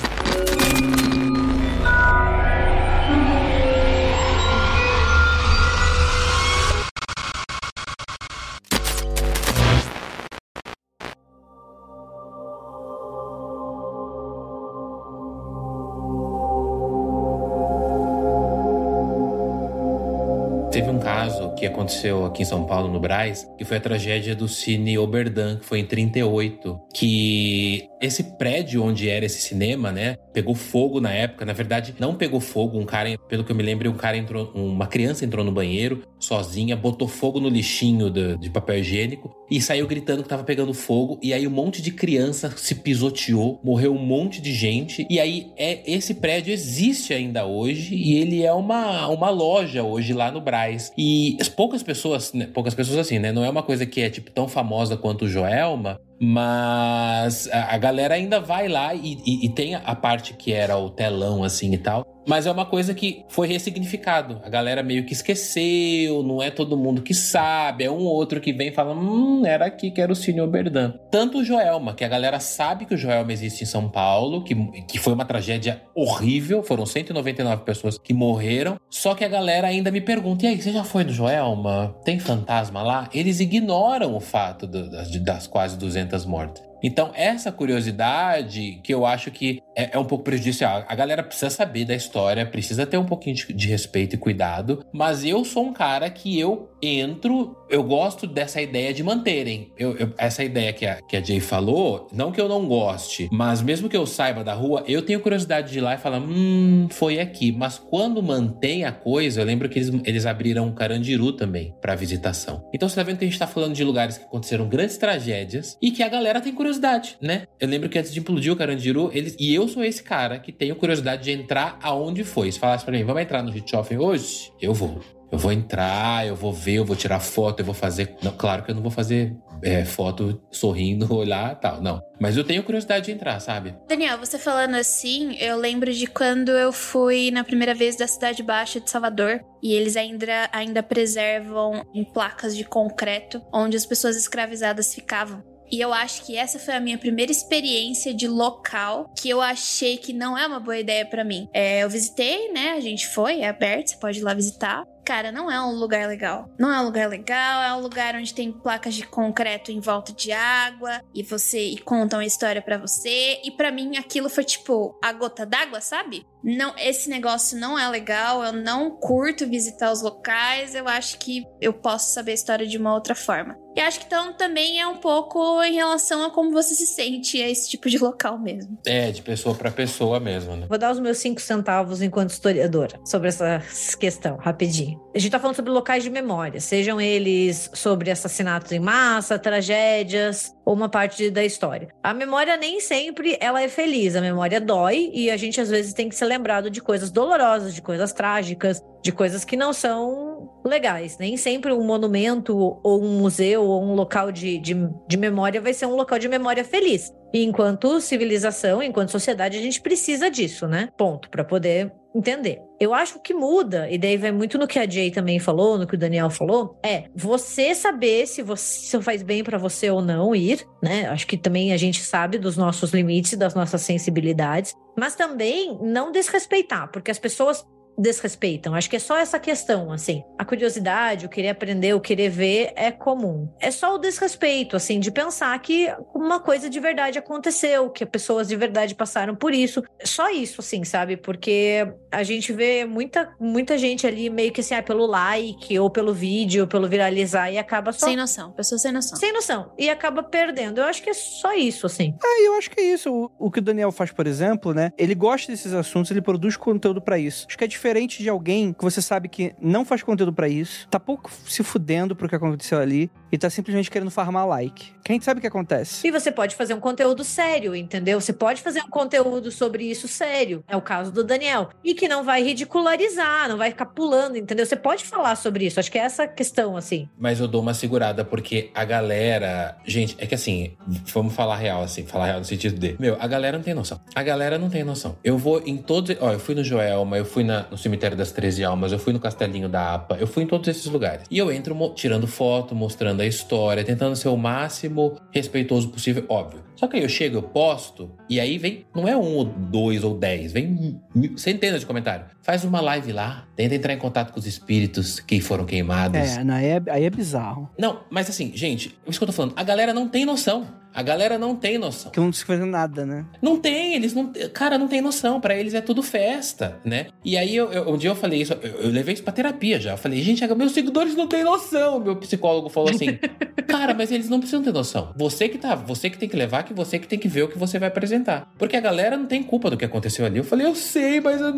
Aconteceu 21.75 22.25
aqui 22.25 22.41
em 22.41 22.45
São 22.45 22.65
Paulo, 22.65 22.91
no 22.91 22.99
Braz, 22.99 23.47
que 23.57 23.65
foi 23.65 23.77
a 23.77 23.81
tragédia 23.81 24.33
do 24.33 24.47
Cine 24.47 24.97
Oberdan, 24.97 25.57
que 25.57 25.65
foi 25.65 25.79
em 25.79 25.85
38, 25.85 26.79
que 26.93 27.87
esse 28.01 28.23
prédio 28.37 28.83
onde 28.83 29.09
era 29.09 29.25
esse 29.25 29.41
cinema, 29.41 29.91
né, 29.91 30.15
pegou 30.33 30.55
fogo 30.55 30.99
na 31.01 31.11
época. 31.11 31.45
Na 31.45 31.53
verdade, 31.53 31.95
não 31.99 32.15
pegou 32.15 32.39
fogo. 32.39 32.79
Um 32.79 32.85
cara, 32.85 33.17
pelo 33.27 33.43
que 33.43 33.51
eu 33.51 33.55
me 33.55 33.63
lembro, 33.63 33.89
um 33.89 33.95
cara 33.95 34.17
entrou, 34.17 34.51
uma 34.53 34.87
criança 34.87 35.25
entrou 35.25 35.43
no 35.43 35.51
banheiro 35.51 36.03
sozinha, 36.19 36.75
botou 36.75 37.07
fogo 37.07 37.39
no 37.39 37.49
lixinho 37.49 38.09
de, 38.09 38.37
de 38.37 38.49
papel 38.49 38.79
higiênico 38.79 39.33
e 39.49 39.61
saiu 39.61 39.85
gritando 39.87 40.23
que 40.23 40.29
tava 40.29 40.43
pegando 40.43 40.73
fogo. 40.73 41.19
E 41.21 41.33
aí 41.33 41.47
um 41.47 41.51
monte 41.51 41.81
de 41.81 41.91
criança 41.91 42.51
se 42.57 42.75
pisoteou, 42.75 43.59
morreu 43.63 43.93
um 43.93 43.99
monte 43.99 44.41
de 44.41 44.53
gente. 44.53 45.05
E 45.09 45.19
aí 45.19 45.51
é 45.57 45.89
esse 45.89 46.15
prédio 46.15 46.51
existe 46.51 47.13
ainda 47.13 47.45
hoje 47.45 47.95
e 47.95 48.15
ele 48.17 48.43
é 48.43 48.51
uma, 48.51 49.07
uma 49.07 49.29
loja 49.29 49.83
hoje 49.83 50.13
lá 50.13 50.31
no 50.31 50.41
Braz. 50.41 50.91
E 50.97 51.37
poucas 51.65 51.81
pessoas, 51.81 52.31
né, 52.31 52.45
poucas 52.45 52.75
pessoas 52.75 52.99
assim, 52.99 53.17
né? 53.17 53.31
Não 53.31 53.43
é 53.43 53.49
uma 53.49 53.63
coisa 53.63 53.87
que 53.87 53.99
é 53.99 54.09
tipo 54.09 54.29
tão 54.29 54.47
famosa 54.47 54.95
quanto 54.95 55.25
o 55.25 55.27
Joelma, 55.27 55.99
mas 56.21 57.49
a, 57.51 57.73
a 57.73 57.77
galera 57.79 58.13
ainda 58.13 58.39
vai 58.39 58.67
lá 58.67 58.93
e, 58.93 59.17
e, 59.25 59.45
e, 59.45 59.49
tem 59.49 59.73
a 59.73 59.95
parte 59.95 60.35
que 60.35 60.53
era 60.53 60.77
o 60.77 60.91
telão 60.91 61.43
assim 61.43 61.73
e 61.73 61.77
tal. 61.79 62.05
Mas 62.27 62.45
é 62.45 62.51
uma 62.51 62.65
coisa 62.65 62.93
que 62.93 63.23
foi 63.29 63.47
ressignificado. 63.47 64.41
A 64.43 64.49
galera 64.49 64.81
meio 64.81 65.05
que 65.05 65.13
esqueceu, 65.13 66.23
não 66.23 66.41
é 66.41 66.49
todo 66.49 66.77
mundo 66.77 67.01
que 67.01 67.13
sabe, 67.13 67.83
é 67.83 67.91
um 67.91 68.03
outro 68.03 68.41
que 68.41 68.51
vem 68.51 68.69
e 68.69 68.73
fala: 68.73 68.93
hum, 68.93 69.45
era 69.45 69.65
aqui 69.65 69.91
que 69.91 70.01
era 70.01 70.11
o 70.11 70.15
Cine 70.15 70.41
Oberdan. 70.41 70.93
Tanto 71.11 71.39
o 71.39 71.43
Joelma, 71.43 71.93
que 71.93 72.03
a 72.03 72.07
galera 72.07 72.39
sabe 72.39 72.85
que 72.85 72.95
o 72.95 72.97
Joelma 72.97 73.31
existe 73.31 73.63
em 73.63 73.67
São 73.67 73.89
Paulo, 73.89 74.43
que, 74.43 74.55
que 74.83 74.97
foi 74.97 75.13
uma 75.13 75.25
tragédia 75.25 75.81
horrível, 75.93 76.63
foram 76.63 76.85
199 76.85 77.63
pessoas 77.63 77.97
que 77.97 78.13
morreram. 78.13 78.79
Só 78.89 79.13
que 79.13 79.23
a 79.23 79.29
galera 79.29 79.67
ainda 79.67 79.91
me 79.91 80.01
pergunta: 80.01 80.45
e 80.45 80.49
aí, 80.49 80.61
você 80.61 80.71
já 80.71 80.83
foi 80.83 81.03
no 81.03 81.11
Joelma? 81.11 81.95
Tem 82.03 82.19
fantasma 82.19 82.81
lá? 82.81 83.09
Eles 83.13 83.39
ignoram 83.39 84.15
o 84.15 84.19
fato 84.19 84.65
do, 84.65 84.89
das, 84.89 85.11
das 85.21 85.47
quase 85.47 85.77
200 85.77 86.25
mortes. 86.25 86.63
Então, 86.85 87.09
essa 87.15 87.51
curiosidade 87.51 88.79
que 88.83 88.93
eu 88.93 89.07
acho 89.07 89.31
que 89.31 89.59
é, 89.75 89.89
é, 89.93 89.99
um 89.99 90.05
pouco 90.05 90.23
prejudicial. 90.23 90.85
A 90.87 90.95
galera 90.95 91.23
precisa 91.23 91.49
saber 91.49 91.83
da 91.83 91.95
história, 91.95 92.45
precisa 92.45 92.85
ter 92.85 92.97
um 92.97 93.05
pouquinho 93.05 93.35
de, 93.35 93.53
de, 93.53 93.67
respeito 93.67 94.13
e 94.13 94.19
cuidado. 94.19 94.85
Mas 94.93 95.25
eu 95.25 95.43
sou 95.43 95.65
um 95.65 95.73
cara 95.73 96.07
que 96.11 96.39
eu 96.39 96.69
entro, 96.81 97.57
eu 97.67 97.83
gosto 97.83 98.27
dessa 98.27 98.61
ideia 98.61 98.93
de 98.93 99.01
manterem. 99.01 99.71
Eu, 99.77 99.97
eu, 99.97 100.13
essa 100.15 100.43
ideia 100.43 100.71
que 100.71 100.85
a, 100.85 101.01
que 101.01 101.17
a 101.17 101.21
Jay 101.21 101.39
falou, 101.39 102.07
não 102.13 102.31
que 102.31 102.39
eu 102.39 102.47
não 102.47 102.67
goste, 102.67 103.27
mas 103.31 103.63
mesmo 103.63 103.89
que 103.89 103.97
eu 103.97 104.05
saiba 104.05 104.43
da 104.43 104.53
rua, 104.53 104.83
eu 104.87 105.01
tenho 105.01 105.19
curiosidade 105.19 105.71
de 105.71 105.79
ir 105.79 105.81
lá 105.81 105.95
e 105.95 105.97
falar: 105.97 106.19
hum, 106.19 106.87
foi 106.91 107.19
aqui. 107.19 107.51
Mas 107.51 107.79
quando 107.79 108.21
mantém 108.21 108.85
a 108.85 108.91
coisa, 108.91 109.41
eu 109.41 109.45
lembro 109.45 109.67
que 109.67 109.79
eles, 109.79 109.91
eles 110.05 110.25
abriram 110.27 110.71
Carandiru 110.71 111.33
também 111.33 111.73
para 111.81 111.95
visitação. 111.95 112.63
Então 112.71 112.87
você 112.87 112.95
tá 112.95 113.03
vendo 113.03 113.17
que 113.17 113.25
a 113.25 113.27
gente 113.27 113.39
tá 113.39 113.47
falando 113.47 113.73
de 113.73 113.83
lugares 113.83 114.19
que 114.19 114.23
aconteceram 114.23 114.69
grandes 114.69 114.97
tragédias 114.97 115.77
e 115.81 115.89
que 115.89 116.03
a 116.03 116.07
galera 116.07 116.39
tem 116.39 116.53
curiosidade 116.53 116.74
curiosidade, 116.75 117.17
né? 117.21 117.47
Eu 117.59 117.67
lembro 117.67 117.89
que 117.89 117.97
antes 117.97 118.13
de 118.13 118.19
implodir 118.19 118.51
o 118.51 118.55
Carandiru, 118.55 119.09
eles. 119.13 119.35
E 119.39 119.53
eu 119.53 119.67
sou 119.67 119.83
esse 119.83 120.03
cara 120.03 120.39
que 120.39 120.51
tenho 120.51 120.75
curiosidade 120.75 121.23
de 121.23 121.31
entrar 121.31 121.79
aonde 121.81 122.23
foi. 122.23 122.51
Se 122.51 122.59
falasse 122.59 122.83
pra 122.83 122.93
mim, 122.93 123.03
vamos 123.03 123.21
entrar 123.21 123.41
no 123.41 123.51
Richthofen 123.51 123.97
hoje? 123.97 124.51
Eu 124.61 124.73
vou. 124.73 125.01
Eu 125.31 125.39
vou 125.39 125.51
entrar, 125.51 126.25
eu 126.25 126.35
vou 126.35 126.53
ver, 126.53 126.75
eu 126.75 126.85
vou 126.85 126.95
tirar 126.95 127.19
foto, 127.19 127.59
eu 127.59 127.65
vou 127.65 127.73
fazer. 127.73 128.15
Não, 128.21 128.31
claro 128.31 128.63
que 128.63 128.71
eu 128.71 128.75
não 128.75 128.81
vou 128.81 128.91
fazer 128.91 129.35
é, 129.61 129.83
foto 129.83 130.39
sorrindo, 130.51 131.11
olhar 131.13 131.53
e 131.53 131.55
tal, 131.55 131.81
não. 131.81 131.99
Mas 132.21 132.37
eu 132.37 132.43
tenho 132.43 132.63
curiosidade 132.63 133.05
de 133.05 133.11
entrar, 133.11 133.39
sabe? 133.39 133.75
Daniel, 133.87 134.19
você 134.19 134.37
falando 134.37 134.75
assim, 134.75 135.35
eu 135.37 135.57
lembro 135.57 135.91
de 135.91 136.05
quando 136.07 136.49
eu 136.49 136.71
fui 136.71 137.31
na 137.31 137.43
primeira 137.43 137.73
vez 137.73 137.97
da 137.97 138.07
Cidade 138.07 138.43
Baixa 138.43 138.79
de 138.79 138.89
Salvador. 138.89 139.41
E 139.61 139.73
eles 139.73 139.97
ainda, 139.97 140.47
ainda 140.53 140.83
preservam 140.83 141.83
em 141.93 142.03
placas 142.03 142.55
de 142.55 142.63
concreto 142.63 143.41
onde 143.51 143.75
as 143.75 143.85
pessoas 143.85 144.15
escravizadas 144.15 144.93
ficavam. 144.93 145.54
E 145.71 145.79
eu 145.79 145.93
acho 145.93 146.23
que 146.23 146.37
essa 146.37 146.59
foi 146.59 146.75
a 146.75 146.79
minha 146.79 146.97
primeira 146.97 147.31
experiência 147.31 148.13
de 148.13 148.27
local 148.27 149.11
que 149.17 149.29
eu 149.29 149.41
achei 149.41 149.97
que 149.97 150.13
não 150.13 150.37
é 150.37 150.45
uma 150.47 150.59
boa 150.59 150.77
ideia 150.77 151.05
para 151.05 151.23
mim. 151.23 151.47
É, 151.53 151.83
eu 151.83 151.89
visitei, 151.89 152.51
né? 152.51 152.71
A 152.71 152.79
gente 152.79 153.07
foi, 153.07 153.41
é 153.41 153.49
aberto, 153.49 153.89
você 153.89 153.97
pode 153.97 154.19
ir 154.19 154.23
lá 154.23 154.33
visitar. 154.33 154.83
Cara, 155.05 155.31
não 155.31 155.51
é 155.51 155.61
um 155.61 155.75
lugar 155.75 156.07
legal. 156.07 156.49
Não 156.57 156.73
é 156.73 156.81
um 156.81 156.85
lugar 156.85 157.07
legal, 157.07 157.61
é 157.61 157.75
um 157.75 157.79
lugar 157.79 158.15
onde 158.15 158.33
tem 158.33 158.51
placas 158.51 158.95
de 158.95 159.05
concreto 159.05 159.71
em 159.71 159.79
volta 159.79 160.11
de 160.11 160.31
água 160.31 160.99
e 161.13 161.21
você 161.21 161.59
e 161.59 161.77
contam 161.77 162.19
a 162.19 162.25
história 162.25 162.59
para 162.59 162.79
você. 162.79 163.39
E 163.43 163.51
para 163.51 163.71
mim 163.71 163.97
aquilo 163.97 164.29
foi 164.29 164.43
tipo 164.43 164.97
a 165.03 165.13
gota 165.13 165.45
d'água, 165.45 165.79
sabe? 165.79 166.25
Não, 166.45 166.75
esse 166.77 167.09
negócio 167.09 167.57
não 167.57 167.77
é 167.77 167.89
legal, 167.89 168.43
eu 168.43 168.53
não 168.53 168.91
curto 168.91 169.47
visitar 169.47 169.91
os 169.91 170.03
locais, 170.03 170.75
eu 170.75 170.87
acho 170.87 171.17
que 171.17 171.43
eu 171.59 171.73
posso 171.73 172.13
saber 172.13 172.31
a 172.31 172.35
história 172.35 172.67
de 172.67 172.77
uma 172.77 172.93
outra 172.93 173.15
forma. 173.15 173.57
E 173.75 173.81
acho 173.81 173.99
que 173.99 174.05
então 174.05 174.31
também 174.33 174.79
é 174.79 174.87
um 174.87 174.97
pouco 174.97 175.61
em 175.63 175.73
relação 175.73 176.23
a 176.23 176.29
como 176.29 176.51
você 176.51 176.75
se 176.75 176.85
sente 176.85 177.41
a 177.41 177.49
esse 177.49 177.69
tipo 177.69 177.89
de 177.89 177.97
local 177.99 178.37
mesmo. 178.37 178.77
É, 178.85 179.11
de 179.11 179.23
pessoa 179.23 179.55
para 179.55 179.71
pessoa 179.71 180.19
mesmo, 180.19 180.55
né? 180.55 180.67
Vou 180.69 180.77
dar 180.77 180.91
os 180.91 180.99
meus 180.99 181.17
cinco 181.17 181.41
centavos 181.41 182.01
enquanto 182.01 182.29
historiadora 182.29 182.99
sobre 183.03 183.27
essa 183.27 183.61
questão, 183.99 184.37
rapidinho. 184.37 185.04
A 185.15 185.19
gente 185.19 185.31
tá 185.31 185.39
falando 185.39 185.55
sobre 185.55 185.71
locais 185.71 186.03
de 186.03 186.09
memória, 186.09 186.59
sejam 186.59 186.99
eles 186.99 187.71
sobre 187.73 188.11
assassinatos 188.11 188.73
em 188.73 188.79
massa, 188.79 189.39
tragédias 189.39 190.53
ou 190.65 190.73
uma 190.73 190.89
parte 190.89 191.31
da 191.31 191.41
história. 191.41 191.87
A 192.03 192.13
memória 192.13 192.57
nem 192.57 192.81
sempre 192.81 193.37
ela 193.39 193.61
é 193.61 193.69
feliz, 193.69 194.17
a 194.17 194.19
memória 194.19 194.59
dói 194.59 195.09
e 195.13 195.31
a 195.31 195.37
gente 195.37 195.61
às 195.61 195.69
vezes 195.69 195.93
tem 195.93 196.09
que 196.09 196.15
ser 196.15 196.25
lembrado 196.25 196.69
de 196.69 196.81
coisas 196.81 197.11
dolorosas, 197.11 197.73
de 197.73 197.81
coisas 197.81 198.11
trágicas, 198.11 198.83
de 199.01 199.13
coisas 199.13 199.45
que 199.45 199.55
não 199.55 199.71
são 199.71 200.51
legais. 200.65 201.17
Nem 201.17 201.37
sempre 201.37 201.71
um 201.71 201.85
monumento 201.85 202.53
ou 202.83 203.01
um 203.01 203.17
museu 203.17 203.63
ou 203.63 203.85
um 203.85 203.93
local 203.93 204.33
de, 204.33 204.57
de, 204.57 204.75
de 205.07 205.15
memória 205.15 205.61
vai 205.61 205.73
ser 205.73 205.85
um 205.85 205.95
local 205.95 206.19
de 206.19 206.27
memória 206.27 206.65
feliz. 206.65 207.09
E 207.33 207.41
enquanto 207.41 208.01
civilização, 208.01 208.83
enquanto 208.83 209.11
sociedade, 209.11 209.57
a 209.57 209.61
gente 209.61 209.79
precisa 209.79 210.29
disso, 210.29 210.67
né? 210.67 210.89
Ponto, 210.97 211.29
para 211.29 211.45
poder 211.45 211.93
entender. 212.13 212.64
Eu 212.79 212.93
acho 212.93 213.19
que 213.19 213.33
muda, 213.33 213.89
e 213.89 213.97
daí 213.97 214.17
vai 214.17 214.31
muito 214.31 214.57
no 214.57 214.67
que 214.67 214.77
a 214.77 214.89
Jay 214.89 215.09
também 215.09 215.39
falou, 215.39 215.77
no 215.77 215.87
que 215.87 215.95
o 215.95 215.97
Daniel 215.97 216.29
falou, 216.29 216.77
é 216.83 217.05
você 217.15 217.73
saber 217.73 218.27
se 218.27 218.41
você 218.41 219.01
faz 219.01 219.23
bem 219.23 219.43
para 219.43 219.57
você 219.57 219.89
ou 219.89 220.01
não 220.01 220.35
ir, 220.35 220.65
né? 220.83 221.07
Acho 221.07 221.25
que 221.25 221.37
também 221.37 221.71
a 221.71 221.77
gente 221.77 222.01
sabe 222.01 222.37
dos 222.37 222.57
nossos 222.57 222.91
limites, 222.91 223.37
das 223.37 223.55
nossas 223.55 223.81
sensibilidades, 223.81 224.73
mas 224.97 225.15
também 225.15 225.77
não 225.81 226.11
desrespeitar, 226.11 226.91
porque 226.91 227.11
as 227.11 227.19
pessoas 227.19 227.65
desrespeitam. 227.97 228.75
Acho 228.75 228.89
que 228.89 228.95
é 228.95 228.99
só 228.99 229.17
essa 229.17 229.39
questão, 229.39 229.91
assim. 229.91 230.23
A 230.37 230.45
curiosidade, 230.45 231.25
o 231.25 231.29
querer 231.29 231.49
aprender, 231.49 231.93
o 231.93 231.99
querer 231.99 232.29
ver 232.29 232.73
é 232.75 232.91
comum. 232.91 233.49
É 233.59 233.71
só 233.71 233.95
o 233.95 233.97
desrespeito, 233.97 234.75
assim, 234.75 234.99
de 234.99 235.11
pensar 235.11 235.57
que 235.59 235.87
uma 236.13 236.39
coisa 236.39 236.69
de 236.69 236.79
verdade 236.79 237.17
aconteceu, 237.17 237.89
que 237.89 238.05
pessoas 238.05 238.47
de 238.47 238.55
verdade 238.55 238.95
passaram 238.95 239.35
por 239.35 239.53
isso. 239.53 239.83
Só 240.03 240.29
isso, 240.29 240.61
assim, 240.61 240.83
sabe? 240.83 241.17
Porque 241.17 241.87
a 242.11 242.23
gente 242.23 242.53
vê 242.53 242.85
muita, 242.85 243.33
muita 243.39 243.77
gente 243.77 244.05
ali 244.05 244.29
meio 244.29 244.51
que 244.51 244.61
assim, 244.61 244.75
ah, 244.75 244.83
pelo 244.83 245.05
like, 245.05 245.77
ou 245.79 245.89
pelo 245.89 246.13
vídeo, 246.13 246.63
ou 246.63 246.67
pelo 246.67 246.87
viralizar, 246.87 247.51
e 247.51 247.57
acaba 247.57 247.91
só. 247.91 248.07
Sem 248.07 248.15
noção. 248.15 248.51
Pessoas 248.51 248.81
sem 248.81 248.91
noção. 248.91 249.17
Sem 249.17 249.33
noção. 249.33 249.73
E 249.77 249.89
acaba 249.89 250.23
perdendo. 250.23 250.79
Eu 250.79 250.85
acho 250.85 251.01
que 251.01 251.09
é 251.09 251.13
só 251.13 251.53
isso, 251.53 251.85
assim. 251.85 252.15
É, 252.23 252.47
eu 252.47 252.53
acho 252.55 252.69
que 252.69 252.79
é 252.79 252.93
isso. 252.93 253.11
O, 253.11 253.47
o 253.47 253.51
que 253.51 253.59
o 253.59 253.61
Daniel 253.61 253.91
faz, 253.91 254.11
por 254.11 254.27
exemplo, 254.27 254.73
né? 254.73 254.91
Ele 254.97 255.15
gosta 255.15 255.51
desses 255.51 255.73
assuntos, 255.73 256.11
ele 256.11 256.21
produz 256.21 256.57
conteúdo 256.57 257.01
para 257.01 257.17
isso. 257.17 257.45
Acho 257.47 257.57
que 257.57 257.63
é 257.63 257.67
diferente 257.67 257.84
de 257.93 258.29
alguém 258.29 258.73
que 258.73 258.83
você 258.83 259.01
sabe 259.01 259.29
que 259.29 259.53
não 259.61 259.85
faz 259.85 260.01
conteúdo 260.01 260.33
para 260.33 260.47
isso, 260.47 260.87
tá 260.89 260.99
pouco 260.99 261.31
se 261.47 261.63
fudendo 261.63 262.15
pro 262.15 262.27
que 262.27 262.35
aconteceu 262.35 262.79
ali 262.79 263.11
e 263.31 263.37
tá 263.37 263.49
simplesmente 263.49 263.91
querendo 263.91 264.09
farmar 264.09 264.47
like. 264.47 264.93
Quem 265.03 265.21
sabe 265.21 265.37
o 265.37 265.41
que 265.41 265.47
acontece? 265.47 266.07
E 266.07 266.11
você 266.11 266.31
pode 266.31 266.55
fazer 266.55 266.73
um 266.73 266.79
conteúdo 266.79 267.23
sério, 267.23 267.75
entendeu? 267.75 268.19
Você 268.19 268.33
pode 268.33 268.61
fazer 268.61 268.81
um 268.81 268.89
conteúdo 268.89 269.51
sobre 269.51 269.83
isso 269.83 270.07
sério. 270.07 270.63
É 270.67 270.75
o 270.75 270.81
caso 270.81 271.11
do 271.11 271.23
Daniel. 271.23 271.69
E 271.83 271.93
que 271.93 272.07
não 272.07 272.23
vai 272.23 272.41
ridicularizar, 272.41 273.47
não 273.47 273.57
vai 273.57 273.69
ficar 273.69 273.85
pulando, 273.87 274.37
entendeu? 274.37 274.65
Você 274.65 274.75
pode 274.75 275.05
falar 275.05 275.35
sobre 275.35 275.65
isso. 275.65 275.79
Acho 275.79 275.91
que 275.91 275.99
é 275.99 276.01
essa 276.01 276.27
questão, 276.27 276.75
assim. 276.75 277.07
Mas 277.19 277.39
eu 277.39 277.47
dou 277.47 277.61
uma 277.61 277.73
segurada, 277.73 278.25
porque 278.25 278.71
a 278.73 278.83
galera. 278.83 279.77
Gente, 279.85 280.15
é 280.17 280.25
que 280.25 280.33
assim, 280.33 280.75
vamos 281.13 281.35
falar 281.35 281.57
real, 281.57 281.83
assim, 281.83 282.05
falar 282.05 282.25
real 282.25 282.39
no 282.39 282.45
sentido 282.45 282.79
de. 282.79 282.95
Meu, 282.97 283.15
a 283.19 283.27
galera 283.27 283.57
não 283.57 283.63
tem 283.63 283.73
noção. 283.73 283.99
A 284.15 284.23
galera 284.23 284.57
não 284.57 284.69
tem 284.69 284.83
noção. 284.83 285.17
Eu 285.23 285.37
vou 285.37 285.61
em 285.65 285.77
todos. 285.77 286.15
Ó, 286.19 286.31
eu 286.31 286.39
fui 286.39 286.55
no 286.55 286.63
Joelma, 286.63 287.17
eu 287.17 287.25
fui 287.25 287.43
na, 287.43 287.67
no 287.75 287.77
cemitério 287.77 288.15
das 288.15 288.31
13 288.31 288.63
Almas, 288.63 288.93
eu 288.93 288.99
fui 288.99 289.11
no 289.11 289.19
Castelinho 289.19 289.67
da 289.67 289.95
APA, 289.95 290.17
eu 290.17 290.25
fui 290.25 290.43
em 290.43 290.47
todos 290.47 290.67
esses 290.67 290.85
lugares. 290.85 291.25
E 291.29 291.37
eu 291.37 291.51
entro 291.51 291.75
tirando 291.93 292.25
foto, 292.25 292.73
mostrando 292.73 293.21
a 293.21 293.25
história, 293.25 293.83
tentando 293.83 294.15
ser 294.15 294.29
o 294.29 294.37
máximo 294.37 295.19
respeitoso 295.29 295.89
possível, 295.89 296.25
óbvio. 296.29 296.63
Só 296.75 296.87
que 296.87 296.95
aí 296.95 297.03
eu 297.03 297.09
chego, 297.09 297.37
eu 297.37 297.43
posto, 297.43 298.11
e 298.29 298.39
aí 298.39 298.57
vem, 298.57 298.85
não 298.95 299.07
é 299.07 299.15
um 299.15 299.35
ou 299.35 299.45
dois 299.45 300.03
ou 300.03 300.17
dez, 300.17 300.53
vem 300.53 301.01
centenas 301.35 301.81
de 301.81 301.85
comentários. 301.85 302.29
Faz 302.41 302.63
uma 302.63 302.79
live 302.79 303.11
lá, 303.11 303.45
tenta 303.55 303.75
entrar 303.75 303.93
em 303.93 303.97
contato 303.97 304.31
com 304.31 304.39
os 304.39 304.45
espíritos 304.45 305.19
que 305.19 305.39
foram 305.39 305.65
queimados. 305.65 306.19
É, 306.19 306.43
aí, 306.51 306.65
é, 306.65 306.81
aí 306.89 307.03
é 307.05 307.09
bizarro. 307.09 307.69
Não, 307.77 308.01
mas 308.09 308.29
assim, 308.29 308.51
gente, 308.55 308.97
é 309.05 309.09
isso 309.09 309.19
que 309.19 309.23
eu 309.23 309.27
tô 309.27 309.33
falando, 309.33 309.53
a 309.55 309.63
galera 309.63 309.93
não 309.93 310.07
tem 310.07 310.25
noção. 310.25 310.67
A 310.95 311.03
galera 311.03 311.37
não 311.37 311.57
tem 311.57 311.77
noção. 311.77 312.09
Que 312.09 312.21
não 312.21 312.31
se 312.31 312.45
faz 312.45 312.57
nada, 312.61 313.05
né? 313.05 313.25
Não 313.41 313.59
tem, 313.59 313.95
eles 313.95 314.13
não. 314.13 314.31
Cara, 314.53 314.77
não 314.77 314.87
tem 314.87 315.01
noção. 315.01 315.41
Para 315.41 315.53
eles 315.53 315.73
é 315.73 315.81
tudo 315.81 316.01
festa, 316.01 316.79
né? 316.85 317.07
E 317.23 317.37
aí, 317.37 317.53
eu, 317.53 317.69
eu, 317.69 317.89
um 317.89 317.97
dia 317.97 318.09
eu 318.09 318.15
falei 318.15 318.41
isso, 318.41 318.53
eu, 318.53 318.79
eu, 318.79 318.89
levei 318.89 319.13
isso 319.13 319.21
pra 319.21 319.33
terapia 319.33 319.77
já. 319.77 319.91
Eu 319.91 319.97
falei, 319.97 320.21
gente, 320.21 320.47
meus 320.55 320.71
seguidores 320.71 321.13
não 321.13 321.27
têm 321.27 321.43
noção. 321.43 321.99
Meu 321.99 322.15
psicólogo 322.15 322.69
falou 322.69 322.91
assim: 322.91 323.19
Cara, 323.67 323.93
mas 323.93 324.09
eles 324.09 324.29
não 324.29 324.39
precisam 324.39 324.63
ter 324.63 324.71
noção. 324.71 325.11
Você 325.17 325.49
que 325.49 325.57
tá, 325.57 325.75
você 325.75 326.09
que 326.09 326.17
tem 326.17 326.29
que 326.29 326.37
levar, 326.37 326.63
que 326.63 326.73
você 326.73 326.97
que 326.97 327.09
tem 327.09 327.19
que 327.19 327.27
ver 327.27 327.43
o 327.43 327.49
que 327.49 327.57
você 327.57 327.77
vai 327.77 327.89
apresentar. 327.89 328.49
Porque 328.57 328.77
a 328.77 328.81
galera 328.81 329.17
não 329.17 329.25
tem 329.25 329.43
culpa 329.43 329.69
do 329.69 329.75
que 329.75 329.83
aconteceu 329.83 330.25
ali. 330.25 330.37
Eu 330.37 330.45
falei, 330.45 330.65
eu 330.65 330.75
sei, 330.75 331.19
mas. 331.19 331.41
Eu... 331.41 331.53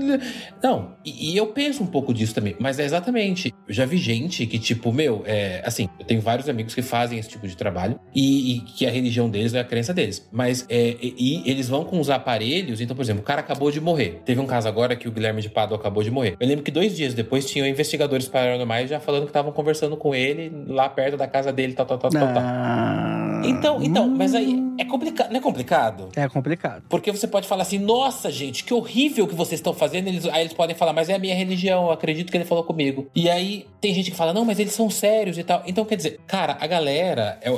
Não, 0.63 0.95
e, 1.05 1.33
e 1.33 1.37
eu 1.37 1.45
penso 1.45 1.85
um 1.87 1.91
pouco 1.91 2.13
disso 2.13 2.33
também. 2.35 2.55
Mas 2.59 2.79
é 2.79 2.85
exatamente. 2.85 3.53
Eu 3.67 3.73
já 3.73 3.85
vi 3.85 3.97
gente 3.97 4.45
que, 4.45 4.59
tipo, 4.59 4.91
meu, 4.91 5.23
é, 5.25 5.61
assim, 5.65 5.89
eu 5.99 6.05
tenho 6.05 6.21
vários 6.21 6.47
amigos 6.49 6.75
que 6.75 6.81
fazem 6.81 7.17
esse 7.17 7.29
tipo 7.29 7.47
de 7.47 7.55
trabalho 7.55 7.99
e, 8.13 8.57
e 8.57 8.59
que 8.61 8.85
a 8.85 8.91
religião 8.91 9.29
deles 9.29 9.53
é 9.53 9.59
a 9.59 9.63
crença 9.63 9.93
deles. 9.93 10.27
Mas 10.31 10.65
é, 10.69 10.95
e, 11.01 11.15
e, 11.17 11.49
eles 11.49 11.67
vão 11.67 11.83
com 11.83 11.99
os 11.99 12.09
aparelhos. 12.09 12.81
Então, 12.81 12.95
por 12.95 13.01
exemplo, 13.01 13.21
o 13.21 13.25
cara 13.25 13.41
acabou 13.41 13.71
de 13.71 13.81
morrer. 13.81 14.21
Teve 14.25 14.39
um 14.39 14.45
caso 14.45 14.67
agora 14.67 14.95
que 14.95 15.07
o 15.07 15.11
Guilherme 15.11 15.41
de 15.41 15.49
Pado 15.49 15.73
acabou 15.73 16.03
de 16.03 16.11
morrer. 16.11 16.35
Eu 16.39 16.47
lembro 16.47 16.63
que 16.63 16.71
dois 16.71 16.95
dias 16.95 17.13
depois 17.13 17.49
tinham 17.49 17.67
investigadores 17.67 18.27
paranormais 18.27 18.89
já 18.89 18.99
falando 18.99 19.23
que 19.23 19.29
estavam 19.29 19.51
conversando 19.51 19.95
com 19.97 20.13
ele 20.13 20.51
lá 20.67 20.89
perto 20.89 21.17
da 21.17 21.27
casa 21.27 21.51
dele, 21.51 21.73
tal, 21.73 21.85
tal, 21.85 21.97
tal, 21.97 22.11
tal, 22.11 22.33
tal. 22.33 22.43
Ah, 22.43 23.41
Então, 23.45 23.81
então, 23.81 24.07
mas 24.07 24.35
aí 24.35 24.67
é 24.77 24.85
complicado. 24.85 25.29
Não 25.29 25.37
é 25.37 25.41
complicado? 25.41 26.09
É 26.15 26.27
complicado. 26.27 26.83
Porque 26.89 27.11
você 27.11 27.27
pode 27.27 27.47
falar 27.47 27.63
assim, 27.63 27.79
nossa, 27.79 28.31
gente, 28.31 28.63
que 28.63 28.73
horrível 28.73 29.27
que 29.27 29.35
vocês 29.35 29.59
estão 29.59 29.73
fazendo. 29.73 30.07
Eles, 30.07 30.25
aí 30.25 30.41
eles 30.41 30.53
podem 30.53 30.75
falar, 30.75 30.93
mas 30.93 31.09
é 31.09 31.15
a 31.15 31.19
minha 31.19 31.35
religião, 31.35 31.76
eu 31.85 31.91
acredito 31.91 32.31
que 32.31 32.37
ele 32.37 32.45
falou 32.45 32.63
comigo. 32.63 33.07
E 33.15 33.29
aí 33.29 33.65
tem 33.79 33.93
gente 33.93 34.11
que 34.11 34.17
fala, 34.17 34.33
não, 34.33 34.45
mas 34.45 34.59
eles 34.59 34.73
são 34.73 34.89
sérios 34.89 35.37
e 35.37 35.43
tal. 35.43 35.63
Então, 35.65 35.85
quer 35.85 35.95
dizer, 35.95 36.19
cara, 36.27 36.57
a 36.59 36.67
galera 36.67 37.37
é 37.41 37.51
o, 37.51 37.57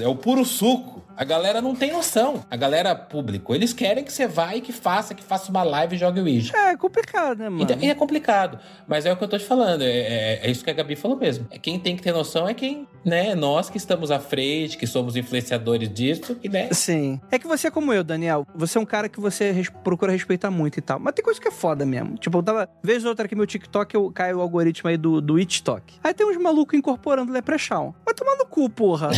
é 0.00 0.08
o 0.08 0.14
puro 0.14 0.44
suco. 0.44 1.05
A 1.16 1.24
galera 1.24 1.62
não 1.62 1.74
tem 1.74 1.92
noção. 1.92 2.44
A 2.50 2.56
galera 2.56 2.94
público, 2.94 3.54
eles 3.54 3.72
querem 3.72 4.04
que 4.04 4.12
você 4.12 4.26
vá 4.26 4.54
e 4.54 4.60
que 4.60 4.72
faça, 4.72 5.14
que 5.14 5.24
faça 5.24 5.50
uma 5.50 5.62
live 5.62 5.96
e 5.96 5.98
jogue 5.98 6.20
o 6.20 6.24
Ouija. 6.24 6.54
É 6.56 6.76
complicado, 6.76 7.38
né, 7.38 7.48
mano? 7.48 7.62
Então, 7.62 7.78
e 7.80 7.88
é 7.88 7.94
complicado. 7.94 8.58
Mas 8.86 9.06
é 9.06 9.12
o 9.12 9.16
que 9.16 9.24
eu 9.24 9.28
tô 9.28 9.38
te 9.38 9.44
falando. 9.44 9.82
É, 9.82 9.86
é, 9.86 10.40
é 10.42 10.50
isso 10.50 10.62
que 10.62 10.70
a 10.70 10.74
Gabi 10.74 10.94
falou 10.94 11.16
mesmo. 11.16 11.46
É 11.50 11.58
quem 11.58 11.78
tem 11.78 11.96
que 11.96 12.02
ter 12.02 12.12
noção 12.12 12.46
é 12.46 12.52
quem, 12.52 12.86
né? 13.04 13.34
Nós 13.34 13.70
que 13.70 13.78
estamos 13.78 14.10
à 14.10 14.18
frente, 14.18 14.76
que 14.76 14.86
somos 14.86 15.16
influenciadores 15.16 15.88
disso, 15.88 16.34
que, 16.34 16.48
né? 16.48 16.68
Sim. 16.72 17.18
É 17.30 17.38
que 17.38 17.46
você 17.46 17.68
é 17.68 17.70
como 17.70 17.92
eu, 17.94 18.04
Daniel. 18.04 18.46
Você 18.54 18.76
é 18.76 18.80
um 18.80 18.86
cara 18.86 19.08
que 19.08 19.18
você 19.18 19.50
res 19.52 19.70
procura 19.70 20.12
respeitar 20.12 20.50
muito 20.50 20.78
e 20.78 20.82
tal. 20.82 20.98
Mas 20.98 21.14
tem 21.14 21.24
coisa 21.24 21.40
que 21.40 21.48
é 21.48 21.52
foda 21.52 21.86
mesmo. 21.86 22.16
Tipo, 22.18 22.38
eu 22.38 22.42
tava. 22.42 22.68
Vez 22.82 23.04
ou 23.04 23.10
outra 23.10 23.24
aqui 23.24 23.34
meu 23.34 23.46
TikTok, 23.46 23.94
eu 23.94 24.10
caio 24.12 24.38
o 24.38 24.40
algoritmo 24.42 24.90
aí 24.90 24.96
do, 24.96 25.20
do 25.20 25.38
TikTok. 25.38 25.94
Aí 26.04 26.12
tem 26.12 26.26
uns 26.26 26.36
malucos 26.36 26.78
incorporando 26.78 27.32
Leprechaun. 27.32 27.94
Vai 28.04 28.14
tomar 28.14 28.36
no 28.36 28.46
cu, 28.46 28.68
porra. 28.68 29.10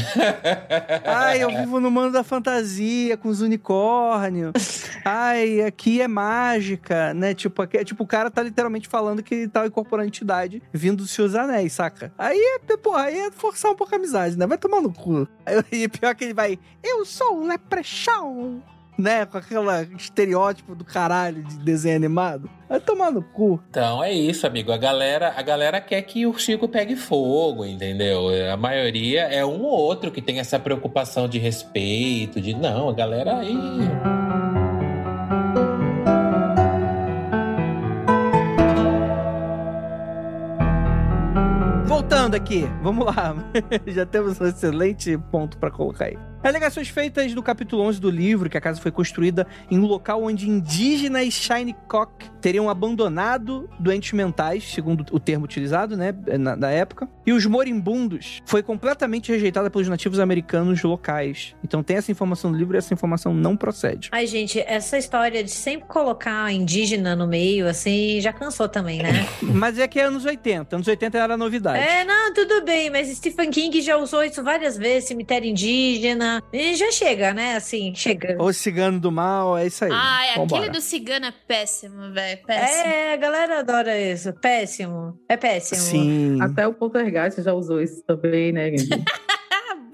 Ai, 1.05 1.42
eu 1.42 1.49
vivo 1.49 1.80
no 1.80 1.88
mundo 1.91 2.12
da 2.12 2.22
fantasia, 2.22 3.16
com 3.16 3.28
os 3.28 3.41
unicórnios. 3.41 4.53
Ai, 5.05 5.62
aqui 5.62 6.01
é 6.01 6.09
mágica, 6.09 7.14
né? 7.14 7.34
Tipo, 7.34 7.62
aqui, 7.62 7.84
tipo, 7.84 8.05
o 8.05 8.07
cara 8.07 8.30
tá 8.30 8.43
literalmente 8.43 8.89
falando 8.89 9.22
que 9.22 9.49
tá 9.49 9.66
incorporando 9.66 10.09
entidade 10.09 10.62
vindo 10.72 10.99
dos 10.99 11.11
seus 11.11 11.34
anéis, 11.34 11.72
saca? 11.72 12.12
Aí 12.18 12.39
é, 12.39 12.76
porra, 12.76 13.03
aí 13.05 13.18
é 13.18 13.30
forçar 13.30 13.70
um 13.70 13.76
pouco 13.76 13.95
a 13.95 13.99
amizade, 13.99 14.39
né? 14.39 14.47
Vai 14.47 14.59
tomar 14.59 14.80
no 14.80 14.93
cu. 14.93 15.28
Aí 15.45 15.89
pior 15.89 16.14
que 16.14 16.24
ele 16.24 16.34
vai, 16.34 16.59
eu 16.82 17.05
sou 17.05 17.41
o 17.41 17.47
Leprechaun. 17.47 18.61
Né? 18.99 19.24
Com 19.24 19.38
aquele 19.38 19.70
estereótipo 19.96 20.74
do 20.74 20.84
caralho 20.84 21.42
de 21.44 21.57
desenho 21.59 21.96
animado. 21.96 22.51
Vai 22.68 22.80
tomar 22.80 23.11
no 23.11 23.22
cu. 23.22 23.61
Então 23.70 24.03
é 24.03 24.12
isso, 24.12 24.46
amigo. 24.46 24.72
A 24.72 24.76
galera, 24.76 25.32
a 25.36 25.42
galera 25.42 25.80
quer 25.80 26.03
que 26.03 26.26
o 26.26 26.38
circo 26.38 26.68
pegue 26.68 26.96
fogo, 26.96 27.64
entendeu? 27.64 28.28
A 28.53 28.57
maioria 28.57 29.22
é 29.22 29.44
um 29.46 29.62
ou 29.62 29.70
outro 29.70 30.11
que 30.11 30.20
tem 30.20 30.40
essa 30.40 30.59
preocupação 30.59 31.28
de 31.28 31.38
respeito, 31.38 32.40
de 32.40 32.55
não, 32.55 32.88
a 32.88 32.92
galera 32.92 33.38
aí. 33.38 33.57
Voltando 41.86 42.34
aqui, 42.34 42.68
vamos 42.82 43.07
lá. 43.07 43.34
Já 43.86 44.05
temos 44.05 44.40
um 44.40 44.46
excelente 44.46 45.16
ponto 45.30 45.57
para 45.57 45.70
colocar 45.70 46.07
aí. 46.07 46.18
Alegações 46.43 46.89
feitas 46.89 47.34
no 47.34 47.43
capítulo 47.43 47.82
11 47.82 48.01
do 48.01 48.09
livro, 48.09 48.49
que 48.49 48.57
a 48.57 48.61
casa 48.61 48.80
foi 48.80 48.93
construída 48.93 49.47
em 49.70 49.78
um 49.78 49.86
local 49.86 50.22
onde 50.22 50.49
indígenas 50.49 51.34
Shinecock 51.34 52.30
teriam 52.41 52.70
abandonado 52.70 53.68
doentes 53.78 54.12
mentais, 54.12 54.62
segundo 54.62 55.05
o 55.11 55.18
termo 55.18 55.45
utilizado, 55.45 55.97
né, 55.97 56.14
na, 56.39 56.55
na, 56.55 56.70
época. 56.70 57.09
E 57.26 57.32
os 57.32 57.45
moribundos 57.45 58.41
foi 58.47 58.62
completamente 58.62 59.32
rejeitada 59.32 59.68
pelos 59.68 59.89
nativos 59.89 60.20
americanos 60.20 60.82
locais. 60.82 61.57
Então 61.64 61.82
tem 61.82 61.97
essa 61.97 62.12
informação 62.12 62.53
no 62.53 62.57
livro 62.57 62.76
e 62.76 62.78
essa 62.78 62.95
informação 62.95 63.34
não 63.34 63.57
procede. 63.57 64.09
Ai, 64.12 64.27
gente, 64.27 64.60
essa 64.60 64.97
história 64.97 65.43
de 65.43 65.51
sempre 65.51 65.89
colocar 65.89 66.52
indígena 66.52 67.16
no 67.16 67.27
meio, 67.27 67.66
assim, 67.66 68.20
já 68.20 68.32
cansou 68.32 68.69
também, 68.69 69.02
né? 69.02 69.27
mas 69.43 69.78
é 69.78 69.89
que 69.89 69.98
é 69.98 70.05
anos 70.05 70.24
80. 70.24 70.77
Anos 70.77 70.86
80 70.86 71.19
era 71.19 71.36
novidade. 71.36 71.78
É, 71.78 72.05
não, 72.05 72.32
tudo 72.32 72.65
bem, 72.65 72.90
mas 72.90 73.09
Stephen 73.09 73.51
King 73.51 73.81
já 73.81 73.97
usou 73.97 74.23
isso 74.23 74.43
várias 74.43 74.77
vezes, 74.77 75.09
cemitério 75.09 75.51
indígena, 75.51 76.27
e 76.52 76.74
já 76.76 76.90
chega, 76.90 77.34
né? 77.34 77.56
Assim, 77.56 77.94
chega. 77.94 78.36
O 78.40 78.52
cigano 78.52 78.98
do 79.00 79.10
mal, 79.10 79.56
é 79.56 79.66
isso 79.66 79.84
aí. 79.84 79.90
Ah, 79.92 80.42
aquele 80.42 80.70
do 80.70 80.80
cigano 80.80 81.26
é 81.26 81.32
péssimo, 81.46 82.12
velho. 82.12 82.40
Péssimo. 82.46 82.90
É, 82.90 83.12
a 83.12 83.16
galera 83.16 83.60
adora 83.60 83.98
isso. 84.00 84.32
Péssimo. 84.34 85.18
É 85.28 85.36
péssimo. 85.36 85.80
Sim. 85.80 86.42
Até 86.42 86.66
o 86.66 86.74
Poltergeist 86.74 87.42
já 87.42 87.52
usou 87.52 87.80
isso 87.80 88.02
também, 88.05 88.52
né, 88.52 88.70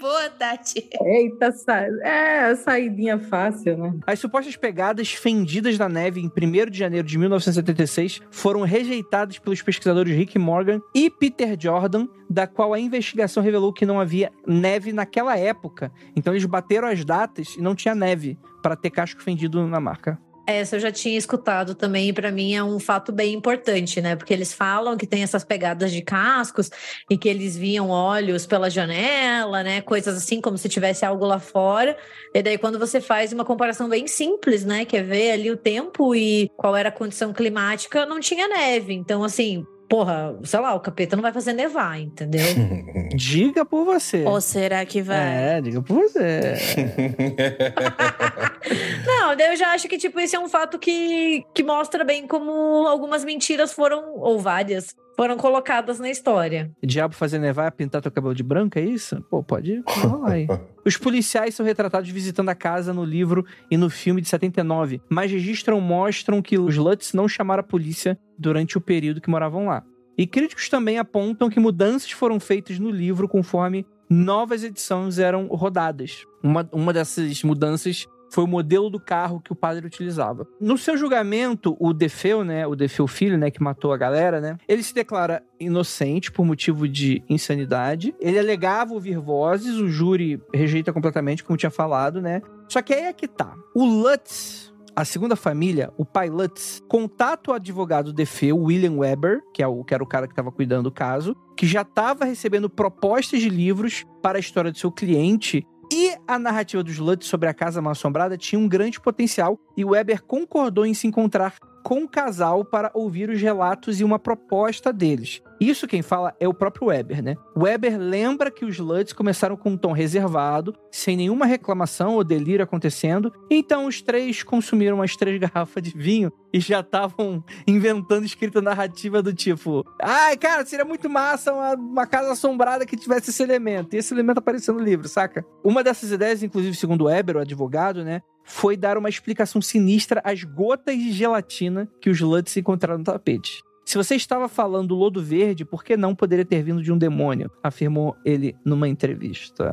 Boa, 0.05 0.29
Tati. 0.29 0.87
Eita, 1.01 1.51
sa... 1.51 1.79
é, 2.03 2.53
saidinha 2.53 3.17
fácil, 3.17 3.75
né? 3.75 3.93
As 4.05 4.19
supostas 4.19 4.55
pegadas 4.55 5.11
fendidas 5.11 5.79
da 5.79 5.89
neve 5.89 6.21
em 6.21 6.27
1 6.27 6.69
de 6.69 6.77
janeiro 6.77 7.07
de 7.07 7.17
1976 7.17 8.21
foram 8.29 8.61
rejeitadas 8.61 9.39
pelos 9.39 9.63
pesquisadores 9.63 10.15
Rick 10.15 10.37
Morgan 10.37 10.79
e 10.93 11.09
Peter 11.09 11.57
Jordan, 11.59 12.07
da 12.29 12.45
qual 12.45 12.71
a 12.71 12.79
investigação 12.79 13.41
revelou 13.41 13.73
que 13.73 13.83
não 13.83 13.99
havia 13.99 14.31
neve 14.45 14.93
naquela 14.93 15.35
época. 15.39 15.91
Então 16.15 16.33
eles 16.33 16.45
bateram 16.45 16.87
as 16.87 17.03
datas 17.03 17.55
e 17.57 17.61
não 17.63 17.73
tinha 17.73 17.95
neve 17.95 18.37
para 18.61 18.75
ter 18.75 18.91
casco 18.91 19.23
fendido 19.23 19.65
na 19.65 19.79
marca. 19.79 20.19
Essa 20.47 20.75
eu 20.75 20.79
já 20.79 20.91
tinha 20.91 21.17
escutado 21.17 21.73
também, 21.73 22.09
e 22.09 22.13
para 22.13 22.31
mim 22.31 22.53
é 22.53 22.63
um 22.63 22.79
fato 22.79 23.11
bem 23.11 23.33
importante, 23.33 23.99
né? 23.99 24.15
Porque 24.15 24.33
eles 24.33 24.53
falam 24.53 24.95
que 24.95 25.07
tem 25.07 25.23
essas 25.23 25.43
pegadas 25.43 25.91
de 25.91 26.01
cascos 26.01 26.69
e 27.09 27.17
que 27.17 27.27
eles 27.27 27.57
viam 27.57 27.89
olhos 27.89 28.45
pela 28.45 28.69
janela, 28.69 29.63
né? 29.63 29.81
Coisas 29.81 30.15
assim, 30.15 30.39
como 30.39 30.57
se 30.57 30.69
tivesse 30.69 31.03
algo 31.03 31.25
lá 31.25 31.39
fora. 31.39 31.97
E 32.33 32.43
daí, 32.43 32.57
quando 32.57 32.77
você 32.77 33.01
faz 33.01 33.33
uma 33.33 33.43
comparação 33.43 33.89
bem 33.89 34.07
simples, 34.07 34.63
né? 34.63 34.85
Que 34.85 34.97
é 34.97 35.03
ver 35.03 35.31
ali 35.31 35.49
o 35.49 35.57
tempo 35.57 36.13
e 36.15 36.49
qual 36.55 36.75
era 36.75 36.89
a 36.89 36.91
condição 36.91 37.33
climática, 37.33 38.05
não 38.05 38.19
tinha 38.19 38.47
neve. 38.47 38.93
Então, 38.93 39.23
assim, 39.23 39.65
porra, 39.87 40.37
sei 40.43 40.59
lá, 40.59 40.73
o 40.73 40.79
capeta 40.79 41.15
não 41.15 41.21
vai 41.21 41.31
fazer 41.31 41.53
nevar, 41.53 41.99
entendeu? 41.99 42.41
diga 43.15 43.65
por 43.65 43.85
você. 43.85 44.23
Ou 44.23 44.41
será 44.41 44.85
que 44.85 45.01
vai? 45.01 45.57
É, 45.57 45.61
diga 45.61 45.81
por 45.81 45.95
você. 45.95 46.55
não, 49.05 49.33
eu 49.33 49.55
já 49.55 49.73
acho 49.73 49.87
que, 49.87 49.97
tipo, 49.97 50.19
esse 50.19 50.35
é 50.35 50.39
um 50.39 50.49
fato 50.49 50.79
que, 50.79 51.45
que 51.53 51.63
mostra 51.63 52.03
bem 52.03 52.27
como 52.27 52.51
algumas 52.87 53.23
mentiras 53.23 53.73
foram, 53.73 54.15
ou 54.17 54.39
várias, 54.39 54.95
foram 55.15 55.37
colocadas 55.37 55.99
na 55.99 56.09
história. 56.09 56.71
O 56.83 56.85
diabo 56.85 57.15
fazer 57.15 57.39
nevar 57.39 57.67
e 57.67 57.71
pintar 57.71 58.01
teu 58.01 58.11
cabelo 58.11 58.35
de 58.35 58.43
branco, 58.43 58.77
é 58.77 58.81
isso? 58.81 59.21
Pô, 59.29 59.41
pode 59.41 59.81
rolar 59.87 60.31
aí. 60.33 60.47
Os 60.85 60.97
policiais 60.97 61.55
são 61.55 61.65
retratados 61.65 62.09
visitando 62.09 62.49
a 62.49 62.55
casa 62.55 62.93
no 62.93 63.03
livro 63.03 63.45
e 63.71 63.77
no 63.77 63.89
filme 63.89 64.21
de 64.21 64.27
79, 64.29 65.01
mas 65.09 65.31
registram 65.31 65.79
mostram 65.81 66.41
que 66.41 66.57
os 66.57 66.75
Lutz 66.77 67.13
não 67.13 67.27
chamaram 67.27 67.61
a 67.61 67.63
polícia 67.63 68.17
durante 68.37 68.77
o 68.77 68.81
período 68.81 69.21
que 69.21 69.29
moravam 69.29 69.67
lá. 69.67 69.83
E 70.17 70.25
críticos 70.25 70.69
também 70.69 70.97
apontam 70.97 71.49
que 71.49 71.59
mudanças 71.59 72.11
foram 72.11 72.39
feitas 72.39 72.79
no 72.79 72.89
livro 72.89 73.27
conforme 73.27 73.85
novas 74.09 74.63
edições 74.63 75.19
eram 75.19 75.47
rodadas. 75.47 76.25
Uma, 76.41 76.67
uma 76.71 76.93
dessas 76.93 77.43
mudanças 77.43 78.07
foi 78.31 78.43
o 78.43 78.47
modelo 78.47 78.89
do 78.89 78.99
carro 78.99 79.39
que 79.39 79.51
o 79.51 79.55
padre 79.55 79.85
utilizava. 79.85 80.47
No 80.59 80.77
seu 80.77 80.97
julgamento, 80.97 81.75
o 81.79 81.93
Defeu, 81.93 82.43
né, 82.43 82.65
o 82.67 82.75
Defeu 82.75 83.07
filho, 83.07 83.37
né, 83.37 83.49
que 83.49 83.61
matou 83.61 83.93
a 83.93 83.97
galera, 83.97 84.41
né, 84.41 84.57
ele 84.67 84.83
se 84.83 84.93
declara 84.93 85.43
inocente 85.59 86.31
por 86.31 86.45
motivo 86.45 86.87
de 86.87 87.23
insanidade. 87.29 88.13
Ele 88.19 88.39
alegava 88.39 88.93
ouvir 88.93 89.17
vozes, 89.19 89.75
o 89.75 89.87
júri 89.87 90.41
rejeita 90.53 90.91
completamente, 90.91 91.43
como 91.43 91.57
tinha 91.57 91.69
falado, 91.69 92.21
né? 92.21 92.41
Só 92.67 92.81
que 92.81 92.93
aí 92.93 93.03
é 93.03 93.13
que 93.13 93.27
tá. 93.27 93.53
O 93.73 93.85
Lutz, 93.85 94.73
a 94.95 95.03
segunda 95.05 95.35
família, 95.35 95.91
o 95.97 96.05
pai 96.05 96.29
Lutz, 96.29 96.81
contata 96.87 97.51
o 97.51 97.53
advogado 97.53 98.13
Defeu, 98.13 98.57
William 98.57 98.93
Weber, 98.93 99.41
que, 99.53 99.61
é 99.61 99.67
o, 99.67 99.83
que 99.83 99.93
era 99.93 100.03
o 100.03 100.07
cara 100.07 100.27
que 100.27 100.33
estava 100.33 100.51
cuidando 100.51 100.83
do 100.83 100.91
caso, 100.91 101.35
que 101.55 101.67
já 101.67 101.81
estava 101.81 102.25
recebendo 102.25 102.69
propostas 102.69 103.41
de 103.41 103.49
livros 103.49 104.05
para 104.21 104.37
a 104.37 104.39
história 104.39 104.71
do 104.71 104.77
seu 104.77 104.91
cliente 104.91 105.65
e 105.95 106.13
a 106.27 106.37
narrativa 106.37 106.83
dos 106.83 106.97
Lutz 106.97 107.25
sobre 107.25 107.47
a 107.47 107.53
Casa 107.53 107.81
Mal 107.81 107.93
Assombrada 107.93 108.37
tinha 108.37 108.59
um 108.59 108.67
grande 108.67 108.99
potencial 108.99 109.57
e 109.77 109.85
Weber 109.85 110.21
concordou 110.21 110.85
em 110.85 110.93
se 110.93 111.07
encontrar 111.07 111.55
com 111.85 112.03
o 112.03 112.09
casal 112.09 112.65
para 112.65 112.89
ouvir 112.95 113.29
os 113.29 113.39
relatos 113.39 113.99
e 113.99 114.03
uma 114.03 114.17
proposta 114.17 114.91
deles. 114.91 115.43
Isso 115.61 115.87
quem 115.87 116.01
fala 116.01 116.35
é 116.39 116.47
o 116.47 116.53
próprio 116.53 116.87
Weber, 116.87 117.21
né? 117.21 117.35
Weber 117.55 117.95
lembra 117.99 118.49
que 118.49 118.65
os 118.65 118.79
Lutz 118.79 119.13
começaram 119.13 119.55
com 119.55 119.69
um 119.69 119.77
tom 119.77 119.91
reservado, 119.91 120.75
sem 120.91 121.15
nenhuma 121.15 121.45
reclamação 121.45 122.15
ou 122.15 122.23
delírio 122.23 122.63
acontecendo, 122.63 123.31
então 123.51 123.85
os 123.85 124.01
três 124.01 124.41
consumiram 124.41 124.97
umas 124.97 125.15
três 125.15 125.39
garrafas 125.39 125.83
de 125.83 125.91
vinho 125.95 126.31
e 126.51 126.59
já 126.59 126.79
estavam 126.79 127.43
inventando 127.67 128.25
escrita 128.25 128.63
narrativa 128.63 129.21
do 129.21 129.31
tipo: 129.31 129.85
ai, 130.01 130.35
cara, 130.37 130.65
seria 130.65 130.85
muito 130.85 131.07
massa 131.07 131.53
uma, 131.53 131.75
uma 131.75 132.07
casa 132.07 132.31
assombrada 132.31 132.83
que 132.83 132.97
tivesse 132.97 133.29
esse 133.29 133.43
elemento. 133.43 133.93
E 133.93 133.99
esse 133.99 134.11
elemento 134.11 134.39
apareceu 134.39 134.73
no 134.73 134.79
livro, 134.79 135.07
saca? 135.07 135.45
Uma 135.63 135.83
dessas 135.83 136.11
ideias, 136.11 136.41
inclusive, 136.41 136.75
segundo 136.75 137.05
Weber, 137.05 137.37
o 137.37 137.41
advogado, 137.41 138.03
né? 138.03 138.23
Foi 138.45 138.77
dar 138.77 138.97
uma 138.97 139.09
explicação 139.09 139.61
sinistra 139.61 140.21
às 140.23 140.43
gotas 140.43 140.95
de 140.95 141.11
gelatina 141.11 141.89
que 141.99 142.09
os 142.09 142.21
Lutz 142.21 142.55
encontraram 142.55 142.99
no 142.99 143.03
tapete. 143.03 143.61
Se 143.83 143.97
você 143.97 144.15
estava 144.15 144.47
falando 144.47 144.95
lodo 144.95 145.21
verde, 145.21 145.65
por 145.65 145.83
que 145.83 145.97
não 145.97 146.15
poderia 146.15 146.45
ter 146.45 146.63
vindo 146.63 146.81
de 146.81 146.91
um 146.91 146.97
demônio? 146.97 147.51
Afirmou 147.63 148.15
ele 148.23 148.55
numa 148.63 148.87
entrevista. 148.87 149.71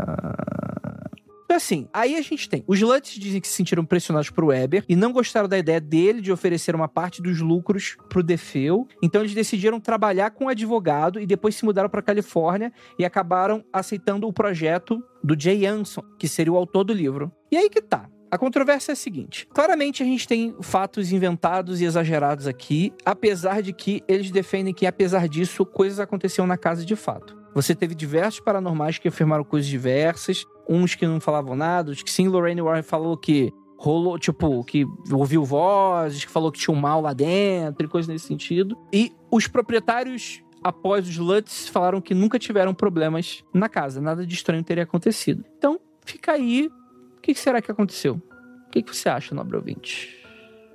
Então, 1.44 1.58
assim, 1.58 1.86
aí 1.92 2.16
a 2.16 2.22
gente 2.22 2.48
tem. 2.48 2.64
Os 2.66 2.80
Lutz 2.80 3.12
dizem 3.12 3.38
que 3.38 3.46
se 3.46 3.52
sentiram 3.52 3.84
pressionados 3.84 4.30
por 4.30 4.44
Weber 4.44 4.86
e 4.88 4.96
não 4.96 5.12
gostaram 5.12 5.46
da 5.46 5.58
ideia 5.58 5.80
dele 5.80 6.22
de 6.22 6.32
oferecer 6.32 6.74
uma 6.74 6.88
parte 6.88 7.20
dos 7.20 7.40
lucros 7.40 7.96
pro 8.08 8.22
Defeu. 8.22 8.88
Então, 9.02 9.20
eles 9.20 9.34
decidiram 9.34 9.78
trabalhar 9.78 10.30
com 10.30 10.46
o 10.46 10.48
advogado 10.48 11.20
e 11.20 11.26
depois 11.26 11.54
se 11.54 11.64
mudaram 11.64 11.90
para 11.90 12.00
Califórnia 12.00 12.72
e 12.98 13.04
acabaram 13.04 13.62
aceitando 13.70 14.26
o 14.26 14.32
projeto 14.32 15.02
do 15.22 15.38
Jay 15.38 15.66
Anson, 15.66 16.02
que 16.18 16.26
seria 16.26 16.54
o 16.54 16.56
autor 16.56 16.84
do 16.84 16.92
livro. 16.94 17.30
E 17.50 17.56
aí 17.58 17.68
que 17.68 17.82
tá. 17.82 18.08
A 18.32 18.38
controvérsia 18.38 18.92
é 18.92 18.94
a 18.94 18.96
seguinte: 18.96 19.46
claramente 19.52 20.02
a 20.02 20.06
gente 20.06 20.26
tem 20.26 20.56
fatos 20.62 21.12
inventados 21.12 21.82
e 21.82 21.84
exagerados 21.84 22.46
aqui, 22.46 22.90
apesar 23.04 23.60
de 23.60 23.74
que 23.74 24.02
eles 24.08 24.30
defendem 24.30 24.72
que, 24.72 24.86
apesar 24.86 25.28
disso, 25.28 25.66
coisas 25.66 26.00
aconteciam 26.00 26.46
na 26.46 26.56
casa 26.56 26.82
de 26.82 26.96
fato. 26.96 27.36
Você 27.54 27.74
teve 27.74 27.94
diversos 27.94 28.40
paranormais 28.40 28.96
que 28.96 29.08
afirmaram 29.08 29.44
coisas 29.44 29.68
diversas, 29.68 30.46
uns 30.66 30.94
que 30.94 31.06
não 31.06 31.20
falavam 31.20 31.54
nada, 31.54 31.90
os 31.90 32.02
que 32.02 32.10
sim, 32.10 32.26
Lorraine 32.26 32.62
Warren 32.62 32.82
falou 32.82 33.18
que 33.18 33.52
rolou, 33.76 34.18
tipo, 34.18 34.64
que 34.64 34.86
ouviu 35.12 35.44
vozes, 35.44 36.24
que 36.24 36.30
falou 36.30 36.50
que 36.50 36.58
tinha 36.58 36.74
um 36.74 36.80
mal 36.80 37.02
lá 37.02 37.12
dentro 37.12 37.84
e 37.84 37.88
coisas 37.90 38.08
nesse 38.08 38.26
sentido. 38.26 38.78
E 38.90 39.12
os 39.30 39.46
proprietários 39.46 40.42
após 40.64 41.06
os 41.06 41.18
Lutz 41.18 41.68
falaram 41.68 42.00
que 42.00 42.14
nunca 42.14 42.38
tiveram 42.38 42.72
problemas 42.72 43.44
na 43.52 43.68
casa, 43.68 44.00
nada 44.00 44.24
de 44.24 44.32
estranho 44.32 44.64
teria 44.64 44.84
acontecido. 44.84 45.44
Então, 45.58 45.78
fica 46.06 46.32
aí 46.32 46.70
o 47.22 47.24
que 47.24 47.34
será 47.36 47.62
que 47.62 47.70
aconteceu? 47.70 48.20
O 48.66 48.70
que 48.70 48.82
você 48.82 49.08
acha, 49.08 49.32
nobre 49.32 49.56
ouvinte? 49.56 50.18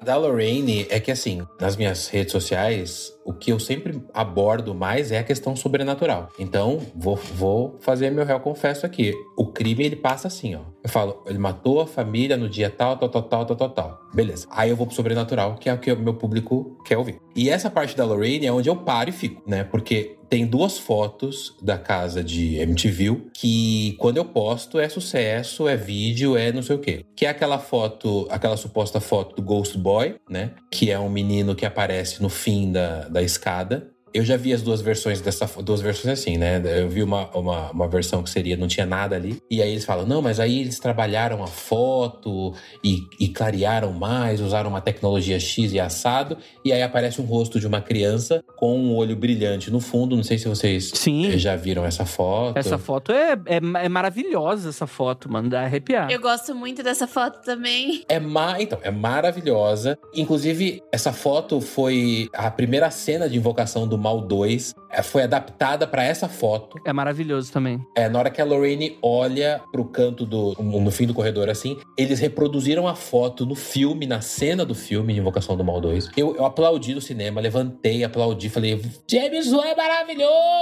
Da 0.01 0.15
Lorraine 0.15 0.87
é 0.89 0.97
que 0.97 1.11
assim, 1.11 1.45
nas 1.59 1.75
minhas 1.75 2.07
redes 2.07 2.31
sociais, 2.31 3.13
o 3.27 3.33
que 3.33 3.51
eu 3.51 3.59
sempre 3.59 4.01
abordo 4.13 4.73
mais 4.73 5.11
é 5.11 5.19
a 5.19 5.23
questão 5.23 5.53
sobrenatural. 5.53 6.29
Então, 6.39 6.79
vou, 6.95 7.17
vou 7.17 7.77
fazer 7.81 8.09
meu 8.09 8.23
réu 8.23 8.39
confesso 8.39 8.85
aqui. 8.85 9.13
O 9.37 9.47
crime, 9.47 9.83
ele 9.83 9.97
passa 9.97 10.29
assim, 10.29 10.55
ó. 10.55 10.61
Eu 10.81 10.89
falo, 10.89 11.21
ele 11.25 11.37
matou 11.37 11.81
a 11.81 11.85
família 11.85 12.37
no 12.37 12.47
dia 12.47 12.69
tal, 12.69 12.95
tal, 12.95 13.09
tal, 13.09 13.23
tal, 13.23 13.45
tal, 13.45 13.57
tal, 13.57 13.69
tal. 13.69 13.99
Beleza. 14.13 14.47
Aí 14.49 14.69
eu 14.69 14.77
vou 14.77 14.87
pro 14.87 14.95
sobrenatural, 14.95 15.55
que 15.55 15.69
é 15.69 15.73
o 15.73 15.77
que 15.77 15.91
o 15.91 15.99
meu 15.99 16.13
público 16.13 16.77
quer 16.85 16.97
ouvir. 16.97 17.19
E 17.35 17.49
essa 17.49 17.69
parte 17.69 17.97
da 17.97 18.05
Lorraine 18.05 18.45
é 18.45 18.51
onde 18.51 18.69
eu 18.69 18.77
paro 18.77 19.09
e 19.09 19.13
fico, 19.13 19.43
né? 19.45 19.65
Porque 19.65 20.17
tem 20.29 20.45
duas 20.45 20.77
fotos 20.77 21.55
da 21.61 21.77
casa 21.77 22.23
de 22.23 22.55
MTV 22.55 23.27
que 23.33 23.95
quando 23.97 24.17
eu 24.17 24.25
posto 24.25 24.79
é 24.79 24.89
sucesso, 24.89 25.67
é 25.67 25.75
vídeo, 25.75 26.35
é 26.35 26.51
não 26.51 26.61
sei 26.61 26.75
o 26.75 26.79
quê. 26.79 27.05
Que 27.15 27.25
é 27.25 27.29
aquela 27.29 27.59
foto, 27.59 28.27
aquela 28.29 28.57
suposta 28.57 28.99
foto 28.99 29.35
do 29.35 29.41
Ghost 29.41 29.77
Boy, 29.77 30.15
né? 30.29 30.51
Que 30.71 30.91
é 30.91 30.99
um 30.99 31.09
menino 31.09 31.55
que 31.55 31.65
aparece 31.65 32.21
no 32.21 32.29
fim 32.29 32.71
da, 32.71 33.07
da 33.17 33.23
escada. 33.23 33.96
Eu 34.17 34.25
já 34.25 34.35
vi 34.35 34.51
as 34.51 34.63
duas 34.63 34.81
versões 34.81 35.21
dessa 35.21 35.45
duas 35.61 35.79
versões 35.79 36.19
assim, 36.19 36.37
né? 36.37 36.59
Eu 36.81 36.89
vi 36.89 37.03
uma, 37.03 37.29
uma, 37.35 37.69
uma, 37.69 37.87
versão 37.87 38.23
que 38.23 38.31
seria 38.31 38.57
não 38.57 38.67
tinha 38.67 38.83
nada 38.83 39.15
ali. 39.15 39.39
E 39.47 39.61
aí 39.61 39.69
eles 39.69 39.85
falam, 39.85 40.07
não, 40.07 40.23
mas 40.23 40.39
aí 40.39 40.59
eles 40.59 40.79
trabalharam 40.79 41.43
a 41.43 41.47
foto 41.47 42.51
e, 42.83 43.03
e 43.19 43.27
clarearam 43.29 43.93
mais, 43.93 44.41
usaram 44.41 44.71
uma 44.71 44.81
tecnologia 44.81 45.39
X 45.39 45.71
e 45.71 45.79
assado. 45.79 46.35
E 46.65 46.73
aí 46.73 46.81
aparece 46.81 47.21
um 47.21 47.25
rosto 47.25 47.59
de 47.59 47.67
uma 47.67 47.79
criança 47.79 48.43
com 48.55 48.75
um 48.75 48.95
olho 48.95 49.15
brilhante 49.15 49.69
no 49.69 49.79
fundo. 49.79 50.15
Não 50.15 50.23
sei 50.23 50.39
se 50.39 50.47
vocês 50.47 50.89
Sim. 50.95 51.37
já 51.37 51.55
viram 51.55 51.85
essa 51.85 52.03
foto. 52.03 52.57
Essa 52.57 52.79
foto 52.79 53.11
é, 53.11 53.33
é, 53.45 53.57
é 53.85 53.89
maravilhosa, 53.89 54.69
essa 54.69 54.87
foto, 54.87 55.31
mano. 55.31 55.47
Dá 55.47 55.61
arrepiar. 55.61 56.09
Eu 56.09 56.19
gosto 56.19 56.55
muito 56.55 56.81
dessa 56.81 57.05
foto 57.05 57.45
também. 57.45 58.03
É 58.09 58.19
ma... 58.19 58.59
Então, 58.59 58.79
é 58.81 58.89
maravilhosa. 58.89 59.95
Inclusive, 60.15 60.81
essa 60.91 61.13
foto 61.13 61.61
foi 61.61 62.29
a 62.33 62.49
primeira 62.49 62.89
cena 62.89 63.29
de 63.29 63.37
invocação 63.37 63.87
do 63.87 64.06
Mal 64.07 64.21
2. 64.21 64.73
É, 64.89 65.03
foi 65.03 65.23
adaptada 65.23 65.85
para 65.85 66.01
essa 66.01 66.29
foto. 66.29 66.79
É 66.85 66.93
maravilhoso 66.93 67.51
também. 67.51 67.85
É, 67.93 68.07
na 68.07 68.19
hora 68.19 68.29
que 68.29 68.41
a 68.41 68.45
Lorraine 68.45 68.97
olha 69.01 69.61
pro 69.69 69.83
canto 69.83 70.25
do. 70.25 70.55
no 70.61 70.89
fim 70.91 71.05
do 71.05 71.13
corredor, 71.13 71.49
assim, 71.49 71.77
eles 71.97 72.19
reproduziram 72.19 72.87
a 72.87 72.95
foto 72.95 73.45
no 73.45 73.53
filme, 73.53 74.07
na 74.07 74.21
cena 74.21 74.65
do 74.65 74.73
filme 74.73 75.13
de 75.13 75.19
Invocação 75.19 75.57
do 75.57 75.63
Mal 75.63 75.81
2. 75.81 76.11
Eu, 76.15 76.35
eu 76.37 76.45
aplaudi 76.45 76.95
no 76.95 77.01
cinema, 77.01 77.41
levantei, 77.41 78.05
aplaudi, 78.05 78.49
falei: 78.49 78.81
James 79.09 79.51
Wan 79.51 79.65
é 79.65 79.75
maravilhoso! 79.75 80.56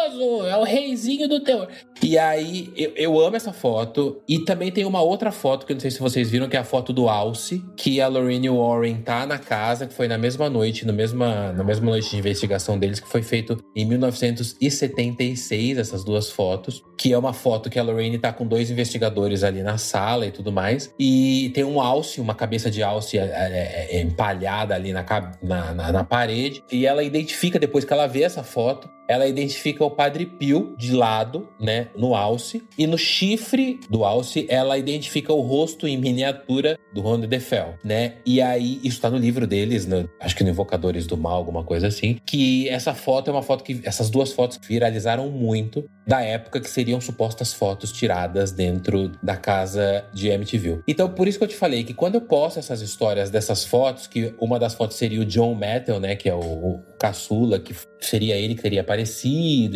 É 0.55 0.57
o 0.57 0.63
reizinho 0.63 1.27
do 1.27 1.41
terror. 1.41 1.67
E 2.01 2.17
aí, 2.17 2.71
eu, 2.77 2.93
eu 2.95 3.19
amo 3.19 3.35
essa 3.35 3.51
foto. 3.51 4.21
E 4.27 4.39
também 4.39 4.71
tem 4.71 4.85
uma 4.85 5.01
outra 5.01 5.29
foto 5.29 5.65
que 5.65 5.73
eu 5.73 5.75
não 5.75 5.81
sei 5.81 5.91
se 5.91 5.99
vocês 5.99 6.29
viram, 6.29 6.47
que 6.47 6.55
é 6.55 6.59
a 6.59 6.63
foto 6.63 6.93
do 6.93 7.09
Alce, 7.09 7.61
que 7.75 7.99
a 7.99 8.07
Lorraine 8.07 8.49
Warren 8.49 9.01
tá 9.01 9.25
na 9.25 9.37
casa, 9.37 9.85
que 9.85 9.93
foi 9.93 10.07
na 10.07 10.17
mesma 10.17 10.49
noite, 10.49 10.85
no 10.85 10.93
mesma, 10.93 11.51
na 11.51 11.63
mesma 11.63 11.87
noite 11.87 12.09
de 12.09 12.17
investigação 12.17 12.79
deles, 12.79 13.01
que 13.01 13.07
foi 13.07 13.21
feito 13.21 13.61
em 13.75 13.85
1976, 13.85 15.77
essas 15.77 16.05
duas 16.05 16.29
fotos. 16.29 16.81
Que 16.97 17.11
é 17.11 17.17
uma 17.17 17.33
foto 17.33 17.69
que 17.69 17.77
a 17.77 17.83
Lorraine 17.83 18.17
tá 18.17 18.31
com 18.31 18.47
dois 18.47 18.71
investigadores 18.71 19.43
ali 19.43 19.61
na 19.61 19.77
sala 19.77 20.25
e 20.25 20.31
tudo 20.31 20.53
mais. 20.53 20.93
E 20.97 21.51
tem 21.53 21.65
um 21.65 21.81
alce, 21.81 22.21
uma 22.21 22.33
cabeça 22.33 22.71
de 22.71 22.81
alce 22.81 23.17
é, 23.17 23.23
é, 23.23 23.97
é, 23.97 24.01
empalhada 24.01 24.73
ali 24.73 24.93
na, 24.93 25.05
na, 25.43 25.73
na, 25.73 25.91
na 25.91 26.03
parede. 26.05 26.63
E 26.71 26.85
ela 26.85 27.03
identifica, 27.03 27.59
depois 27.59 27.83
que 27.83 27.91
ela 27.91 28.07
vê 28.07 28.23
essa 28.23 28.41
foto, 28.41 28.94
ela 29.07 29.27
identifica 29.27 29.83
o 29.83 29.91
Padre 29.91 30.25
Pio 30.25 30.75
de 30.77 30.93
lado, 30.93 31.49
né, 31.59 31.87
no 31.95 32.15
alce, 32.15 32.63
e 32.77 32.87
no 32.87 32.97
chifre 32.97 33.79
do 33.89 34.03
alce 34.03 34.45
ela 34.49 34.77
identifica 34.77 35.33
o 35.33 35.41
rosto 35.41 35.87
em 35.87 35.97
miniatura 35.97 36.77
do 36.93 37.01
Ronde 37.01 37.27
de 37.27 37.39
Fel, 37.39 37.75
né? 37.83 38.15
E 38.25 38.41
aí 38.41 38.79
isso 38.83 39.01
tá 39.01 39.09
no 39.09 39.17
livro 39.17 39.45
deles, 39.45 39.85
no, 39.85 40.09
acho 40.19 40.35
que 40.35 40.43
no 40.43 40.49
Invocadores 40.49 41.05
do 41.05 41.17
Mal, 41.17 41.35
alguma 41.35 41.63
coisa 41.63 41.87
assim, 41.87 42.19
que 42.25 42.69
essa 42.69 42.93
foto 42.93 43.29
é 43.29 43.33
uma 43.33 43.43
foto 43.43 43.63
que 43.63 43.81
essas 43.83 44.09
duas 44.09 44.31
fotos 44.31 44.59
viralizaram 44.65 45.29
muito 45.29 45.85
da 46.07 46.21
época 46.21 46.59
que 46.59 46.69
seriam 46.69 47.01
supostas 47.01 47.53
fotos 47.53 47.91
tiradas 47.91 48.51
dentro 48.51 49.11
da 49.21 49.35
casa 49.35 50.05
de 50.13 50.29
MTV. 50.29 50.81
Então 50.87 51.09
por 51.09 51.27
isso 51.27 51.37
que 51.37 51.43
eu 51.43 51.47
te 51.47 51.55
falei 51.55 51.83
que 51.83 51.93
quando 51.93 52.15
eu 52.15 52.21
posto 52.21 52.59
essas 52.59 52.81
histórias 52.81 53.29
dessas 53.29 53.65
fotos, 53.65 54.07
que 54.07 54.33
uma 54.39 54.59
das 54.59 54.73
fotos 54.73 54.97
seria 54.97 55.21
o 55.21 55.25
John 55.25 55.55
Metal, 55.55 55.99
né, 55.99 56.15
que 56.15 56.29
é 56.29 56.33
o, 56.33 56.39
o 56.39 56.83
caçula, 56.99 57.59
que 57.59 57.75
seria 57.99 58.35
ele 58.35 58.55
que 58.55 58.61
teria 58.61 58.83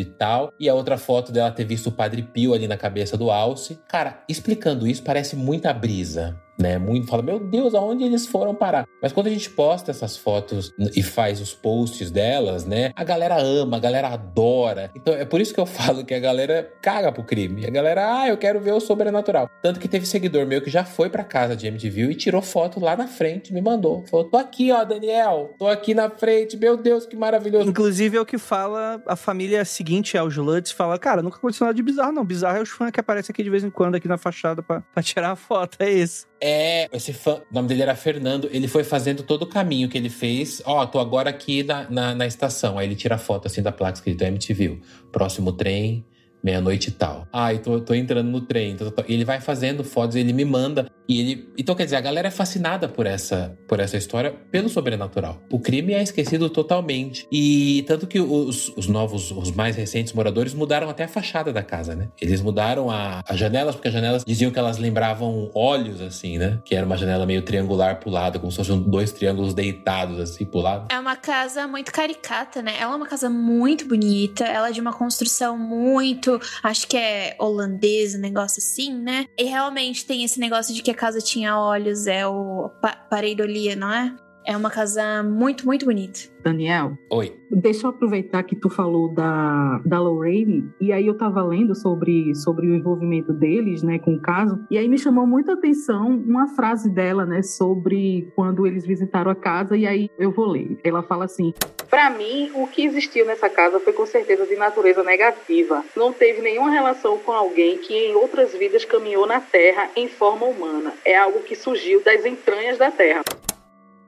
e 0.01 0.05
tal. 0.05 0.53
E 0.59 0.69
a 0.69 0.73
outra 0.73 0.97
foto 0.97 1.31
dela 1.31 1.51
ter 1.51 1.65
visto 1.65 1.87
o 1.87 1.91
Padre 1.91 2.21
Pio 2.21 2.53
ali 2.53 2.67
na 2.67 2.77
cabeça 2.77 3.17
do 3.17 3.31
Alce. 3.31 3.79
Cara, 3.87 4.23
explicando 4.27 4.87
isso, 4.87 5.03
parece 5.03 5.35
muita 5.35 5.73
brisa 5.73 6.39
né? 6.59 6.77
Muito 6.77 7.07
fala, 7.07 7.23
meu 7.23 7.39
Deus, 7.39 7.73
aonde 7.73 8.03
eles 8.03 8.27
foram 8.27 8.53
parar? 8.53 8.85
Mas 9.01 9.13
quando 9.13 9.27
a 9.27 9.29
gente 9.29 9.49
posta 9.49 9.91
essas 9.91 10.17
fotos 10.17 10.73
e 10.95 11.01
faz 11.01 11.39
os 11.39 11.53
posts 11.53 12.11
delas, 12.11 12.65
né? 12.65 12.91
A 12.95 13.03
galera 13.03 13.41
ama, 13.41 13.77
a 13.77 13.79
galera 13.79 14.09
adora. 14.09 14.91
Então 14.95 15.13
é 15.13 15.25
por 15.25 15.39
isso 15.39 15.53
que 15.53 15.59
eu 15.59 15.65
falo 15.67 16.05
que 16.05 16.13
a 16.13 16.19
galera 16.19 16.71
caga 16.81 17.11
pro 17.11 17.23
crime. 17.23 17.65
A 17.65 17.69
galera, 17.69 18.21
ah, 18.21 18.27
eu 18.27 18.37
quero 18.37 18.59
ver 18.59 18.73
o 18.73 18.79
sobrenatural. 18.79 19.49
Tanto 19.61 19.79
que 19.79 19.87
teve 19.87 20.05
seguidor 20.05 20.45
meu 20.45 20.61
que 20.61 20.69
já 20.69 20.83
foi 20.83 21.09
pra 21.09 21.23
casa 21.23 21.55
de 21.55 21.67
MTV 21.67 22.11
e 22.11 22.15
tirou 22.15 22.41
foto 22.41 22.79
lá 22.79 22.95
na 22.95 23.07
frente, 23.07 23.53
me 23.53 23.61
mandou. 23.61 24.03
Falou, 24.07 24.25
tô 24.25 24.37
aqui, 24.37 24.71
ó, 24.71 24.83
Daniel. 24.83 25.53
Tô 25.57 25.67
aqui 25.67 25.93
na 25.93 26.09
frente. 26.09 26.57
Meu 26.57 26.75
Deus, 26.75 27.05
que 27.05 27.15
maravilhoso. 27.15 27.69
Inclusive 27.69 28.17
é 28.17 28.21
o 28.21 28.25
que 28.25 28.37
fala 28.37 29.01
a 29.05 29.15
família 29.15 29.63
seguinte 29.63 30.17
aos 30.17 30.35
Lutz, 30.35 30.71
fala, 30.71 30.97
cara, 30.97 31.21
nunca 31.21 31.37
aconteceu 31.37 31.65
nada 31.65 31.75
de 31.75 31.83
bizarro, 31.83 32.11
não. 32.11 32.25
Bizarro 32.25 32.57
é 32.57 32.61
os 32.61 32.69
fãs 32.69 32.91
que 32.91 32.99
aparecem 32.99 33.31
aqui 33.31 33.43
de 33.43 33.49
vez 33.49 33.63
em 33.63 33.69
quando 33.69 33.95
aqui 33.95 34.07
na 34.07 34.17
fachada 34.17 34.61
pra, 34.61 34.81
pra 34.81 35.03
tirar 35.03 35.31
a 35.31 35.35
foto. 35.35 35.77
É 35.79 35.89
isso. 35.89 36.27
É, 36.41 36.48
esse 36.91 37.13
fã, 37.13 37.41
o 37.51 37.53
nome 37.53 37.67
dele 37.67 37.81
era 37.81 37.95
Fernando, 37.95 38.49
ele 38.51 38.67
foi 38.67 38.83
fazendo 38.83 39.23
todo 39.23 39.43
o 39.43 39.47
caminho 39.47 39.89
que 39.89 39.97
ele 39.97 40.09
fez. 40.09 40.61
Ó, 40.65 40.81
oh, 40.81 40.87
tô 40.87 40.99
agora 40.99 41.29
aqui 41.29 41.63
na, 41.63 41.89
na, 41.89 42.15
na, 42.15 42.27
estação. 42.27 42.77
Aí 42.77 42.87
ele 42.87 42.95
tira 42.95 43.15
a 43.15 43.17
foto 43.17 43.47
assim 43.47 43.61
da 43.61 43.71
placa 43.71 43.97
escrito 43.97 44.23
MTV. 44.23 44.79
Próximo 45.11 45.51
trem, 45.51 46.05
meia-noite 46.43 46.89
e 46.89 46.91
tal. 46.91 47.27
Ah, 47.31 47.53
eu 47.53 47.59
tô, 47.59 47.79
tô 47.79 47.93
entrando 47.93 48.29
no 48.29 48.41
trem. 48.41 48.75
Tô, 48.75 48.91
tô, 48.91 49.03
ele 49.07 49.25
vai 49.25 49.39
fazendo 49.39 49.83
fotos, 49.83 50.15
ele 50.15 50.33
me 50.33 50.45
manda. 50.45 50.87
E 51.07 51.19
ele. 51.19 51.49
Então, 51.57 51.75
quer 51.75 51.85
dizer, 51.85 51.95
a 51.95 52.01
galera 52.01 52.27
é 52.27 52.31
fascinada 52.31 52.87
por 52.87 53.05
essa, 53.05 53.57
por 53.67 53.79
essa 53.79 53.97
história 53.97 54.31
pelo 54.51 54.69
sobrenatural. 54.69 55.41
O 55.51 55.59
crime 55.59 55.93
é 55.93 56.03
esquecido 56.03 56.49
totalmente. 56.49 57.27
E 57.31 57.83
tanto 57.87 58.05
que 58.05 58.19
os, 58.19 58.69
os 58.77 58.87
novos, 58.87 59.31
os 59.31 59.51
mais 59.51 59.75
recentes 59.75 60.13
moradores 60.13 60.53
mudaram 60.53 60.89
até 60.89 61.05
a 61.05 61.07
fachada 61.07 61.51
da 61.51 61.63
casa, 61.63 61.95
né? 61.95 62.09
Eles 62.21 62.41
mudaram 62.41 62.89
as 62.91 63.37
janelas, 63.37 63.75
porque 63.75 63.87
as 63.87 63.93
janelas 63.93 64.23
diziam 64.23 64.51
que 64.51 64.59
elas 64.59 64.77
lembravam 64.77 65.49
olhos, 65.55 65.99
assim, 65.99 66.37
né? 66.37 66.59
Que 66.63 66.75
era 66.75 66.85
uma 66.85 66.97
janela 66.97 67.25
meio 67.25 67.41
triangular 67.41 67.99
pro 67.99 68.09
lado, 68.09 68.39
como 68.39 68.51
se 68.51 68.57
fossem 68.57 68.79
dois 68.79 69.11
triângulos 69.11 69.53
deitados, 69.53 70.19
assim, 70.19 70.45
pro 70.45 70.59
lado. 70.59 70.87
É 70.91 70.99
uma 70.99 71.15
casa 71.15 71.67
muito 71.67 71.91
caricata, 71.91 72.61
né? 72.61 72.75
Ela 72.79 72.93
é 72.93 72.95
uma 72.95 73.07
casa 73.07 73.29
muito 73.29 73.87
bonita, 73.87 74.45
ela 74.45 74.69
é 74.69 74.71
de 74.71 74.79
uma 74.79 74.93
construção 74.93 75.57
muito. 75.57 76.28
Acho 76.61 76.87
que 76.87 76.97
é 76.97 77.35
holandesa, 77.39 78.17
um 78.17 78.21
negócio 78.21 78.59
assim, 78.59 78.93
né? 78.93 79.25
E 79.37 79.45
realmente 79.45 80.05
tem 80.05 80.23
esse 80.23 80.39
negócio 80.39 80.73
de 80.73 80.81
que 80.81 80.91
a 80.91 80.95
casa 80.95 81.19
tinha 81.19 81.57
olhos, 81.57 82.05
é 82.07 82.27
o 82.27 82.69
pa 82.81 82.95
pareidolia, 83.09 83.75
não 83.75 83.91
é? 83.91 84.13
É 84.45 84.57
uma 84.57 84.71
casa 84.71 85.21
muito, 85.21 85.65
muito 85.65 85.85
bonita. 85.85 86.21
Daniel. 86.43 86.97
Oi. 87.11 87.37
Deixa 87.51 87.85
eu 87.85 87.91
aproveitar 87.91 88.41
que 88.43 88.55
tu 88.55 88.69
falou 88.69 89.13
da, 89.13 89.79
da 89.85 89.99
Lorraine, 89.99 90.67
e 90.79 90.91
aí 90.91 91.05
eu 91.05 91.15
tava 91.15 91.43
lendo 91.43 91.75
sobre, 91.75 92.33
sobre 92.33 92.67
o 92.67 92.75
envolvimento 92.75 93.33
deles, 93.33 93.83
né, 93.83 93.99
com 93.99 94.15
o 94.15 94.19
caso, 94.19 94.59
e 94.71 94.77
aí 94.77 94.87
me 94.87 94.97
chamou 94.97 95.27
muita 95.27 95.53
atenção 95.53 96.07
uma 96.07 96.47
frase 96.47 96.89
dela, 96.89 97.25
né, 97.25 97.43
sobre 97.43 98.31
quando 98.35 98.65
eles 98.65 98.85
visitaram 98.85 99.29
a 99.29 99.35
casa, 99.35 99.77
e 99.77 99.85
aí 99.85 100.09
eu 100.17 100.31
vou 100.31 100.47
ler. 100.47 100.79
Ela 100.83 101.03
fala 101.03 101.25
assim: 101.25 101.53
para 101.89 102.09
mim, 102.09 102.51
o 102.53 102.67
que 102.67 102.85
existiu 102.85 103.25
nessa 103.25 103.49
casa 103.49 103.79
foi 103.79 103.93
com 103.93 104.05
certeza 104.05 104.45
de 104.45 104.55
natureza 104.55 105.03
negativa. 105.03 105.83
Não 105.95 106.13
teve 106.13 106.41
nenhuma 106.41 106.69
relação 106.69 107.17
com 107.17 107.31
alguém 107.31 107.77
que 107.79 107.93
em 107.93 108.15
outras 108.15 108.53
vidas 108.53 108.85
caminhou 108.85 109.25
na 109.25 109.41
Terra 109.41 109.89
em 109.95 110.07
forma 110.07 110.45
humana. 110.45 110.93
É 111.03 111.17
algo 111.17 111.41
que 111.41 111.55
surgiu 111.55 112.01
das 112.01 112.25
entranhas 112.25 112.77
da 112.77 112.91
Terra. 112.91 113.23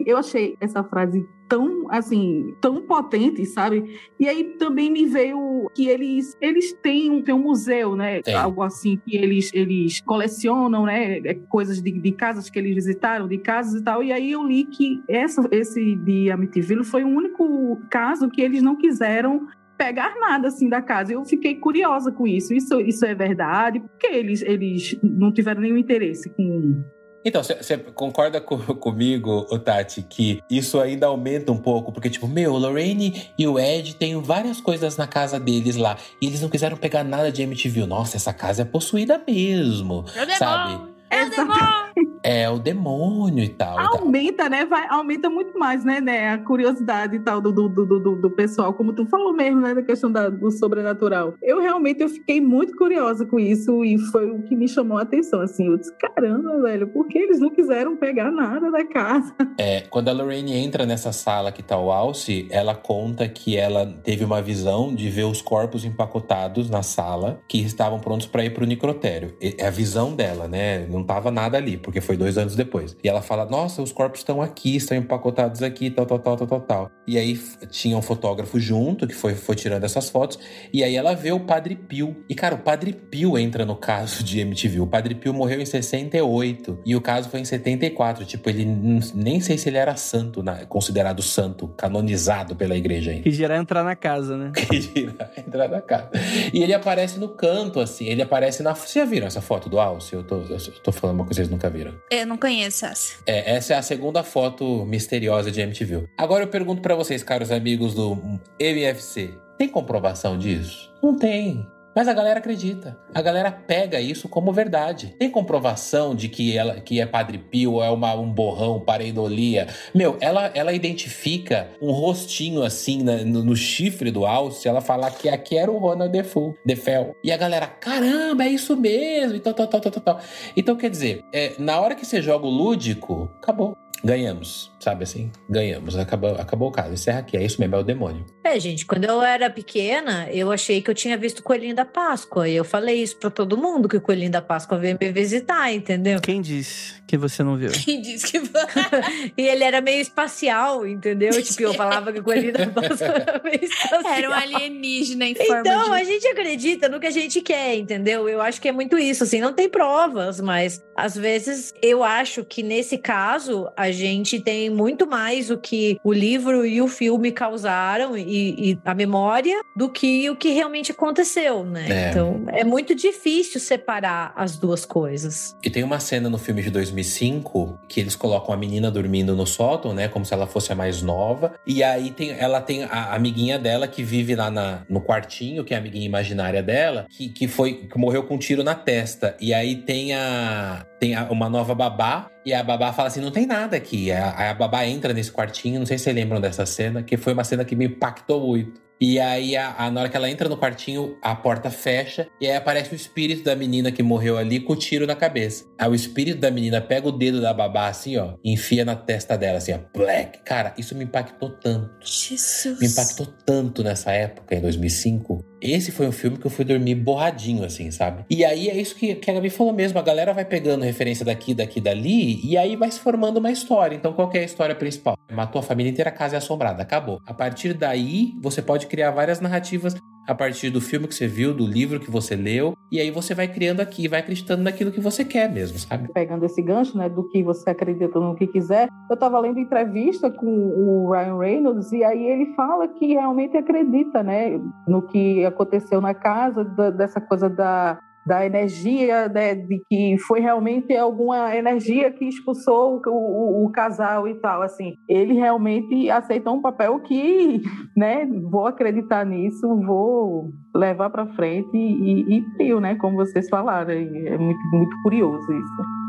Eu 0.06 0.18
achei 0.18 0.56
essa 0.60 0.84
frase 0.84 1.26
tão, 1.48 1.91
assim, 1.91 2.56
tão 2.61 2.82
potente, 2.82 3.45
sabe? 3.45 3.99
E 4.18 4.28
aí 4.28 4.56
também 4.57 4.90
me 4.90 5.06
veio 5.06 5.69
que 5.76 5.90
eles, 5.90 6.38
eles 6.40 6.72
têm 6.82 7.11
um, 7.11 7.22
têm 7.22 7.36
um 7.36 7.40
museu, 7.40 7.95
né? 7.95 8.22
Tem. 8.22 8.34
Algo 8.34 8.64
assim 8.64 8.98
que 9.06 9.18
eles, 9.18 9.52
eles 9.53 9.99
colecionam, 10.02 10.86
né? 10.86 11.18
É, 11.19 11.34
Coisas 11.49 11.82
de, 11.82 11.91
de 11.91 12.11
casas 12.14 12.49
que 12.49 12.57
eles 12.57 12.73
visitaram, 12.73 13.28
de 13.28 13.38
casas 13.38 13.82
e 13.82 13.84
tal. 13.84 14.02
E 14.02 14.14
aí 14.14 14.32
eu 14.32 14.44
li 14.44 14.64
que 14.64 15.03
essa, 15.10 15.45
esse 15.52 15.95
de 15.98 16.32
Amityville 16.32 16.86
foi 16.86 17.03
o 17.03 17.10
único 17.10 17.82
caso 17.90 18.30
que 18.30 18.41
eles 18.41 18.61
não 18.61 18.78
quiseram 18.78 19.48
pegar 19.78 20.15
nada 20.19 20.48
assim 20.48 20.69
da 20.69 20.82
casa. 20.82 21.11
Eu 21.11 21.26
fiquei 21.26 21.56
curiosa 21.56 22.11
com 22.11 22.28
isso. 22.28 22.53
Isso, 22.53 22.80
isso 22.80 23.03
é 23.03 23.15
verdade? 23.15 23.80
Porque 23.80 24.07
eles, 24.07 24.41
eles 24.44 24.98
não 25.02 25.34
tiveram 25.34 25.60
nenhum 25.60 25.78
interesse 25.78 26.30
com 26.30 26.84
então, 27.23 27.43
você 27.43 27.77
concorda 27.77 28.41
com, 28.41 28.57
comigo, 28.76 29.45
Tati, 29.60 30.02
que 30.02 30.41
isso 30.49 30.80
ainda 30.80 31.07
aumenta 31.07 31.52
um 31.52 31.57
pouco? 31.57 31.91
Porque, 31.91 32.10
tipo, 32.10 32.27
meu, 32.27 32.53
o 32.53 32.57
Lorraine 32.57 33.30
e 33.38 33.48
o 33.48 33.60
Ed 33.60 33.95
têm 33.95 34.19
várias 34.22 34.60
coisas 34.60 34.98
na 34.98 35.07
casa 35.07 35.39
deles 35.39 35.76
lá. 35.76 35.98
E 36.22 36.27
eles 36.27 36.41
não 36.41 36.49
quiseram 36.49 36.77
pegar 36.77 37.03
nada 37.03 37.31
de 37.31 37.41
MTV. 37.41 37.85
Nossa, 37.85 38.18
essa 38.18 38.34
casa 38.34 38.64
é 38.64 38.65
possuída 38.65 39.22
mesmo. 39.26 39.99
O 39.99 40.38
sabe? 40.38 40.90
É 41.11 41.25
o 41.25 41.29
demônio! 41.29 41.81
é 42.23 42.49
o 42.49 42.59
demônio 42.59 43.43
e 43.43 43.49
tal. 43.49 43.73
e 43.73 43.83
tal. 43.83 43.97
Aumenta, 44.01 44.47
né? 44.49 44.65
Vai, 44.65 44.88
aumenta 44.89 45.29
muito 45.29 45.57
mais, 45.57 45.83
né, 45.83 45.99
né? 45.99 46.29
A 46.29 46.38
curiosidade 46.38 47.15
e 47.15 47.19
tal 47.19 47.41
do, 47.41 47.51
do, 47.51 47.67
do, 47.67 47.85
do, 47.99 48.15
do 48.15 48.31
pessoal, 48.31 48.73
como 48.73 48.93
tu 48.93 49.05
falou 49.07 49.33
mesmo, 49.33 49.59
né? 49.59 49.73
Da 49.73 49.81
questão 49.81 50.11
da, 50.11 50.29
do 50.29 50.51
sobrenatural. 50.51 51.33
Eu 51.41 51.59
realmente 51.59 52.01
eu 52.01 52.09
fiquei 52.09 52.39
muito 52.39 52.75
curiosa 52.77 53.25
com 53.25 53.39
isso 53.39 53.83
e 53.83 53.97
foi 53.97 54.29
o 54.29 54.41
que 54.43 54.55
me 54.55 54.67
chamou 54.67 54.97
a 54.97 55.01
atenção. 55.01 55.41
Assim, 55.41 55.67
eu 55.67 55.77
disse, 55.77 55.93
caramba, 55.97 56.61
velho, 56.61 56.88
por 56.88 57.07
que 57.07 57.17
eles 57.17 57.39
não 57.39 57.49
quiseram 57.49 57.95
pegar 57.97 58.31
nada 58.31 58.71
da 58.71 58.85
casa? 58.85 59.33
É, 59.57 59.81
quando 59.81 60.07
a 60.09 60.11
Lorraine 60.13 60.53
entra 60.55 60.85
nessa 60.88 61.11
sala 61.11 61.51
que 61.51 61.61
tá 61.61 61.77
o 61.77 61.91
Alce, 61.91 62.47
ela 62.49 62.73
conta 62.73 63.27
que 63.27 63.57
ela 63.57 63.85
teve 64.03 64.23
uma 64.23 64.41
visão 64.41 64.95
de 64.95 65.07
ver 65.09 65.25
os 65.25 65.39
corpos 65.41 65.85
empacotados 65.85 66.67
na 66.69 66.81
sala 66.81 67.39
que 67.47 67.59
estavam 67.61 67.99
prontos 67.99 68.25
para 68.25 68.43
ir 68.43 68.53
pro 68.53 68.65
necrotério. 68.65 69.35
E- 69.39 69.55
É 69.59 69.67
a 69.67 69.69
visão 69.71 70.15
dela, 70.15 70.47
né? 70.47 70.88
Não 70.89 71.01
tava 71.03 71.32
nada 71.32 71.57
ali, 71.57 71.78
porque 71.78 72.02
foi 72.02 72.15
dois 72.18 72.38
anos 72.38 72.56
depois. 72.56 72.95
E 73.03 73.07
ela 73.10 73.22
fala: 73.22 73.45
Nossa, 73.45 73.82
os 73.82 73.91
corpos 73.91 74.19
estão 74.22 74.41
aqui, 74.41 74.76
estão 74.76 74.98
empacotados 74.98 75.61
aqui, 75.64 75.90
tal, 75.90 76.06
tal, 76.06 76.19
tal, 76.19 76.38
tal, 76.38 76.48
tal, 76.48 76.61
tal. 76.61 76.91
E 77.07 77.18
aí 77.18 77.38
tinha 77.69 77.98
um 77.98 78.02
fotógrafo 78.02 78.60
junto 78.60 79.07
que 79.07 79.14
foi, 79.15 79.34
foi 79.36 79.56
tirando 79.56 79.84
essas 79.84 80.10
fotos. 80.10 80.40
E 80.73 80.84
aí 80.84 80.95
ela 80.95 81.14
vê 81.14 81.32
o 81.32 81.40
Padre 81.40 81.76
Pio. 81.76 82.15
E, 82.30 82.36
cara, 82.36 82.56
o 82.56 82.60
Padre 82.60 82.94
Pio 82.94 83.38
entra 83.38 83.65
no 83.65 83.76
caso 83.76 84.23
de 84.23 84.40
MTV. 84.40 84.80
O 84.80 84.88
Padre 84.88 85.15
Pio 85.15 85.34
morreu 85.34 85.60
em 85.60 85.65
68 85.65 86.80
e 86.86 86.95
o 86.95 87.02
caso 87.02 87.30
foi 87.30 87.40
em 87.40 87.45
74. 87.45 88.26
Tipo, 88.26 88.49
ele 88.49 88.65
nem 89.14 89.40
sei 89.41 89.57
se 89.57 89.69
ele 89.69 89.78
era 89.78 89.95
santo, 89.95 90.41
na- 90.44 90.65
considerado 90.65 91.22
santo, 91.22 91.68
canonizado 91.69 92.56
pela 92.56 92.76
igreja 92.76 93.11
ainda. 93.11 93.23
Que 93.23 93.32
gerar 93.32 93.57
entrar 93.57 93.84
na 93.84 93.95
casa, 93.95 94.38
né? 94.38 94.52
Que 94.72 94.80
gira, 94.82 95.32
entrar 95.38 95.68
na 95.68 95.82
casa. 95.82 96.10
E 96.53 96.61
ele 96.64 96.73
aparece 96.73 97.19
no 97.19 97.30
canto, 97.30 97.80
assim. 97.80 98.06
Ele 98.06 98.22
aparece 98.22 98.64
na. 98.64 98.73
Vocês 98.73 98.94
já 98.94 99.06
viram 99.06 99.28
essa 99.28 99.41
foto 99.41 99.68
do 99.69 99.80
Alce? 99.80 100.14
Eu 100.14 100.23
tô, 100.23 100.38
eu 100.38 100.57
tô 100.84 100.90
falando 100.91 101.15
uma 101.15 101.26
coisa 101.26 101.41
que 101.41 101.47
vocês 101.47 101.49
nunca 101.49 101.69
viram. 101.69 101.93
Eu 102.09 102.26
não 102.26 102.38
conheço 102.38 102.85
essa. 102.85 103.15
É, 103.26 103.55
essa 103.55 103.73
é 103.73 103.77
a 103.77 103.81
segunda 103.81 104.23
foto 104.23 104.85
misteriosa 104.85 105.51
de 105.51 105.61
MTV. 105.61 106.05
Agora 106.18 106.43
eu 106.43 106.47
pergunto 106.47 106.81
pra 106.81 106.95
vocês, 106.95 107.23
caros 107.23 107.51
amigos 107.51 107.93
do 107.93 108.18
MFC: 108.59 109.34
tem 109.57 109.68
comprovação 109.69 110.38
disso? 110.38 110.91
Não 111.01 111.18
tem. 111.18 111.68
Mas 111.95 112.07
a 112.07 112.13
galera 112.13 112.39
acredita. 112.39 112.97
A 113.13 113.22
galera 113.22 113.51
pega 113.51 113.99
isso 113.99 114.30
como 114.30 114.51
verdade. 114.53 115.15
Tem 115.19 115.30
comprovação 115.30 116.15
de 116.15 116.30
que 116.30 116.57
ela 116.57 116.80
que 116.80 117.01
é 117.01 117.05
Padre 117.05 117.38
Pio, 117.38 117.81
é 117.81 117.89
uma, 117.89 118.13
um 118.15 118.31
borrão, 118.31 118.80
pareidolia. 118.80 119.68
Meu, 119.93 120.18
ela, 120.22 120.51
ela 120.53 120.72
identifica 120.73 121.69
um 121.81 121.91
rostinho 121.91 122.63
assim 122.63 123.03
na- 123.03 123.23
no, 123.26 123.43
no 123.43 123.55
chifre 123.55 124.09
do 124.11 124.26
alce. 124.26 124.68
Ela 124.68 124.80
fala 124.81 125.11
que 125.11 125.27
aqui 125.27 125.57
era 125.57 125.72
o 125.72 125.77
Ronald 125.77 126.11
Defoe, 126.11 126.53
Defel. 126.65 127.15
E 127.23 127.31
a 127.31 127.38
galera, 127.38 127.68
caramba, 127.68 128.45
é 128.45 128.49
isso 128.49 128.76
mesmo. 128.77 129.35
E 129.35 129.39
tal, 129.39 129.53
tal, 129.53 129.68
tal, 129.68 129.81
tal, 129.81 129.91
tal, 129.91 130.01
tal. 130.03 130.19
Então, 130.55 130.76
quer 130.76 130.89
dizer, 130.89 131.23
é, 131.34 131.53
na 131.59 131.80
hora 131.80 131.95
que 131.95 132.05
você 132.05 132.22
joga 132.22 132.45
o 132.45 132.49
lúdico, 132.49 133.30
acabou. 133.41 133.76
Ganhamos, 134.03 134.70
sabe 134.82 135.03
assim? 135.03 135.32
Ganhamos. 135.49 135.98
Acabou, 135.98 136.36
acabou 136.36 136.70
o 136.70 136.72
caso. 136.72 136.94
Encerra 136.94 137.20
aqui. 137.20 137.38
É 137.38 137.44
isso 137.44 137.60
mesmo, 137.62 137.76
é 137.76 137.80
o 137.80 137.84
demônio. 137.84 138.26
É, 138.44 138.60
gente, 138.60 138.86
quando 138.86 139.06
eu 139.06 139.22
era 139.22 139.49
pequena, 139.49 140.28
eu 140.32 140.52
achei 140.52 140.82
que 140.82 140.90
eu 140.90 140.95
tinha 140.95 141.18
visto 141.18 141.40
o 141.40 141.44
Coelhinho 141.44 141.76
da 141.76 141.86
Páscoa. 141.86 142.49
E 142.49 142.56
eu 142.56 142.66
falei 142.66 143.02
isso 143.02 143.18
pra 143.18 143.30
todo 143.30 143.58
mundo, 143.58 143.88
que 143.88 143.98
o 143.98 144.02
Coelhinho 144.02 144.32
da 144.32 144.41
Páscoa 144.41 144.78
veio 144.78 144.98
me 144.99 145.12
visitar, 145.12 145.72
entendeu? 145.74 146.20
Quem 146.20 146.41
disse 146.41 147.02
que 147.08 147.18
você 147.18 147.44
não 147.44 147.56
viu? 147.58 147.70
Quem 147.72 148.02
disse 148.02 148.32
que 148.32 148.41
E 149.38 149.41
ele 149.48 149.64
era 149.64 149.82
meio 149.82 150.02
espacial, 150.02 150.86
entendeu? 150.88 151.32
Tipo, 151.41 151.62
eu 151.64 151.74
falava 151.74 152.12
que 152.12 152.20
o 152.20 152.24
Coelhinho 152.24 152.53
da 152.53 152.68
Páscoa 152.68 153.08
era 153.08 153.41
meio 153.44 153.60
espacial. 153.64 154.14
era 154.14 154.30
um 154.30 154.34
alienígena 154.34 155.26
em 155.26 155.36
forma 155.36 155.60
Então, 155.62 155.90
de... 155.91 155.95
a 155.95 156.03
gente 156.03 156.28
acredita 156.28 156.90
no 156.90 156.99
que 156.99 157.08
a 157.08 157.12
gente 157.12 157.41
quer, 157.41 157.76
entendeu? 157.76 158.28
Eu 158.28 158.41
acho 158.41 158.60
que 158.62 158.68
é 158.68 158.72
muito 158.72 158.98
isso, 158.98 159.24
assim, 159.24 159.40
não 159.40 159.53
tem 159.53 159.70
provas, 159.70 160.40
mas 160.41 160.84
às 160.95 161.16
vezes 161.16 161.74
eu 161.82 162.03
acho 162.03 162.44
que 162.44 162.64
nesse 162.64 162.98
caso 162.98 163.70
a 163.78 163.91
gente 163.91 164.40
tem 164.40 164.70
muito 164.72 165.07
mais 165.07 165.49
o 165.52 165.57
que 165.57 165.98
o 166.03 166.11
livro 166.14 166.65
e 166.65 166.81
o 166.81 166.88
filme 166.88 167.31
causaram 167.31 168.18
e, 168.18 168.72
e 168.72 168.80
a 168.85 168.93
memória 168.93 169.61
do 169.76 169.89
que 169.89 170.30
o 170.30 170.35
que 170.35 170.49
realmente 170.49 170.91
aconteceu, 170.91 171.64
né? 171.64 171.88
É. 171.89 172.10
Então 172.10 172.43
é 172.48 172.64
muito 172.64 172.95
difícil 172.95 173.60
separar 173.60 174.34
as 174.35 174.57
duas 174.57 174.85
coisas. 174.85 175.56
E 175.64 175.69
tem 175.69 175.84
uma 175.84 175.99
cena 175.99 176.30
no 176.30 176.38
filme 176.38 176.61
de 176.61 176.69
2005 176.69 177.80
que 177.88 177.99
eles 177.99 178.15
colocam 178.15 178.53
a 178.53 178.57
menina 178.57 178.89
dormindo 178.89 179.35
no 179.35 179.45
sótão, 179.45 179.93
né? 179.93 180.07
Como 180.07 180.26
se 180.26 180.34
ela 180.34 180.48
fosse 180.48 180.72
a 180.72 180.76
mais 180.76 181.02
nova. 181.02 181.53
E 181.65 181.84
aí 181.84 182.11
tem, 182.11 182.31
ela 182.31 182.61
tem 182.61 182.84
a 182.84 183.14
amiguinha 183.14 183.57
dela 183.60 183.88
que 183.88 184.03
vive 184.03 184.35
lá 184.35 184.49
na, 184.49 184.81
no 184.89 185.02
quartinho, 185.02 185.64
que 185.64 185.73
é 185.73 185.77
a 185.77 185.80
amiguinha 185.80 186.06
imaginária 186.06 186.61
dela, 186.64 187.06
que, 187.10 187.30
que 187.30 187.48
foi 187.48 187.73
que 187.88 187.98
morreu 187.98 188.23
com 188.23 188.35
um 188.35 188.39
tiro 188.39 188.64
na 188.64 188.76
testa. 188.76 189.35
E 189.39 189.53
aí 189.53 189.76
tem 189.76 190.14
a 190.14 190.85
tem 190.99 191.15
a- 191.15 191.27
uma 191.31 191.49
nova 191.49 191.73
babá 191.73 192.30
e 192.45 192.53
a 192.53 192.63
babá 192.63 192.91
fala 192.93 193.07
assim: 193.07 193.22
não 193.22 193.31
tem 193.31 193.45
nada 193.45 193.76
aqui. 193.77 194.11
Aí 194.11 194.47
a, 194.49 194.53
babá 194.53 194.85
entra 194.85 195.13
nesse 195.13 195.31
quartinho, 195.31 195.80
não 195.80 195.85
sei 195.85 195.97
se 195.97 196.05
vocês 196.05 196.15
lembram 196.15 196.39
dessa 196.41 196.65
cena, 196.65 197.03
que 197.03 197.18
foi 197.18 197.34
uma 197.34 197.43
cena 197.43 197.63
que 197.65 197.76
me 197.76 197.85
impactou 197.85 198.45
muito. 198.47 198.80
E 199.03 199.19
aí, 199.19 199.57
a, 199.57 199.73
a- 199.80 199.89
na 199.89 200.01
hora 200.01 200.09
que 200.09 200.15
ela 200.15 200.30
entra 200.30 200.47
no 200.47 200.55
quartinho, 200.55 201.18
a 201.23 201.34
porta 201.34 201.72
fecha 201.72 202.27
e 202.39 202.45
aí 202.47 202.55
aparece 202.55 202.93
o 202.93 202.95
espírito 202.95 203.43
da 203.43 203.55
menina 203.55 203.91
que 203.91 204.03
morreu 204.03 204.38
ali 204.38 204.59
com 204.59 204.73
o 204.73 204.76
tiro 204.76 205.07
na 205.07 205.15
cabeça. 205.15 205.65
Aí 205.80 205.89
o 205.89 205.95
espírito 205.95 206.39
da 206.39 206.51
menina 206.51 206.80
pega 206.80 207.07
o 207.07 207.11
dedo 207.11 207.41
da 207.41 207.51
babá 207.51 207.88
assim, 207.88 208.15
ó, 208.18 208.35
e 208.43 208.53
enfia 208.53 208.85
na 208.85 208.95
testa 208.95 209.35
dela, 209.35 209.57
assim, 209.57 209.73
ó, 209.73 209.80
black. 209.97 210.43
Cara, 210.43 210.72
isso 210.77 210.93
me 210.95 211.03
impactou 211.03 211.49
tanto. 211.49 211.89
Jesus. 212.05 212.80
Me 212.80 212.85
impactou 212.88 213.26
tanto 213.43 213.81
nessa 213.84 214.11
época, 214.11 214.53
em 214.53 214.61
2005. 214.61 215.43
Esse 215.61 215.91
foi 215.91 216.07
um 216.07 216.11
filme 216.11 216.38
que 216.38 216.47
eu 216.47 216.51
fui 216.51 216.65
dormir 216.65 216.95
borradinho, 216.95 217.63
assim, 217.63 217.91
sabe? 217.91 218.25
E 218.29 218.43
aí 218.43 218.69
é 218.69 218.75
isso 218.75 218.95
que, 218.95 219.15
que 219.15 219.29
a 219.29 219.33
Gabi 219.33 219.49
falou 219.49 219.71
mesmo. 219.71 219.99
A 219.99 220.01
galera 220.01 220.33
vai 220.33 220.43
pegando 220.43 220.83
referência 220.83 221.23
daqui, 221.23 221.53
daqui, 221.53 221.79
dali, 221.79 222.39
e 222.43 222.57
aí 222.57 222.75
vai 222.75 222.89
se 222.89 222.99
formando 222.99 223.38
uma 223.38 223.51
história. 223.51 223.95
Então, 223.95 224.13
qual 224.13 224.31
é 224.33 224.39
a 224.39 224.43
história 224.43 224.73
principal? 224.73 225.17
Matou 225.31 225.59
a 225.59 225.63
família 225.63 225.91
inteira, 225.91 226.09
a 226.09 226.13
casa 226.13 226.35
é 226.35 226.38
assombrada. 226.38 226.81
Acabou. 226.81 227.21
A 227.25 227.33
partir 227.33 227.73
daí, 227.73 228.33
você 228.41 228.61
pode 228.61 228.88
criar 228.88 229.11
várias 229.11 229.39
narrativas 229.39 229.95
a 230.32 230.36
partir 230.36 230.70
do 230.70 230.80
filme 230.80 231.08
que 231.10 231.14
você 231.14 231.28
viu, 231.28 231.53
do 231.53 231.68
livro 231.68 231.99
que 231.99 232.10
você 232.10 232.38
leu, 232.38 232.74
e 232.90 233.02
aí 233.02 233.12
você 233.12 233.36
vai 233.36 233.49
criando 233.49 233.82
aqui, 233.82 234.08
vai 234.08 234.22
acreditando 234.22 234.64
naquilo 234.64 234.90
que 234.90 235.02
você 235.02 235.26
quer 235.26 235.52
mesmo, 235.52 235.78
sabe? 235.78 236.08
pegando 236.14 236.45
esse 236.45 236.62
gancho, 236.62 236.98
né, 236.98 237.10
do 237.10 237.28
que 237.28 237.44
você 237.44 237.70
acredita 237.70 238.18
no 238.18 238.36
que 238.36 238.48
quiser. 238.48 238.88
Eu 239.10 239.14
estava 239.16 239.40
lendo 239.40 239.60
entrevista 239.60 240.32
com 240.32 240.45
o 240.45 241.12
Ryan 241.12 241.38
Reynolds 241.38 241.91
e 241.91 242.02
aí 242.03 242.24
ele 242.24 242.53
fala 242.56 242.88
que 242.88 243.08
realmente 243.08 243.58
acredita, 243.58 244.24
né, 244.24 244.58
no 244.88 245.02
que 245.02 245.44
aconteceu 245.44 245.99
na 245.99 246.14
casa, 246.14 246.64
dessa 246.64 247.20
coisa 247.20 247.49
da 247.49 247.99
da 248.26 248.45
energia, 248.45 249.27
né, 249.30 249.56
de 249.56 249.81
que 249.89 250.15
foi 250.27 250.39
realmente 250.39 250.95
alguma 250.95 251.56
energia 251.56 252.11
que 252.11 252.26
expulsou 252.26 253.02
o, 253.07 253.10
o- 253.10 253.65
o 253.65 253.72
casal 253.72 254.27
e 254.27 254.35
tal, 254.35 254.61
assim. 254.61 254.93
Ele 255.10 255.34
realmente 255.34 256.10
aceitou 256.10 256.56
um 256.56 256.61
papel 256.61 256.99
que, 256.99 257.61
né, 257.98 258.26
vou 258.49 258.68
acreditar 258.68 259.26
nisso, 259.26 259.68
vou 259.85 260.52
levar 260.76 261.10
para 261.10 261.26
frente 261.35 261.76
e, 261.76 262.43
e 262.60 262.73
né, 262.80 262.95
como 262.95 263.15
vocês 263.18 263.49
falaram. 263.49 263.91
É 263.91 264.38
muito, 264.38 264.60
muito 264.72 265.02
curioso 265.03 265.52
isso. 265.52 266.01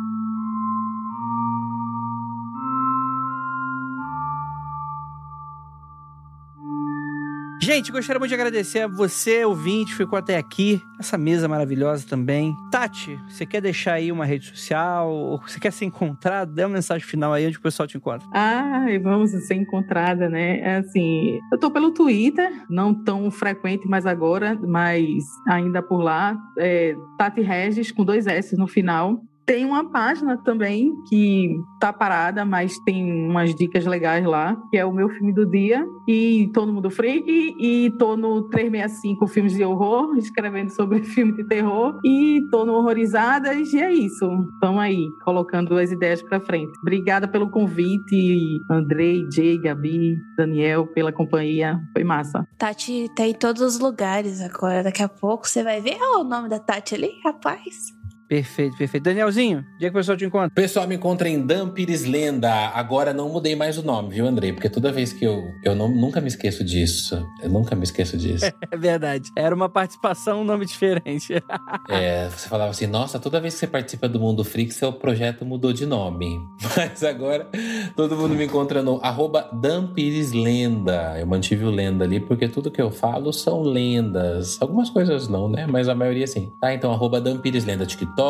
Gente, 7.63 7.93
gostaria 7.93 8.19
muito 8.19 8.31
de 8.31 8.35
agradecer 8.35 8.81
a 8.81 8.89
você, 8.89 9.45
ouvinte, 9.45 9.95
ficou 9.95 10.19
até 10.19 10.37
aqui. 10.37 10.83
Essa 10.99 11.17
mesa 11.17 11.47
maravilhosa 11.47 12.05
também. 12.09 12.53
Tati, 12.73 13.17
você 13.29 13.47
quer 13.47 13.61
deixar 13.61 13.93
aí 13.93 14.11
uma 14.11 14.25
rede 14.25 14.47
social? 14.47 15.41
Você 15.47 15.61
quer 15.61 15.71
ser 15.71 15.85
encontrado? 15.85 16.53
Dê 16.53 16.65
uma 16.65 16.75
mensagem 16.75 17.07
final 17.07 17.33
aí 17.33 17.47
onde 17.47 17.59
o 17.59 17.61
pessoal 17.61 17.87
te 17.87 17.97
encontra. 17.97 18.27
Ai, 18.33 18.99
vamos 18.99 19.31
ser 19.47 19.55
encontrada, 19.55 20.29
né? 20.29 20.59
É 20.59 20.77
Assim, 20.79 21.39
eu 21.53 21.59
tô 21.59 21.71
pelo 21.71 21.93
Twitter, 21.93 22.51
não 22.69 22.93
tão 22.93 23.31
frequente 23.31 23.87
mais 23.87 24.07
agora, 24.07 24.59
mas 24.61 25.23
ainda 25.47 25.81
por 25.81 26.03
lá. 26.03 26.37
É, 26.59 26.97
Tati 27.17 27.43
Regis, 27.43 27.93
com 27.93 28.05
dois 28.05 28.27
S 28.27 28.57
no 28.57 28.67
final. 28.67 29.23
Tem 29.47 29.65
uma 29.65 29.91
página 29.91 30.37
também 30.37 30.95
que 31.09 31.57
tá 31.81 31.93
parada, 31.93 32.45
mas 32.45 32.79
tem 32.85 33.29
umas 33.29 33.55
dicas 33.55 33.85
legais 33.85 34.25
lá, 34.25 34.57
que 34.71 34.77
é 34.77 34.85
o 34.85 34.93
meu 34.93 35.09
filme 35.09 35.33
do 35.33 35.45
dia. 35.47 35.85
E 36.09 36.51
tô 36.55 36.65
no 36.65 36.73
Mundo 36.73 36.91
Freak 36.91 37.25
e 37.59 37.91
tô 37.99 38.17
no 38.17 38.49
365 38.49 39.27
Filmes 39.27 39.55
de 39.55 39.65
Horror, 39.65 40.15
escrevendo 40.19 40.71
sobre 40.71 41.03
filme 41.05 41.33
de 41.35 41.45
terror. 41.47 41.99
E 42.05 42.41
tô 42.51 42.65
no 42.65 42.75
Horrorizadas, 42.75 43.73
e 43.73 43.81
é 43.81 43.93
isso. 43.93 44.27
Estamos 44.55 44.81
aí, 44.81 45.09
colocando 45.25 45.77
as 45.77 45.91
ideias 45.91 46.23
para 46.23 46.41
frente. 46.41 46.73
Obrigada 46.81 47.27
pelo 47.27 47.51
convite, 47.51 48.61
Andrei, 48.71 49.27
Jay, 49.33 49.59
Gabi, 49.59 50.17
Daniel, 50.37 50.87
pela 50.87 51.13
companhia. 51.13 51.81
Foi 51.93 52.05
massa. 52.05 52.47
Tati 52.59 53.09
tá 53.17 53.27
em 53.27 53.35
todos 53.35 53.63
os 53.63 53.79
lugares 53.79 54.41
agora. 54.41 54.83
Daqui 54.83 55.03
a 55.03 55.09
pouco 55.09 55.49
você 55.49 55.63
vai 55.63 55.81
ver 55.81 55.97
Olha 56.01 56.21
o 56.21 56.25
nome 56.25 56.49
da 56.49 56.59
Tati 56.59 56.95
ali, 56.95 57.11
rapaz. 57.25 58.02
Perfeito, 58.33 58.79
perfeito. 58.79 59.05
Danielzinho, 59.05 59.59
onde 59.75 59.85
é 59.85 59.91
que 59.91 59.95
o 59.95 59.99
pessoal 59.99 60.17
te 60.17 60.25
encontra? 60.25 60.49
O 60.49 60.55
pessoal 60.55 60.89
me 60.89 60.95
encontra 60.95 61.29
em 61.29 61.39
Dan 61.39 61.69
Pires 61.69 62.03
Lenda. 62.07 62.51
Agora 62.51 63.13
não 63.13 63.29
mudei 63.29 63.55
mais 63.55 63.77
o 63.77 63.83
nome, 63.83 64.09
viu, 64.09 64.27
Andrei? 64.27 64.55
Porque 64.55 64.71
toda 64.71 64.91
vez 64.91 65.13
que 65.13 65.23
eu. 65.23 65.45
Eu 65.63 65.75
não, 65.75 65.87
nunca 65.87 66.19
me 66.19 66.29
esqueço 66.29 66.65
disso. 66.65 67.29
Eu 67.43 67.51
nunca 67.51 67.77
me 67.77 67.85
esqueço 67.85 68.17
disso. 68.17 68.47
É 68.73 68.77
verdade. 68.77 69.31
Era 69.37 69.55
uma 69.55 69.69
participação, 69.69 70.41
um 70.41 70.45
nome 70.45 70.65
diferente. 70.65 71.35
É, 71.91 72.29
você 72.29 72.49
falava 72.49 72.71
assim, 72.71 72.87
nossa, 72.87 73.19
toda 73.19 73.41
vez 73.41 73.55
que 73.55 73.61
você 73.61 73.67
participa 73.67 74.09
do 74.09 74.19
Mundo 74.19 74.45
Freak, 74.45 74.73
seu 74.73 74.93
projeto 74.93 75.45
mudou 75.45 75.73
de 75.73 75.85
nome. 75.85 76.41
Mas 76.77 77.03
agora 77.05 77.49
todo 77.95 78.17
mundo 78.17 78.35
me 78.35 78.45
encontra 78.45 78.83
no 78.83 78.99
arroba 79.03 79.51
Dan 79.53 79.89
Pires 79.89 80.33
Lenda. 80.33 81.19
Eu 81.19 81.27
mantive 81.27 81.65
o 81.65 81.71
lenda 81.71 82.05
ali, 82.05 82.21
porque 82.21 82.49
tudo 82.49 82.71
que 82.71 82.81
eu 82.81 82.91
falo 82.91 83.33
são 83.33 83.63
lendas. 83.63 84.57
Algumas 84.63 84.89
coisas 84.89 85.29
não, 85.29 85.49
né? 85.49 85.67
Mas 85.67 85.89
a 85.89 85.95
maioria 85.95 86.27
sim. 86.27 86.53
Tá, 86.61 86.73
então 86.73 86.93
arroba 86.93 87.21
Dan 87.21 87.39
Pires 87.39 87.65
Lenda, 87.65 87.85
TikTok, 87.85 88.22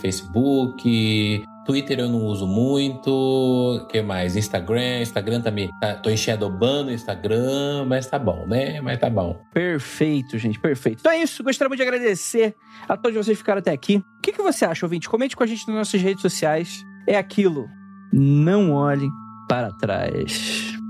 Facebook, 0.00 1.44
Twitter 1.64 2.00
eu 2.00 2.08
não 2.08 2.24
uso 2.24 2.46
muito. 2.46 3.86
que 3.88 4.02
mais? 4.02 4.36
Instagram. 4.36 5.00
Instagram 5.00 5.40
também. 5.40 5.70
Tá, 5.80 5.94
tô 5.94 6.10
enxadobando 6.10 6.90
o 6.90 6.92
Instagram, 6.92 7.84
mas 7.86 8.06
tá 8.06 8.18
bom, 8.18 8.46
né? 8.46 8.80
Mas 8.80 8.98
tá 8.98 9.08
bom. 9.08 9.40
Perfeito, 9.54 10.38
gente, 10.38 10.58
perfeito. 10.58 11.00
Então 11.00 11.12
é 11.12 11.22
isso. 11.22 11.42
Gostaria 11.42 11.76
de 11.76 11.82
agradecer 11.82 12.54
a 12.88 12.96
todos 12.96 13.16
vocês 13.16 13.36
que 13.36 13.42
ficaram 13.42 13.60
até 13.60 13.70
aqui. 13.70 13.96
O 13.96 14.20
que, 14.22 14.32
que 14.32 14.42
você 14.42 14.64
acha, 14.64 14.84
ouvinte? 14.84 15.08
Comente 15.08 15.36
com 15.36 15.44
a 15.44 15.46
gente 15.46 15.66
nas 15.68 15.76
nossas 15.76 16.00
redes 16.00 16.22
sociais. 16.22 16.84
É 17.06 17.16
aquilo. 17.16 17.68
Não 18.12 18.72
olhe 18.72 19.08
para 19.48 19.70
trás. 19.72 20.81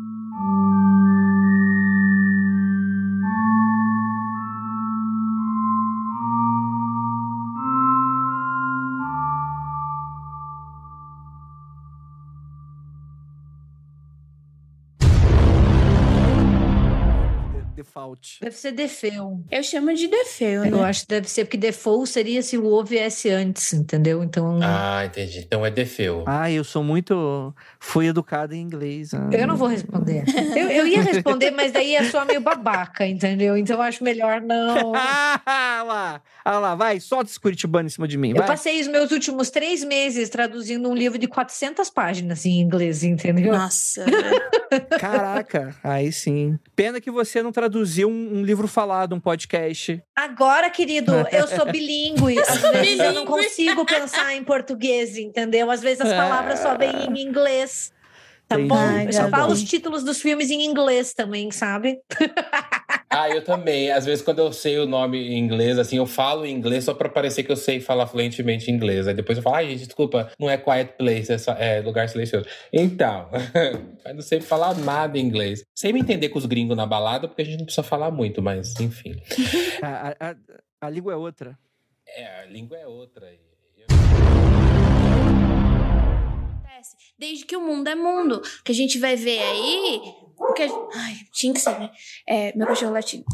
Default. 18.23 18.39
Deve 18.41 18.57
ser 18.57 18.73
Defeu. 18.73 19.43
Eu 19.51 19.63
chamo 19.63 19.93
de 19.95 20.07
defeu, 20.07 20.63
né? 20.63 20.71
Eu 20.71 20.85
acho 20.85 21.03
que 21.03 21.09
deve 21.09 21.29
ser, 21.29 21.45
porque 21.45 21.57
Default 21.57 22.09
seria 22.09 22.43
se 22.43 22.57
o 22.57 22.65
O 22.67 22.85
viesse 22.85 23.29
antes, 23.29 23.73
entendeu? 23.73 24.23
Então. 24.23 24.61
Ah, 24.63 25.05
entendi. 25.05 25.41
Então 25.41 25.67
é 25.67 25.71
defeu. 25.71 26.25
Ah, 26.27 26.51
eu 26.51 26.63
sou 26.65 26.83
muito. 26.85 27.55
Fui 27.81 28.07
educado 28.07 28.55
em 28.55 28.61
inglês. 28.61 29.13
ah. 29.13 29.29
Eu 29.33 29.47
não 29.47 29.57
vou 29.57 29.69
responder. 29.69 30.25
Eu, 30.53 30.69
eu 30.69 30.87
ia 30.87 31.01
responder, 31.03 31.51
mas 31.51 31.73
daí 31.73 31.93
ia 31.93 32.09
soar 32.11 32.27
meio 32.27 32.41
babaca, 32.41 33.07
entendeu? 33.07 33.57
Então 33.57 33.77
eu 33.77 33.83
acho 33.83 34.05
melhor 34.05 34.41
não. 34.41 34.93
ah 34.95 35.83
lá, 35.87 36.23
ah 36.45 36.59
lá, 36.59 36.75
vai, 36.75 37.01
solta 37.01 37.31
esse 37.31 37.41
curitibano 37.41 37.87
em 37.87 37.91
cima 37.91 38.07
de 38.07 38.19
mim. 38.19 38.31
Eu 38.31 38.37
Vai. 38.37 38.49
passei 38.49 38.81
os 38.81 38.87
meus 38.87 39.11
últimos 39.11 39.49
três 39.51 39.83
meses 39.83 40.29
traduzindo 40.29 40.89
um 40.89 40.95
livro 40.95 41.19
de 41.19 41.27
400 41.27 41.89
páginas 41.91 42.45
em 42.45 42.61
inglês, 42.61 43.03
entendeu? 43.03 43.53
Nossa. 43.53 44.05
Caraca, 45.01 45.75
aí 45.83 46.13
sim. 46.13 46.59
Pena 46.77 47.01
que 47.01 47.11
você 47.11 47.43
não 47.43 47.51
traduziu 47.53 48.11
um, 48.13 48.39
um 48.39 48.43
livro 48.43 48.69
falado, 48.69 49.15
um 49.15 49.21
podcast. 49.21 50.03
Agora, 50.15 50.69
querido, 50.71 51.13
eu 51.33 51.49
sou 51.49 51.67
bilíngue. 51.73 52.39
Às 52.39 52.59
vezes 52.59 52.99
eu 53.01 53.13
não 53.13 53.25
consigo 53.25 53.85
pensar 53.85 54.35
em 54.35 54.45
português, 54.45 55.17
entendeu? 55.17 55.71
Às 55.71 55.81
vezes 55.81 56.03
as 56.03 56.13
palavras 56.13 56.59
só 56.61 56.77
vêm 56.77 57.07
em 57.09 57.23
inglês. 57.23 57.93
Tá 58.53 58.61
Entendi. 58.61 58.69
bom? 58.69 58.77
Ai, 58.77 59.07
Eu 59.09 59.13
só 59.13 59.29
falo 59.29 59.53
os 59.53 59.63
títulos 59.65 60.05
dos 60.05 60.21
filmes 60.21 60.51
em 60.51 60.65
inglês 60.65 61.13
também, 61.15 61.51
sabe? 61.51 61.99
Ah, 63.15 63.29
eu 63.29 63.45
também. 63.45 63.91
Às 63.91 64.07
vezes, 64.07 64.25
quando 64.25 64.39
eu 64.39 64.51
sei 64.55 64.79
o 64.79 64.87
nome 64.87 65.19
em 65.19 65.39
inglês, 65.39 65.79
assim, 65.79 65.99
eu 65.99 66.07
falo 66.07 66.47
em 66.47 66.51
inglês 66.55 66.85
só 66.85 66.95
pra 66.95 67.11
parecer 67.11 67.43
que 67.43 67.53
eu 67.53 67.57
sei 67.57 67.79
falar 67.79 68.07
fluentemente 68.07 68.71
inglês. 68.71 69.07
Aí 69.07 69.13
depois 69.13 69.37
eu 69.37 69.45
falo, 69.45 69.57
ai, 69.57 69.69
gente, 69.69 69.85
desculpa, 69.85 70.33
não 70.41 70.49
é 70.49 70.57
quiet 70.57 70.95
place, 70.97 71.31
é, 71.31 71.37
só- 71.37 71.53
é 71.53 71.83
lugar 71.83 72.09
silencioso. 72.09 72.47
Então, 72.73 73.29
eu 74.07 74.15
não 74.15 74.23
sei 74.23 74.41
falar 74.41 74.75
nada 74.79 75.19
em 75.19 75.21
inglês. 75.27 75.63
Sei 75.77 75.93
me 75.93 76.01
entender 76.01 76.31
com 76.31 76.39
os 76.39 76.47
gringos 76.47 76.75
na 76.75 76.87
balada, 76.87 77.29
porque 77.29 77.43
a 77.43 77.45
gente 77.45 77.59
não 77.59 77.67
precisa 77.67 77.83
falar 77.83 78.11
muito, 78.11 78.41
mas 78.41 78.73
enfim. 78.81 79.15
A, 79.83 80.09
a- 80.09 80.31
a- 80.31 80.37
a 80.81 80.89
língua 80.89 81.13
é 81.13 81.17
outra. 81.17 81.59
É, 82.09 82.41
a 82.41 82.47
língua 82.47 82.79
é 82.79 82.87
outra. 82.87 83.27
Eu- 83.77 84.82
acontece 86.83 86.97
desde 87.19 87.45
que 87.45 87.57
o 87.57 87.61
mundo 87.61 87.89
é 87.89 87.95
mundo. 87.95 88.37
O 88.61 88.63
que 88.65 88.73
a 88.73 88.75
gente 88.75 88.99
vai 88.99 89.17
ver 89.17 89.39
aí. 89.41 90.01
O 90.39 90.53
que 90.53 90.63
a... 90.65 90.67
Ai, 90.95 91.17
tinha 91.33 91.55
que 91.55 91.61
ser, 91.61 91.79
né? 91.79 91.91
É, 92.29 92.53
meu 92.57 92.67
cachorro 92.67 92.93
latindo. 92.93 93.25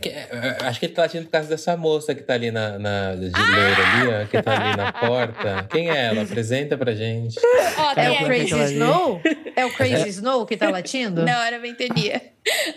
Que- 0.00 0.08
é, 0.08 0.58
Acho 0.62 0.80
que 0.80 0.86
ele 0.86 0.94
tá 0.94 1.02
latindo 1.02 1.24
por 1.26 1.30
causa 1.30 1.48
dessa 1.48 1.76
moça 1.76 2.14
que 2.14 2.22
tá 2.22 2.34
ali 2.34 2.50
na, 2.50 2.78
na 2.78 3.14
de 3.14 3.30
loira 3.30 3.86
ali, 3.88 4.24
ó, 4.24 4.26
que 4.26 4.42
tá 4.42 4.60
ali 4.60 4.76
na 4.76 4.92
porta. 4.92 5.68
Quem 5.70 5.90
é 5.90 6.06
ela? 6.06 6.22
Apresenta 6.22 6.76
pra 6.76 6.92
gente. 6.94 7.38
Ó, 7.78 7.92
É 7.92 7.94
tem 7.94 8.22
o 8.22 8.26
Crazy 8.26 8.54
ali. 8.54 8.72
Snow? 8.74 9.20
É 9.54 9.64
o 9.64 9.70
Crazy 9.76 10.08
Snow 10.08 10.44
que 10.46 10.56
tá 10.56 10.70
latindo? 10.70 11.22
Na 11.24 11.40
hora 11.42 11.58
ventania. 11.60 12.20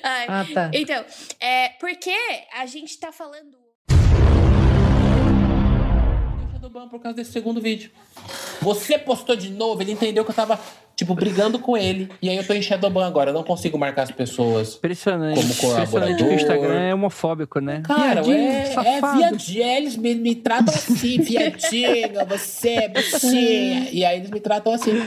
Ai. 0.03 0.25
Ah, 0.27 0.45
tá. 0.53 0.71
Então, 0.73 1.03
é 1.39 1.69
porque 1.79 2.13
a 2.55 2.65
gente 2.67 2.99
tá 2.99 3.11
falando. 3.11 3.57
Shadowban 6.51 6.89
por 6.89 7.01
causa 7.01 7.15
desse 7.15 7.31
segundo 7.31 7.59
vídeo. 7.59 7.89
Você 8.61 8.97
postou 8.97 9.35
de 9.35 9.49
novo, 9.51 9.81
ele 9.81 9.91
entendeu 9.91 10.23
que 10.23 10.31
eu 10.31 10.35
tava, 10.35 10.59
tipo, 10.95 11.13
brigando 11.13 11.59
com 11.59 11.77
ele. 11.77 12.09
E 12.21 12.29
aí 12.29 12.37
eu 12.37 12.45
tô 12.45 12.53
em 12.53 12.61
Shadowban 12.61 13.05
agora, 13.05 13.29
eu 13.29 13.33
não 13.33 13.43
consigo 13.43 13.77
marcar 13.77 14.03
as 14.03 14.11
pessoas. 14.11 14.75
Impressionante. 14.75 15.35
Como 15.35 15.51
Impressionante 15.51 15.59
que 15.59 15.65
o 15.65 15.69
colaborador. 15.69 16.33
Instagram 16.33 16.79
é 16.79 16.93
homofóbico, 16.93 17.59
né? 17.59 17.81
Cara, 17.85 18.23
Viadinho, 18.23 18.49
é, 18.49 18.97
é 18.97 19.01
viadinho, 19.01 19.63
eles 19.63 19.97
me, 19.97 20.15
me 20.15 20.35
tratam 20.35 20.73
assim, 20.73 21.19
viadinha, 21.21 22.25
você, 22.25 22.87
bichinha. 22.87 23.89
E 23.91 24.03
aí 24.05 24.17
eles 24.17 24.31
me 24.31 24.39
tratam 24.39 24.73
assim. 24.73 25.05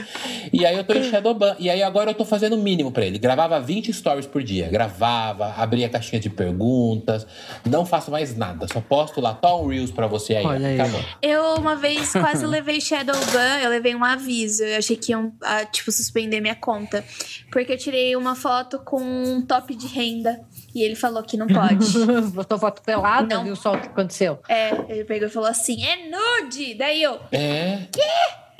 E 0.53 0.65
aí 0.65 0.77
eu 0.77 0.83
tô 0.83 0.93
em 0.93 1.03
Shadowban. 1.03 1.55
E 1.59 1.69
aí 1.69 1.83
agora 1.83 2.11
eu 2.11 2.15
tô 2.15 2.23
fazendo 2.23 2.53
o 2.55 2.59
mínimo 2.59 2.91
pra 2.91 3.05
ele. 3.05 3.19
Gravava 3.19 3.59
20 3.59 3.91
stories 3.91 4.25
por 4.25 4.41
dia. 4.41 4.69
Gravava, 4.69 5.53
abria 5.57 5.87
a 5.87 5.89
caixinha 5.89 6.19
de 6.19 6.29
perguntas. 6.29 7.27
Não 7.65 7.85
faço 7.85 8.09
mais 8.09 8.37
nada. 8.37 8.67
Só 8.71 8.79
posto 8.79 9.19
lá, 9.19 9.33
tá 9.33 9.53
um 9.55 9.67
Reels 9.67 9.91
pra 9.91 10.07
você 10.07 10.35
aí. 10.35 10.45
Olha 10.45 10.67
aí. 10.67 10.79
Acabou. 10.79 11.01
Eu 11.21 11.55
uma 11.55 11.75
vez 11.75 12.13
quase 12.13 12.45
levei 12.47 12.79
Shadowban, 12.99 13.59
eu 13.63 13.69
levei 13.69 13.95
um 13.95 14.03
aviso. 14.03 14.63
Eu 14.63 14.77
achei 14.77 14.95
que 14.95 15.11
iam, 15.11 15.33
ah, 15.41 15.65
tipo, 15.65 15.91
suspender 15.91 16.41
minha 16.41 16.55
conta. 16.55 17.03
Porque 17.51 17.71
eu 17.73 17.77
tirei 17.77 18.15
uma 18.15 18.35
foto 18.35 18.79
com 18.79 19.01
um 19.01 19.41
top 19.41 19.73
de 19.75 19.87
renda. 19.87 20.41
E 20.75 20.83
ele 20.83 20.95
falou 20.95 21.23
que 21.23 21.37
não 21.37 21.47
pode. 21.49 21.85
Botou 22.33 22.57
foto 22.59 22.81
pelada, 22.81 23.35
Não. 23.35 23.43
viu 23.43 23.55
só 23.55 23.73
o 23.73 23.79
que 23.79 23.87
aconteceu? 23.87 24.39
é, 24.47 24.71
ele 24.89 25.05
pegou 25.05 25.27
e 25.27 25.31
falou 25.31 25.49
assim: 25.49 25.83
é 25.83 26.09
nude! 26.09 26.75
Daí 26.75 27.01
eu, 27.01 27.19
É. 27.31 27.87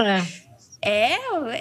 É. 0.02 0.49
é, 0.82 1.16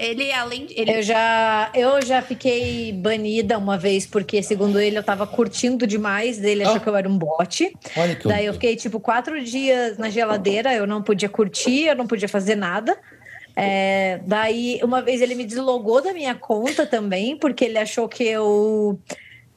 ele 0.07 0.31
além 0.33 0.67
de. 0.67 0.79
Ele, 0.81 0.93
Eu 0.99 1.03
já, 1.03 1.71
eu 1.75 2.01
já 2.03 2.23
fiquei 2.23 2.93
banida 2.93 3.59
uma 3.59 3.77
vez, 3.77 4.07
porque, 4.07 4.43
segundo 4.43 4.79
ele, 4.81 4.97
eu 4.99 5.03
tava 5.03 5.27
curtindo 5.27 5.87
demais 5.87 6.39
dele, 6.39 6.63
achou 6.63 6.77
Ah. 6.77 6.81
que 6.81 6.89
eu 6.89 6.97
era 6.97 7.09
um 7.09 7.19
bot. 7.19 7.73
Olha 7.97 8.15
que 8.15 8.29
Daí 8.29 8.47
eu 8.47 8.53
fiquei, 8.55 8.77
tipo, 8.77 9.01
quatro 9.01 9.43
dias 9.43 9.99
na 9.99 10.09
geladeira, 10.09 10.73
eu 10.73 10.87
não 10.87 11.03
podia 11.03 11.29
curtir, 11.29 11.87
eu 11.87 11.97
não 11.97 12.07
podia 12.07 12.29
fazer 12.29 12.55
nada. 12.55 12.97
É, 13.57 14.21
daí, 14.25 14.79
uma 14.85 15.03
vez 15.03 15.21
ele 15.21 15.35
me 15.35 15.45
deslogou 15.45 16.01
da 16.01 16.13
minha 16.13 16.35
conta 16.37 16.87
também, 16.87 17.37
porque 17.37 17.65
ele 17.65 17.79
achou 17.79 18.09
que 18.09 18.23
eu. 18.23 18.99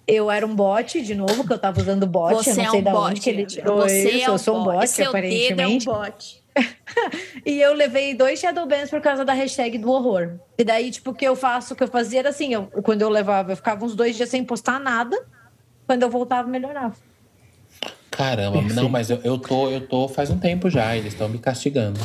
Eu 0.07 0.31
era 0.31 0.45
um 0.45 0.55
bot, 0.55 0.99
de 1.03 1.13
novo, 1.13 1.45
que 1.45 1.53
eu 1.53 1.59
tava 1.59 1.79
usando 1.79 2.07
bot. 2.07 2.31
eu 2.33 2.37
você 2.43 2.53
não 2.55 2.63
é 2.65 2.69
sei 2.71 2.79
um 2.79 2.83
da 2.83 2.91
bot. 2.91 3.11
onde 3.11 3.21
que 3.21 3.29
ele 3.29 3.45
tirou 3.45 3.77
você 3.77 4.09
isso. 4.09 4.25
é 4.25 4.29
um 4.29 4.33
eu 4.33 4.37
sou 4.39 4.59
um 4.59 4.63
bot, 4.63 4.87
Seu 4.89 5.05
dedo 5.13 5.61
é 5.61 5.67
um 5.67 5.77
aparentemente. 5.77 5.85
bot. 5.85 6.40
E 7.45 7.59
eu 7.59 7.73
levei 7.73 8.13
dois 8.13 8.39
Shadowbans 8.39 8.89
por 8.89 9.01
causa 9.01 9.25
da 9.25 9.33
hashtag 9.33 9.77
do 9.77 9.89
horror. 9.89 10.39
E 10.57 10.63
daí, 10.63 10.91
tipo, 10.91 11.11
o 11.11 11.13
que 11.13 11.25
eu 11.25 11.35
faço, 11.35 11.73
o 11.73 11.77
que 11.77 11.83
eu 11.83 11.87
fazia 11.87 12.19
era 12.19 12.29
assim, 12.29 12.53
eu, 12.53 12.67
quando 12.83 13.01
eu 13.01 13.09
levava, 13.09 13.51
eu 13.51 13.55
ficava 13.55 13.83
uns 13.83 13.95
dois 13.95 14.15
dias 14.15 14.29
sem 14.29 14.43
postar 14.43 14.79
nada. 14.79 15.17
Quando 15.87 16.03
eu 16.03 16.09
voltava, 16.09 16.47
melhorava. 16.47 16.95
Caramba, 18.11 18.59
Perfeito. 18.59 18.75
não, 18.75 18.89
mas 18.89 19.09
eu, 19.09 19.19
eu 19.23 19.37
tô, 19.37 19.69
eu 19.69 19.87
tô 19.87 20.07
faz 20.07 20.29
um 20.29 20.37
tempo 20.37 20.69
já, 20.69 20.95
eles 20.95 21.13
estão 21.13 21.27
me 21.27 21.39
castigando. 21.39 21.99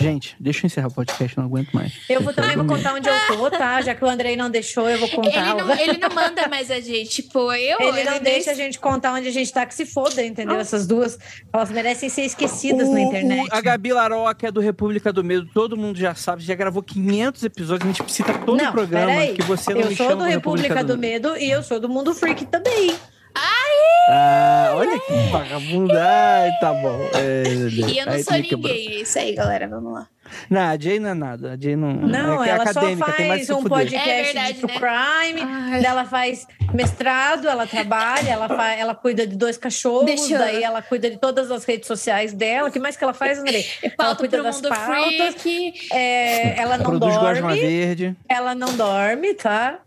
Gente, 0.00 0.34
deixa 0.40 0.64
eu 0.64 0.66
encerrar 0.66 0.88
o 0.88 0.92
podcast, 0.92 1.36
não 1.38 1.44
aguento 1.44 1.70
mais. 1.72 1.92
Eu 2.08 2.20
vou 2.22 2.32
também 2.32 2.56
vou 2.56 2.66
contar 2.66 2.94
onde 2.94 3.08
eu 3.08 3.14
tô, 3.28 3.50
tá? 3.50 3.80
Já 3.82 3.94
que 3.94 4.04
o 4.04 4.08
Andrei 4.08 4.36
não 4.36 4.50
deixou, 4.50 4.88
eu 4.90 4.98
vou 4.98 5.06
Ele 5.08 5.16
contar. 5.16 5.54
não, 5.54 5.74
ele 5.78 5.98
não 5.98 6.08
manda 6.14 6.48
mais 6.48 6.70
a 6.70 6.80
gente. 6.80 7.08
Tipo, 7.22 7.52
eu. 7.52 7.80
Ele 7.80 8.02
não 8.04 8.12
nem- 8.14 8.22
deixa 8.22 8.50
a 8.50 8.54
gente 8.54 8.78
contar 8.78 9.12
onde 9.14 9.28
a 9.28 9.30
gente 9.32 9.52
tá, 9.52 9.64
que 9.64 9.74
se 9.74 9.86
foda, 9.86 10.24
entendeu? 10.24 10.56
Essas 10.58 10.86
duas, 10.86 11.18
elas 11.52 11.70
merecem 11.70 12.08
ser 12.08 12.22
esquecidas 12.22 12.88
na 12.88 12.94
O- 12.94 12.98
internet. 12.98 13.48
o- 13.48 13.54
a 13.54 13.60
Gabi 13.60 13.92
Laroca 13.92 14.48
é 14.48 14.50
do 14.50 14.60
República 14.60 15.12
do 15.12 15.22
Medo, 15.22 15.48
todo 15.54 15.76
mundo 15.76 15.98
já 15.98 16.14
sabe, 16.14 16.42
já 16.42 16.54
gravou 16.54 16.82
500 16.82 17.44
episódios, 17.44 17.88
a 17.88 17.92
gente 17.92 18.12
cita 18.12 18.32
todo 18.38 18.60
o 18.62 18.72
programa 18.72 19.26
que 19.28 19.42
você 19.42 19.72
não 19.72 19.82
Eu 19.82 19.96
sou 19.96 20.16
do 20.16 20.24
República 20.24 20.82
do 20.82 20.98
Medo 20.98 21.36
e 21.36 21.50
eu 21.50 21.62
sou 21.62 21.78
do 21.78 21.88
Mundo 21.88 22.12
Freak 22.14 22.46
também. 22.46 22.94
Ah, 23.34 24.72
olha 24.74 24.98
que 24.98 25.12
vagabundo. 25.30 25.92
Ai, 25.96 26.50
tá 26.60 26.72
bom. 26.72 26.98
É, 27.14 27.42
E 27.46 27.98
eu 27.98 28.06
não 28.06 28.12
aí 28.14 28.24
sou 28.24 28.36
ninguém. 28.36 28.66
É 28.98 29.00
isso 29.02 29.18
aí, 29.18 29.34
galera. 29.34 29.68
Vamos 29.68 29.92
lá. 29.92 30.08
Não, 30.48 30.60
a 30.60 30.78
Jay 30.78 30.98
não 31.00 31.10
é 31.10 31.14
nada. 31.14 31.52
A 31.52 31.56
Jay 31.60 31.74
não. 31.76 31.92
Não, 31.92 32.40
é, 32.40 32.44
que 32.44 32.50
é 32.50 32.52
ela 32.54 32.62
acadêmica, 32.62 33.06
só 33.06 33.12
tem 33.16 33.28
mais 33.28 33.46
faz 33.46 33.50
um 33.58 33.62
fuder. 33.62 33.78
podcast 33.78 34.08
É 34.10 34.22
verdade, 34.22 34.52
de 34.54 34.60
true 34.60 34.72
né? 34.72 34.78
crime. 34.78 35.40
Ai. 35.44 35.84
Ela 35.84 36.04
faz 36.04 36.46
mestrado, 36.72 37.48
ela 37.48 37.66
trabalha, 37.66 38.30
ela, 38.30 38.48
fa- 38.48 38.72
ela 38.74 38.94
cuida 38.94 39.26
de 39.26 39.36
dois 39.36 39.56
cachorros, 39.56 40.06
Deixa 40.06 40.34
eu- 40.34 40.38
daí 40.38 40.62
ela 40.62 40.82
cuida 40.82 41.10
de 41.10 41.16
todas 41.16 41.50
as 41.50 41.64
redes 41.64 41.86
sociais 41.88 42.32
dela. 42.32 42.68
O 42.68 42.72
que 42.72 42.78
mais 42.78 42.96
que 42.96 43.02
ela 43.04 43.14
faz, 43.14 43.38
Andrei? 43.38 43.64
Ela 43.98 44.14
cuida 44.16 44.36
pro 44.38 44.44
das 44.44 44.56
mundo 44.56 44.68
pautas. 44.68 45.34
freak. 45.42 45.72
É, 45.92 46.60
ela 46.60 46.78
não 46.78 46.84
Produz 46.84 47.14
dorme. 47.14 47.60
Verde. 47.60 48.16
Ela 48.28 48.54
não 48.54 48.72
dorme, 48.76 49.34
tá? 49.34 49.78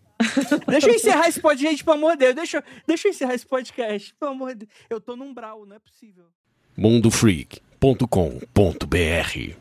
Deixa 0.68 0.90
eu 0.90 0.96
encerrar 0.96 1.28
esse 1.28 1.40
podcast, 1.40 1.72
gente, 1.72 1.84
pelo 1.84 1.98
amor 1.98 2.14
de 2.14 2.20
Deus. 2.20 2.36
Deixa, 2.36 2.64
deixa 2.88 3.08
eu 3.08 3.12
encerrar 3.12 3.34
esse 3.34 3.46
podcast. 3.46 4.14
Pelo 4.16 4.32
amor 4.32 4.50
de 4.50 4.66
Deus. 4.66 4.72
Eu 4.90 5.02
tô 5.02 5.16
num 5.16 5.34
brau, 5.34 5.66
não 5.66 5.76
é 5.76 5.80
possível. 5.80 6.26
mundofreak.com.br 6.78 9.56